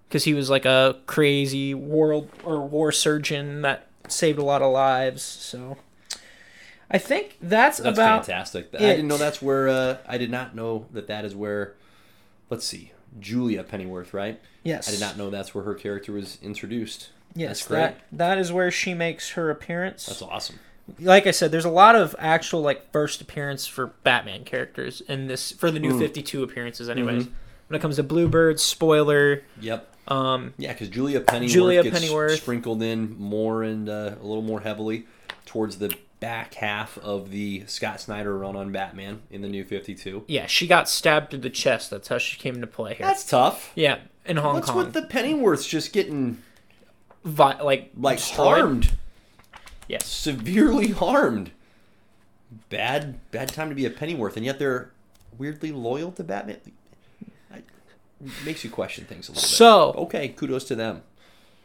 Because 0.09 0.25
he 0.25 0.35
was 0.35 0.49
like 0.51 0.65
a 0.65 0.97
crazy 1.07 1.75
world 1.75 2.29
or 2.45 2.61
war 2.61 2.93
surgeon 2.93 3.63
that 3.63 3.89
saved 4.09 4.39
a 4.39 4.45
lot 4.45 4.63
of 4.63 4.73
lives. 4.73 5.23
So 5.23 5.79
I 6.91 6.99
think 6.99 7.37
that's, 7.43 7.79
That's 7.79 7.97
about. 7.99 8.25
fantastic. 8.27 8.69
I 8.75 8.79
didn't 8.79 9.09
know 9.09 9.17
that's 9.17 9.43
where. 9.43 9.69
Uh, 9.69 9.97
I 10.07 10.17
did 10.19 10.31
not 10.31 10.55
know 10.55 10.87
that 10.93 11.07
that 11.09 11.25
is 11.25 11.35
where. 11.35 11.75
Let's 12.51 12.65
see, 12.67 12.93
Julia 13.19 13.65
Pennyworth, 13.65 14.15
right? 14.15 14.39
Yes. 14.63 14.87
I 14.89 14.93
did 14.93 15.01
not 15.01 15.17
know 15.17 15.29
that's 15.31 15.55
where 15.55 15.65
her 15.65 15.75
character 15.75 16.13
was 16.13 16.39
introduced. 16.43 17.09
Yes, 17.35 17.59
That's 17.61 17.66
great. 17.68 17.78
that 17.80 17.99
that 18.12 18.39
is 18.39 18.53
where 18.53 18.70
she 18.70 18.95
makes 18.95 19.30
her 19.30 19.51
appearance. 19.51 20.07
That's 20.07 20.22
awesome. 20.22 20.61
like 21.01 21.26
I 21.26 21.30
said, 21.30 21.51
there's 21.51 21.64
a 21.64 21.70
lot 21.70 21.97
of 21.97 22.14
actual 22.18 22.61
like 22.61 22.93
first 22.93 23.20
appearance 23.20 23.66
for 23.66 23.89
Batman 24.05 24.45
characters 24.45 25.01
in 25.09 25.26
this 25.26 25.51
for 25.53 25.70
the 25.70 25.78
new 25.80 25.95
Mm. 25.95 25.99
52 25.99 26.43
appearances. 26.43 26.89
Anyways, 26.89 27.24
Mm-hmm. 27.24 27.35
when 27.68 27.78
it 27.78 27.80
comes 27.82 27.97
to 27.97 28.03
Bluebird, 28.03 28.61
spoiler. 28.61 29.43
Yep. 29.61 29.91
Um, 30.07 30.53
Yeah, 30.59 30.72
because 30.72 30.91
Julia 30.91 31.20
Pennyworth 31.20 31.51
Julia 31.51 31.82
gets 31.82 31.99
Pennyworth. 31.99 32.37
sprinkled 32.37 32.82
in 32.82 33.16
more 33.18 33.62
and 33.62 33.89
uh, 33.89 34.16
a 34.20 34.24
little 34.26 34.43
more 34.43 34.61
heavily 34.61 35.07
towards 35.47 35.78
the 35.78 35.95
back 36.20 36.55
half 36.55 36.97
of 36.99 37.30
the 37.30 37.64
Scott 37.66 38.01
Snyder 38.01 38.37
run 38.37 38.55
on 38.55 38.70
Batman 38.70 39.22
in 39.30 39.41
the 39.43 39.49
New 39.49 39.64
Fifty 39.64 39.95
Two. 39.95 40.24
yeah, 40.28 40.47
she 40.47 40.66
got 40.66 40.89
stabbed 40.89 41.30
through 41.30 41.41
the 41.41 41.51
chest. 41.51 41.91
That's 41.91 42.09
how 42.09 42.18
she 42.18 42.39
came 42.39 42.55
into 42.57 42.66
play 42.66 42.95
here. 42.95 43.07
That's 43.07 43.24
tough. 43.24 43.72
yeah, 43.74 43.99
in 44.26 44.37
Hong 44.37 44.55
What's 44.57 44.68
Kong, 44.68 44.76
with 44.76 44.93
the 44.93 45.03
Pennyworths 45.03 45.66
just 45.68 45.93
getting 45.95 46.43
Vi- 47.25 47.62
like 47.62 47.91
like 47.97 48.18
destroyed. 48.18 48.59
harmed, 48.59 48.91
Yes, 49.89 50.07
severely 50.07 50.89
harmed? 50.89 51.51
Bad, 52.70 53.18
bad 53.31 53.49
time 53.49 53.68
to 53.68 53.75
be 53.75 53.85
a 53.87 53.91
Pennyworth, 53.91 54.37
and 54.37 54.45
yet 54.47 54.59
they're 54.59 54.91
weirdly 55.39 55.72
loyal 55.72 56.12
to 56.12 56.22
Batman. 56.25 56.59
Makes 58.45 58.64
you 58.64 58.70
question 58.70 59.05
things 59.05 59.29
a 59.29 59.33
little 59.33 59.43
So- 59.47 59.93
bit. 59.93 59.99
okay, 60.03 60.29
kudos 60.29 60.64
to 60.64 60.75
them. 60.75 61.03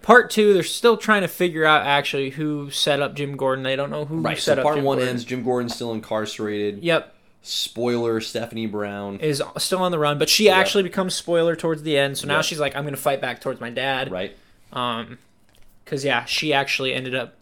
part 0.01 0.29
two. 0.31 0.53
They're 0.53 0.63
still 0.63 0.95
trying 0.95 1.21
to 1.23 1.27
figure 1.27 1.65
out 1.65 1.85
actually 1.85 2.29
who 2.31 2.69
set 2.71 3.01
up 3.01 3.15
Jim 3.15 3.35
Gordon. 3.35 3.63
They 3.65 3.75
don't 3.75 3.89
know 3.89 4.05
who 4.05 4.21
Right. 4.21 4.37
set 4.37 4.55
So 4.55 4.61
up 4.61 4.63
part 4.63 4.75
Jim 4.77 4.85
one 4.85 4.97
Gordon. 4.97 5.09
ends. 5.09 5.25
Jim 5.25 5.43
Gordon's 5.43 5.75
still 5.75 5.91
incarcerated. 5.91 6.81
Yep, 6.83 7.13
Spoiler: 7.41 8.19
Stephanie 8.21 8.65
Brown. 8.65 9.19
is 9.19 9.41
still 9.57 9.79
on 9.79 9.91
the 9.91 9.99
run, 9.99 10.17
but 10.17 10.29
she 10.29 10.45
Yeah. 10.45 10.57
actually 10.57 10.83
becomes 10.83 11.15
spoiler 11.15 11.53
towards 11.55 11.83
the 11.83 11.97
end. 11.97 12.17
So 12.17 12.27
now 12.27 12.35
Yeah. 12.37 12.41
she's 12.43 12.59
like, 12.59 12.75
I'm 12.77 12.85
gonna 12.85 12.95
fight 12.97 13.19
back 13.21 13.41
towards 13.41 13.59
my 13.61 13.69
dad. 13.69 14.09
Right. 14.11 14.37
Um, 14.73 15.17
cause 15.89 16.05
yeah, 16.05 16.25
she 16.25 16.53
actually 16.53 16.93
ended 16.93 17.15
up 17.15 17.35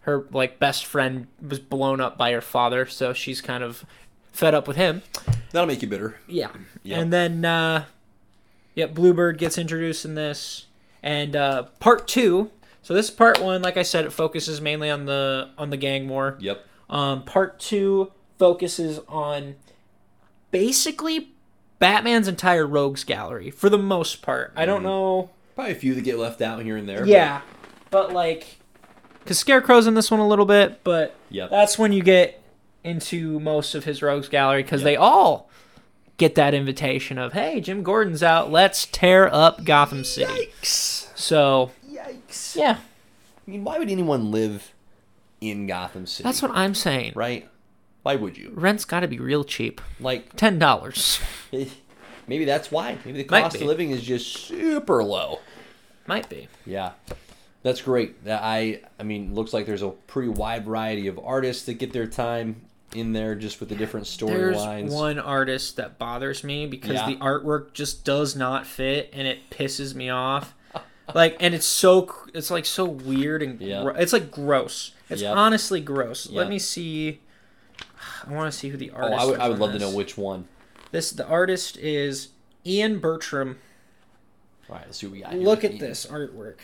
her 0.00 0.26
like 0.30 0.58
best 0.58 0.84
friend 0.86 1.26
was 1.46 1.58
blown 1.58 2.00
up 2.00 2.16
by 2.18 2.32
her 2.32 2.40
father, 2.40 2.86
so 2.86 3.12
she's 3.12 3.40
kind 3.40 3.64
of 3.64 3.84
fed 4.32 4.54
up 4.54 4.68
with 4.68 4.76
him. 4.76 5.02
That'll 5.52 5.66
make 5.66 5.82
you 5.82 5.88
bitter. 5.88 6.16
Yeah, 6.28 6.50
Yep. 6.82 6.98
and 7.00 7.12
then 7.12 7.44
uh, 7.44 7.84
yep, 8.74 8.94
Bluebird 8.94 9.38
gets 9.38 9.58
introduced 9.58 10.04
in 10.04 10.14
this, 10.14 10.66
and 11.02 11.34
uh, 11.34 11.64
part 11.80 12.06
two. 12.06 12.50
So 12.82 12.94
this 12.94 13.10
part 13.10 13.40
one, 13.42 13.60
like 13.60 13.76
I 13.76 13.82
said, 13.82 14.04
it 14.06 14.12
focuses 14.12 14.60
mainly 14.60 14.88
on 14.90 15.04
the 15.06 15.50
on 15.58 15.70
the 15.70 15.76
gang 15.76 16.08
war. 16.08 16.36
Yep. 16.40 16.64
Um, 16.88 17.24
part 17.24 17.58
two 17.58 18.12
focuses 18.38 19.00
on 19.08 19.56
basically 20.50 21.32
Batman's 21.78 22.28
entire 22.28 22.66
rogues 22.66 23.04
gallery 23.04 23.50
for 23.50 23.68
the 23.68 23.78
most 23.78 24.22
part. 24.22 24.52
I 24.56 24.64
don't 24.64 24.80
Mhm. 24.80 24.84
know. 24.84 25.30
Probably 25.54 25.72
a 25.72 25.76
few 25.76 25.94
that 25.94 26.02
get 26.04 26.18
left 26.18 26.40
out 26.40 26.62
here 26.62 26.76
and 26.76 26.88
there. 26.88 27.04
Yeah, 27.04 27.40
but 27.57 27.57
like, 27.92 28.58
cause 29.26 29.38
Scarecrow's 29.38 29.86
in 29.86 29.94
this 29.94 30.10
one 30.10 30.20
a 30.20 30.26
little 30.28 30.46
bit, 30.46 30.82
but 30.84 31.14
Yep. 31.30 31.50
that's 31.50 31.78
when 31.78 31.92
you 31.92 32.02
get 32.02 32.42
into 32.84 33.40
most 33.40 33.74
of 33.74 33.84
his 33.84 34.02
rogues 34.02 34.28
gallery 34.28 34.62
because 34.62 34.80
Yep. 34.82 34.84
they 34.86 34.96
all 34.96 35.50
get 36.16 36.34
that 36.36 36.54
invitation 36.54 37.18
of, 37.18 37.32
hey, 37.32 37.60
Jim 37.60 37.82
Gordon's 37.82 38.22
out, 38.22 38.50
let's 38.50 38.86
tear 38.86 39.32
up 39.32 39.64
Gotham 39.64 40.04
City. 40.04 40.50
Yikes. 40.62 41.08
So 41.16 41.70
Yikes. 41.88 42.56
yeah, 42.56 42.78
I 43.46 43.50
mean, 43.50 43.64
why 43.64 43.78
would 43.78 43.90
anyone 43.90 44.30
live 44.30 44.72
in 45.40 45.66
Gotham 45.66 46.06
City? 46.06 46.24
that's 46.24 46.42
what 46.42 46.50
I'm 46.52 46.74
saying. 46.74 47.12
Right. 47.14 47.48
Why 48.02 48.16
would 48.16 48.38
you? 48.38 48.52
Rent's 48.54 48.84
got 48.84 49.00
to 49.00 49.08
be 49.08 49.18
real 49.18 49.44
cheap, 49.44 49.80
Like, 50.00 50.34
ten 50.36 50.58
dollars 50.58 51.20
maybe 52.26 52.44
that's 52.44 52.70
why. 52.70 52.96
Maybe 53.04 53.18
the 53.18 53.24
cost 53.24 53.56
of 53.56 53.62
living 53.62 53.90
is 53.90 54.02
just 54.02 54.32
super 54.34 55.02
low. 55.04 55.40
might 56.06 56.28
be. 56.28 56.48
Yeah. 56.64 56.92
That's 57.62 57.80
great. 57.82 58.24
That 58.24 58.42
I 58.42 58.80
I 58.98 59.02
mean, 59.02 59.34
looks 59.34 59.52
like 59.52 59.66
there's 59.66 59.82
a 59.82 59.90
pretty 59.90 60.28
wide 60.28 60.64
variety 60.64 61.08
of 61.08 61.18
artists 61.18 61.64
that 61.66 61.74
get 61.74 61.92
their 61.92 62.06
time 62.06 62.62
in 62.94 63.12
there 63.12 63.34
just 63.34 63.60
with 63.60 63.68
the 63.68 63.74
different 63.74 64.06
There's 64.18 64.56
storylines. 64.56 64.90
one 64.90 65.18
artist 65.18 65.76
that 65.76 65.98
bothers 65.98 66.42
me 66.42 66.66
because 66.66 66.92
Yeah. 66.92 67.06
the 67.06 67.16
artwork 67.16 67.72
just 67.74 68.04
does 68.04 68.34
not 68.36 68.66
fit 68.66 69.10
and 69.12 69.26
it 69.28 69.50
pisses 69.50 69.94
me 69.94 70.08
off. 70.08 70.54
like, 71.14 71.36
and 71.40 71.54
it's 71.54 71.66
so 71.66 72.10
it's 72.32 72.50
like 72.50 72.64
so 72.64 72.84
weird 72.86 73.42
and 73.42 73.60
Yeah. 73.60 73.82
gro- 73.82 73.94
it's 73.94 74.12
like 74.12 74.30
gross. 74.30 74.92
It's 75.10 75.20
Yep. 75.22 75.36
honestly 75.36 75.80
gross. 75.80 76.30
Let 76.30 76.48
me 76.48 76.58
see. 76.58 77.20
I 78.26 78.32
want 78.32 78.50
to 78.52 78.56
see 78.58 78.68
who 78.68 78.76
the 78.76 78.90
Oh, 78.92 78.96
artist. 79.02 79.20
I 79.20 79.24
would, 79.26 79.34
is 79.34 79.40
I 79.40 79.48
would 79.48 79.58
love 79.58 79.72
to 79.72 79.78
know 79.78 79.90
which 79.90 80.16
one. 80.16 80.46
This 80.92 81.10
the 81.10 81.26
artist 81.26 81.76
is 81.76 82.28
Ian 82.64 83.00
Bertram. 83.00 83.58
All 84.70 84.76
right, 84.76 84.84
let's 84.86 84.98
see 84.98 85.06
what 85.06 85.12
we 85.12 85.20
got. 85.20 85.32
here. 85.32 85.42
Look 85.42 85.64
at 85.64 85.78
this 85.78 86.06
artwork. 86.06 86.58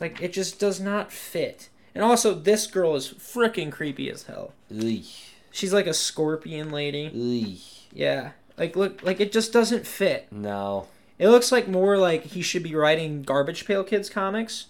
Like 0.00 0.20
it 0.20 0.32
just 0.32 0.58
does 0.58 0.80
not 0.80 1.12
fit. 1.12 1.68
And 1.94 2.04
also, 2.04 2.34
this 2.34 2.66
girl 2.66 2.94
is 2.94 3.08
freaking 3.08 3.72
creepy 3.72 4.10
as 4.10 4.24
hell. 4.24 4.52
Ugh. 4.70 5.04
She's 5.50 5.72
like 5.72 5.86
a 5.86 5.94
scorpion 5.94 6.70
lady. 6.70 7.06
Ugh. 7.06 7.88
Yeah. 7.92 8.32
Like 8.58 8.76
look, 8.76 9.02
like 9.02 9.20
it 9.20 9.32
just 9.32 9.52
doesn't 9.52 9.86
fit. 9.86 10.28
No. 10.30 10.88
It 11.18 11.28
looks 11.28 11.50
like 11.50 11.68
more 11.68 11.96
like 11.96 12.24
he 12.24 12.42
should 12.42 12.62
be 12.62 12.74
writing 12.74 13.22
Garbage 13.22 13.66
Pail 13.66 13.82
Kids 13.82 14.10
comics. 14.10 14.66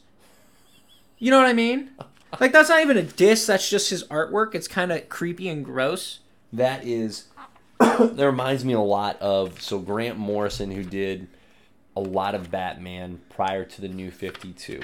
You 1.19 1.31
know 1.31 1.39
what 1.39 1.49
I 1.49 1.53
mean? 1.53 1.91
Like 2.41 2.53
that's 2.53 2.69
not 2.69 2.83
even 2.83 2.99
a 2.99 3.03
diss. 3.03 3.47
That's 3.47 3.71
just 3.71 3.89
his 3.89 4.05
artwork. 4.09 4.55
It's 4.55 4.69
kind 4.69 4.93
of 4.93 5.09
creepy 5.09 5.49
and 5.49 5.65
gross. 5.65 6.19
That 6.53 6.85
is 6.85 7.29
that 7.79 8.19
reminds 8.19 8.65
me 8.65 8.75
a 8.75 8.81
lot 8.81 9.19
of 9.23 9.63
so 9.63 9.79
Grant 9.79 10.19
Morrison 10.19 10.71
who 10.71 10.83
did 10.83 11.29
a 11.97 12.01
lot 12.01 12.35
of 12.35 12.51
Batman 12.51 13.21
prior 13.31 13.65
to 13.65 13.81
the 13.81 13.89
new 13.89 14.11
52. 14.11 14.81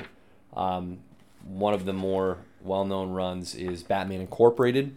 Um, 0.55 0.99
one 1.45 1.75
of 1.75 1.85
the 1.85 1.93
more 1.93 2.39
well-known 2.63 3.11
runs 3.11 3.55
is 3.55 3.83
Batman 3.83 4.21
Incorporated. 4.21 4.97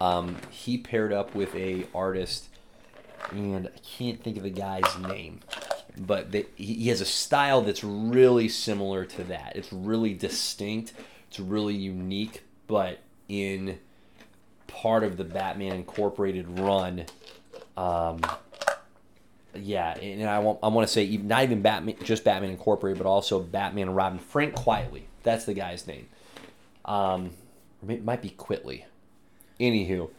Um, 0.00 0.36
he 0.50 0.76
paired 0.76 1.12
up 1.12 1.34
with 1.34 1.54
a 1.54 1.86
artist 1.94 2.48
and 3.30 3.68
I 3.68 3.78
can't 3.98 4.22
think 4.22 4.36
of 4.36 4.42
the 4.42 4.50
guy's 4.50 4.98
name, 4.98 5.40
but 5.96 6.30
they, 6.32 6.46
he 6.56 6.88
has 6.88 7.00
a 7.00 7.06
style 7.06 7.62
that's 7.62 7.82
really 7.82 8.48
similar 8.48 9.04
to 9.06 9.24
that. 9.24 9.56
It's 9.56 9.72
really 9.72 10.14
distinct. 10.14 10.92
It's 11.28 11.40
really 11.40 11.74
unique, 11.74 12.42
but 12.66 13.00
in 13.28 13.78
part 14.66 15.04
of 15.04 15.16
the 15.16 15.24
Batman 15.24 15.72
Incorporated 15.74 16.58
run, 16.58 17.06
um, 17.76 18.20
yeah, 19.56 19.96
and 19.98 20.28
I 20.28 20.38
want 20.38 20.58
I 20.62 20.68
want 20.68 20.86
to 20.86 20.92
say 20.92 21.04
even, 21.04 21.28
not 21.28 21.42
even 21.42 21.62
Batman, 21.62 21.96
just 22.02 22.24
Batman 22.24 22.50
Incorporated, 22.50 23.02
but 23.02 23.08
also 23.08 23.40
Batman 23.40 23.88
and 23.88 23.96
Robin. 23.96 24.18
Frank 24.18 24.54
Quitely, 24.54 25.02
that's 25.22 25.44
the 25.44 25.54
guy's 25.54 25.86
name. 25.86 26.08
Um, 26.84 27.30
it 27.88 28.04
might 28.04 28.22
be 28.22 28.30
Quitley. 28.30 28.84
Anywho, 29.60 30.10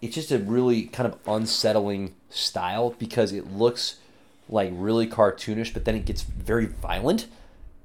it's 0.00 0.14
just 0.14 0.30
a 0.30 0.38
really 0.38 0.84
kind 0.84 1.12
of 1.12 1.18
unsettling 1.26 2.14
style 2.30 2.94
because 2.98 3.32
it 3.32 3.52
looks 3.52 3.96
like 4.48 4.70
really 4.72 5.06
cartoonish, 5.06 5.72
but 5.72 5.84
then 5.84 5.96
it 5.96 6.04
gets 6.04 6.22
very 6.22 6.66
violent, 6.66 7.26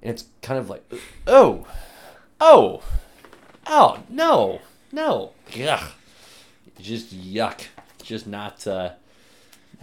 and 0.01 0.11
it's 0.11 0.25
kind 0.41 0.59
of 0.59 0.69
like, 0.69 0.83
oh, 1.27 1.65
oh, 2.39 2.83
oh, 3.67 4.03
no, 4.09 4.61
no, 4.91 5.31
yuck, 5.51 5.91
just 6.79 7.15
yuck, 7.15 7.67
just 8.03 8.27
not, 8.27 8.65
uh, 8.67 8.91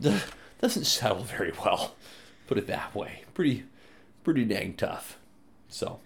doesn't 0.61 0.85
settle 0.85 1.23
very 1.25 1.53
well. 1.65 1.95
Put 2.47 2.59
it 2.59 2.67
that 2.67 2.95
way. 2.95 3.25
Pretty, 3.35 3.65
pretty 4.25 4.45
dang 4.45 4.75
tough. 4.75 5.19
So, 5.69 6.01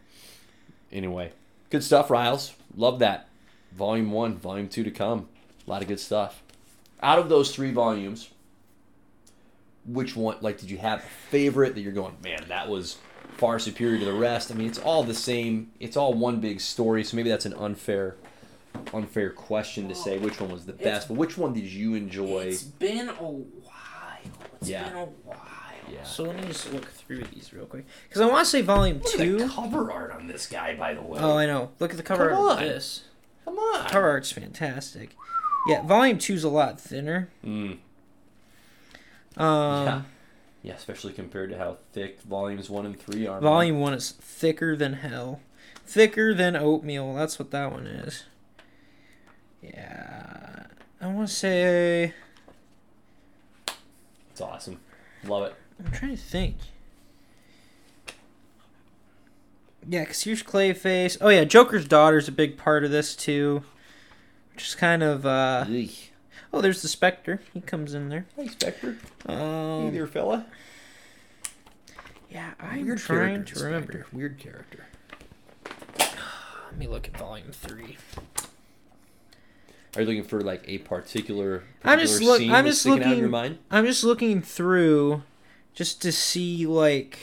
anyway, 0.93 1.33
good 1.71 1.85
stuff, 1.85 2.11
Riles. 2.11 2.53
Love 2.77 2.99
that. 2.99 3.29
Volume 3.73 4.11
one, 4.11 4.37
volume 4.37 4.69
two 4.69 4.85
to 4.85 4.91
come. 4.91 5.29
A 5.67 5.71
lot 5.71 5.83
of 5.83 5.89
good 5.89 6.01
stuff. 6.01 6.43
Out 7.03 7.19
of 7.19 7.29
those 7.29 7.55
three 7.55 7.71
volumes, 7.71 8.29
which 9.87 10.15
one, 10.15 10.37
like, 10.41 10.59
did 10.59 10.71
you 10.71 10.79
have 10.79 11.01
a 11.01 11.07
favorite 11.31 11.75
that 11.75 11.81
you're 11.81 11.93
going, 11.93 12.17
man, 12.23 12.45
that 12.49 12.69
was 12.69 12.99
far 13.37 13.59
superior 13.59 13.99
to 13.99 14.05
the 14.05 14.13
rest? 14.13 14.51
I 14.51 14.55
mean, 14.55 14.69
it's 14.69 14.79
all 14.79 15.03
the 15.03 15.15
same. 15.15 15.73
It's 15.81 15.97
all 15.97 16.15
one 16.15 16.41
big 16.41 16.61
story, 16.61 17.03
so 17.05 17.17
maybe 17.17 17.31
that's 17.31 17.47
an 17.47 17.55
unfair, 17.55 18.17
unfair 18.93 19.31
question 19.31 19.89
to 19.89 19.95
say 19.95 20.19
which 20.19 20.41
one 20.41 20.51
was 20.51 20.67
the 20.67 20.73
best. 20.73 21.09
But 21.09 21.17
which 21.17 21.39
one 21.39 21.53
did 21.53 21.65
you 21.65 21.95
enjoy? 21.95 22.47
It's 22.47 22.63
been 22.63 23.09
a 23.09 23.13
while. 23.13 23.92
It's 24.63 24.71
Yeah. 24.71 24.89
been 24.89 24.97
a 24.99 25.05
while. 25.07 25.39
Yeah. 25.93 26.05
So 26.05 26.23
let 26.25 26.37
me 26.37 26.47
just 26.47 26.73
look 26.73 26.87
through 26.87 27.25
these 27.25 27.53
real 27.53 27.67
quick 27.67 27.85
because 28.09 28.23
I 28.23 28.27
want 28.27 28.45
to 28.47 28.51
say 28.51 28.63
volume 28.63 28.99
Look 28.99 29.13
at 29.13 29.19
the 29.19 29.25
two. 29.39 29.49
cover 29.49 29.91
art 29.93 30.13
on 30.13 30.27
this 30.29 30.47
guy, 30.47 30.75
by 30.77 30.95
the 30.95 31.03
way. 31.03 31.19
Oh, 31.21 31.37
I 31.37 31.47
know. 31.47 31.71
Look 31.81 31.91
at 31.91 31.97
the 31.97 32.03
cover 32.03 32.31
Come 32.31 32.39
art 32.39 32.59
on. 32.59 32.63
of 32.63 32.69
this. 32.69 33.05
Come 33.45 33.59
on. 33.59 33.89
Cover 33.91 34.09
art's 34.09 34.33
fantastic. 34.33 35.17
Yeah, 35.69 35.83
volume 35.83 36.19
two's 36.19 36.45
a 36.45 36.49
lot 36.49 36.81
thinner. 36.81 37.29
Mm, 37.45 37.79
Um, 39.37 39.85
yeah. 39.87 40.03
Yeah, 40.63 40.75
especially 40.75 41.13
compared 41.13 41.51
to 41.51 41.59
how 41.59 41.79
thick 41.93 42.21
volumes 42.23 42.71
one 42.71 42.87
and 42.87 42.99
three 42.99 43.27
are. 43.27 43.41
Volume 43.41 43.81
one 43.81 43.95
is 43.95 44.13
thicker 44.13 44.77
than 44.77 44.95
hell. 44.95 45.41
Thicker 45.85 46.33
than 46.35 46.55
oatmeal. 46.57 47.15
That's 47.15 47.39
what 47.39 47.51
that 47.51 47.73
one 47.73 47.87
is. 47.87 48.25
Yeah. 49.61 50.67
I 51.01 51.07
want 51.09 51.29
to 51.29 51.35
say. 51.35 52.15
Awesome. 54.43 54.81
Love 55.25 55.45
it. 55.45 55.55
I'm 55.85 55.91
trying 55.93 56.17
to 56.17 56.23
think. 56.23 56.57
Yeah, 59.89 60.01
because 60.01 60.23
here's 60.23 60.43
Clayface. 60.43 61.19
Oh, 61.21 61.29
yeah, 61.29 61.45
Joker's 61.45 61.87
daughter's 61.89 62.29
a 62.29 62.33
big 62.33 62.57
part 62.57 62.85
of 62.85 62.91
this, 62.91 63.17
too. 63.17 63.65
Which 64.55 64.69
is 64.69 64.75
kind 64.75 65.03
of. 65.03 65.25
uh 65.27 65.65
Eek. 65.69 66.13
Oh, 66.53 66.61
there's 66.61 66.83
the 66.83 66.89
Spectre. 66.89 67.41
He 67.55 67.61
comes 67.61 67.95
in 67.95 68.09
there. 68.11 68.27
Hey, 68.37 68.47
Spectre. 68.49 68.99
Hey 69.27 69.35
Um, 69.35 69.93
there, 69.93 70.07
fella. 70.07 70.47
yeah, 72.31 72.51
I'm 72.61 72.85
Weird 72.85 72.99
trying 72.99 73.45
to 73.47 73.65
remember. 73.65 73.93
Spectre. 73.93 74.07
Weird 74.17 74.39
character. 74.39 74.85
Let 75.99 76.77
me 76.79 76.87
look 76.87 77.09
at 77.09 77.17
volume 77.17 77.51
three. 77.53 77.97
Are 79.95 80.01
you 80.03 80.07
looking 80.07 80.25
for 80.25 80.41
like 80.41 80.65
a 80.67 80.79
particular? 80.79 81.65
I'm 81.85 81.99
just 81.99 82.15
particular 82.15 82.33
look- 82.33 82.41
scene 82.41 82.51
I'm 82.53 82.65
just 82.67 82.81
sticking 82.81 83.01
out 83.03 83.05
in 83.05 83.09
your 83.11 83.29
looking- 83.29 83.31
mind. 83.31 83.59
I'm 83.71 83.85
just 83.87 84.05
looking 84.05 84.41
through 84.43 85.23
just 85.75 86.01
to 86.03 86.13
see 86.13 86.67
like 86.67 87.19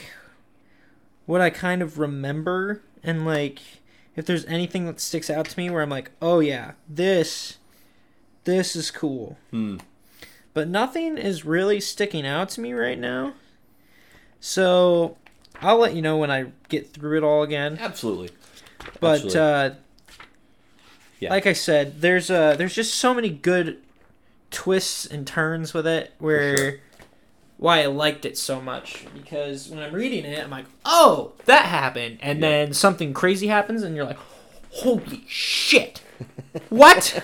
what 1.26 1.40
I 1.40 1.50
kind 1.50 1.82
of 1.82 1.98
remember 1.98 2.82
and 3.02 3.24
like 3.24 3.60
if 4.16 4.26
there's 4.26 4.44
anything 4.46 4.86
that 4.86 5.00
sticks 5.00 5.30
out 5.30 5.46
to 5.48 5.58
me 5.58 5.70
where 5.70 5.82
I'm 5.82 5.88
like, 5.90 6.10
"Oh 6.20 6.40
yeah, 6.40 6.72
this 6.88 7.58
this 8.44 8.74
is 8.76 8.90
cool." 8.90 9.38
Hmm. 9.50 9.78
But 10.52 10.68
nothing 10.68 11.16
is 11.16 11.44
really 11.44 11.80
sticking 11.80 12.26
out 12.26 12.48
to 12.50 12.60
me 12.60 12.72
right 12.72 12.98
now. 12.98 13.34
So, 14.40 15.16
I'll 15.60 15.78
let 15.78 15.94
you 15.94 16.02
know 16.02 16.16
when 16.16 16.30
I 16.30 16.46
get 16.68 16.92
through 16.92 17.18
it 17.18 17.22
all 17.24 17.42
again. 17.42 17.78
Absolutely. 17.80 18.30
But 19.00 19.24
Absolutely. 19.24 19.40
uh 19.40 19.70
Yeah. 21.20 21.30
like 21.30 21.46
I 21.46 21.52
said, 21.52 22.00
there's 22.00 22.30
uh 22.30 22.56
there's 22.56 22.74
just 22.74 22.94
so 22.94 23.12
many 23.14 23.28
good 23.28 23.78
twists 24.50 25.06
and 25.06 25.26
turns 25.26 25.72
with 25.74 25.86
it 25.86 26.12
where 26.18 26.56
sure. 26.56 26.72
why 27.58 27.82
I 27.82 27.86
liked 27.86 28.24
it 28.24 28.36
so 28.38 28.60
much 28.60 29.04
because 29.14 29.68
when 29.68 29.78
I'm 29.80 29.92
reading 29.92 30.24
it, 30.24 30.42
I'm 30.42 30.50
like, 30.50 30.64
"Oh, 30.84 31.32
that 31.44 31.66
happened." 31.66 32.18
And 32.22 32.40
Yeah. 32.40 32.48
then 32.48 32.72
something 32.72 33.12
crazy 33.12 33.46
happens 33.48 33.82
and 33.82 33.94
you're 33.94 34.06
like, 34.06 34.18
"Holy 34.70 35.24
shit." 35.28 36.00
what? 36.68 37.22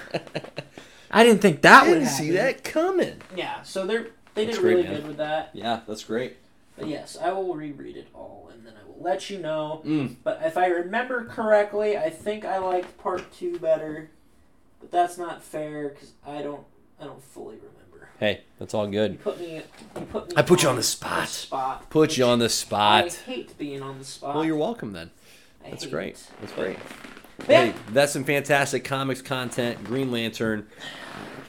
I 1.11 1.24
didn't 1.24 1.40
think 1.42 1.62
that 1.62 1.84
I 1.84 1.88
would 1.88 2.03
happen. 2.03 2.16
see 2.26 2.30
that 2.32 2.62
coming. 2.64 3.20
Yeah, 3.34 3.62
so 3.62 3.86
they're 3.86 4.09
they 4.34 4.44
That's 4.44 4.59
did 4.59 4.62
great, 4.62 4.74
really 4.76 4.88
man. 4.88 4.97
good 4.97 5.07
with 5.09 5.16
that. 5.16 5.51
Yeah, 5.55 5.80
that's 5.88 6.05
great. 6.05 6.36
But 6.78 6.88
yes, 6.88 7.16
I 7.20 7.32
will 7.32 7.55
reread 7.55 7.97
it 7.97 8.09
all 8.14 8.51
and 8.53 8.64
then 8.66 8.74
I 8.80 8.86
let 9.01 9.30
you 9.30 9.38
know. 9.38 9.82
Mm. 9.84 10.16
But 10.24 10.40
if 10.44 10.57
I 10.57 10.66
remember 10.66 11.24
correctly, 11.24 11.97
I 11.97 12.11
think 12.11 12.44
I 12.44 12.59
liked 12.59 12.99
part 12.99 13.32
two 13.32 13.59
better. 13.59 14.11
But 14.80 14.90
that's 14.90 15.18
not 15.18 15.42
fair 15.42 15.88
because 15.90 16.12
I 16.26 16.42
don't 16.42 16.64
I 17.01 17.05
don't 17.05 17.22
fully 17.22 17.57
remember. 17.57 18.09
Hey, 18.20 18.42
that's 18.59 18.74
all 18.74 18.86
good. 18.86 19.12
You 19.12 19.18
good. 19.18 19.24
put 19.24 19.40
me 19.40 19.55
you 19.57 19.62
put 20.07 20.28
me 20.28 20.34
I 20.36 20.42
put 20.42 20.62
you 20.62 20.68
on 20.68 20.76
the 20.76 20.82
spot. 20.82 21.28
spot. 21.28 21.90
Put 21.90 22.16
you 22.16 22.24
on 22.24 22.38
the 22.38 22.49
spot. 22.49 23.05
I 23.05 23.09
hate 23.30 23.57
being 23.59 23.82
on 23.82 23.99
the 23.99 24.05
spot. 24.05 24.34
Well, 24.34 24.44
you're 24.44 24.57
welcome 24.57 24.92
then. 24.92 25.11
I 25.64 25.70
That's 25.70 25.84
hate 25.84 25.92
great. 25.92 26.14
it. 26.14 26.28
That's 26.40 26.53
great. 26.53 26.78
Yeah. 27.49 27.66
Hey, 27.66 27.74
that's 27.92 28.12
some 28.12 28.24
fantastic 28.24 28.84
comics 28.84 29.20
content. 29.20 29.84
Green 29.84 30.11
Lantern, 30.11 30.66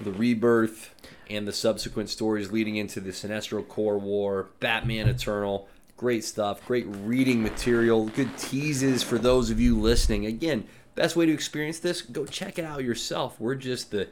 the 0.02 0.12
rebirth, 0.12 0.94
and 1.30 1.48
the 1.48 1.54
subsequent 1.54 2.10
stories 2.10 2.52
leading 2.52 2.76
into 2.76 3.00
the 3.00 3.12
Sinestro 3.12 3.66
Corps 3.68 3.98
War, 3.98 4.50
Batman 4.60 5.08
Eternal. 5.08 5.70
Great 5.98 6.24
stuff. 6.24 6.64
Great 6.66 6.86
reading 6.88 7.42
material. 7.42 8.06
Good 8.06 8.38
teases 8.38 9.02
for 9.04 9.18
those 9.18 9.50
of 9.50 9.60
you 9.60 9.76
listening. 9.80 10.26
Again, 10.28 10.66
best 10.96 11.16
way 11.16 11.26
to 11.26 11.34
experience 11.34 11.80
this, 11.80 12.02
go 12.02 12.26
check 12.26 12.60
it 12.60 12.66
out 12.66 12.84
yourself. 12.84 13.36
We're 13.40 13.56
just 13.56 13.92
the 13.92 14.08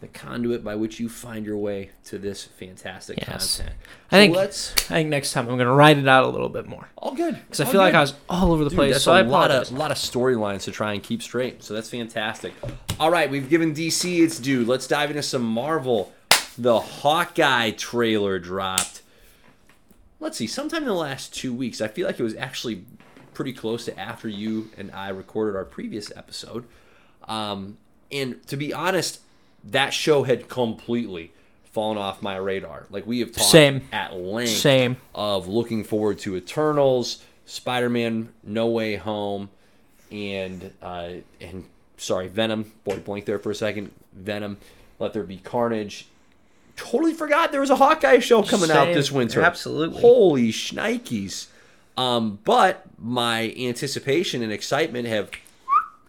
the 0.00 0.08
conduit 0.08 0.64
by 0.64 0.74
which 0.76 0.98
you 0.98 1.10
find 1.10 1.44
your 1.44 1.58
way 1.58 1.90
to 2.06 2.16
this 2.16 2.44
fantastic 2.44 3.18
Yes. 3.18 3.58
content. 3.58 3.76
I 4.10 4.16
think- 4.16 4.34
let's 4.34 4.72
I 4.90 4.94
think 4.94 5.10
next 5.10 5.32
time 5.34 5.46
I'm 5.46 5.58
gonna 5.58 5.74
write 5.74 5.98
it 5.98 6.08
out 6.08 6.24
a 6.24 6.28
little 6.28 6.48
bit 6.48 6.66
more 6.66 6.88
all 6.96 7.14
good 7.14 7.34
because 7.46 7.60
I 7.60 7.66
feel 7.66 7.82
like. 7.82 7.92
I 7.92 8.00
was 8.00 8.14
all 8.26 8.50
over 8.50 8.64
the 8.64 8.70
Dude, 8.70 8.78
place. 8.78 8.92
that's 8.94 9.04
So 9.04 9.12
a 9.12 9.16
I 9.16 9.20
lot 9.20 9.50
of 9.50 9.70
lot 9.72 9.90
of 9.90 9.98
storylines 9.98 10.62
to 10.64 10.70
try 10.72 10.94
and 10.94 11.02
keep 11.02 11.22
straight. 11.22 11.62
So 11.62 11.74
that's 11.74 11.90
fantastic. 11.90 12.54
All 12.98 13.10
right, 13.10 13.30
we've 13.30 13.50
given 13.50 13.74
DC 13.74 14.22
its 14.22 14.38
due. 14.38 14.64
Let's 14.64 14.86
dive 14.86 15.10
into 15.10 15.22
some 15.22 15.42
Marvel. 15.44 16.12
The 16.56 16.80
Hawkeye 16.80 17.72
trailer 17.72 18.38
dropped. 18.38 19.02
Let's 20.20 20.36
see, 20.36 20.46
sometime 20.46 20.82
in 20.82 20.88
the 20.88 20.94
last 20.94 21.34
two 21.34 21.52
weeks. 21.52 21.80
I 21.80 21.88
feel 21.88 22.06
like 22.06 22.20
it 22.20 22.22
was 22.22 22.36
actually 22.36 22.84
pretty 23.32 23.52
close 23.52 23.86
to 23.86 23.98
after 23.98 24.28
you 24.28 24.70
and 24.76 24.90
I 24.92 25.08
recorded 25.08 25.56
our 25.56 25.64
previous 25.64 26.14
episode. 26.14 26.66
Um, 27.26 27.78
and 28.12 28.46
to 28.48 28.56
be 28.56 28.72
honest, 28.72 29.20
that 29.64 29.94
show 29.94 30.24
had 30.24 30.48
completely 30.48 31.32
fallen 31.64 31.96
off 31.96 32.22
my 32.22 32.36
radar. 32.36 32.86
Like 32.90 33.06
we 33.06 33.20
have 33.20 33.32
talked 33.32 33.50
Same. 33.50 33.82
at 33.92 34.14
length 34.14 34.50
Same. 34.50 34.96
of 35.14 35.48
looking 35.48 35.84
forward 35.84 36.18
to 36.20 36.36
Eternals, 36.36 37.22
Spider-Man: 37.46 38.32
No 38.42 38.66
Way 38.68 38.96
Home, 38.96 39.48
and 40.10 40.72
uh, 40.82 41.10
and 41.40 41.64
sorry, 41.96 42.28
Venom. 42.28 42.72
Boy, 42.84 42.98
blank 42.98 43.24
there 43.26 43.38
for 43.38 43.50
a 43.50 43.54
second. 43.54 43.92
Venom. 44.12 44.58
Let 44.98 45.12
there 45.12 45.22
be 45.22 45.38
carnage. 45.38 46.08
Totally 46.80 47.12
forgot 47.12 47.52
there 47.52 47.60
was 47.60 47.68
a 47.68 47.76
Hawkeye 47.76 48.20
show 48.20 48.42
coming 48.42 48.70
out 48.70 48.86
this 48.94 49.12
winter. 49.12 49.42
Absolutely. 49.42 50.00
Holy 50.00 50.50
shnikes. 50.50 51.48
Um, 51.98 52.38
but 52.44 52.84
my 52.98 53.54
anticipation 53.58 54.42
and 54.42 54.50
excitement 54.50 55.06
have 55.06 55.30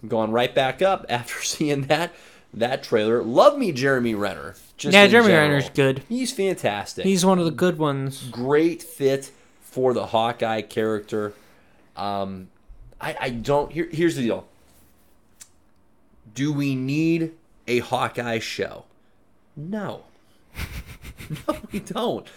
gone 0.08 0.32
right 0.32 0.56
back 0.56 0.82
up 0.82 1.06
after 1.10 1.42
seeing 1.44 1.84
that 1.88 2.14
that 2.54 2.84
trailer. 2.84 3.22
Love 3.22 3.58
me, 3.58 3.74
Jeremy 3.74 4.16
Renner. 4.16 4.56
Just 4.78 4.94
Yeah, 4.94 5.08
Jeremy 5.08 5.30
general. 5.30 5.50
Renner's 5.50 5.70
good. 5.72 6.04
He's 6.08 6.32
fantastic 6.32 7.06
He's 7.06 7.26
one 7.26 7.38
of 7.38 7.46
the 7.46 7.52
good 7.52 7.78
ones. 7.78 8.28
great 8.32 8.82
fit 8.82 9.30
for 9.62 9.94
the 9.94 10.08
Hawkeye 10.08 10.62
character. 10.62 11.34
Um, 11.98 12.48
I, 13.02 13.16
I 13.20 13.30
don't. 13.30 13.72
Here, 13.74 13.90
here's 13.92 14.16
the 14.16 14.22
deal. 14.24 14.48
Do 16.34 16.54
we 16.54 16.76
need 16.76 17.34
a 17.68 17.80
Hawkeye 17.80 18.40
show? 18.40 18.86
No. 19.58 20.04
no, 21.48 21.58
we 21.72 21.80
don't. 21.80 22.28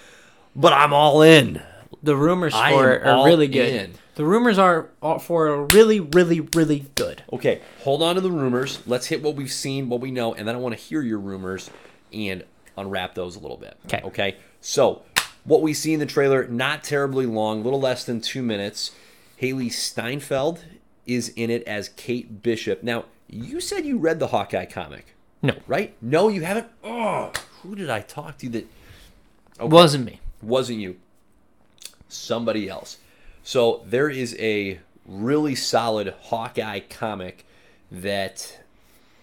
But 0.55 0.73
I'm 0.73 0.93
all 0.93 1.23
in. 1.23 1.63
The 2.03 2.17
rumors 2.17 2.55
I 2.55 2.73
for 2.73 2.95
am 2.95 3.01
it 3.01 3.07
are 3.09 3.25
really 3.27 3.49
good. 3.49 3.69
in. 3.75 3.95
The 4.17 4.25
rumors 4.25 4.59
are 4.59 4.91
are 5.03 5.19
for 5.19 5.49
are 5.49 5.67
really, 5.67 6.01
really, 6.01 6.41
really 6.41 6.87
good. 6.95 7.23
Okay, 7.33 7.61
hold 7.83 8.03
on 8.03 8.15
to 8.15 8.21
the 8.21 8.31
rumors. 8.31 8.81
Let's 8.87 9.07
hit 9.07 9.23
what 9.23 9.35
we've 9.35 9.51
seen, 9.51 9.89
what 9.89 10.01
we 10.01 10.11
know, 10.11 10.35
and 10.35 10.47
then 10.47 10.55
I 10.55 10.59
want 10.59 10.77
to 10.77 10.81
hear 10.81 11.03
your 11.03 11.19
rumors 11.19 11.71
and 12.13 12.45
unwrap 12.77 13.15
those 13.15 13.37
a 13.37 13.41
little 13.41 13.57
bit. 13.57 13.77
Okay. 13.87 14.01
Okay. 14.05 14.37
So, 14.61 15.03
what 15.45 15.63
we 15.63 15.75
see 15.75 15.93
in 15.93 16.01
the 16.01 16.07
trailer, 16.07 16.47
not 16.47 16.85
terribly 16.85 17.27
long, 17.27 17.61
a 17.61 17.65
little 17.65 17.81
less 17.81 18.05
than 18.05 18.21
two 18.21 18.43
minutes. 18.43 18.93
Hailee 19.41 19.73
Steinfeld 19.73 20.65
is 21.07 21.31
in 21.31 21.51
it 21.51 21.65
as 21.65 21.89
Kate 21.91 22.43
Bishop. 22.43 22.83
Now, 22.83 23.05
you 23.29 23.61
said 23.61 23.85
you 23.85 23.99
read 23.99 24.21
the 24.21 24.29
Hawkeye 24.29 24.65
comic, 24.67 25.14
No, 25.45 25.55
right? 25.67 25.95
No, 26.01 26.29
you 26.29 26.41
haven't. 26.43 26.67
Oh, 26.83 27.31
who 27.63 27.75
did 27.77 27.91
I 27.91 28.01
talk 28.01 28.39
to 28.39 28.49
that 28.49 28.67
wasn't 29.61 30.07
me. 30.07 30.21
wasn't 30.43 30.79
you? 30.81 30.97
somebody 32.09 32.69
else. 32.69 32.99
So 33.43 33.83
there 33.87 34.09
is 34.09 34.37
a 34.39 34.79
really 35.07 35.55
solid 35.55 36.15
Hawkeye 36.23 36.81
comic 36.81 37.45
that 37.91 38.59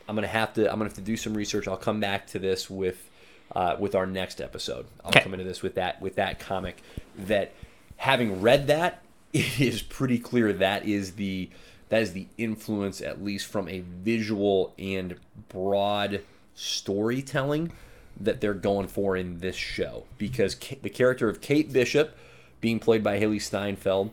I'm 0.08 0.16
gonna 0.16 0.28
have 0.28 0.54
to 0.56 0.66
I'm 0.72 0.78
gonna 0.78 0.90
have 0.90 0.96
to 0.96 1.02
do 1.02 1.18
some 1.18 1.34
research. 1.34 1.68
I'll 1.68 1.78
come 1.78 2.00
back 2.00 2.28
to 2.28 2.40
this 2.40 2.70
with 2.70 3.10
uh, 3.56 3.76
with 3.80 3.96
our 3.96 4.06
next 4.06 4.42
episode. 4.42 4.86
I'll 5.04 5.10
Okay. 5.10 5.22
come 5.22 5.34
into 5.34 5.46
this 5.46 5.62
with 5.62 5.76
that 5.76 6.02
with 6.02 6.16
that 6.16 6.40
comic 6.40 6.78
that 7.18 7.54
having 7.98 8.42
read 8.42 8.68
that, 8.68 9.02
it 9.34 9.60
is 9.60 9.82
pretty 9.82 10.20
clear 10.20 10.54
that 10.54 10.86
is 10.86 11.14
the 11.14 11.50
that 11.92 12.02
is 12.02 12.14
the 12.14 12.28
influence 12.38 13.02
at 13.02 13.22
least 13.22 13.48
from 13.48 13.68
a 13.68 13.82
visual 13.82 14.74
and 14.80 15.18
broad 15.50 16.22
storytelling 16.56 17.74
that 18.18 18.40
they're 18.40 18.54
going 18.54 18.88
for 18.88 19.18
in 19.18 19.40
this 19.40 19.58
show 19.58 20.06
because 20.18 20.56
the 20.56 20.90
character 20.90 21.28
of 21.28 21.42
Kate 21.42 21.72
Bishop 21.72 22.18
being 22.62 22.80
played 22.80 23.04
by 23.04 23.20
Hailee 23.20 23.42
Steinfeld 23.42 24.12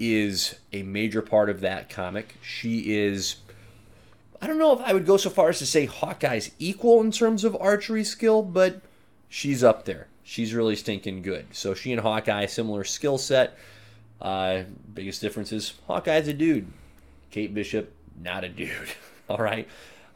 is 0.00 0.56
a 0.72 0.82
major 0.82 1.22
part 1.22 1.48
of 1.48 1.60
that 1.60 1.88
comic. 1.88 2.34
She 2.42 2.96
is 2.96 3.36
I 4.42 4.48
don't 4.48 4.58
know 4.58 4.72
if 4.72 4.80
I 4.80 4.92
would 4.92 5.06
go 5.06 5.16
so 5.16 5.30
far 5.30 5.50
as 5.50 5.60
to 5.60 5.66
say 5.66 5.86
Hawkeye's 5.86 6.50
equal 6.58 7.00
in 7.00 7.12
terms 7.12 7.44
of 7.44 7.56
archery 7.60 8.02
skill, 8.02 8.42
but 8.42 8.82
she's 9.28 9.62
up 9.62 9.84
there. 9.84 10.08
She's 10.24 10.52
really 10.52 10.74
stinking 10.74 11.22
good. 11.22 11.46
So 11.52 11.74
she 11.74 11.92
and 11.92 12.00
Hawkeye, 12.00 12.46
similar 12.46 12.82
skill 12.82 13.18
set. 13.18 13.56
Uh, 14.20 14.64
biggest 14.92 15.20
difference 15.20 15.52
is 15.52 15.74
Hawkeye's 15.86 16.26
a 16.26 16.34
dude. 16.34 16.66
Kate 17.34 17.52
Bishop, 17.52 17.92
not 18.22 18.44
a 18.44 18.48
dude. 18.48 18.70
All 19.28 19.38
right. 19.38 19.66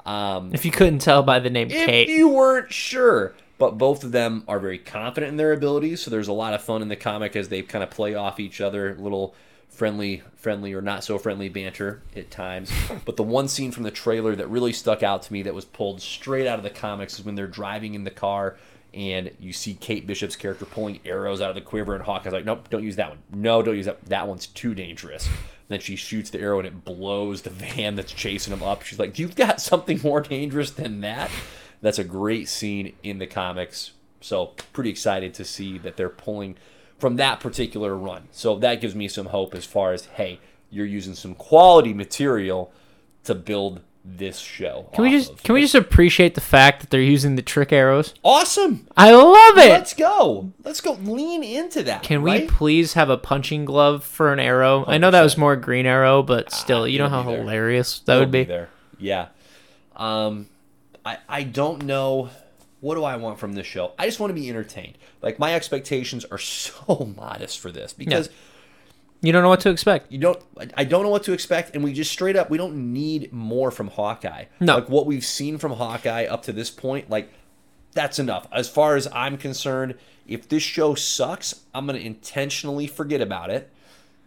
Um, 0.06 0.54
If 0.54 0.64
you 0.64 0.70
couldn't 0.70 1.00
tell 1.00 1.24
by 1.24 1.40
the 1.40 1.50
name 1.50 1.68
if 1.68 1.84
Kate. 1.86 2.08
you 2.08 2.28
weren't 2.28 2.72
sure, 2.72 3.34
but 3.58 3.76
both 3.76 4.04
of 4.04 4.12
them 4.12 4.44
are 4.46 4.60
very 4.60 4.78
confident 4.78 5.30
in 5.30 5.36
their 5.36 5.52
abilities. 5.52 6.00
So 6.00 6.12
there's 6.12 6.28
a 6.28 6.32
lot 6.32 6.54
of 6.54 6.62
fun 6.62 6.80
in 6.80 6.86
the 6.86 6.94
comic 6.94 7.34
as 7.34 7.48
they 7.48 7.62
kind 7.62 7.82
of 7.82 7.90
play 7.90 8.14
off 8.14 8.38
each 8.38 8.60
other, 8.60 8.94
little 9.00 9.34
friendly, 9.68 10.22
friendly 10.36 10.72
or 10.74 10.80
not 10.80 11.02
so 11.02 11.18
friendly 11.18 11.48
banter 11.48 12.02
at 12.14 12.30
times. 12.30 12.70
But 13.04 13.16
the 13.16 13.24
one 13.24 13.48
scene 13.48 13.72
from 13.72 13.82
the 13.82 13.90
trailer 13.90 14.36
that 14.36 14.46
really 14.46 14.72
stuck 14.72 15.02
out 15.02 15.22
to 15.22 15.32
me 15.32 15.42
that 15.42 15.54
was 15.54 15.64
pulled 15.64 16.00
straight 16.00 16.46
out 16.46 16.58
of 16.58 16.62
the 16.62 16.70
comics 16.70 17.18
is 17.18 17.24
when 17.24 17.34
they're 17.34 17.48
driving 17.48 17.94
in 17.94 18.04
the 18.04 18.12
car 18.12 18.56
and 18.94 19.32
you 19.40 19.52
see 19.52 19.74
Kate 19.74 20.06
Bishop's 20.06 20.36
character 20.36 20.66
pulling 20.66 21.00
arrows 21.04 21.40
out 21.40 21.48
of 21.50 21.56
the 21.56 21.62
quiver, 21.62 21.96
and 21.96 22.04
Hawkeye's 22.04 22.32
like, 22.32 22.44
"Nope, 22.44 22.70
don't 22.70 22.84
use 22.84 22.94
that 22.96 23.08
one. 23.08 23.18
No, 23.32 23.60
don't 23.60 23.76
use 23.76 23.86
that. 23.86 24.02
That 24.06 24.28
one's 24.28 24.46
too 24.46 24.72
dangerous." 24.74 25.28
Then 25.68 25.80
she 25.80 25.96
shoots 25.96 26.30
the 26.30 26.40
arrow 26.40 26.58
and 26.58 26.66
it 26.66 26.84
blows 26.84 27.42
the 27.42 27.50
van 27.50 27.94
that's 27.94 28.12
chasing 28.12 28.52
him 28.52 28.62
up. 28.62 28.82
She's 28.82 28.98
like, 28.98 29.18
"You've 29.18 29.36
got 29.36 29.60
something 29.60 30.00
more 30.02 30.20
dangerous 30.20 30.70
than 30.70 31.00
that." 31.02 31.30
That's 31.80 31.98
a 31.98 32.04
great 32.04 32.48
scene 32.48 32.94
in 33.02 33.18
the 33.18 33.26
comics. 33.26 33.92
So 34.20 34.54
pretty 34.72 34.90
excited 34.90 35.34
to 35.34 35.44
see 35.44 35.78
that 35.78 35.96
they're 35.96 36.08
pulling 36.08 36.56
from 36.98 37.16
that 37.16 37.38
particular 37.38 37.94
run. 37.94 38.28
So 38.32 38.56
that 38.58 38.80
gives 38.80 38.94
me 38.94 39.06
some 39.06 39.26
hope 39.26 39.54
as 39.54 39.64
far 39.64 39.92
as 39.92 40.06
hey, 40.06 40.40
you're 40.70 40.86
using 40.86 41.14
some 41.14 41.34
quality 41.34 41.94
material 41.94 42.72
to 43.24 43.34
build 43.34 43.82
this 44.16 44.38
show. 44.38 44.88
Can 44.94 45.04
we 45.04 45.10
just 45.10 45.32
of. 45.32 45.42
can 45.42 45.54
we 45.54 45.60
just 45.60 45.74
appreciate 45.74 46.34
the 46.34 46.40
fact 46.40 46.80
that 46.80 46.90
they're 46.90 47.00
using 47.00 47.36
the 47.36 47.42
trick 47.42 47.72
arrows? 47.72 48.14
awesome? 48.24 48.86
I 48.96 49.12
love 49.12 49.58
it. 49.58 49.70
Let's 49.70 49.94
go. 49.94 50.52
Let's 50.64 50.80
go. 50.80 50.92
Lean 50.92 51.42
into 51.42 51.82
that. 51.84 52.02
Can 52.02 52.22
we 52.22 52.46
please 52.46 52.94
have 52.94 53.10
a 53.10 53.18
punching 53.18 53.64
glove 53.64 54.02
for 54.04 54.32
an 54.32 54.40
arrow? 54.40 54.84
I 54.86 54.98
know 54.98 55.10
that 55.10 55.22
was 55.22 55.36
more 55.36 55.56
green 55.56 55.86
arrow, 55.86 56.22
but 56.22 56.52
still, 56.52 56.88
you 56.88 56.98
know 56.98 57.08
how 57.08 57.22
be 57.22 57.32
hilarious 57.32 58.00
that 58.00 58.12
It'll 58.14 58.22
would 58.22 58.30
be. 58.32 58.44
there. 58.44 58.70
Yeah. 58.98 59.28
Um, 59.96 60.48
I 61.04 61.18
I 61.28 61.42
don't 61.42 61.84
know. 61.84 62.30
What 62.80 62.94
do 62.94 63.02
I 63.02 63.16
want 63.16 63.40
from 63.40 63.54
this 63.54 63.66
show? 63.66 63.92
I 63.98 64.06
just 64.06 64.20
want 64.20 64.30
to 64.30 64.40
be 64.40 64.48
entertained. 64.48 64.98
Like 65.20 65.38
my 65.38 65.54
expectations 65.54 66.24
are 66.24 66.38
so 66.38 67.12
modest 67.16 67.58
for 67.58 67.70
this 67.70 67.92
because 67.92 68.30
You 69.20 69.32
don't 69.32 69.42
know 69.42 69.48
what 69.48 69.60
to 69.60 69.70
expect. 69.70 70.12
you 70.12 70.18
don't. 70.18 70.40
I- 70.76 70.84
don't 70.84 71.02
know 71.02 71.08
what 71.08 71.24
to 71.24 71.32
expect, 71.32 71.74
and 71.74 71.82
we 71.82 71.92
just 71.92 72.12
straight 72.12 72.36
up 72.36 72.50
we 72.50 72.58
don't 72.58 72.92
need 72.92 73.32
more 73.32 73.70
from 73.70 73.88
Hawkeye. 73.88 74.44
No. 74.60 74.76
like 74.76 74.88
what 74.88 75.06
we've 75.06 75.24
seen 75.24 75.58
from 75.58 75.72
Hawkeye 75.72 76.24
up 76.26 76.42
to 76.44 76.52
this 76.52 76.70
point, 76.70 77.10
like 77.10 77.32
that's 77.92 78.18
enough. 78.18 78.46
As 78.52 78.68
far 78.68 78.94
as 78.96 79.08
I'm 79.12 79.36
concerned, 79.36 79.94
if 80.26 80.48
this 80.48 80.62
show 80.62 80.94
sucks, 80.94 81.62
I'm 81.74 81.86
gonna 81.86 81.98
intentionally 81.98 82.86
forget 82.86 83.20
about 83.20 83.50
it 83.50 83.72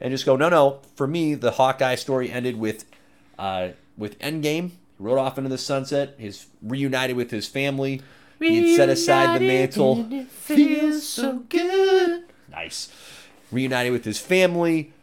and 0.01 0.11
just 0.11 0.25
go, 0.25 0.35
no, 0.35 0.49
no. 0.49 0.79
For 0.95 1.07
me, 1.07 1.35
the 1.35 1.51
Hawkeye 1.51 1.95
story 1.95 2.29
ended 2.31 2.57
with, 2.57 2.85
uh, 3.37 3.69
with 3.97 4.17
Endgame. 4.19 4.69
He 4.71 4.75
rode 4.99 5.19
off 5.19 5.37
into 5.37 5.49
the 5.49 5.59
sunset. 5.59 6.15
He's 6.17 6.47
reunited 6.61 7.15
with 7.15 7.29
his 7.31 7.47
family. 7.47 8.01
Reunited 8.39 8.63
He 8.65 8.71
had 8.71 8.77
set 8.77 8.89
aside 8.89 9.39
the 9.41 9.47
mantle. 9.47 10.25
Feels 10.31 11.07
so 11.07 11.39
good. 11.47 12.23
Nice. 12.49 12.89
Reunited 13.51 13.91
with 13.91 14.05
his 14.05 14.19
family. 14.19 14.93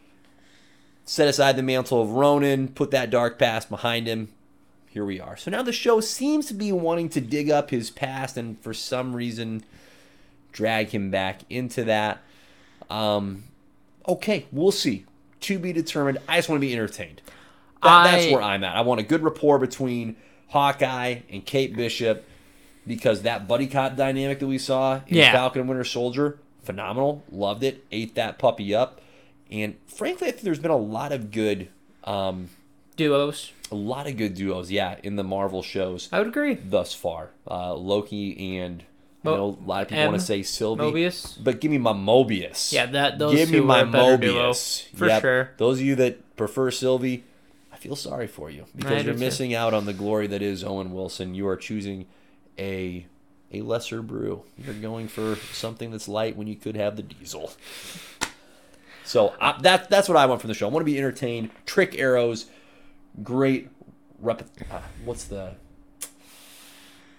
Set 1.05 1.29
aside 1.29 1.57
the 1.57 1.63
mantle 1.63 2.03
of 2.03 2.11
Ronin. 2.11 2.69
Put 2.69 2.91
that 2.91 3.11
dark 3.11 3.39
past 3.39 3.71
behind 3.71 4.07
him. 4.07 4.29
Here 4.91 5.05
we 5.05 5.21
are. 5.21 5.37
So 5.37 5.51
now 5.51 5.63
the 5.63 5.73
show 5.73 6.01
seems 6.01 6.47
to 6.47 6.55
be 6.55 6.73
wanting 6.73 7.09
to 7.11 7.21
dig 7.21 7.51
up 7.51 7.71
his 7.71 7.91
past 7.91 8.37
and 8.37 8.59
for 8.61 8.73
some 8.75 9.15
reason 9.15 9.65
drag 10.53 10.89
him 10.89 11.11
back 11.11 11.43
into 11.51 11.85
that. 11.85 12.19
Um, 12.91 13.45
okay, 14.09 14.47
we'll 14.51 14.73
see. 14.73 15.05
To 15.43 15.59
be 15.59 15.73
determined. 15.73 16.19
I 16.29 16.37
just 16.39 16.49
want 16.49 16.61
to 16.61 16.67
be 16.67 16.73
entertained. 16.73 17.23
That, 17.83 18.05
that's 18.05 18.33
where 18.33 18.43
I'm 18.43 18.65
at. 18.65 18.75
I 18.75 18.81
want 18.81 18.99
a 18.99 19.05
good 19.05 19.23
rapport 19.23 19.59
between 19.61 20.17
Hawkeye 20.49 21.21
and 21.31 21.45
Kate 21.47 21.77
Bishop 21.77 22.25
because 22.87 23.23
that 23.23 23.47
buddy 23.47 23.69
cop 23.69 23.95
dynamic 23.95 24.41
that 24.41 24.49
we 24.49 24.59
saw 24.59 25.01
in 25.07 25.19
Yeah. 25.19 25.31
Falcon 25.33 25.61
and 25.61 25.69
Winter 25.69 25.85
Soldier, 25.85 26.39
phenomenal. 26.69 27.23
Loved 27.33 27.65
it. 27.65 27.85
Ate 27.91 28.15
that 28.15 28.39
puppy 28.39 28.75
up. 28.75 29.01
And 29.51 29.77
frankly, 29.87 30.29
I 30.29 30.31
think 30.33 30.43
there's 30.43 30.59
been 30.59 30.71
a 30.71 30.77
lot 30.77 31.11
of 31.13 31.31
good, 31.31 31.69
um, 32.05 32.51
Duos. 32.97 33.53
a 33.73 33.75
lot 33.75 34.07
of 34.07 34.17
good 34.17 34.35
duos, 34.35 34.71
yeah, 34.71 34.97
in 35.03 35.17
the 35.17 35.23
Marvel 35.25 35.63
shows 35.63 36.09
I 36.13 36.19
would 36.19 36.29
agree. 36.29 36.55
thus 36.55 36.93
far. 36.95 37.31
Uh, 37.51 37.75
Loki 37.75 38.59
and 38.59 38.83
I 39.25 39.29
know 39.31 39.59
a 39.65 39.67
lot 39.67 39.83
of 39.83 39.89
people 39.89 40.03
M, 40.05 40.09
want 40.13 40.21
to 40.21 40.27
say 40.27 40.43
Sylvie, 40.43 40.83
Mobius. 40.83 41.43
but 41.43 41.61
give 41.61 41.71
me 41.71 41.79
my 41.79 41.93
Mobius. 41.93 42.73
Yeah, 42.73 42.87
that 42.87 43.19
those 43.19 43.35
give 43.37 43.51
me 43.51 43.61
my 43.61 43.85
better 43.85 44.17
duo, 44.17 44.51
Mobius 44.51 44.89
for 44.95 45.07
Yep. 45.07 45.23
sure. 45.23 45.51
Those 45.59 45.79
of 45.81 45.87
you 45.87 45.95
that 45.97 46.37
prefer 46.37 46.71
Sylvie, 46.71 47.25
I 47.73 47.77
feel 47.77 47.97
sorry 47.97 48.27
for 48.27 48.51
you 48.51 48.65
because 48.77 49.01
do 49.03 49.07
you're 49.07 49.15
too. 49.15 49.21
missing 49.21 49.55
out 49.55 49.73
on 49.75 49.87
the 49.87 49.93
glory 49.95 50.27
that 50.29 50.43
is 50.43 50.63
Owen 50.65 50.93
Wilson. 50.93 51.35
You 51.35 51.47
are 51.49 51.57
choosing 51.57 52.07
a 52.59 53.07
a 53.53 53.63
lesser 53.63 54.03
brew. 54.03 54.43
You're 54.57 54.75
going 54.75 55.09
for 55.09 55.37
something 55.53 55.91
that's 55.91 56.09
light 56.09 56.37
when 56.37 56.47
you 56.47 56.57
could 56.57 56.77
have 56.77 56.97
the 56.97 57.03
diesel. 57.03 57.51
So 59.05 59.35
I, 59.41 59.59
that 59.63 59.89
that's 59.89 60.09
what 60.09 60.19
I 60.19 60.27
want 60.27 60.41
from 60.41 60.49
the 60.49 60.55
show. 60.55 60.69
I 60.69 60.71
want 60.71 60.83
to 60.83 60.91
be 60.93 60.99
entertained. 60.99 61.51
Trick 61.65 61.99
arrows, 61.99 62.47
great 63.23 63.71
rep. 64.21 64.43
Uh, 64.71 64.81
what's 65.05 65.25
the 65.25 65.55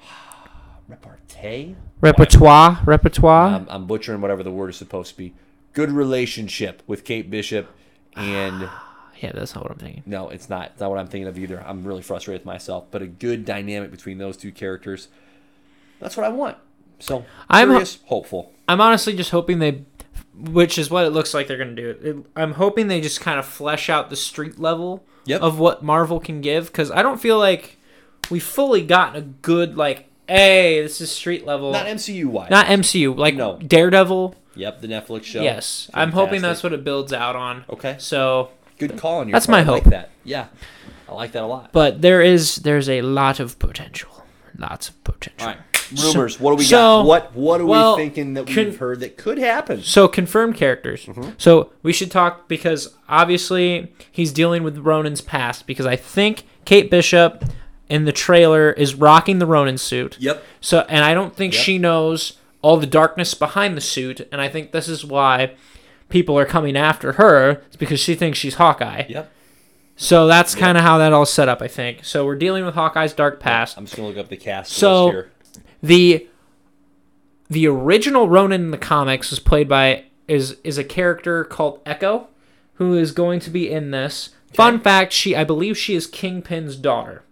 repartee? 0.88 1.76
Repertoire. 2.02 2.80
Repertoire. 2.86 3.48
I'm, 3.56 3.68
I'm 3.70 3.88
butchering 3.88 4.22
whatever 4.22 4.44
the 4.44 4.52
word 4.52 4.70
is 4.70 4.76
supposed 4.76 5.12
to 5.12 5.18
be. 5.18 5.34
Good 5.74 5.92
relationship 5.92 6.84
with 6.86 7.04
Kate 7.04 7.30
Bishop, 7.30 7.70
and 8.16 8.70
yeah, 9.20 9.32
that's 9.34 9.56
not 9.56 9.64
what 9.64 9.72
I'm 9.72 9.78
thinking. 9.78 10.04
no, 10.06 10.30
it's 10.30 10.50
not. 10.50 10.72
It's 10.72 10.80
not 10.80 10.90
what 10.90 11.00
I'm 11.00 11.08
thinking 11.08 11.28
of 11.28 11.38
either. 11.40 11.64
I'm 11.66 11.84
really 11.84 12.02
frustrated 12.02 12.42
with 12.42 12.46
myself, 12.46 12.86
but 12.92 13.02
a 13.02 13.08
good 13.08 13.46
dynamic 13.46 13.92
between 13.92 14.18
those 14.18 14.38
two 14.38 14.52
characters. 14.52 15.08
That's 16.00 16.16
what 16.18 16.26
I 16.26 16.30
want. 16.30 16.58
So 17.00 17.26
I'm- 17.50 17.70
curious, 17.70 18.00
hopeful. 18.06 18.52
I'm 18.68 18.82
honestly 18.82 19.16
just 19.16 19.32
hoping 19.32 19.60
they, 19.60 19.84
which 20.38 20.78
is 20.78 20.90
what 20.92 21.06
it 21.06 21.10
looks 21.12 21.34
like 21.34 21.48
they're 21.48 21.58
gonna 21.58 21.72
do. 21.76 21.90
It, 22.02 22.40
I'm 22.40 22.54
hoping 22.54 22.88
they 22.88 23.02
just 23.02 23.22
kind 23.22 23.40
of 23.40 23.46
flesh 23.46 23.90
out 23.90 24.10
the 24.10 24.16
street 24.16 24.60
level 24.60 25.04
Yep. 25.26 25.42
of 25.42 25.60
what 25.60 25.84
Marvel 25.84 26.20
can 26.20 26.42
give, 26.42 26.68
because 26.68 26.92
I 26.92 27.02
don't 27.02 27.20
feel 27.22 27.38
like 27.38 27.78
we 28.30 28.40
fully 28.40 28.82
gotten 28.86 29.16
a 29.16 29.22
good 29.22 29.76
like, 29.78 30.08
hey, 30.28 30.82
this 30.82 31.02
is 31.02 31.12
street 31.12 31.46
level, 31.46 31.72
Not 31.72 31.86
MCU 31.88 32.26
wise. 32.26 32.50
not 32.50 32.68
MCU, 32.68 33.16
like 33.18 33.36
No. 33.36 33.58
Daredevil. 33.58 34.36
Yep, 34.56 34.82
the 34.82 34.88
Netflix 34.88 35.24
show. 35.24 35.42
Yes, 35.42 35.90
I'm 35.94 36.12
hoping 36.12 36.42
that's 36.42 36.64
what 36.64 36.74
it 36.74 36.84
builds 36.84 37.14
out 37.14 37.36
on. 37.36 37.64
Okay. 37.70 37.96
So, 38.00 38.50
Good 38.78 38.98
call 38.98 39.20
on 39.20 39.28
your 39.30 39.34
That's 39.34 39.46
part. 39.46 39.66
my 39.66 39.72
I 39.72 39.76
like 39.76 39.84
hope. 39.84 39.92
that. 39.92 40.10
Yeah, 40.24 40.48
I 41.08 41.14
like 41.14 41.32
that 41.34 41.44
a 41.44 41.46
lot. 41.46 41.72
but 41.72 42.02
there 42.02 42.22
is 42.22 42.58
there's 42.58 42.90
a 42.90 43.02
lot 43.02 43.40
of 43.40 43.58
potential, 43.60 44.26
lots 44.58 44.90
of 44.90 45.02
potential. 45.04 45.48
All 45.48 45.54
right, 45.54 45.69
rumors. 45.92 46.40
what 46.40 46.52
do 46.52 46.56
we 46.58 46.64
so- 46.64 46.76
got? 47.00 47.06
What 47.06 47.36
What 47.36 47.62
are 47.62 47.66
well, 47.66 47.96
we 47.98 48.04
thinking 48.04 48.34
that 48.36 48.48
we've 48.48 48.78
heard 48.78 49.00
that 49.02 49.18
could 49.18 49.38
happen? 49.38 49.82
So 49.84 50.08
confirmed 50.08 50.56
characters. 50.56 51.06
Mm-hmm. 51.06 51.32
So 51.38 51.72
we 51.84 51.94
should 51.94 52.12
talk 52.12 52.48
because 52.48 52.96
obviously 53.08 53.92
he's 54.12 54.32
dealing 54.32 54.64
with 54.64 54.78
Ronin's 54.80 55.22
past 55.22 55.68
because 55.68 55.86
I 55.86 55.96
think 55.96 56.44
Kate 56.66 56.90
Bishop 56.92 57.44
in 57.90 58.06
the 58.06 58.12
trailer 58.12 58.72
is 58.72 58.96
rocking 58.96 59.40
the 59.40 59.46
Ronin 59.48 59.78
suit. 59.78 60.18
Yep. 60.20 60.44
So 60.62 60.86
and 60.90 61.04
I 61.04 61.14
don't 61.14 61.36
think 61.36 61.54
Yep. 61.54 61.64
she 61.64 61.78
knows 61.78 62.34
all 62.62 62.78
the 62.78 62.86
darkness 62.88 63.34
behind 63.34 63.78
the 63.78 63.82
suit, 63.82 64.28
and 64.32 64.42
I 64.42 64.50
think 64.50 64.72
this 64.72 64.88
is 64.90 65.06
why 65.06 65.54
people 66.10 66.38
are 66.38 66.46
coming 66.46 66.76
after 66.76 67.14
her. 67.14 67.62
It's 67.68 67.76
because 67.78 68.00
she 68.00 68.16
thinks 68.16 68.38
she's 68.38 68.56
Hawkeye. 68.56 69.06
Yep. 69.08 69.32
So 69.96 70.28
that's 70.28 70.56
kind 70.56 70.78
of 70.78 70.84
how 70.84 70.98
that 71.00 71.12
all 71.14 71.26
set 71.26 71.50
up, 71.50 71.62
I 71.62 71.68
think. 71.68 72.06
So 72.06 72.26
we're 72.26 72.36
dealing 72.38 72.66
with 72.66 72.74
Hawkeye's 72.76 73.14
dark 73.14 73.40
past. 73.40 73.78
I'm 73.78 73.86
just 73.86 73.96
gonna 73.98 74.08
look 74.08 74.18
up 74.18 74.30
the 74.30 74.38
cast 74.38 74.72
So- 74.72 75.06
list 75.06 75.14
here. 75.14 75.32
The 75.82 76.28
the 77.50 77.68
original 77.68 78.30
Ronin 78.30 78.62
in 78.62 78.72
the 78.72 78.78
comics 78.78 79.30
was 79.32 79.40
played 79.40 79.68
by 79.68 80.06
is 80.28 80.58
is 80.64 80.78
a 80.78 80.84
character 80.84 81.44
called 81.44 81.82
Echo, 81.86 82.28
who 82.76 82.94
is 82.96 83.12
going 83.12 83.40
to 83.42 83.50
be 83.50 83.70
in 83.70 83.92
this. 83.92 84.30
Fun 84.54 84.80
fact: 84.80 85.14
she, 85.14 85.36
I 85.36 85.44
believe, 85.44 85.78
she 85.78 85.96
is 85.96 86.08
Kingpin's 86.08 86.76
daughter 86.76 87.24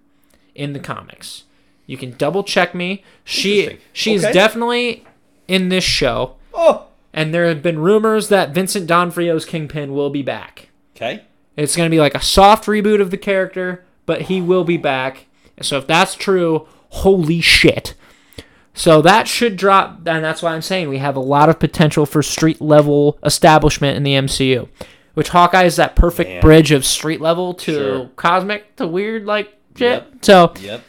in 0.55 0.73
the 0.73 0.79
comics. 0.79 1.43
You 1.85 1.97
can 1.97 2.11
double 2.17 2.43
check 2.43 2.75
me. 2.75 3.03
She 3.23 3.59
Interesting. 3.61 3.85
she 3.93 4.13
is 4.13 4.23
Okay. 4.25 4.33
definitely 4.33 5.05
in 5.47 5.69
this 5.69 5.83
show, 5.83 6.35
Oh, 6.53 6.87
and 7.13 7.33
there 7.33 7.45
have 7.47 7.61
been 7.63 7.79
rumors 7.79 8.27
that 8.29 8.51
Vincent 8.53 8.85
D'Onofrio's 8.87 9.45
Kingpin 9.45 9.93
will 9.93 10.09
be 10.09 10.21
back. 10.21 10.69
okay. 10.95 11.23
It's 11.55 11.75
going 11.75 11.89
to 11.89 11.95
be 11.95 11.99
like 11.99 12.13
a 12.13 12.21
soft 12.21 12.65
reboot 12.65 13.01
of 13.01 13.09
the 13.09 13.17
character, 13.17 13.83
but 14.05 14.23
he 14.23 14.41
will 14.41 14.63
be 14.63 14.77
back. 14.77 15.25
So 15.61 15.77
if 15.79 15.87
that's 15.87 16.13
true, 16.13 16.67
holy 16.89 17.41
shit. 17.41 17.95
So 18.77 19.01
that 19.01 19.27
should 19.27 19.57
drop, 19.57 19.97
and 20.07 20.23
that's 20.23 20.41
why 20.43 20.53
I'm 20.53 20.61
saying 20.61 20.87
we 20.87 20.99
have 20.99 21.15
a 21.15 21.19
lot 21.21 21.49
of 21.49 21.57
potential 21.59 22.05
for 22.05 22.21
street 22.21 22.61
level 22.61 23.17
establishment 23.25 23.97
in 23.97 24.03
the 24.03 24.13
MCU. 24.13 24.69
Which 25.15 25.29
Hawkeye 25.29 25.63
is 25.63 25.77
that 25.77 25.95
perfect 25.95 26.29
Man. 26.29 26.41
bridge 26.41 26.71
of 26.71 26.85
street 26.85 27.19
level 27.19 27.55
to 27.55 27.73
Sure. 27.73 28.09
cosmic 28.15 28.75
to 28.75 28.85
weird 28.85 29.25
like 29.25 29.47
shit. 29.75 30.03
Yep. 30.03 30.13
So 30.21 30.53
Yep. 30.61 30.83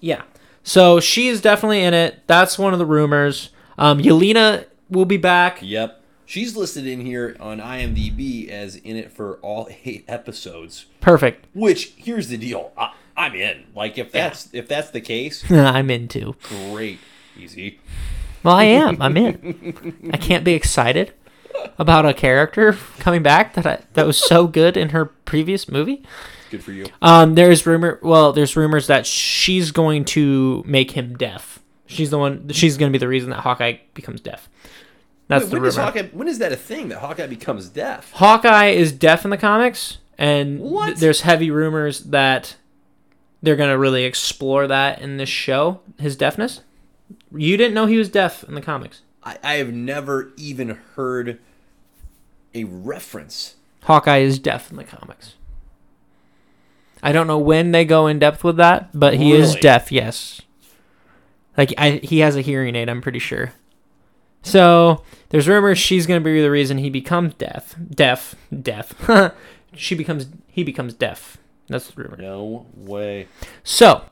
yeah. 0.00 0.22
So 0.64 0.98
she 0.98 1.28
is 1.28 1.40
definitely 1.40 1.82
in 1.84 1.94
it. 1.94 2.22
That's 2.26 2.58
one 2.58 2.72
of 2.72 2.80
the 2.80 2.84
rumors. 2.86 3.50
Um, 3.78 4.00
Yelena 4.00 4.64
will 4.90 5.04
be 5.04 5.16
back. 5.18 5.58
Yep. 5.62 6.02
She's 6.24 6.56
listed 6.56 6.84
in 6.88 7.06
here 7.06 7.36
on 7.38 7.60
IMDb 7.60 8.48
as 8.48 8.74
in 8.74 8.96
it 8.96 9.12
for 9.12 9.34
all 9.42 9.68
eight 9.84 10.04
episodes. 10.08 10.86
Perfect. 11.00 11.46
Which 11.54 11.92
here's 11.96 12.26
the 12.26 12.36
deal. 12.36 12.72
I, 12.76 12.92
I'm 13.16 13.34
in. 13.34 13.64
Like 13.74 13.98
if 13.98 14.12
that's 14.12 14.48
if 14.52 14.68
that's 14.68 14.90
the 14.90 15.00
case, 15.00 15.44
I'm 15.50 15.90
into. 15.90 16.34
great. 16.70 16.98
Easy. 17.38 17.80
Well, 18.42 18.54
I 18.54 18.64
am. 18.64 19.00
I'm 19.02 19.16
in. 19.16 20.10
I 20.12 20.16
can't 20.16 20.44
be 20.44 20.52
excited 20.54 21.12
about 21.78 22.06
a 22.06 22.14
character 22.14 22.72
coming 22.98 23.22
back 23.22 23.54
that 23.54 23.66
I, 23.66 23.80
that 23.94 24.06
was 24.06 24.16
so 24.18 24.46
good 24.46 24.76
in 24.76 24.90
her 24.90 25.06
previous 25.06 25.68
movie. 25.68 26.02
Good 26.50 26.62
for 26.62 26.70
you. 26.72 26.86
Um, 27.02 27.34
there's 27.34 27.66
rumor. 27.66 27.98
Well, 28.02 28.32
there's 28.32 28.56
rumors 28.56 28.86
that 28.86 29.04
she's 29.06 29.72
going 29.72 30.04
to 30.06 30.62
make 30.66 30.92
him 30.92 31.16
deaf. 31.16 31.58
She's 31.86 32.10
the 32.10 32.18
one. 32.18 32.48
She's 32.50 32.76
going 32.76 32.92
to 32.92 32.96
be 32.96 33.00
the 33.00 33.08
reason 33.08 33.30
that 33.30 33.40
Hawkeye 33.40 33.78
becomes 33.94 34.20
deaf. 34.20 34.48
That's 35.28 35.44
Wait, 35.44 35.50
the 35.50 35.56
when 35.56 35.62
rumor. 35.62 35.80
Hawkeye? 35.82 36.08
When 36.12 36.28
is 36.28 36.38
that 36.38 36.52
a 36.52 36.56
thing 36.56 36.88
that 36.90 36.98
Hawkeye 36.98 37.26
becomes 37.26 37.68
deaf? 37.68 38.12
Hawkeye 38.12 38.68
is 38.68 38.92
deaf 38.92 39.24
in 39.24 39.30
the 39.30 39.36
comics, 39.36 39.98
and 40.18 40.60
th- 40.60 40.98
there's 40.98 41.22
heavy 41.22 41.50
rumors 41.50 42.00
that 42.04 42.54
they're 43.46 43.54
going 43.54 43.70
to 43.70 43.78
really 43.78 44.02
explore 44.02 44.66
that 44.66 45.00
in 45.00 45.18
this 45.18 45.28
show. 45.28 45.80
His 46.00 46.16
deafness. 46.16 46.62
You 47.32 47.56
didn't 47.56 47.74
know 47.74 47.86
he 47.86 47.96
was 47.96 48.08
deaf 48.08 48.42
in 48.42 48.56
the 48.56 48.60
comics. 48.60 49.02
I, 49.22 49.38
I 49.40 49.54
have 49.54 49.72
never 49.72 50.32
even 50.36 50.70
heard 50.96 51.38
a 52.54 52.64
reference. 52.64 53.54
Hawkeye 53.84 54.18
is 54.18 54.40
deaf 54.40 54.72
in 54.72 54.76
the 54.76 54.82
comics. 54.82 55.34
I 57.04 57.12
don't 57.12 57.28
know 57.28 57.38
when 57.38 57.70
they 57.70 57.84
go 57.84 58.08
in 58.08 58.18
depth 58.18 58.42
with 58.42 58.56
that, 58.56 58.90
but 58.92 59.14
he 59.14 59.30
is 59.30 59.54
deaf. 59.54 59.92
Yes, 59.92 60.42
like 61.56 61.72
I, 61.78 62.00
he 62.02 62.18
has 62.18 62.34
a 62.34 62.40
hearing 62.40 62.74
aid. 62.74 62.88
I'm 62.88 63.00
pretty 63.00 63.20
sure. 63.20 63.52
So 64.42 65.04
there's 65.28 65.46
rumors 65.46 65.78
she's 65.78 66.04
gonna 66.08 66.20
be 66.20 66.40
the 66.40 66.50
reason 66.50 66.78
he 66.78 66.90
becomes 66.90 67.34
deaf. 67.34 67.76
Deaf, 67.90 68.34
deaf. 68.60 68.92
she 69.76 69.94
becomes 69.94 70.26
he 70.48 70.64
becomes 70.64 70.94
deaf. 70.94 71.38
That's 71.68 71.90
the 71.90 72.02
rumor. 72.02 72.16
No 72.16 72.66
way. 72.76 73.28
So 73.64 74.04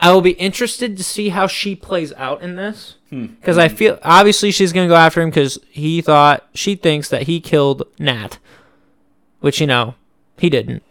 I 0.00 0.12
will 0.12 0.20
be 0.22 0.32
interested 0.32 0.96
to 0.96 1.04
see 1.04 1.28
how 1.30 1.46
she 1.46 1.74
plays 1.76 2.12
out 2.14 2.42
in 2.42 2.56
this 2.56 2.96
Hmm. 3.10 3.26
because 3.26 3.58
I 3.58 3.68
feel 3.68 3.98
obviously 4.02 4.50
she's 4.50 4.72
gonna 4.72 4.88
go 4.88 4.94
after 4.94 5.20
him 5.20 5.28
because 5.30 5.58
he 5.70 6.00
thought 6.00 6.48
she 6.54 6.74
thinks 6.74 7.08
that 7.10 7.22
he 7.24 7.40
killed 7.40 7.82
Nat, 7.98 8.38
which 9.40 9.60
you 9.60 9.66
know 9.66 9.94
he 10.38 10.48
didn't. 10.48 10.82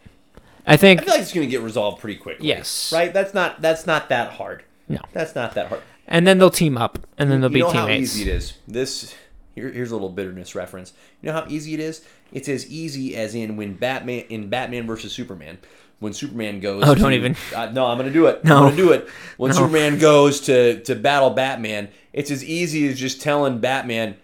I 0.68 0.78
think 0.78 1.02
I 1.02 1.04
feel 1.06 1.14
like 1.16 1.22
it's 1.24 1.34
going 1.34 1.48
to 1.48 1.52
get 1.52 1.62
resolved 1.62 2.00
pretty 2.00 2.20
quickly. 2.20 2.48
Yes. 2.48 2.94
Right. 2.94 3.12
That's 3.12 3.34
not. 3.34 3.62
That's 3.64 3.88
not 3.88 4.10
that 4.10 4.34
hard. 4.34 4.64
No. 4.88 5.00
That's 5.12 5.34
not 5.34 5.56
that 5.56 5.68
hard. 5.70 5.82
and 6.08 6.28
then 6.28 6.38
they'll 6.38 6.52
team 6.52 6.78
up 6.78 7.00
and 7.18 7.32
then 7.32 7.42
they'll 7.42 7.50
you 7.50 7.56
be 7.56 7.60
know 7.62 7.72
teammates. 7.72 8.14
how 8.14 8.20
easy 8.20 8.30
it 8.30 8.36
is. 8.36 8.54
This 8.68 9.16
here, 9.62 9.72
here's 9.72 9.91
a 9.91 9.95
little 9.95 10.09
bitterness 10.09 10.55
reference. 10.55 10.93
You 11.22 11.28
know 11.28 11.34
how 11.34 11.45
easy 11.47 11.74
it 11.74 11.80
is. 11.80 12.05
It's 12.34 12.49
as 12.49 12.70
easy 12.70 13.16
as 13.16 13.36
in 13.36 13.55
when 13.57 13.74
Batman 13.76 14.26
in 14.30 14.49
Batman 14.49 14.86
versus 14.88 15.14
Superman. 15.14 15.57
When 15.99 16.14
Superman 16.14 16.59
goes, 16.62 16.84
Oh, 16.84 16.95
don't 16.95 17.12
to- 17.12 17.16
even. 17.16 17.36
Uh, 17.55 17.68
no, 17.72 17.86
I'm 17.86 17.97
gonna 17.97 18.09
do 18.12 18.26
it. 18.26 18.43
No. 18.43 18.57
I'm 18.57 18.64
gonna 18.66 18.76
do 18.76 18.91
it. 18.91 19.07
When 19.38 19.49
No. 19.51 19.55
Superman 19.57 19.99
goes 19.99 20.41
to 20.41 20.82
to 20.84 20.95
battle 20.95 21.30
Batman, 21.30 21.89
it's 22.12 22.32
as 22.32 22.43
easy 22.43 22.88
as 22.89 22.99
just 22.99 23.22
telling 23.22 23.59
Batman, 23.59 24.16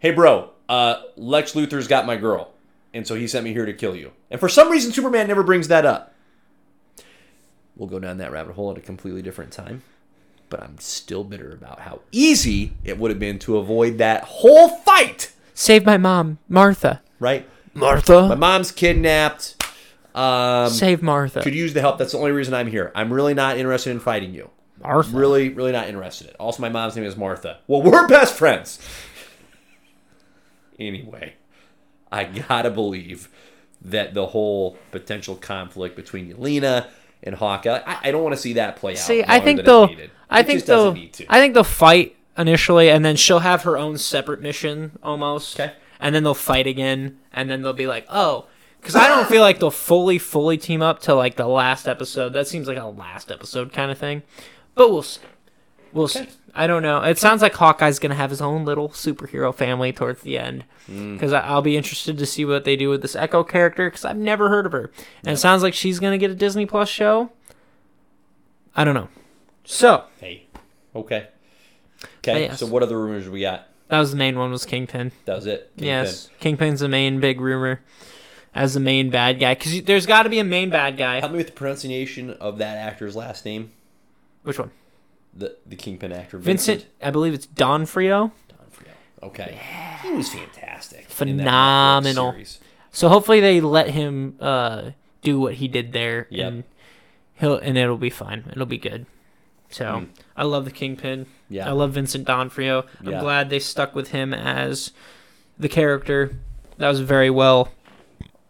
"Hey, 0.00 0.10
bro, 0.10 0.50
uh, 0.68 0.96
Lex 1.16 1.52
Luthor's 1.52 1.86
got 1.86 2.06
my 2.06 2.16
girl, 2.16 2.52
and 2.92 3.06
so 3.06 3.14
he 3.14 3.28
sent 3.28 3.44
me 3.44 3.52
here 3.52 3.66
to 3.66 3.72
kill 3.72 3.94
you." 3.94 4.10
And 4.30 4.40
for 4.40 4.48
some 4.48 4.68
reason, 4.70 4.90
Superman 4.92 5.28
never 5.28 5.44
brings 5.44 5.68
that 5.68 5.86
up. 5.86 6.12
We'll 7.76 7.88
go 7.88 7.98
down 8.00 8.18
that 8.18 8.32
rabbit 8.32 8.54
hole 8.54 8.70
at 8.72 8.78
a 8.78 8.80
completely 8.80 9.22
different 9.22 9.52
time 9.52 9.82
but 10.52 10.62
I'm 10.62 10.78
still 10.78 11.24
bitter 11.24 11.50
about 11.50 11.80
how 11.80 12.02
easy 12.12 12.74
it 12.84 12.98
would 12.98 13.10
have 13.10 13.18
been 13.18 13.38
to 13.40 13.56
avoid 13.56 13.96
that 13.98 14.22
whole 14.24 14.68
fight. 14.68 15.32
Save 15.54 15.86
my 15.86 15.96
mom, 15.96 16.38
Martha. 16.46 17.00
Right? 17.18 17.48
Martha. 17.72 18.28
My 18.28 18.34
mom's 18.34 18.70
kidnapped. 18.70 19.64
Um, 20.14 20.68
Save 20.68 21.02
Martha. 21.02 21.40
could 21.40 21.54
use 21.54 21.72
the 21.72 21.80
help. 21.80 21.96
That's 21.96 22.12
the 22.12 22.18
only 22.18 22.32
reason 22.32 22.52
I'm 22.52 22.66
here. 22.66 22.92
I'm 22.94 23.10
really 23.10 23.32
not 23.32 23.56
interested 23.56 23.92
in 23.92 23.98
fighting 23.98 24.34
you. 24.34 24.50
Martha. 24.82 25.16
Really, 25.16 25.48
really 25.48 25.72
not 25.72 25.88
interested 25.88 26.26
in 26.26 26.34
it. 26.34 26.36
Also, 26.38 26.60
my 26.60 26.68
mom's 26.68 26.96
name 26.96 27.06
is 27.06 27.16
Martha. 27.16 27.60
Well, 27.66 27.80
we're 27.80 28.06
best 28.06 28.34
friends. 28.34 28.78
Anyway, 30.78 31.32
I 32.10 32.24
gotta 32.24 32.70
believe 32.70 33.30
that 33.80 34.12
the 34.12 34.26
whole 34.26 34.76
potential 34.90 35.34
conflict 35.34 35.96
between 35.96 36.30
Yelena 36.30 36.88
and 37.22 37.34
Hawkeye, 37.36 37.80
I, 37.86 38.08
I 38.08 38.10
don't 38.10 38.22
want 38.22 38.34
to 38.34 38.40
see 38.40 38.54
that 38.54 38.76
play 38.76 38.92
out. 38.92 38.98
See, 38.98 39.24
I 39.26 39.40
think 39.40 39.64
they'll. 39.64 39.88
I 40.32 40.42
think 40.42 40.64
they'll. 40.64 40.96
I 41.28 41.38
think 41.40 41.54
they'll 41.54 41.64
fight 41.64 42.16
initially, 42.36 42.90
and 42.90 43.04
then 43.04 43.16
she'll 43.16 43.40
have 43.40 43.62
her 43.62 43.76
own 43.76 43.98
separate 43.98 44.40
mission 44.40 44.98
almost. 45.02 45.58
Okay. 45.60 45.72
And 46.00 46.14
then 46.14 46.24
they'll 46.24 46.34
fight 46.34 46.66
again, 46.66 47.18
and 47.32 47.48
then 47.48 47.62
they'll 47.62 47.72
be 47.72 47.86
like, 47.86 48.06
oh, 48.08 48.46
because 48.80 48.96
I 48.96 49.06
don't 49.06 49.28
feel 49.28 49.42
like 49.42 49.60
they'll 49.60 49.70
fully, 49.70 50.18
fully 50.18 50.58
team 50.58 50.82
up 50.82 51.00
till 51.00 51.16
like 51.16 51.36
the 51.36 51.46
last 51.46 51.86
episode. 51.86 52.32
That 52.32 52.48
seems 52.48 52.66
like 52.66 52.78
a 52.78 52.86
last 52.86 53.30
episode 53.30 53.72
kind 53.72 53.90
of 53.92 53.98
thing, 53.98 54.22
but 54.74 54.90
we'll 54.90 55.02
see. 55.02 55.20
We'll 55.92 56.08
see. 56.08 56.26
I 56.54 56.66
don't 56.66 56.82
know. 56.82 57.00
It 57.02 57.18
sounds 57.18 57.40
like 57.42 57.54
Hawkeye's 57.54 57.98
gonna 57.98 58.14
have 58.16 58.30
his 58.30 58.40
own 58.42 58.64
little 58.64 58.88
superhero 58.88 59.54
family 59.54 59.92
towards 59.92 60.22
the 60.22 60.38
end, 60.38 60.64
Mm. 60.90 61.12
because 61.14 61.32
I'll 61.32 61.62
be 61.62 61.76
interested 61.76 62.18
to 62.18 62.26
see 62.26 62.44
what 62.44 62.64
they 62.64 62.74
do 62.76 62.88
with 62.90 63.02
this 63.02 63.14
Echo 63.14 63.44
character, 63.44 63.88
because 63.88 64.04
I've 64.04 64.16
never 64.16 64.48
heard 64.48 64.66
of 64.66 64.72
her, 64.72 64.90
and 65.24 65.34
it 65.34 65.36
sounds 65.36 65.62
like 65.62 65.74
she's 65.74 66.00
gonna 66.00 66.18
get 66.18 66.30
a 66.30 66.34
Disney 66.34 66.66
Plus 66.66 66.88
show. 66.88 67.30
I 68.74 68.82
don't 68.84 68.94
know. 68.94 69.08
So 69.64 70.04
Hey. 70.20 70.46
Okay. 70.94 71.28
Okay. 72.18 72.42
Yes. 72.44 72.58
So 72.60 72.66
what 72.66 72.82
other 72.82 72.98
rumors 73.00 73.28
we 73.28 73.40
got? 73.42 73.68
that 73.88 73.98
was 73.98 74.10
the 74.10 74.16
main 74.16 74.38
one. 74.38 74.50
Was 74.50 74.64
Kingpin? 74.66 75.12
That 75.26 75.36
was 75.36 75.46
it. 75.46 75.70
Kingpin. 75.76 75.86
Yes, 75.86 76.30
Kingpin's 76.40 76.80
the 76.80 76.88
main 76.88 77.20
big 77.20 77.40
rumor 77.40 77.80
as 78.54 78.74
the 78.74 78.80
main 78.80 79.10
bad 79.10 79.38
guy, 79.40 79.54
because 79.54 79.82
there's 79.84 80.04
got 80.06 80.24
to 80.24 80.28
be 80.28 80.38
a 80.38 80.44
main 80.44 80.70
bad 80.70 80.96
guy. 80.96 81.20
Help 81.20 81.32
me 81.32 81.38
with 81.38 81.46
the 81.48 81.52
pronunciation 81.52 82.30
of 82.30 82.58
that 82.58 82.76
actor's 82.76 83.14
last 83.16 83.44
name. 83.44 83.70
Which 84.42 84.58
one? 84.58 84.70
The 85.34 85.56
the 85.66 85.76
Kingpin 85.76 86.12
actor. 86.12 86.38
Vincent. 86.38 86.86
I 87.02 87.10
believe 87.10 87.34
it's 87.34 87.46
Don 87.46 87.86
Frio. 87.86 88.32
Don 88.48 88.66
Frio. 88.70 88.92
Okay. 89.22 89.58
He 90.02 90.10
was 90.12 90.28
fantastic. 90.28 91.00
in 91.00 91.06
that 91.38 91.44
Netflix 91.44 91.46
Phenomenal. 91.46 92.34
So 92.90 93.08
hopefully 93.08 93.40
they 93.40 93.60
let 93.60 93.88
him 93.90 94.36
uh, 94.40 94.90
do 95.22 95.38
what 95.40 95.54
he 95.54 95.68
did 95.68 95.92
there, 95.92 96.26
Yep. 96.30 96.46
and 96.52 96.64
he'll 97.34 97.56
and 97.56 97.78
it'll 97.78 97.96
be 97.96 98.10
fine. 98.10 98.44
It'll 98.52 98.66
be 98.66 98.78
good. 98.78 99.06
So 99.72 99.84
Mm. 99.84 100.08
I 100.36 100.44
love 100.44 100.64
the 100.64 100.70
Kingpin. 100.70 101.26
Yeah. 101.48 101.68
I 101.68 101.72
love 101.72 101.92
Vincent 101.92 102.26
D'Onofrio. 102.26 102.84
I'm 103.00 103.10
Yeah. 103.10 103.20
glad 103.20 103.50
they 103.50 103.58
stuck 103.58 103.94
with 103.94 104.08
him 104.12 104.32
as 104.32 104.92
the 105.58 105.68
character. 105.68 106.36
That 106.78 106.88
was 106.88 107.00
very 107.00 107.30
well. 107.30 107.70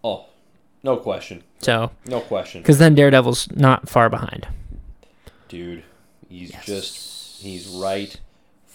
Oh, 0.05 0.27
no 0.83 0.97
question. 0.97 1.43
So 1.61 1.91
No 2.07 2.21
question. 2.21 2.61
because 2.63 2.79
then 2.79 2.95
Daredevil's 2.95 3.51
not 3.53 3.89
far 3.89 4.09
behind. 4.11 4.49
Dude, 5.49 5.85
he's 6.29 6.53
just 6.65 7.41
he's 7.43 7.67
right 7.69 8.19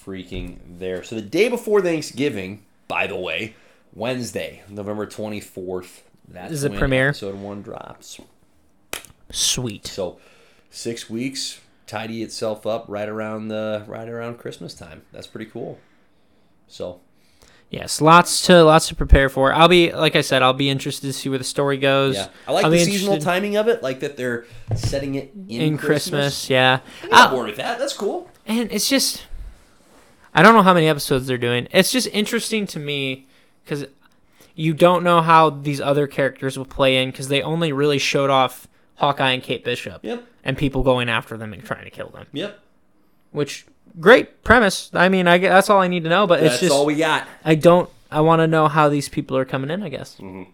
freaking 0.06 0.58
there. 0.80 1.04
So 1.04 1.16
the 1.16 1.22
day 1.22 1.50
before 1.50 1.82
Thanksgiving, 1.82 2.64
by 2.88 3.08
the 3.08 3.16
way, 3.18 3.56
Wednesday, 3.94 4.62
November 4.70 5.06
24th, 5.06 6.02
that's 6.28 6.54
Is 6.54 6.64
it 6.64 6.74
premiere? 6.76 7.10
episode 7.10 7.36
1 7.36 7.62
drops. 7.62 8.20
Sweet. 9.32 9.88
So, 9.88 10.20
6 10.70 11.10
weeks 11.10 11.60
tidy 11.88 12.22
itself 12.22 12.68
up 12.68 12.86
right 12.88 13.10
around 13.10 13.48
the 13.48 13.84
right 13.88 14.08
around 14.08 14.38
Christmas 14.38 14.74
time. 14.74 15.02
That's 15.12 15.28
pretty 15.28 15.50
cool. 15.50 15.80
So, 16.68 17.00
Yes, 17.70 18.00
lots 18.00 18.46
to 18.46 18.64
lots 18.64 18.88
to 18.88 18.96
prepare 18.96 19.28
for. 19.28 19.54
I'll 19.54 19.68
be 19.68 19.92
like 19.92 20.16
I 20.16 20.22
said, 20.22 20.42
I'll 20.42 20.54
be 20.54 20.70
interested 20.70 21.08
to 21.08 21.12
see 21.14 21.28
where 21.28 21.38
the 21.38 21.44
story 21.44 21.78
goes. 21.78 22.16
yeah. 22.16 22.28
I 22.48 22.54
like 22.54 22.64
I'll 22.66 22.72
the 22.72 22.80
seasonal 22.80 23.16
interested 23.16 23.26
timing 23.30 23.58
of 23.58 23.68
it, 23.68 23.84
like 23.84 24.00
that 24.00 24.16
they're 24.16 24.46
setting 24.76 25.16
it 25.16 25.34
in, 25.50 25.62
in 25.62 25.78
Christmas. 25.78 26.50
Yeah, 26.50 26.80
I'm 27.04 27.10
on 27.12 27.20
Ah, 27.20 27.30
board 27.32 27.48
with 27.48 27.58
that. 27.58 27.78
That's 27.78 27.92
cool. 27.94 28.30
and 28.46 28.72
it's 28.72 28.88
just 28.88 29.26
I 30.34 30.44
don't 30.44 30.54
know 30.54 30.62
how 30.62 30.74
many 30.74 30.88
episodes 30.88 31.28
they're 31.28 31.38
doing. 31.38 31.68
It's 31.72 31.92
just 31.92 32.08
interesting 32.14 32.68
to 32.68 32.80
me 32.80 33.28
because 33.66 33.86
you 34.56 34.74
don't 34.74 35.04
know 35.04 35.22
how 35.22 35.50
these 35.50 35.82
other 35.82 36.08
characters 36.08 36.58
will 36.58 36.66
play 36.66 37.02
in 37.04 37.12
because 37.12 37.28
they 37.28 37.42
only 37.42 37.72
really 37.74 37.98
showed 38.00 38.30
off 38.30 38.67
Hawkeye 38.98 39.32
and 39.32 39.42
Kate 39.44 39.64
Bishop 39.64 40.04
Yep. 40.04 40.24
and 40.44 40.58
people 40.58 40.84
going 40.84 41.10
after 41.10 41.38
them 41.38 41.54
and 41.54 41.64
trying 41.64 41.86
to 41.86 41.90
kill 41.92 42.10
them. 42.10 42.26
Yep. 42.34 42.60
Which 43.32 43.66
great 44.00 44.44
premise. 44.44 44.90
I 44.94 45.10
mean, 45.10 45.28
I 45.28 45.38
that's 45.38 45.70
all 45.70 45.80
I 45.82 45.88
need 45.88 46.04
to 46.04 46.10
know. 46.10 46.28
But 46.28 46.42
That's 46.42 46.56
it's 46.56 46.62
just 46.62 46.74
all 46.74 46.86
we 46.86 46.96
got. 46.96 47.28
I 47.46 47.56
don't. 47.56 47.90
I 48.12 48.22
want 48.22 48.40
to 48.42 48.48
know 48.48 48.68
how 48.68 48.90
these 48.90 49.10
people 49.10 49.38
are 49.38 49.46
coming 49.46 49.70
in. 49.70 49.84
I 49.84 49.90
guess. 49.90 50.18
Mhm. 50.20 50.48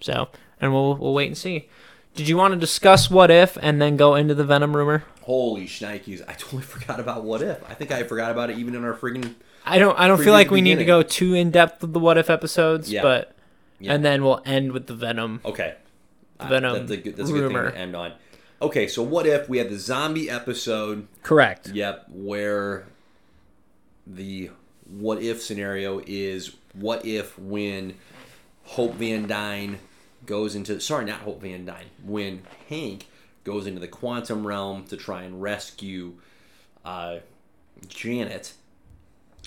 So, 0.00 0.28
and 0.60 0.72
we'll 0.72 0.96
we'll 0.96 1.14
wait 1.14 1.26
and 1.26 1.36
see. 1.36 1.68
Did 2.14 2.28
you 2.28 2.36
want 2.36 2.54
to 2.54 2.60
discuss 2.60 3.10
what 3.10 3.30
if 3.30 3.56
and 3.62 3.80
then 3.80 3.96
go 3.96 4.14
into 4.14 4.34
the 4.34 4.44
Venom 4.44 4.76
rumor? 4.76 5.04
Holy 5.22 5.66
shnikes! 5.66 6.22
I 6.28 6.32
totally 6.34 6.62
forgot 6.74 7.00
about 7.00 7.24
what 7.24 7.42
if. 7.42 7.58
I 7.68 7.74
think 7.74 7.90
I 7.92 8.02
forgot 8.02 8.30
about 8.30 8.50
it 8.50 8.58
even 8.58 8.74
in 8.74 8.84
our 8.84 8.94
friggin' 8.94 9.34
I 9.66 9.78
don't. 9.78 9.98
I 9.98 10.06
don't 10.08 10.22
feel 10.22 10.32
like 10.32 10.50
we 10.50 10.60
need 10.60 10.78
to 10.78 10.84
go 10.84 11.02
too 11.02 11.34
in 11.34 11.50
depth 11.50 11.82
with 11.82 11.92
the 11.92 11.98
what 11.98 12.16
if 12.18 12.30
episodes, 12.30 12.90
Yeah. 12.92 13.02
but 13.02 13.34
Yeah. 13.80 13.94
and 13.94 14.04
then 14.04 14.22
we'll 14.24 14.40
end 14.44 14.72
with 14.72 14.86
the 14.86 14.94
Venom. 14.94 15.40
Okay. 15.44 15.74
Uh, 16.40 16.48
Venom 16.48 16.74
that's 16.86 16.90
a 16.90 16.96
good, 16.96 17.16
that's 17.16 17.30
a 17.30 17.32
good 17.32 17.42
rumor. 17.42 17.66
thing 17.66 17.74
to 17.74 17.78
end 17.80 17.96
on. 17.96 18.12
Okay, 18.60 18.88
so 18.88 19.02
what 19.02 19.26
if 19.26 19.48
we 19.48 19.58
had 19.58 19.68
the 19.68 19.78
zombie 19.78 20.28
episode? 20.28 21.06
Correct. 21.22 21.68
Yep, 21.68 22.06
where 22.08 22.86
the 24.06 24.50
what 24.86 25.22
if 25.22 25.42
scenario 25.42 26.00
is 26.06 26.56
what 26.72 27.04
if 27.04 27.38
when 27.38 27.94
Hope 28.64 28.94
Van 28.94 29.26
Dyne 29.26 29.78
goes 30.26 30.54
into 30.54 30.80
sorry, 30.80 31.04
not 31.04 31.20
Hope 31.20 31.42
Van 31.42 31.64
Dyne, 31.64 31.86
when 32.04 32.42
Hank 32.68 33.06
goes 33.44 33.66
into 33.66 33.80
the 33.80 33.88
quantum 33.88 34.46
realm 34.46 34.84
to 34.86 34.96
try 34.96 35.22
and 35.22 35.40
rescue 35.40 36.14
uh, 36.84 37.18
Janet. 37.88 38.54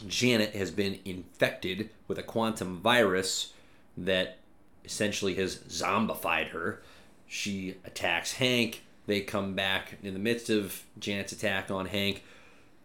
Janet 0.08 0.56
has 0.56 0.72
been 0.72 1.00
infected 1.06 1.90
with 2.08 2.18
a 2.18 2.24
quantum 2.24 2.80
virus 2.80 3.54
that 3.98 4.38
essentially 4.86 5.36
has 5.36 5.58
zombified 5.58 6.50
her. 6.50 6.82
She 7.28 7.76
attacks 7.86 8.34
Hank. 8.34 8.84
They 9.08 9.22
come 9.22 9.54
back 9.54 9.98
in 10.04 10.14
the 10.14 10.20
midst 10.20 10.50
of 10.50 10.84
Janet's 11.00 11.32
attack 11.32 11.72
on 11.72 11.88
Hank 11.88 12.24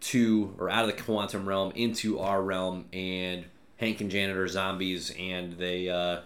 to 0.01 0.55
or 0.59 0.70
out 0.70 0.88
of 0.88 0.94
the 0.94 1.03
quantum 1.03 1.47
realm 1.49 1.72
into 1.74 2.18
our 2.18 2.42
realm, 2.42 2.86
and 2.92 3.44
Hank 3.78 4.01
and 4.01 4.11
Janet 4.11 4.36
are 4.36 4.49
zombies, 4.49 5.14
and 5.18 5.55
they 5.55 5.88
uh, 5.88 6.20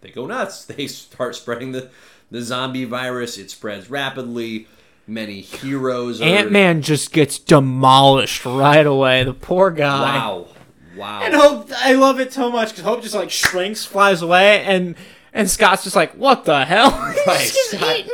they 0.00 0.10
go 0.10 0.26
nuts. 0.26 0.64
They 0.76 0.86
start 0.86 1.34
spreading 1.34 1.72
the 1.72 1.90
the 2.30 2.42
zombie 2.42 2.84
virus. 2.84 3.38
It 3.38 3.50
spreads 3.50 3.90
rapidly. 3.90 4.66
Many 5.06 5.40
heroes. 5.40 6.20
Ant 6.20 6.52
Man 6.52 6.82
just 6.82 7.14
gets 7.14 7.38
demolished 7.38 8.44
right 8.44 8.84
away. 8.84 9.24
The 9.24 9.32
poor 9.32 9.70
guy. 9.70 10.18
Wow, 10.18 10.48
wow. 10.96 11.22
And 11.22 11.34
Hope, 11.34 11.70
I 11.76 11.94
love 11.94 12.20
it 12.20 12.32
so 12.32 12.50
much 12.50 12.70
because 12.70 12.84
Hope 12.84 13.02
just 13.02 13.14
like 13.14 13.30
shrinks, 13.30 13.84
flies 13.84 14.22
away, 14.22 14.62
and 14.64 14.94
and 15.32 15.48
Scott's 15.50 15.84
just 15.84 15.96
like, 15.96 16.12
"What 16.14 16.44
the 16.44 16.64
hell?" 16.64 16.90
Right, 17.26 17.38
just 17.52 17.70
Scott. 17.72 18.04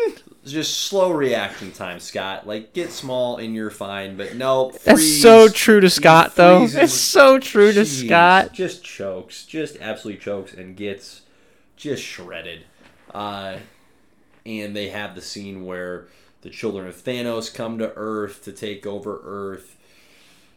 just 0.45 0.81
slow 0.81 1.11
reaction 1.13 1.73
time, 1.73 2.01
Scott. 2.01 2.47
Like 2.47 2.73
get 2.73 2.91
small 2.91 3.37
and 3.37 3.55
you're 3.55 3.71
fine, 3.71 4.17
but 4.17 4.35
no. 4.37 4.73
That's 4.85 5.21
so 5.23 5.49
true 5.49 5.81
to 5.81 5.87
He 5.87 5.91
Scott, 5.91 6.35
though. 6.37 6.61
freezes. 6.61 6.77
It's 6.83 6.93
so 6.95 7.39
true 7.39 7.73
to 7.73 7.85
Scott. 7.87 8.53
Just 8.53 8.83
chokes, 8.85 9.45
just 9.47 9.77
absolutely 9.81 10.21
chokes 10.21 10.53
and 10.55 10.77
gets 10.77 11.23
just 11.77 12.03
shredded. 12.03 12.65
Uh, 13.13 13.59
and 14.45 14.75
they 14.77 14.89
have 14.91 15.15
the 15.15 15.23
scene 15.23 15.65
where 15.65 16.07
the 16.43 16.51
children 16.51 16.87
of 16.87 16.97
Thanos 17.03 17.53
come 17.55 17.79
to 17.79 17.93
Earth 17.97 18.45
to 18.45 18.53
take 18.53 18.87
over 18.87 19.21
Earth. 19.25 19.77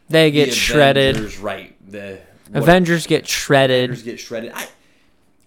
They 0.08 0.30
get 0.30 0.46
The 0.50 0.54
shredded. 0.54 1.16
Avengers, 1.16 1.38
right? 1.38 1.90
The 1.90 2.18
what- 2.50 2.62
Avengers 2.62 3.06
get 3.06 3.28
shredded. 3.28 3.84
Avengers 3.90 4.02
get 4.04 4.20
shredded. 4.20 4.52
I 4.54 4.66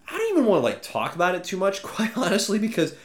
I 0.07 0.17
don't 0.17 0.31
even 0.31 0.45
want 0.45 0.59
to 0.61 0.63
like 0.65 0.81
talk 0.81 1.15
about 1.15 1.35
it 1.35 1.43
too 1.43 1.57
much, 1.57 1.81
quite 1.83 2.15
honestly, 2.17 2.59
because 2.59 2.95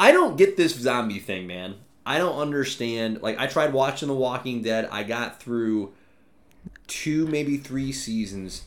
I 0.00 0.12
don't 0.12 0.36
get 0.36 0.56
this 0.56 0.74
zombie 0.74 1.18
thing, 1.18 1.46
man. 1.46 1.76
I 2.04 2.18
don't 2.18 2.38
understand. 2.38 3.20
Like 3.22 3.38
I 3.38 3.46
tried 3.46 3.72
watching 3.72 4.08
The 4.08 4.14
Walking 4.14 4.62
Dead. 4.62 4.88
I 4.90 5.02
got 5.02 5.40
through 5.40 5.92
two, 6.86 7.26
maybe 7.26 7.56
three 7.56 7.92
seasons, 7.92 8.62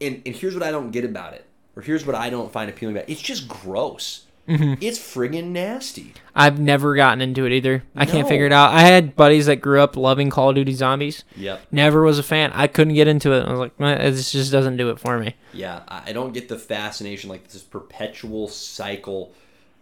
and 0.00 0.22
and 0.26 0.34
here's 0.34 0.54
what 0.54 0.62
I 0.62 0.70
don't 0.70 0.90
get 0.90 1.04
about 1.04 1.34
it, 1.34 1.44
or 1.76 1.82
here's 1.82 2.04
what 2.06 2.14
I 2.16 2.30
don't 2.30 2.50
find 2.52 2.68
appealing 2.70 2.96
about 2.96 3.08
it. 3.08 3.12
It's 3.12 3.22
just 3.22 3.46
gross. 3.48 4.26
Mm-hmm. 4.48 4.74
It's 4.82 4.98
friggin' 4.98 5.50
nasty. 5.52 6.14
I've 6.34 6.58
never 6.58 6.96
gotten 6.96 7.20
into 7.20 7.46
it 7.46 7.52
either. 7.52 7.84
I 7.94 8.06
can't 8.06 8.24
No. 8.24 8.28
figure 8.28 8.46
it 8.46 8.52
out. 8.52 8.72
I 8.74 8.80
had 8.80 9.14
buddies 9.14 9.46
that 9.46 9.56
grew 9.56 9.80
up 9.80 9.96
loving 9.96 10.30
Call 10.30 10.48
of 10.50 10.56
Duty 10.56 10.72
Zombies. 10.72 11.22
Yep. 11.36 11.60
Never 11.70 12.02
was 12.02 12.18
a 12.18 12.22
fan. 12.24 12.50
I 12.52 12.66
couldn't 12.66 12.94
get 12.94 13.06
into 13.06 13.32
it. 13.32 13.46
I 13.46 13.50
was 13.50 13.60
like, 13.60 13.78
"Meh, 13.78 13.96
this 14.10 14.32
just 14.32 14.50
doesn't 14.50 14.76
do 14.76 14.90
it 14.90 14.98
for 14.98 15.18
me. 15.20 15.36
Yeah, 15.52 15.82
I 15.86 16.02
I 16.10 16.12
don't 16.12 16.32
get 16.34 16.48
the 16.48 16.58
fascination, 16.58 17.30
like 17.30 17.48
this 17.48 17.62
perpetual 17.62 18.48
cycle 18.48 19.32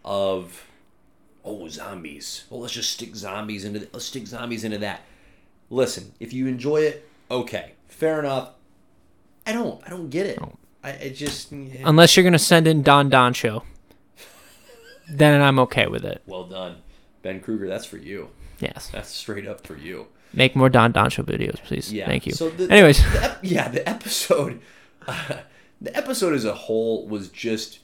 of 0.04 0.66
oh 1.44 1.68
zombies. 1.68 2.44
Well, 2.50 2.60
let's 2.60 2.74
just 2.74 2.90
stick 2.90 3.16
zombies 3.16 3.64
into 3.64 3.78
th- 3.80 3.90
let's 3.94 4.04
stick 4.04 4.26
zombies 4.26 4.64
into 4.64 4.78
that. 4.78 5.02
Listen, 5.70 6.12
if 6.20 6.32
you 6.34 6.46
enjoy 6.48 6.82
it, 6.82 7.08
okay, 7.30 7.72
fair 7.88 8.18
enough. 8.20 8.50
I 9.46 9.52
don't, 9.52 9.80
I 9.86 9.90
don't 9.90 10.10
get 10.10 10.26
it. 10.26 10.38
I, 10.84 11.12
just 11.14 11.50
Unless 11.52 12.16
you're 12.16 12.24
gonna 12.24 12.38
send 12.38 12.66
in 12.66 12.82
Don 12.82 13.08
Don 13.08 13.32
show, 13.32 13.62
then 15.10 15.40
I'm 15.42 15.58
okay 15.60 15.86
with 15.86 16.04
it. 16.04 16.22
well 16.26 16.44
done, 16.44 16.76
Ben 17.22 17.40
Kruger. 17.40 17.66
That's 17.68 17.84
for 17.86 17.96
you. 17.98 18.30
Yes. 18.60 18.88
That's 18.92 19.08
straight 19.08 19.46
up 19.48 19.66
for 19.66 19.76
you. 19.76 20.06
Make 20.32 20.54
more 20.54 20.68
Don 20.68 20.92
Don 20.92 21.10
show 21.10 21.22
videos, 21.22 21.56
please. 21.64 21.92
Yeah. 21.92 22.06
Thank 22.06 22.26
you. 22.26 22.32
So 22.32 22.50
the, 22.50 22.70
Anyways, 22.70 23.02
the 23.12 23.24
ep- 23.24 23.38
yeah, 23.42 23.68
the 23.68 23.88
episode, 23.88 24.60
the 25.06 25.96
episode 25.96 26.34
as 26.34 26.44
a 26.44 26.54
whole 26.54 27.06
was 27.08 27.28
just 27.30 27.80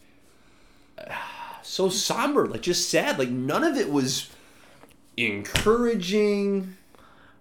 uh, 0.99 1.05
so 1.63 1.89
somber, 1.89 2.47
like 2.47 2.63
just 2.63 2.89
sad. 2.91 3.19
Like 3.19 3.31
none 3.31 3.65
of 3.65 3.77
it 3.77 3.91
was 3.91 4.31
encouraging. 5.17 6.77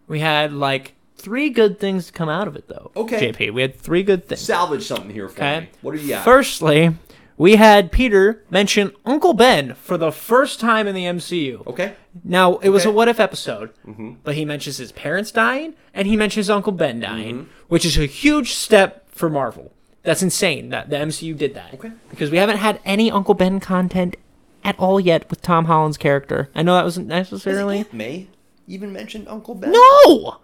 we 0.07 0.19
had 0.19 0.53
like 0.53 0.93
three 1.17 1.49
good 1.49 1.79
things 1.79 2.07
to 2.07 2.11
come 2.13 2.29
out 2.29 2.47
of 2.47 2.55
it, 2.55 2.67
though. 2.67 2.91
Okay. 2.95 3.31
JP, 3.31 3.53
we 3.53 3.61
had 3.61 3.75
three 3.79 4.03
good 4.03 4.27
things. 4.27 4.41
Salvage 4.41 4.83
something 4.83 5.09
here 5.09 5.27
for 5.27 5.41
Okay. 5.41 5.59
me. 5.61 5.69
What 5.81 5.95
do 5.95 6.01
you 6.01 6.09
got? 6.09 6.23
Firstly, 6.23 6.95
we 7.37 7.55
had 7.55 7.91
Peter 7.91 8.43
mention 8.49 8.91
Uncle 9.05 9.33
Ben 9.33 9.73
for 9.75 9.97
the 9.97 10.11
first 10.11 10.59
time 10.59 10.87
in 10.87 10.95
the 10.95 11.05
MCU. 11.05 11.65
okay. 11.67 11.95
Now, 12.23 12.57
it 12.57 12.69
was 12.69 12.85
a 12.85 12.91
what 12.91 13.09
if 13.09 13.19
episode, 13.19 13.71
mm-hmm. 13.85 14.13
but 14.23 14.35
he 14.35 14.45
mentions 14.45 14.77
his 14.77 14.93
parents 14.93 15.31
dying 15.31 15.75
and 15.93 16.07
he 16.07 16.15
mentions 16.15 16.49
Uncle 16.49 16.71
Ben 16.71 16.99
dying, 16.99 17.35
mm-hmm. 17.35 17.51
which 17.67 17.85
is 17.85 17.97
a 17.97 18.05
huge 18.05 18.53
step 18.53 19.09
for 19.09 19.29
Marvel. 19.29 19.73
That's 20.03 20.21
insane 20.21 20.69
that 20.69 20.89
the 20.89 20.97
MCU 20.97 21.35
did 21.37 21.55
that. 21.55 21.73
Okay. 21.73 21.91
Because 22.09 22.31
we 22.31 22.37
haven't 22.37 22.57
had 22.57 22.79
any 22.85 23.11
Uncle 23.11 23.33
Ben 23.33 23.59
content 23.59 24.15
at 24.63 24.77
all 24.79 24.99
yet 24.99 25.29
with 25.29 25.41
Tom 25.41 25.65
Holland's 25.65 25.97
character. 25.97 26.49
I 26.55 26.61
know 26.61 26.75
that 26.75 26.83
wasn't 26.83 27.07
necessarily. 27.07 27.85
May 27.91 28.27
even 28.67 28.93
mentioned 28.93 29.27
Uncle 29.27 29.55
Ben? 29.55 29.71
No! 29.71 30.37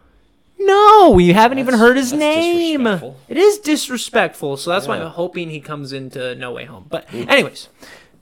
No, 0.66 1.18
you 1.18 1.34
haven't 1.34 1.60
even 1.60 1.74
heard 1.76 1.98
his 1.98 2.12
that's 2.12 2.20
name. 2.20 2.84
disrespectful. 2.84 3.18
It 3.28 3.38
is 3.38 3.60
disrespectful, 3.60 4.58
so 4.58 4.70
that's 4.70 4.88
why 4.88 4.98
I'm 5.00 5.08
hoping 5.12 5.50
he 5.50 5.60
comes 5.60 5.94
into 5.94 6.36
No 6.36 6.52
Way 6.52 6.66
Home. 6.66 6.86
But, 6.90 7.12
anyways, 7.14 7.70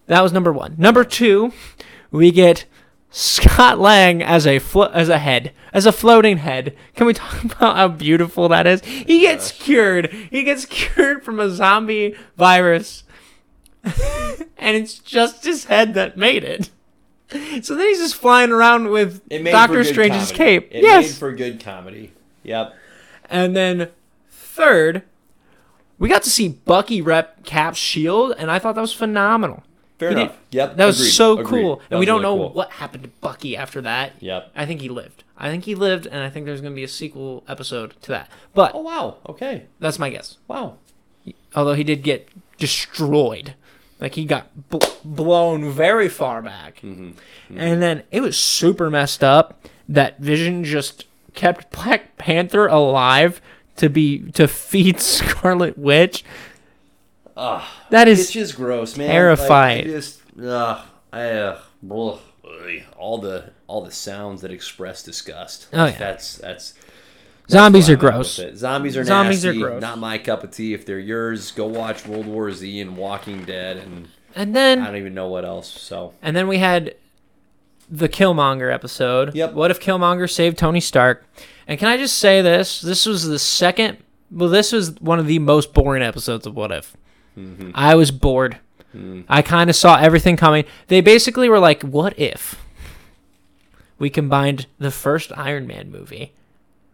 that 0.07 0.21
was 0.21 0.31
number 0.33 0.51
one. 0.53 0.75
Number 0.77 1.03
two, 1.03 1.51
we 2.11 2.31
get 2.31 2.65
Scott 3.11 3.79
Lang 3.79 4.21
as 4.23 4.45
a 4.47 4.59
flo- 4.59 4.91
as 4.93 5.09
a 5.09 5.17
head, 5.19 5.51
as 5.73 5.85
a 5.85 5.91
floating 5.91 6.37
head. 6.37 6.75
Can 6.95 7.07
we 7.07 7.13
talk 7.15 7.43
about 7.43 7.75
how 7.75 7.87
beautiful 7.87 8.47
that 8.49 8.65
is? 8.67 8.83
He 8.83 9.21
gets 9.21 9.51
cured. 9.51 10.11
He 10.31 10.43
gets 10.43 10.65
cured 10.65 11.23
from 11.23 11.39
a 11.39 11.49
zombie 11.49 12.15
virus, 12.37 13.03
and 13.83 14.75
it's 14.77 14.99
just 14.99 15.43
his 15.45 15.65
head 15.65 15.93
that 15.95 16.17
made 16.17 16.43
it. 16.43 16.69
So 17.61 17.75
then 17.75 17.87
he's 17.87 17.99
just 17.99 18.15
flying 18.15 18.51
around 18.51 18.89
with 18.89 19.21
It 19.29 19.43
made 19.43 19.51
Doctor 19.51 19.83
good 19.83 19.85
Strange's 19.87 20.31
comedy. 20.31 20.37
cape. 20.37 20.69
It 20.71 20.81
yes. 20.81 21.05
made 21.05 21.15
for 21.15 21.31
good 21.31 21.59
comedy. 21.63 22.11
Yep. 22.49 22.75
And 23.29 23.55
then 23.55 23.89
third, 24.29 25.03
we 25.97 26.09
got 26.09 26.23
to 26.23 26.29
see 26.29 26.47
Bucky 26.49 27.01
rep 27.01 27.43
Cap's 27.45 27.77
shield, 27.77 28.33
and 28.37 28.49
I 28.51 28.59
thought 28.59 28.75
that 28.75 28.81
was 28.81 28.93
phenomenal. 28.93 29.63
Fair 29.99 30.09
He 30.09 30.15
did- 30.15 30.21
enough. 30.23 30.37
Yep. 30.51 30.75
That 30.77 30.85
was 30.85 30.99
agreed, 30.99 31.11
so 31.11 31.33
agreed. 31.39 31.61
cool. 31.61 31.75
That 31.77 31.85
And 31.91 31.99
we 31.99 32.05
don't 32.05 32.21
really 32.21 32.35
know 32.35 32.43
cool. 32.47 32.53
what 32.53 32.71
happened 32.71 33.03
to 33.03 33.09
Bucky 33.21 33.55
after 33.57 33.81
that. 33.81 34.13
Yep. 34.19 34.51
I 34.55 34.65
think 34.65 34.81
he 34.81 34.89
lived. 34.89 35.23
I 35.37 35.49
think 35.49 35.65
he 35.65 35.75
lived, 35.75 36.05
and 36.07 36.21
I 36.23 36.29
think 36.29 36.45
there's 36.45 36.61
going 36.61 36.73
to 36.73 36.75
be 36.75 36.83
a 36.83 36.87
sequel 36.87 37.43
episode 37.47 37.93
to 38.03 38.11
that. 38.11 38.29
But 38.53 38.71
Oh 38.73 38.81
wow. 38.81 39.17
Okay. 39.27 39.65
that's 39.79 39.99
my 39.99 40.09
guess. 40.09 40.37
Wow. 40.47 40.77
Although 41.55 41.73
he 41.75 41.83
did 41.83 42.01
get 42.03 42.29
destroyed. 42.57 43.53
Like 43.99 44.15
he 44.15 44.23
got 44.25 44.69
bl- 44.69 44.77
blown 45.03 45.69
very 45.69 46.07
far 46.07 46.41
back. 46.41 46.77
Mm-hmm. 46.77 47.57
And 47.59 47.81
then 47.81 48.03
it 48.11 48.21
was 48.21 48.37
super 48.37 48.89
messed 48.89 49.23
up 49.23 49.65
that 49.89 50.19
Vision 50.19 50.63
just 50.63 51.05
kept 51.39 51.71
Black 51.71 52.17
Panther 52.17 52.67
alive 52.67 53.41
to 53.77 53.89
be 53.89 54.29
to 54.31 54.47
feed 54.47 54.99
Scarlet 54.99 55.77
Witch. 55.77 56.25
Ugh. 57.37 57.63
That 57.89 58.09
It's 58.09 58.31
just 58.31 58.57
gross, 58.57 58.97
man. 58.97 59.07
terrifying. 59.07 59.85
Like, 59.85 59.87
I 59.87 59.97
just, 59.97 60.21
I, 60.37 61.29
uh, 61.29 61.59
ugh, 61.89 62.19
ugh, 62.43 62.81
all 62.97 63.17
the 63.19 63.51
all 63.67 63.81
the 63.85 63.91
sounds 63.91 64.41
that 64.41 64.51
express 64.51 65.01
disgust. 65.01 65.69
Oh, 65.71 65.85
yeah. 65.85 65.97
That's 65.97 66.35
that's 66.37 66.73
Zombies 67.49 67.89
are 67.89 67.95
gross. 67.95 68.39
Zombies 68.55 68.97
are 68.97 69.03
Zombies 69.05 69.45
are 69.45 69.53
gross. 69.53 69.81
Not 69.81 69.97
my 69.97 70.17
cup 70.17 70.43
of 70.43 70.51
tea. 70.51 70.73
If 70.73 70.85
they're 70.85 70.99
yours, 70.99 71.51
go 71.51 71.65
watch 71.65 72.05
World 72.05 72.27
War 72.27 72.51
Z 72.51 72.79
and 72.81 72.97
Walking 72.97 73.45
Dead, 73.45 73.77
and 73.77 74.09
And 74.35 74.53
then 74.53 74.81
I 74.81 74.87
don't 74.87 74.97
even 74.97 75.13
know 75.13 75.29
what 75.29 75.45
else. 75.45 75.69
So 75.71 76.13
and 76.21 76.35
then 76.35 76.49
we 76.49 76.57
had 76.57 76.95
the 77.89 78.09
Killmonger 78.09 78.73
episode. 78.73 79.35
Yep. 79.35 79.53
What 79.53 79.71
if 79.71 79.79
Killmonger 79.79 80.29
saved 80.29 80.57
Tony 80.57 80.79
Stark? 80.79 81.25
And 81.67 81.79
can 81.79 81.87
I 81.87 81.97
just 81.97 82.17
say 82.17 82.41
this? 82.41 82.81
This 82.81 83.05
was 83.05 83.25
the 83.25 83.39
second. 83.39 83.97
Well, 84.31 84.49
this 84.49 84.71
was 84.71 84.99
one 84.99 85.19
of 85.19 85.27
the 85.27 85.39
most 85.39 85.73
boring 85.73 86.03
episodes 86.03 86.45
of 86.45 86.55
What 86.55 86.71
If. 86.71 86.95
Mm-hmm. 87.37 87.71
I 87.73 87.95
was 87.95 88.11
bored. 88.11 88.59
Mm. 88.95 89.25
I 89.29 89.41
kind 89.41 89.69
of 89.69 89.75
saw 89.75 89.97
everything 89.97 90.35
coming. 90.35 90.65
They 90.87 91.01
basically 91.01 91.47
were 91.47 91.59
like, 91.59 91.83
"What 91.83 92.17
if 92.17 92.63
we 93.97 94.09
combined 94.09 94.67
the 94.77 94.91
first 94.91 95.31
Iron 95.37 95.67
Man 95.67 95.91
movie 95.91 96.33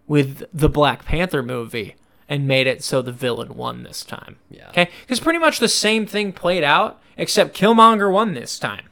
with 0.08 0.43
the 0.54 0.70
Black 0.70 1.06
Panther 1.06 1.41
movie 1.41 1.96
and 2.28 2.48
made 2.48 2.68
it 2.68 2.84
so 2.84 3.02
the 3.02 3.14
villain 3.14 3.56
won 3.56 3.84
this 3.84 4.04
time?" 4.04 4.38
Yeah. 4.50 4.70
Okay, 4.70 4.89
because 5.02 5.22
pretty 5.22 5.39
much 5.39 5.60
the 5.60 5.70
same 5.70 6.06
thing 6.06 6.34
played 6.34 6.64
out, 6.64 7.02
except 7.18 7.56
Killmonger 7.56 8.12
won 8.12 8.34
this 8.34 8.60
time. 8.60 8.86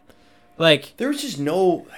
Like 0.58 0.94
there 0.98 1.08
was 1.10 1.22
just 1.22 1.40
no. 1.40 1.88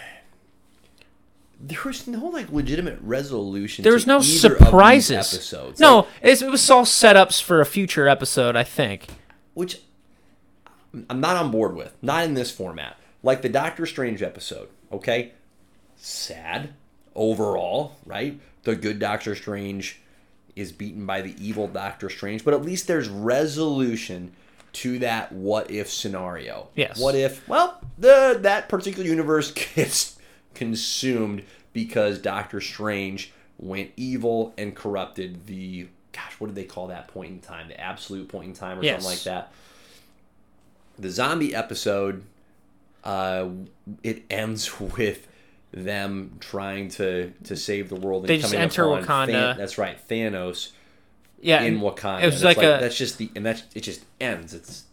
There 1.57 1.79
was 1.85 2.05
no 2.05 2.25
like 2.27 2.51
legitimate 2.51 2.99
resolution. 3.01 3.83
there 3.83 3.93
to 3.93 3.95
was 3.95 4.05
no 4.05 4.15
either 4.17 4.19
of 4.19 4.25
these 4.25 4.41
surprises. 4.41 5.33
Episodes. 5.33 5.79
No, 5.79 5.95
Like, 6.21 6.41
it 6.41 6.51
was 6.51 6.69
all 6.69 6.83
setups 6.83 7.41
for 7.41 7.61
a 7.61 7.65
future 7.65 8.07
episode, 8.09 8.55
I 8.57 8.63
think. 8.63 9.07
which 9.53 9.79
I'm 11.09 11.21
not 11.21 11.37
on 11.37 11.51
board 11.51 11.75
with. 11.75 11.95
Not 12.01 12.25
in 12.25 12.33
this 12.33 12.51
format. 12.51 12.97
Like 13.23 13.41
the 13.41 13.49
Doctor 13.49 13.85
Strange 13.85 14.21
episode, 14.21 14.67
okay? 14.91 15.31
Sad 15.95 16.73
overall, 17.15 17.95
right? 18.05 18.37
The 18.63 18.75
good 18.75 18.99
Doctor 18.99 19.33
Strange 19.33 20.01
is 20.57 20.71
beaten 20.71 21.05
by 21.05 21.21
the 21.21 21.35
evil 21.43 21.67
Doctor 21.67 22.09
Strange, 22.09 22.43
but 22.43 22.53
at 22.53 22.63
least 22.63 22.85
there's 22.87 23.07
resolution 23.09 24.33
to 24.75 24.99
that 24.99 25.31
what 25.31 25.71
if 25.71 25.89
scenario. 25.89 26.67
Yes. 26.75 26.99
What 26.99 27.15
if, 27.15 27.47
well, 27.47 27.79
the 27.97 28.37
that 28.41 28.69
particular 28.69 29.07
universe 29.07 29.51
gets 29.75 30.17
consumed 30.53 31.43
because 31.73 32.19
Doctor 32.19 32.61
Strange 32.61 33.31
went 33.57 33.91
evil 33.97 34.53
and 34.57 34.75
corrupted 34.75 35.47
the 35.47 35.87
gosh, 36.11 36.33
what 36.39 36.47
did 36.47 36.55
they 36.55 36.63
call 36.63 36.87
that 36.87 37.07
point 37.09 37.31
in 37.31 37.39
time? 37.39 37.67
The 37.67 37.79
absolute 37.79 38.27
point 38.29 38.47
in 38.49 38.53
time 38.53 38.79
or 38.79 38.83
Yes. 38.83 39.01
something 39.03 39.17
like 39.17 39.23
that 39.23 39.51
the 40.97 41.09
zombie 41.09 41.53
episode 41.53 42.23
uh 43.03 43.49
it 44.01 44.23
ends 44.29 44.79
with 44.79 45.27
them 45.73 46.37
trying 46.39 46.87
to 46.87 47.31
to 47.43 47.55
save 47.57 47.89
the 47.89 47.95
world 47.97 48.23
and 48.23 48.29
They 48.29 48.37
just 48.37 48.53
coming 48.53 48.63
enter 48.63 48.83
Wakanda. 48.83 49.25
Than- 49.27 49.57
that's 49.57 49.77
right 49.77 49.97
thanos 50.07 50.71
Yeah, 51.45 51.61
in 51.63 51.79
wakanda 51.79 52.23
it 52.23 52.25
was 52.25 52.35
And 52.35 52.43
like 52.43 52.57
a- 52.57 52.77
that's 52.81 52.97
just 52.97 53.17
the 53.17 53.29
and 53.35 53.45
that's 53.45 53.63
it 53.75 53.81
just 53.81 54.01
ends 54.19 54.53
it's 54.53 54.83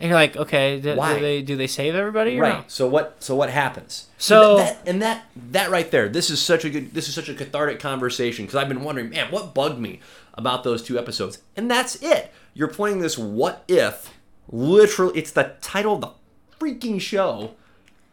and 0.00 0.08
you're 0.10 0.18
like, 0.18 0.36
okay, 0.36 0.80
do, 0.80 0.96
Why? 0.96 1.14
do 1.14 1.20
they 1.20 1.40
do 1.42 1.56
they 1.56 1.68
save 1.68 1.94
everybody? 1.94 2.36
Or 2.38 2.42
right 2.42 2.58
no? 2.58 2.64
so 2.66 2.88
what 2.88 3.16
so 3.20 3.34
what 3.36 3.48
happens 3.50 4.08
So- 4.18 4.58
and 4.58 4.58
that, 4.60 4.78
and 4.88 5.02
that 5.02 5.24
that 5.52 5.70
right 5.70 5.90
there 5.90 6.08
this 6.08 6.30
is 6.30 6.40
such 6.42 6.64
a 6.64 6.70
good 6.70 6.92
this 6.94 7.08
is 7.08 7.14
such 7.14 7.28
a 7.28 7.34
cathartic 7.34 7.78
conversation 7.80 8.44
because 8.44 8.56
i've 8.60 8.68
been 8.68 8.82
wondering 8.82 9.10
man 9.10 9.30
what 9.30 9.54
bugged 9.54 9.78
me 9.78 10.00
about 10.34 10.64
those 10.64 10.82
two 10.82 10.98
episodes 10.98 11.38
and 11.56 11.70
that's 11.70 11.94
it 12.02 12.32
you're 12.54 12.68
playing 12.68 12.98
this 12.98 13.16
what 13.16 13.62
if 13.68 14.12
literally 14.50 15.16
it's 15.18 15.30
the 15.30 15.54
title 15.62 15.94
of 15.94 16.00
the 16.00 16.10
freaking 16.60 17.00
show 17.00 17.54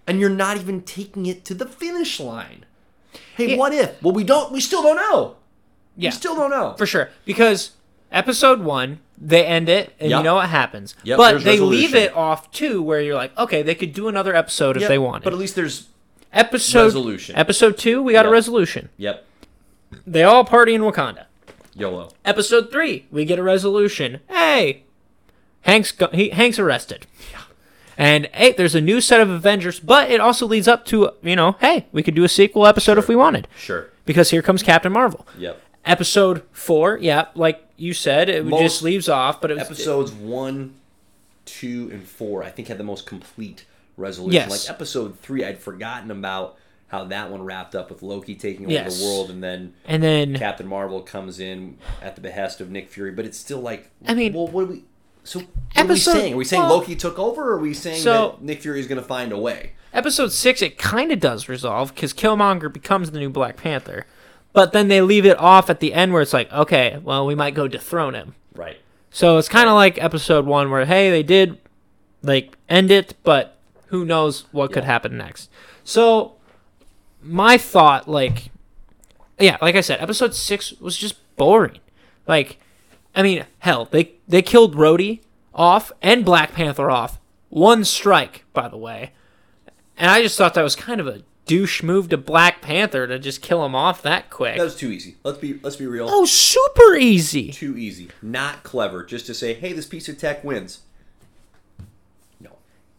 and 0.08 0.20
you're 0.20 0.30
not 0.30 0.58
even 0.58 0.82
taking 0.82 1.26
it 1.26 1.44
to 1.46 1.54
the 1.54 1.66
finish 1.66 2.20
line 2.20 2.66
hey 3.38 3.52
Yeah. 3.52 3.58
what 3.58 3.74
if 3.74 4.02
well 4.04 4.14
we 4.14 4.24
don't 4.24 4.52
we 4.52 4.62
still 4.62 4.84
don't 4.84 4.98
know 4.98 5.36
Yeah, 5.98 6.10
we 6.10 6.16
still 6.16 6.36
don't 6.36 6.50
know 6.52 6.74
for 6.78 6.86
sure. 6.86 7.10
Because 7.26 7.72
episode 8.12 8.62
one, 8.62 9.00
they 9.18 9.46
end 9.46 9.70
it, 9.70 9.94
and 10.00 10.10
you 10.10 10.24
know 10.24 10.36
what 10.36 10.50
happens. 10.50 10.96
Yep, 11.04 11.18
but 11.18 11.44
they 11.44 11.60
leave 11.60 11.94
it 11.96 12.16
off 12.16 12.52
too, 12.52 12.82
where 12.82 13.02
you're 13.02 13.16
like, 13.16 13.38
okay, 13.38 13.62
they 13.62 13.76
could 13.76 13.94
do 13.94 14.08
another 14.08 14.36
episode 14.36 14.78
if 14.78 14.88
they 14.88 14.98
wanted. 14.98 15.24
but 15.24 15.34
at 15.34 15.40
least 15.40 15.56
there's 15.56 15.88
episode 16.34 16.84
resolution. 16.86 17.36
Episode 17.36 17.78
two, 17.78 18.02
we 18.02 18.14
got 18.14 18.26
a 18.26 18.30
resolution. 18.30 18.90
yep 18.98 19.26
They 20.08 20.24
all 20.24 20.46
party 20.46 20.74
in 20.74 20.82
Wakanda. 20.82 21.26
yolo 21.76 22.12
Episode 22.26 22.72
three, 22.72 23.06
we 23.12 23.26
get 23.26 23.38
a 23.38 23.44
resolution. 23.44 24.22
Hey, 24.30 24.84
Hank's 25.62 25.92
go- 25.92 26.10
he, 26.14 26.30
Hank's 26.30 26.58
arrested. 26.58 27.06
Yeah. 27.32 27.40
And 27.98 28.28
hey, 28.34 28.54
there's 28.54 28.74
a 28.74 28.82
new 28.82 29.02
set 29.02 29.20
of 29.22 29.30
Avengers, 29.30 29.80
but 29.80 30.10
it 30.10 30.20
also 30.22 30.48
leads 30.48 30.68
up 30.68 30.86
to 30.86 31.12
you 31.22 31.36
know, 31.36 31.58
hey, 31.60 31.86
we 31.92 32.02
could 32.02 32.16
do 32.16 32.24
a 32.24 32.30
sequel 32.30 32.66
episode 32.66 32.98
if 32.98 33.08
we 33.08 33.16
wanted, 33.16 33.48
sure 33.58 33.90
because 34.06 34.32
here 34.32 34.42
comes 34.42 34.64
Captain 34.64 34.92
Marvel. 34.92 35.28
yep 35.38 35.62
Episode 35.86 36.44
four, 36.52 36.98
yeah, 37.02 37.26
like 37.34 37.66
you 37.76 37.94
said, 37.94 38.30
it 38.30 38.46
Most 38.46 38.62
just 38.62 38.82
leaves 38.84 39.10
off, 39.10 39.42
but 39.42 39.50
it 39.50 39.56
was, 39.56 39.64
episodes 39.64 40.12
one, 40.12 40.76
two, 41.46 41.90
and 41.92 42.04
four, 42.04 42.44
I 42.44 42.50
think 42.52 42.68
had 42.68 42.78
the 42.78 42.84
most 42.84 43.06
complete 43.08 43.66
resolution. 43.98 44.34
Yes. 44.50 44.68
Like 44.68 44.76
episode 44.76 45.18
three, 45.20 45.44
I'd 45.44 45.58
forgotten 45.58 46.12
about 46.12 46.58
how 46.90 47.06
that 47.06 47.32
one 47.32 47.44
wrapped 47.44 47.74
up 47.74 47.90
with 47.90 48.04
Loki 48.04 48.36
taking 48.36 48.66
over 48.66 48.74
Yes. 48.74 49.00
the 49.00 49.06
world, 49.06 49.30
and 49.32 49.44
then 49.44 49.74
and 49.86 50.04
then 50.04 50.36
Captain 50.38 50.68
Marvel 50.68 51.02
comes 51.02 51.40
in 51.40 51.78
at 52.02 52.16
the 52.16 52.22
behest 52.22 52.62
of 52.62 52.70
Nick 52.70 52.90
Fury. 52.90 53.12
But 53.12 53.26
it's 53.26 53.38
still 53.38 53.60
like, 53.62 53.90
I 54.06 54.14
mean- 54.14 54.34
well, 54.34 54.48
what 54.48 54.64
are 54.66 54.68
we? 54.68 54.84
So 55.24 55.40
what 55.40 55.48
Episode- 55.76 56.12
are 56.12 56.14
we 56.14 56.20
saying? 56.20 56.34
Are 56.34 56.38
we 56.38 56.46
saying 56.46 56.62
well- 56.64 56.78
Loki 56.78 56.96
took 56.96 57.18
over, 57.18 57.50
or 57.50 57.54
are 57.54 57.60
we 57.60 57.74
saying 57.74 58.02
So- 58.02 58.36
that 58.38 58.44
Nick 58.44 58.62
Fury 58.62 58.80
is 58.80 58.88
going 58.88 59.02
to 59.02 59.08
find 59.08 59.32
a 59.32 59.38
way? 59.40 59.72
episode 59.94 60.32
six, 60.32 60.62
it 60.62 60.78
kind 60.78 61.12
of 61.12 61.20
does 61.20 61.50
resolve 61.50 61.94
because 61.94 62.14
Killmonger 62.14 62.72
becomes 62.72 63.12
the 63.12 63.20
new 63.20 63.30
Black 63.30 63.58
Panther, 63.58 64.06
but 64.54 64.74
then 64.74 64.88
they 64.88 65.02
leave 65.02 65.26
it 65.26 65.38
off 65.40 65.70
at 65.70 65.80
the 65.80 65.94
end 65.94 66.14
where 66.14 66.22
it's 66.22 66.34
like, 66.34 66.52
okay, 66.52 67.00
well, 67.04 67.26
we 67.26 67.36
might 67.36 67.56
go 67.56 67.68
dethrone 67.68 68.14
him. 68.14 68.36
Right. 68.56 68.78
So 69.10 69.38
it's 69.38 69.50
kind 69.50 69.68
of 69.68 69.76
like 69.76 70.02
episode 70.02 70.46
one, 70.46 70.70
where 70.70 70.86
hey, 70.86 71.10
they 71.10 71.24
did 71.24 71.58
like 72.22 72.58
end 72.70 72.92
it, 72.92 73.16
but 73.24 73.58
who 73.88 74.06
knows 74.06 74.46
what 74.52 74.72
could 74.72 74.84
happen 74.84 75.18
next. 75.18 75.50
So 75.84 76.36
my 77.22 77.58
thought, 77.58 78.08
like, 78.08 78.52
yeah, 79.40 79.58
like 79.62 79.76
I 79.76 79.82
said, 79.82 80.02
episode 80.02 80.34
six 80.34 80.72
was 80.74 80.98
just 80.98 81.16
boring. 81.36 81.80
Like, 82.28 82.58
I 83.16 83.24
mean, 83.24 83.46
hell, 83.60 83.86
they 83.86 84.14
they 84.28 84.42
killed 84.42 84.76
Rhodey 84.76 85.20
off 85.54 85.92
and 86.02 86.24
Black 86.24 86.54
Panther 86.54 86.90
off 86.90 87.20
one 87.50 87.84
strike, 87.84 88.46
by 88.54 88.70
the 88.70 88.78
way, 88.78 89.12
and 89.98 90.10
I 90.10 90.22
just 90.22 90.38
thought 90.38 90.54
that 90.54 90.62
was 90.62 90.76
kind 90.76 91.02
of 91.02 91.08
a 91.08 91.24
douche 91.52 91.84
move 91.84 92.08
to 92.08 92.18
Black 92.18 92.62
Panther 92.62 93.06
to 93.08 93.20
just 93.20 93.42
kill 93.42 93.66
him 93.66 93.76
off 93.76 94.02
that 94.04 94.30
quick. 94.30 94.56
That 94.56 94.64
was 94.64 94.76
too 94.76 94.90
easy. 94.90 95.18
Let's 95.22 95.38
be 95.38 95.60
let's 95.62 95.76
be 95.76 95.86
real. 95.86 96.08
oh, 96.10 96.24
super 96.24 96.96
easy. 96.96 97.52
Too 97.52 97.78
easy. 97.78 98.08
Not 98.22 98.64
clever. 98.64 99.04
Just 99.04 99.26
to 99.26 99.34
say, 99.34 99.54
hey, 99.54 99.74
this 99.74 99.86
piece 99.86 100.08
of 100.08 100.18
tech 100.18 100.46
wins. 100.46 100.80
No. 102.40 102.52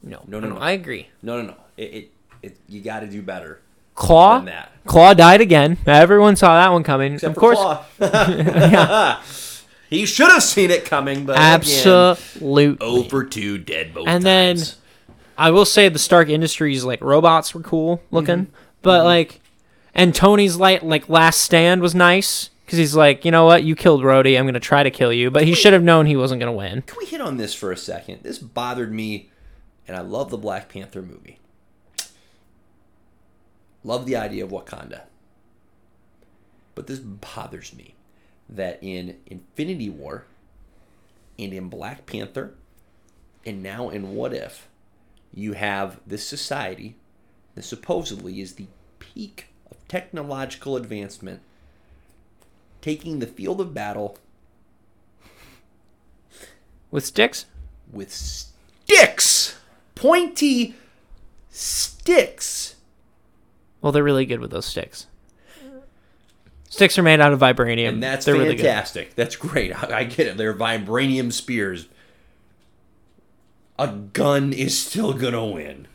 No, 0.03 0.23
No, 0.29 0.39
no, 0.39 0.51
no. 0.51 0.59
I 0.59 0.73
agree. 0.73 1.09
No, 1.23 1.41
no, 1.41 1.49
no. 1.49 1.55
It, 1.79 1.83
it, 1.95 2.11
it 2.43 2.57
you 2.69 2.83
got 2.83 3.01
to 3.01 3.07
do 3.07 3.23
better 3.23 3.63
Klaue. 3.97 4.67
Klaue 4.87 5.17
died 5.17 5.41
again. 5.41 5.79
Everyone 5.87 6.37
saw 6.37 6.55
that 6.63 6.73
one 6.73 6.83
coming. 6.83 7.15
Except 7.15 7.35
of 7.35 7.41
course, 7.41 7.59
Klaue. 7.59 9.19
he 9.89 10.05
should 10.05 10.31
have 10.31 10.43
seen 10.43 10.71
it 10.71 10.85
coming, 10.85 11.25
but 11.25 11.37
again, 11.37 11.53
absolutely. 11.55 12.77
over 12.81 13.25
two 13.25 13.57
dead 13.57 13.95
both 13.95 14.09
And 14.09 14.23
then- 14.23 14.57
times. 14.57 14.77
I 15.39 15.51
will 15.51 15.65
say 15.65 15.89
the 15.89 15.99
Stark 15.99 16.29
Industries 16.29 16.85
like 16.85 17.01
robots 17.01 17.55
were 17.55 17.61
cool 17.63 18.03
looking, 18.11 18.47
Mm-hmm. 18.47 18.53
but 18.83 19.05
like, 19.05 19.41
and 19.95 20.15
Tony's 20.15 20.57
like 20.57 20.83
like 20.83 21.09
last 21.09 21.41
stand 21.41 21.81
was 21.83 21.95
nice 21.95 22.51
because 22.65 22.79
he's 22.79 22.95
like, 22.97 23.25
you 23.25 23.31
know 23.31 23.45
what, 23.45 23.65
you 23.65 23.75
killed 23.77 24.03
Rhodey, 24.03 24.39
I'm 24.39 24.47
gonna 24.47 24.61
try 24.61 24.83
to 24.83 24.91
kill 24.91 25.13
you, 25.13 25.31
but 25.31 25.45
he 25.45 25.55
should 25.55 25.73
have 25.73 25.83
known 25.83 26.07
he 26.07 26.17
wasn't 26.17 26.41
gonna 26.41 26.53
win. 26.53 26.83
Can 26.83 26.99
we 26.99 27.07
hit 27.07 27.21
on 27.21 27.37
this 27.37 27.55
for 27.55 27.73
a 27.73 27.77
second? 27.77 28.21
This 28.23 28.39
bothered 28.39 28.93
me, 28.93 29.31
and 29.89 29.97
I 29.97 30.01
love 30.01 30.31
the 30.31 30.39
Black 30.39 30.69
Panther 30.69 31.03
movie. 31.03 31.39
Love 33.85 34.07
the 34.07 34.17
idea 34.17 34.45
of 34.45 34.51
Wakanda. 34.51 35.03
But 36.75 36.87
this 36.87 37.01
bothers 37.01 37.75
me 37.75 37.95
that 38.49 38.79
in 38.81 39.17
Infinity 39.27 39.91
War 39.91 40.25
and 41.39 41.53
in 41.53 41.69
Black 41.69 42.07
Panther 42.07 42.55
and 43.45 43.63
now 43.63 43.89
in 43.89 44.15
What 44.15 44.33
If, 44.33 44.69
you 45.35 45.53
have 45.55 46.01
this 46.07 46.27
society 46.27 46.97
that 47.55 47.63
supposedly 47.63 48.41
is 48.41 48.55
the 48.55 48.67
peak 48.99 49.47
of 49.71 49.77
technological 49.89 50.77
advancement 50.77 51.41
taking 52.81 53.19
the 53.19 53.27
field 53.27 53.61
of 53.61 53.73
battle 53.75 54.19
With 56.91 57.05
sticks, 57.07 57.47
with 57.91 58.13
sticks, 58.13 59.57
pointy 59.95 60.75
sticks. 61.51 62.75
well, 63.81 63.93
they're 63.93 64.03
really 64.05 64.27
good 64.27 64.41
with 64.41 64.51
those 64.51 64.67
sticks. 64.67 65.07
Sticks 66.69 66.99
are 66.99 67.03
made 67.03 67.21
out 67.21 67.33
of 67.35 67.41
vibranium. 67.41 67.89
And 67.89 68.03
that's 68.03 68.25
they're 68.25 68.35
really 68.35 68.57
good. 68.57 68.65
fantastic. 68.65 69.15
That's 69.15 69.37
great. 69.37 69.73
I, 69.85 70.01
I 70.01 70.05
get 70.05 70.27
it. 70.27 70.37
They're 70.39 70.55
vibranium 70.55 71.31
spears. 71.33 71.87
A 73.83 73.89
gun 73.89 74.53
is 74.53 74.79
still 74.79 75.13
gonna 75.13 75.45
win. 75.45 75.89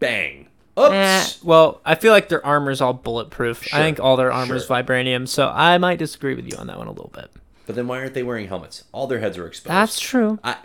Bang. 0.00 0.48
Oops. 0.78 0.92
Eh, 0.92 1.26
well, 1.42 1.80
I 1.82 1.94
feel 1.94 2.12
like 2.12 2.28
their 2.28 2.44
armor's 2.44 2.82
all 2.82 2.92
bulletproof. 2.92 3.62
Sure, 3.64 3.78
I 3.78 3.82
think 3.82 4.00
all 4.00 4.18
their 4.18 4.30
armor's 4.30 4.66
sure. 4.66 4.76
vibranium, 4.76 5.26
so 5.26 5.48
I 5.48 5.78
might 5.78 5.98
disagree 5.98 6.34
with 6.34 6.50
you 6.50 6.58
on 6.58 6.66
that 6.66 6.76
one 6.76 6.88
a 6.88 6.92
little 6.92 7.10
bit. 7.14 7.30
But 7.66 7.76
then 7.76 7.86
why 7.86 8.00
aren't 8.00 8.12
they 8.12 8.22
wearing 8.22 8.48
helmets? 8.48 8.84
All 8.92 9.06
their 9.06 9.20
heads 9.20 9.38
are 9.38 9.46
exposed. 9.46 9.70
That's 9.70 9.98
true. 9.98 10.38
I, 10.44 10.58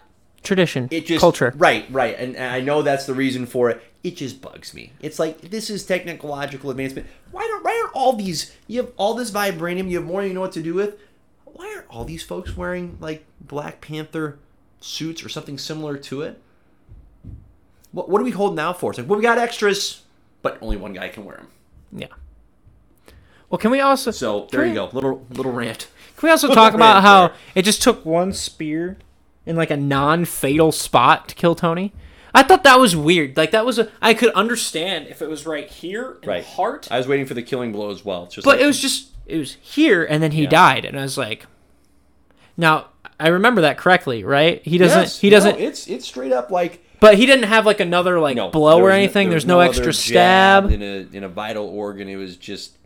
Tradition, 0.44 0.90
it 0.92 1.06
just 1.06 1.22
culture. 1.22 1.54
Right, 1.56 1.86
right, 1.90 2.18
and, 2.18 2.36
and 2.36 2.54
I 2.54 2.60
know 2.60 2.82
that's 2.82 3.06
the 3.06 3.14
reason 3.14 3.46
for 3.46 3.70
it. 3.70 3.82
It 4.04 4.18
just 4.18 4.42
bugs 4.42 4.74
me. 4.74 4.92
It's 5.02 5.20
like 5.20 5.40
this 5.40 5.70
is 5.70 5.86
technological 5.86 6.70
advancement. 6.70 7.08
Why 7.32 7.44
don't 7.48 7.64
why 7.64 7.80
aren't 7.82 7.96
all 7.96 8.14
these? 8.14 8.56
You 8.68 8.82
have 8.82 8.92
all 8.98 9.14
this 9.14 9.32
vibranium. 9.32 9.90
You 9.90 9.98
have 9.98 10.06
more 10.06 10.22
than 10.22 10.30
you 10.30 10.34
know 10.34 10.42
what 10.42 10.52
to 10.54 10.62
do 10.62 10.74
with. 10.74 11.00
Why 11.46 11.74
aren't 11.76 11.90
all 11.90 12.04
these 12.04 12.24
folks 12.24 12.56
wearing 12.58 12.98
like 13.00 13.26
Black 13.42 13.82
Panther 13.82 14.38
suits 14.80 15.24
or 15.24 15.30
something 15.30 15.58
similar 15.58 15.98
to 15.98 16.22
it? 16.22 16.42
What 17.92 18.10
what 18.10 18.22
are 18.22 18.26
we 18.26 18.32
holding 18.32 18.60
out 18.60 18.80
for? 18.80 18.92
It's 18.92 19.00
like 19.00 19.08
well, 19.10 19.18
we 19.18 19.24
got 19.24 19.38
extras, 19.38 20.04
but 20.42 20.58
only 20.62 20.78
one 20.78 20.94
guy 20.94 21.10
can 21.10 21.26
wear 21.26 21.38
them. 21.38 21.48
Yeah. 21.92 22.08
Well, 23.50 23.58
can 23.60 23.72
we 23.72 23.80
also 23.80 24.12
So 24.12 24.48
there 24.52 24.64
you 24.64 24.70
we- 24.72 24.76
go, 24.76 24.90
little 24.92 25.26
little 25.30 25.52
rant. 25.52 25.88
Can 26.18 26.28
we 26.28 26.32
also 26.32 26.54
talk 26.54 26.74
about 26.74 27.02
how 27.04 27.28
there. 27.30 27.38
it 27.56 27.62
just 27.64 27.82
took 27.82 28.06
one 28.06 28.34
spear 28.34 28.98
in 29.46 29.56
like 29.56 29.72
a 29.72 29.78
non-fatal 29.78 30.72
spot 30.74 31.30
to 31.30 31.36
kill 31.36 31.56
Tony? 31.56 31.94
I 32.36 32.44
thought 32.44 32.64
that 32.66 32.80
was 32.80 32.96
weird. 32.96 33.38
Like 33.38 33.52
that 33.52 33.66
was 33.66 33.80
a 33.80 33.90
I 34.02 34.14
could 34.14 34.32
understand 34.34 35.08
if 35.08 35.22
it 35.22 35.30
was 35.30 35.46
right 35.46 35.68
here 35.70 36.18
in 36.22 36.30
Right. 36.30 36.44
the 36.44 36.50
heart, 36.52 36.88
I 36.92 36.98
was 36.98 37.08
waiting 37.08 37.26
for 37.26 37.34
the 37.34 37.42
killing 37.42 37.72
blow 37.72 37.90
as 37.90 38.04
well. 38.04 38.28
But 38.36 38.46
like- 38.46 38.60
it 38.60 38.66
was 38.66 38.80
just 38.80 39.10
it 39.26 39.38
was 39.38 39.54
here 39.62 40.04
and 40.04 40.22
then 40.22 40.32
he 40.32 40.44
Yeah. 40.44 40.50
died 40.50 40.86
and 40.86 41.00
I 41.00 41.04
was 41.04 41.18
like 41.18 41.46
Now, 42.58 42.88
I 43.20 43.30
remember 43.30 43.62
that 43.62 43.78
correctly, 43.78 44.24
right? 44.24 44.62
He 44.64 44.78
doesn't 44.78 45.00
Yes, 45.00 45.20
he 45.20 45.30
doesn't 45.30 45.60
No, 45.60 45.66
it's 45.66 45.88
it's 45.88 46.06
straight 46.08 46.32
up 46.32 46.50
like 46.52 46.84
but 47.00 47.16
he 47.16 47.26
didn't 47.28 47.46
have 47.46 47.66
like 47.66 47.80
another 47.80 48.20
like 48.20 48.36
no 48.36 48.50
blow 48.50 48.80
or 48.82 48.90
no- 48.90 48.96
anything. 48.96 49.28
there 49.28 49.34
There's 49.34 49.44
was 49.44 49.48
no, 49.48 49.60
extra 49.60 49.94
stab. 49.94 50.72
in 50.72 50.82
a 50.82 51.08
in 51.16 51.24
a 51.24 51.30
vital 51.30 51.68
organ. 51.68 52.08
It 52.10 52.16
was 52.16 52.38
just 52.38 52.78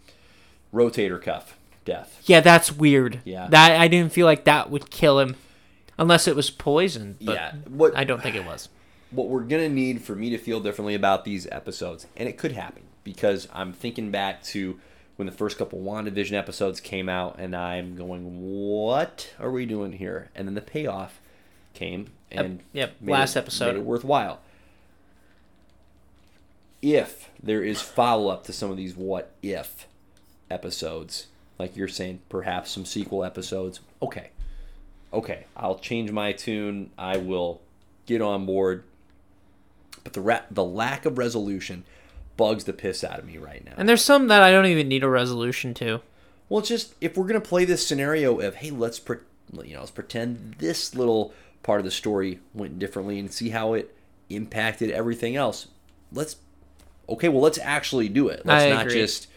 rotator 0.74 1.22
cuff 1.22 1.58
death. 1.86 2.22
Yeah, 2.26 2.42
that's 2.42 2.72
weird. 2.72 3.22
Yeah. 3.26 3.48
That 3.50 3.80
I 3.80 3.88
didn't 3.88 4.12
feel 4.14 4.26
like 4.26 4.44
that 4.46 4.70
would 4.70 4.90
kill 4.90 5.20
him 5.20 5.36
unless 5.98 6.28
it 6.28 6.36
was 6.36 6.50
poison, 6.50 7.18
but 7.22 7.36
yeah, 7.36 7.54
what 7.70 7.96
I 7.98 8.04
don't 8.04 8.22
think 8.22 8.36
it 8.36 8.46
was. 8.46 8.70
what 9.12 9.28
we're 9.28 9.42
gonna 9.44 9.70
need 9.70 10.02
for 10.02 10.16
me 10.16 10.30
to 10.32 10.38
feel 10.38 10.60
differently 10.60 10.96
about 10.96 11.26
these 11.26 11.48
episodes, 11.52 12.08
and 12.18 12.28
it 12.30 12.38
could 12.38 12.54
happen 12.54 12.84
because 13.04 13.48
I'm 13.54 13.74
thinking 13.74 14.12
back 14.12 14.44
to 14.46 14.80
when 15.18 15.26
the 15.26 15.32
first 15.32 15.58
couple 15.58 15.80
WandaVision 15.80 16.34
episodes 16.34 16.80
came 16.80 17.08
out, 17.10 17.36
and 17.40 17.56
I'm 17.56 17.96
going, 17.96 18.42
"What 18.42 19.34
are 19.40 19.52
we 19.52 19.66
doing 19.66 19.94
here?" 19.94 20.30
And 20.36 20.48
then 20.48 20.56
the 20.56 20.62
payoff 20.62 21.20
came, 21.74 22.08
and 22.32 22.62
yep, 22.74 22.94
made 23.02 23.12
last 23.12 23.36
it- 23.36 23.40
episode. 23.40 23.74
made 23.76 23.82
it 23.82 23.86
worthwhile. 23.86 24.40
If 26.82 27.30
there 27.42 27.64
is 27.64 27.82
follow 27.82 28.30
up 28.30 28.44
to 28.46 28.54
some 28.54 28.72
of 28.72 28.78
these 28.78 28.96
what 28.96 29.32
if 29.44 29.88
episodes, 30.50 31.28
like 31.60 31.76
you're 31.76 31.88
saying, 31.88 32.22
perhaps 32.28 32.72
some 32.72 32.86
sequel 32.86 33.24
episodes, 33.24 33.80
okay, 34.02 34.32
okay, 35.14 35.46
I'll 35.56 35.78
change 35.78 36.12
my 36.12 36.32
tune. 36.32 36.90
I 36.98 37.18
will 37.18 37.62
get 38.08 38.22
on 38.22 38.46
board. 38.48 38.84
But 40.04 40.14
the 40.14 40.22
ra- 40.22 40.42
the 40.50 40.64
lack 40.64 41.06
of 41.06 41.20
resolution 41.20 41.84
bugs 42.38 42.64
the 42.64 42.74
piss 42.74 43.04
out 43.04 43.20
of 43.20 43.26
me 43.26 43.38
right 43.38 43.64
now. 43.64 43.74
And 43.78 43.88
there's 43.88 44.04
some 44.04 44.28
that 44.28 44.42
I 44.42 44.52
don't 44.52 44.66
even 44.66 44.88
need 44.88 45.04
a 45.04 45.10
resolution 45.10 45.74
to. 45.76 46.02
Well, 46.50 46.60
it's 46.60 46.70
just 46.70 46.96
if 47.00 47.18
we're 47.18 47.28
gonna 47.28 47.40
play 47.42 47.66
this 47.66 47.86
scenario 47.86 48.40
of 48.40 48.56
hey, 48.56 48.72
let's 48.72 49.00
pre- 49.00 49.18
you 49.64 49.74
know 49.74 49.80
let's 49.80 49.92
pretend 49.92 50.56
this 50.60 50.96
little 50.96 51.34
part 51.64 51.80
of 51.80 51.86
the 51.86 51.92
story 51.92 52.40
went 52.54 52.80
differently 52.80 53.20
and 53.20 53.32
see 53.32 53.50
how 53.50 53.74
it 53.74 53.96
impacted 54.30 54.92
everything 54.92 55.36
else. 55.36 55.68
Let's 56.12 56.38
okay, 57.08 57.30
well 57.30 57.42
let's 57.42 57.60
actually 57.60 58.10
do 58.10 58.28
it. 58.28 58.46
Let's 58.46 58.64
I 58.66 58.70
not 58.70 58.88
agree. 58.88 59.00
just 59.00 59.28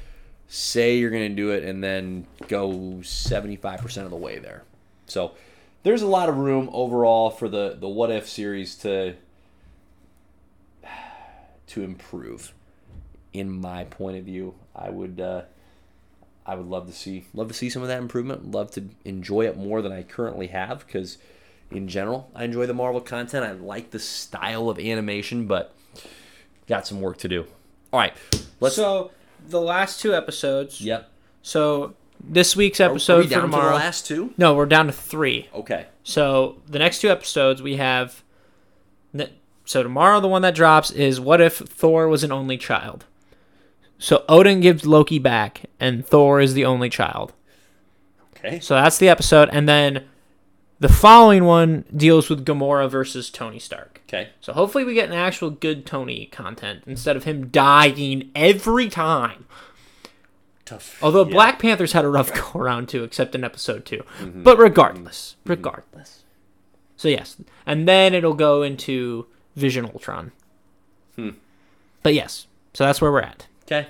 say 0.49 0.97
you're 0.97 1.11
gonna 1.11 1.29
do 1.29 1.51
it 1.51 1.62
and 1.62 1.83
then 1.83 2.27
go 2.49 3.01
seventy 3.03 3.57
five 3.57 3.81
percent 3.81 4.07
of 4.07 4.11
the 4.11 4.16
way 4.16 4.39
there. 4.39 4.65
So 5.07 5.33
there's 5.85 6.03
a 6.03 6.07
lot 6.07 6.29
of 6.29 6.37
room 6.37 6.69
overall 6.73 7.31
for 7.31 7.49
the 7.49 7.77
the 7.79 7.89
what 7.89 8.11
if 8.11 8.29
series 8.29 8.75
to 8.79 9.15
to 11.69 11.83
improve. 11.83 12.53
In 13.35 13.51
my 13.61 13.85
point 13.85 14.16
of 14.16 14.24
view, 14.24 14.55
I 14.74 14.89
would. 14.90 15.20
Uh, 15.20 15.43
I 16.47 16.55
would 16.55 16.66
love 16.66 16.86
to 16.86 16.93
see 16.93 17.27
love 17.35 17.48
to 17.48 17.55
see 17.55 17.69
some 17.69 17.82
of 17.82 17.89
that 17.89 17.98
improvement. 17.98 18.51
Love 18.51 18.70
to 18.73 18.89
enjoy 19.05 19.47
it 19.47 19.56
more 19.56 19.82
than 19.82 19.93
I 19.93 20.02
currently 20.05 20.47
have 20.48 20.86
because, 20.86 21.19
in 21.70 21.89
general, 21.89 22.31
I 22.35 22.44
enjoy 22.44 22.66
the 22.66 22.74
Marvel 22.74 23.01
content. 23.01 23.44
I 23.44 23.52
like 23.52 23.90
the 23.90 23.98
style 23.98 24.69
of 24.69 24.78
animation, 24.78 25.47
but 25.47 25.74
got 26.69 26.86
some 26.86 27.01
work 27.01 27.19
to 27.19 27.28
do. 27.28 27.47
All 27.93 28.01
right, 28.01 28.12
let's. 28.61 28.77
so 28.77 29.11
the 29.48 29.61
last 29.61 30.01
two 30.01 30.15
episodes. 30.15 30.81
yep. 30.81 31.11
So 31.43 31.94
this 32.23 32.55
week's 32.55 32.81
Are- 32.81 32.89
are 32.89 32.90
episode 32.93 33.19
we 33.19 33.24
for 33.28 33.35
to 33.35 33.40
tomorrow. 33.40 33.70
the 33.70 33.74
last 33.77 34.06
two? 34.06 34.32
No, 34.39 34.55
we're 34.55 34.66
down 34.66 34.86
to 34.86 34.93
three. 34.93 35.48
Okay. 35.55 35.86
So 36.05 36.59
the 36.69 36.78
next 36.78 37.01
two 37.01 37.09
episodes 37.09 37.61
we 37.62 37.77
have. 37.77 38.23
So 39.66 39.82
tomorrow 39.82 40.20
the 40.20 40.28
one 40.28 40.43
that 40.43 40.55
drops 40.55 40.90
is 40.90 41.19
what 41.19 41.40
if 41.40 41.56
Thor 41.56 42.06
was 42.06 42.23
an 42.23 42.31
only 42.31 42.59
child. 42.59 43.06
So 43.99 44.25
Odin 44.29 44.61
gives 44.61 44.87
Loki 44.87 45.19
back, 45.19 45.62
and 45.81 46.07
Thor 46.07 46.41
is 46.41 46.55
the 46.55 46.65
only 46.65 46.91
child. 46.91 47.33
Okay. 48.37 48.61
So 48.61 48.75
that's 48.75 48.99
the 48.99 49.09
episode, 49.09 49.49
and 49.53 49.69
then 49.69 50.05
the 50.81 50.89
following 50.89 51.45
one 51.45 51.85
deals 51.97 52.29
with 52.29 52.45
Gamora 52.45 52.91
versus 52.91 53.31
Tony 53.31 53.59
Stark. 53.59 54.03
Okay. 54.09 54.31
So 54.41 54.53
hopefully 54.53 54.85
we 54.85 54.93
get 54.95 55.09
an 55.09 55.15
actual 55.15 55.51
good 55.51 55.87
Tony 55.87 56.27
content 56.27 56.83
instead 56.87 57.16
of 57.16 57.25
him 57.25 57.49
dying 57.49 58.31
every 58.35 58.89
time. 58.89 59.47
Tough. 60.66 60.99
Although 61.03 61.25
Yeah. 61.25 61.33
Black 61.33 61.59
Panther's 61.59 61.93
had 61.93 62.05
a 62.05 62.09
rough 62.09 62.33
go 62.53 62.59
around 62.59 62.89
too, 62.89 63.05
except 63.05 63.35
in 63.35 63.45
episode 63.45 63.85
2 63.87 63.99
Mm-hmm. 64.21 64.43
But 64.43 64.59
regardless, 64.59 65.37
regardless. 65.47 66.25
So 66.97 67.09
yes, 67.09 67.37
and 67.66 67.89
then 67.89 68.15
it'll 68.15 68.35
go 68.35 68.62
into 68.62 69.27
Vision 69.57 69.85
Ultron. 69.87 70.33
Hmm. 71.16 71.31
But 72.03 72.15
yes, 72.15 72.47
so 72.73 72.85
that's 72.85 73.01
where 73.01 73.11
we're 73.12 73.21
at. 73.21 73.47
Okay. 73.66 73.89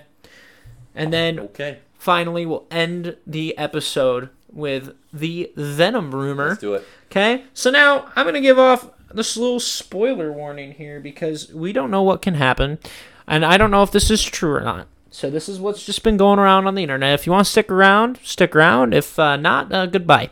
And 0.94 1.12
then 1.12 1.38
Okay. 1.40 1.78
finally, 1.98 2.46
we'll 2.46 2.66
end 2.70 3.16
the 3.26 3.56
episode 3.59 4.30
with 4.52 4.94
the 5.12 5.51
Venom 5.56 6.14
rumor. 6.14 6.51
Let's 6.51 6.60
do 6.60 6.74
it. 6.74 6.84
Okay, 7.10 7.44
so 7.52 7.70
now 7.70 8.06
I'm 8.16 8.24
gonna 8.26 8.40
give 8.40 8.59
off 8.59 8.90
this 9.12 9.36
little 9.36 9.60
spoiler 9.60 10.32
warning 10.32 10.72
here 10.72 10.98
because 11.01 11.52
we 11.52 11.72
don't 11.72 11.90
know 11.90 12.02
what 12.02 12.22
can 12.22 12.34
happen, 12.34 12.78
and 13.26 13.44
I 13.44 13.56
don't 13.56 13.70
know 13.70 13.82
if 13.82 13.90
this 13.90 14.10
is 14.10 14.22
true 14.22 14.52
or 14.52 14.60
not. 14.60 14.86
So 15.10 15.30
this 15.30 15.48
is 15.48 15.60
what's 15.60 15.84
just 15.86 16.02
been 16.02 16.16
going 16.16 16.38
around 16.40 16.66
on 16.66 16.74
the 16.74 16.82
internet. 16.82 17.14
If 17.14 17.26
you 17.26 17.32
want 17.32 17.44
to 17.46 17.51
stick 17.51 17.70
around, 17.70 18.18
stick 18.24 18.55
around. 18.56 18.94
If 18.94 19.16
uh, 19.18 19.36
not, 19.36 19.72
uh, 19.72 19.86
goodbye. 19.86 20.30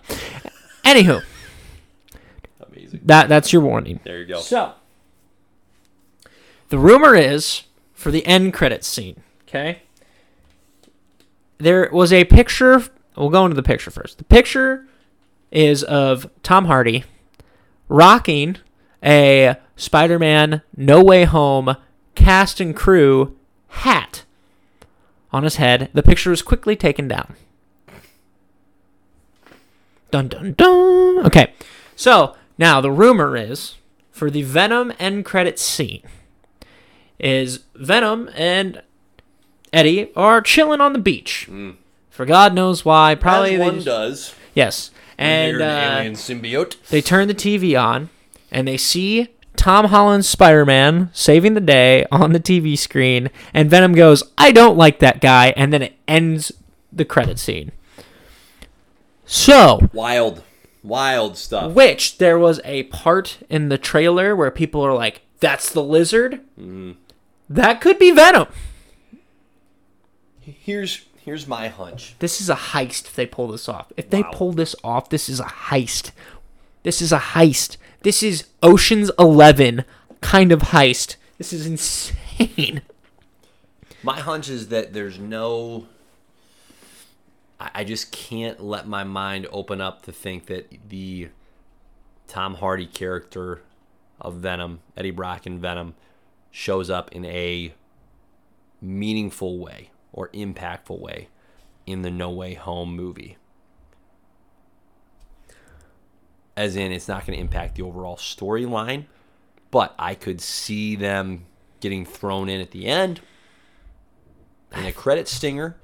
Anywho, 0.85 1.23
Amazing. 2.73 3.01
that 3.05 3.29
that's 3.29 3.53
your 3.53 3.63
warning. 3.63 4.01
There 4.05 4.19
you 4.19 4.27
go. 4.27 4.41
So 4.41 4.73
the 6.69 6.79
rumor 6.79 7.15
is 7.15 7.63
for 7.95 8.11
the 8.11 8.27
end 8.27 8.53
credits 8.55 8.89
scene. 8.89 9.23
Okay, 9.55 9.83
there 11.59 11.91
was 11.93 12.11
a 12.11 12.25
picture. 12.25 12.83
We'll 13.19 13.29
go 13.29 13.45
into 13.45 13.55
the 13.55 13.63
picture 13.63 13.91
first. 13.91 14.17
The 14.17 14.25
picture 14.25 14.87
is 15.51 15.83
of 15.83 16.31
Tom 16.43 16.65
Hardy 16.65 17.05
rocking 17.87 18.57
a 19.05 19.57
Spider-Man 19.77 20.63
No 20.75 21.05
Way 21.05 21.25
Home 21.25 21.77
cast 22.15 22.61
and 22.61 22.75
crew 22.75 23.37
hat 23.69 24.25
on 25.33 25.43
his 25.43 25.57
head. 25.57 25.91
The 25.93 26.03
picture 26.03 26.33
is 26.33 26.41
quickly 26.41 26.75
taken 26.75 27.07
down. 27.07 27.35
Dun 30.11 30.29
dun 30.29 30.55
dun. 30.55 31.27
Okay, 31.27 31.53
so 31.95 32.35
now 32.57 32.81
the 32.81 32.91
rumor 32.91 33.37
is 33.37 33.75
for 34.13 34.31
the 34.31 34.45
Venom 34.45 34.95
end 34.99 35.27
credits 35.27 35.61
scene 35.61 36.05
is 37.19 37.65
Venom 37.75 38.31
and 38.35 38.81
Eddie 39.73 40.11
are 40.15 40.41
chilling 40.41 40.81
on 40.81 40.93
the 40.93 40.99
beach. 40.99 41.49
For 42.11 42.27
God 42.27 42.55
knows 42.55 42.85
why. 42.85 43.15
Probably 43.15 43.55
As 43.55 43.61
one 43.61 43.75
just- 43.77 43.87
does. 43.87 44.35
yes. 44.55 44.91
And 45.19 45.61
uh, 45.63 45.65
alien 45.99 46.15
symbiote. 46.15 46.77
they 46.89 47.01
turn 47.01 47.29
the 47.29 47.35
TV 47.35 47.81
on 47.81 48.11
and 48.51 48.67
they 48.67 48.77
see 48.77 49.29
Tom 49.57 49.87
Holland's 49.87 50.29
Spider 50.29 50.65
Man 50.67 51.11
saving 51.13 51.55
the 51.55 51.61
day 51.61 52.05
on 52.11 52.33
the 52.33 52.41
TV 52.41 52.77
screen. 52.77 53.31
And 53.55 53.71
Venom 53.71 53.93
goes, 53.93 54.23
I 54.37 54.51
don't 54.53 54.77
like 54.77 54.99
that 54.99 55.21
guy. 55.21 55.53
And 55.57 55.73
then 55.73 55.83
it 55.83 55.95
ends 56.09 56.51
the 56.93 57.05
credit 57.05 57.39
scene. 57.39 57.71
So, 59.25 59.89
Wild, 59.93 60.43
wild 60.83 61.37
stuff. 61.39 61.73
which 61.73 62.19
there 62.19 62.39
was 62.39 62.61
a 62.65 62.83
part 62.85 63.39
in 63.49 63.69
the 63.69 63.79
trailer 63.79 64.35
where 64.35 64.51
people 64.51 64.83
are 64.83 64.93
like, 64.95 65.23
that's 65.41 65.71
the 65.73 65.83
lizard? 65.83 66.41
That 67.49 67.81
could 67.81 67.99
be 67.99 68.11
Venom. 68.11 68.47
Here's 70.43 71.07
here's 71.25 71.47
my 71.47 71.69
hunch. 71.69 72.17
This 72.19 72.41
is 72.41 72.51
a 72.51 72.55
heist 72.57 73.07
if 73.07 73.15
they 73.15 73.27
pull 73.27 73.49
this 73.49 73.69
off. 73.69 73.93
If 73.97 74.11
they 74.11 74.23
Wow. 74.23 74.31
pull 74.33 74.53
this 74.53 74.75
off, 74.83 75.09
this 75.09 75.29
is 75.29 75.39
a 75.41 75.45
heist. 75.45 76.11
This 76.83 77.01
is 77.01 77.13
a 77.13 77.19
heist. 77.19 77.77
This 78.03 78.23
is 78.23 78.47
Ocean's 78.63 79.11
11 79.19 79.85
kind 80.21 80.51
of 80.51 80.61
heist. 80.61 81.15
This 81.39 81.53
is 81.53 81.67
insane. 81.67 82.83
My 84.03 84.19
hunch 84.19 84.49
is 84.49 84.69
that 84.69 84.93
there's 84.93 85.19
no. 85.19 85.87
I 87.61 87.71
I 87.77 87.85
just 87.85 88.11
can't 88.11 88.61
let 88.61 88.89
my 88.89 89.05
mind 89.05 89.47
open 89.53 89.81
up 89.81 90.03
to 90.07 90.13
think 90.13 90.47
that 90.47 90.73
the 90.89 91.29
Tom 92.27 92.55
Hardy 92.55 92.87
character 92.87 93.63
of 94.21 94.35
Venom, 94.35 94.81
Eddie 94.97 95.13
Brock 95.13 95.47
in 95.47 95.61
Venom, 95.61 95.95
shows 96.51 96.91
up 96.91 97.13
in 97.13 97.25
a 97.25 97.73
meaningful 98.81 99.61
way 99.61 99.91
or 100.13 100.29
impactful 100.29 100.99
way 100.99 101.29
in 101.87 102.03
the 102.03 102.11
No 102.11 102.31
Way 102.31 102.55
Home 102.55 102.95
movie. 102.95 103.37
As 106.57 106.77
in, 106.77 106.93
it's 106.93 107.09
not 107.09 107.27
going 107.27 107.37
to 107.37 107.41
impact 107.41 107.77
the 107.77 107.83
overall 107.83 108.17
storyline, 108.17 109.07
but 109.71 109.95
I 109.99 110.15
could 110.15 110.41
see 110.41 110.97
them 110.97 111.47
getting 111.81 112.05
thrown 112.05 112.49
in 112.49 112.61
at 112.61 112.71
the 112.71 112.87
end 112.87 113.21
in 114.77 114.85
a 114.85 114.93
credit 114.93 115.29
stinger 115.29 115.77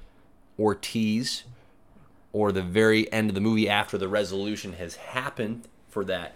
or 0.57 0.75
tease 0.75 1.43
or 2.31 2.51
the 2.51 2.61
very 2.61 3.11
end 3.11 3.29
of 3.29 3.35
the 3.35 3.41
movie 3.41 3.67
after 3.67 3.97
the 3.97 4.07
resolution 4.07 4.73
has 4.73 4.95
happened 4.95 5.67
for 5.87 6.05
that 6.05 6.35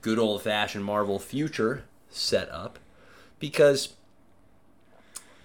good 0.00 0.18
old 0.18 0.42
fashioned 0.42 0.84
Marvel 0.84 1.18
future 1.18 1.84
set 2.08 2.50
up 2.50 2.78
because 3.38 3.94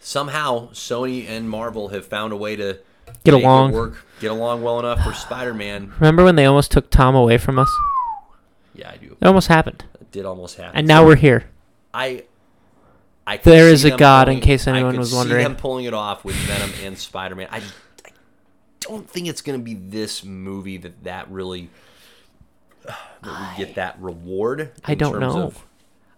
somehow 0.02 0.70
Sony 0.72 1.28
and 1.30 1.50
Marvel 1.50 1.90
have 1.90 2.06
found 2.06 2.34
a 2.34 2.36
way 2.36 2.56
to 2.58 2.80
Get 3.24 3.34
along. 3.34 3.72
work, 3.74 4.06
get 4.20 4.32
along 4.32 4.64
well 4.64 4.80
enough 4.80 5.04
for 5.04 5.14
Spider-Man. 5.14 5.94
Remember 6.00 6.24
when 6.24 6.36
they 6.36 6.46
almost 6.46 6.72
took 6.72 6.90
Tom 6.90 7.16
away 7.16 7.38
from 7.38 7.60
us? 7.60 7.70
Yeah, 8.74 8.90
I 8.92 8.98
do. 8.98 9.16
It 9.20 9.26
almost 9.28 9.48
happened. 9.48 9.84
It 10.00 10.12
did 10.12 10.26
almost 10.26 10.58
happen. 10.58 10.78
And 10.78 10.88
now 10.88 11.06
we're 11.06 11.16
here. 11.18 11.46
I, 11.94 12.24
I 13.28 13.38
There 13.38 13.70
is 13.70 13.84
a 13.86 13.96
God, 13.96 14.28
in 14.28 14.36
pulling- 14.36 14.44
case 14.46 14.68
I 14.68 14.72
anyone 14.76 14.98
was 14.98 15.12
see 15.12 15.16
wondering. 15.18 15.44
them 15.44 15.56
pulling 15.56 15.86
it 15.86 15.94
off 15.94 16.24
with 16.26 16.36
Venom 16.36 16.72
and 16.84 16.98
Spider 16.98 17.36
Man. 17.36 17.48
I 17.52 17.60
just 17.60 17.74
I 18.06 18.10
don't 18.80 19.08
think 19.10 19.28
it's 19.28 19.42
going 19.42 19.60
to 19.60 19.64
be 19.64 19.74
this 19.76 20.24
movie 20.24 20.78
that 20.78 21.04
that 21.04 21.30
really 21.30 21.70
that 22.86 23.58
we 23.60 23.66
get 23.66 23.76
that 23.76 24.00
reward. 24.02 24.62
In 24.62 24.70
I 24.86 24.96
don't 24.96 25.20
terms 25.20 25.36
know. 25.36 25.44
Of 25.44 25.64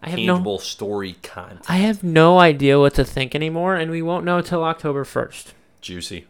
I 0.06 0.10
have 0.10 0.20
no 0.20 0.58
story 0.58 1.14
content. 1.24 1.62
I 1.70 1.78
have 1.78 2.04
no 2.04 2.40
idea 2.40 2.80
what 2.80 2.94
to 2.96 3.04
think 3.06 3.34
anymore 3.36 3.76
and 3.76 3.90
we 3.92 4.02
won't 4.02 4.26
know 4.26 4.42
till 4.42 4.64
October 4.64 5.04
1st. 5.04 5.54
Juicy, 5.82 6.26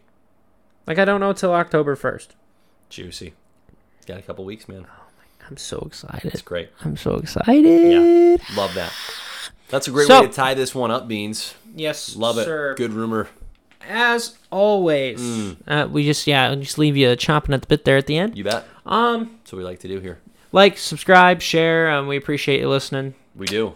Like 0.86 0.98
I 0.98 1.04
don't 1.04 1.20
know 1.20 1.32
till 1.32 1.52
October 1.52 1.96
1st. 1.96 2.28
juicy. 2.90 3.34
Got 4.06 4.18
a 4.18 4.22
couple 4.22 4.44
weeks, 4.44 4.68
man. 4.68 4.86
I'm 5.48 5.56
so 5.56 5.78
excited. 5.86 6.32
It's 6.32 6.42
great. 6.42 6.70
I'm 6.84 6.96
so 6.96 7.14
excited. 7.16 7.64
Yeah, 7.64 8.36
Love 8.56 8.74
that. 8.74 8.92
That's 9.68 9.88
a 9.88 9.90
great 9.90 10.06
So- 10.06 10.20
way 10.22 10.26
to 10.28 10.32
tie 10.32 10.54
this 10.54 10.74
one 10.74 10.90
up, 10.90 11.08
Beans. 11.08 11.54
Yes, 11.74 12.14
Love 12.16 12.38
it. 12.38 12.46
Good 12.76 12.92
rumor. 12.92 13.28
As 13.86 14.36
always, 14.50 15.20
Mm. 15.20 15.56
uh, 15.66 15.86
we 15.90 16.04
just 16.04 16.26
yeah, 16.26 16.54
just 16.54 16.78
leave 16.78 16.96
you 16.96 17.08
chomping 17.08 17.52
at 17.52 17.60
the 17.62 17.66
bit 17.66 17.84
there 17.84 17.96
at 17.98 18.06
the 18.06 18.16
end. 18.16 18.36
You 18.38 18.44
bet. 18.44 18.64
Um, 18.86 19.36
That's 19.42 19.52
what 19.52 19.58
we 19.58 19.64
like 19.64 19.80
to 19.80 19.88
do 19.88 20.00
here. 20.00 20.20
like, 20.52 20.78
subscribe, 20.78 21.42
share. 21.42 21.90
Um, 21.90 22.06
we 22.06 22.16
appreciate 22.16 22.60
you 22.60 22.68
listening. 22.70 23.14
We 23.36 23.46
do. 23.46 23.74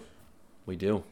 We 0.66 0.76
do. 0.76 1.02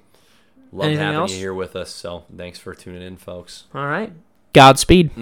Love 0.72 0.86
Anything 0.86 1.04
having 1.04 1.20
else? 1.20 1.32
you 1.32 1.38
here 1.38 1.54
with 1.54 1.76
us. 1.76 1.90
So 1.90 2.24
thanks 2.34 2.58
for 2.58 2.74
tuning 2.74 3.02
in, 3.02 3.16
folks. 3.16 3.64
All 3.74 3.86
right, 3.86 4.12
Godspeed. 4.52 5.14
Mm. 5.14 5.16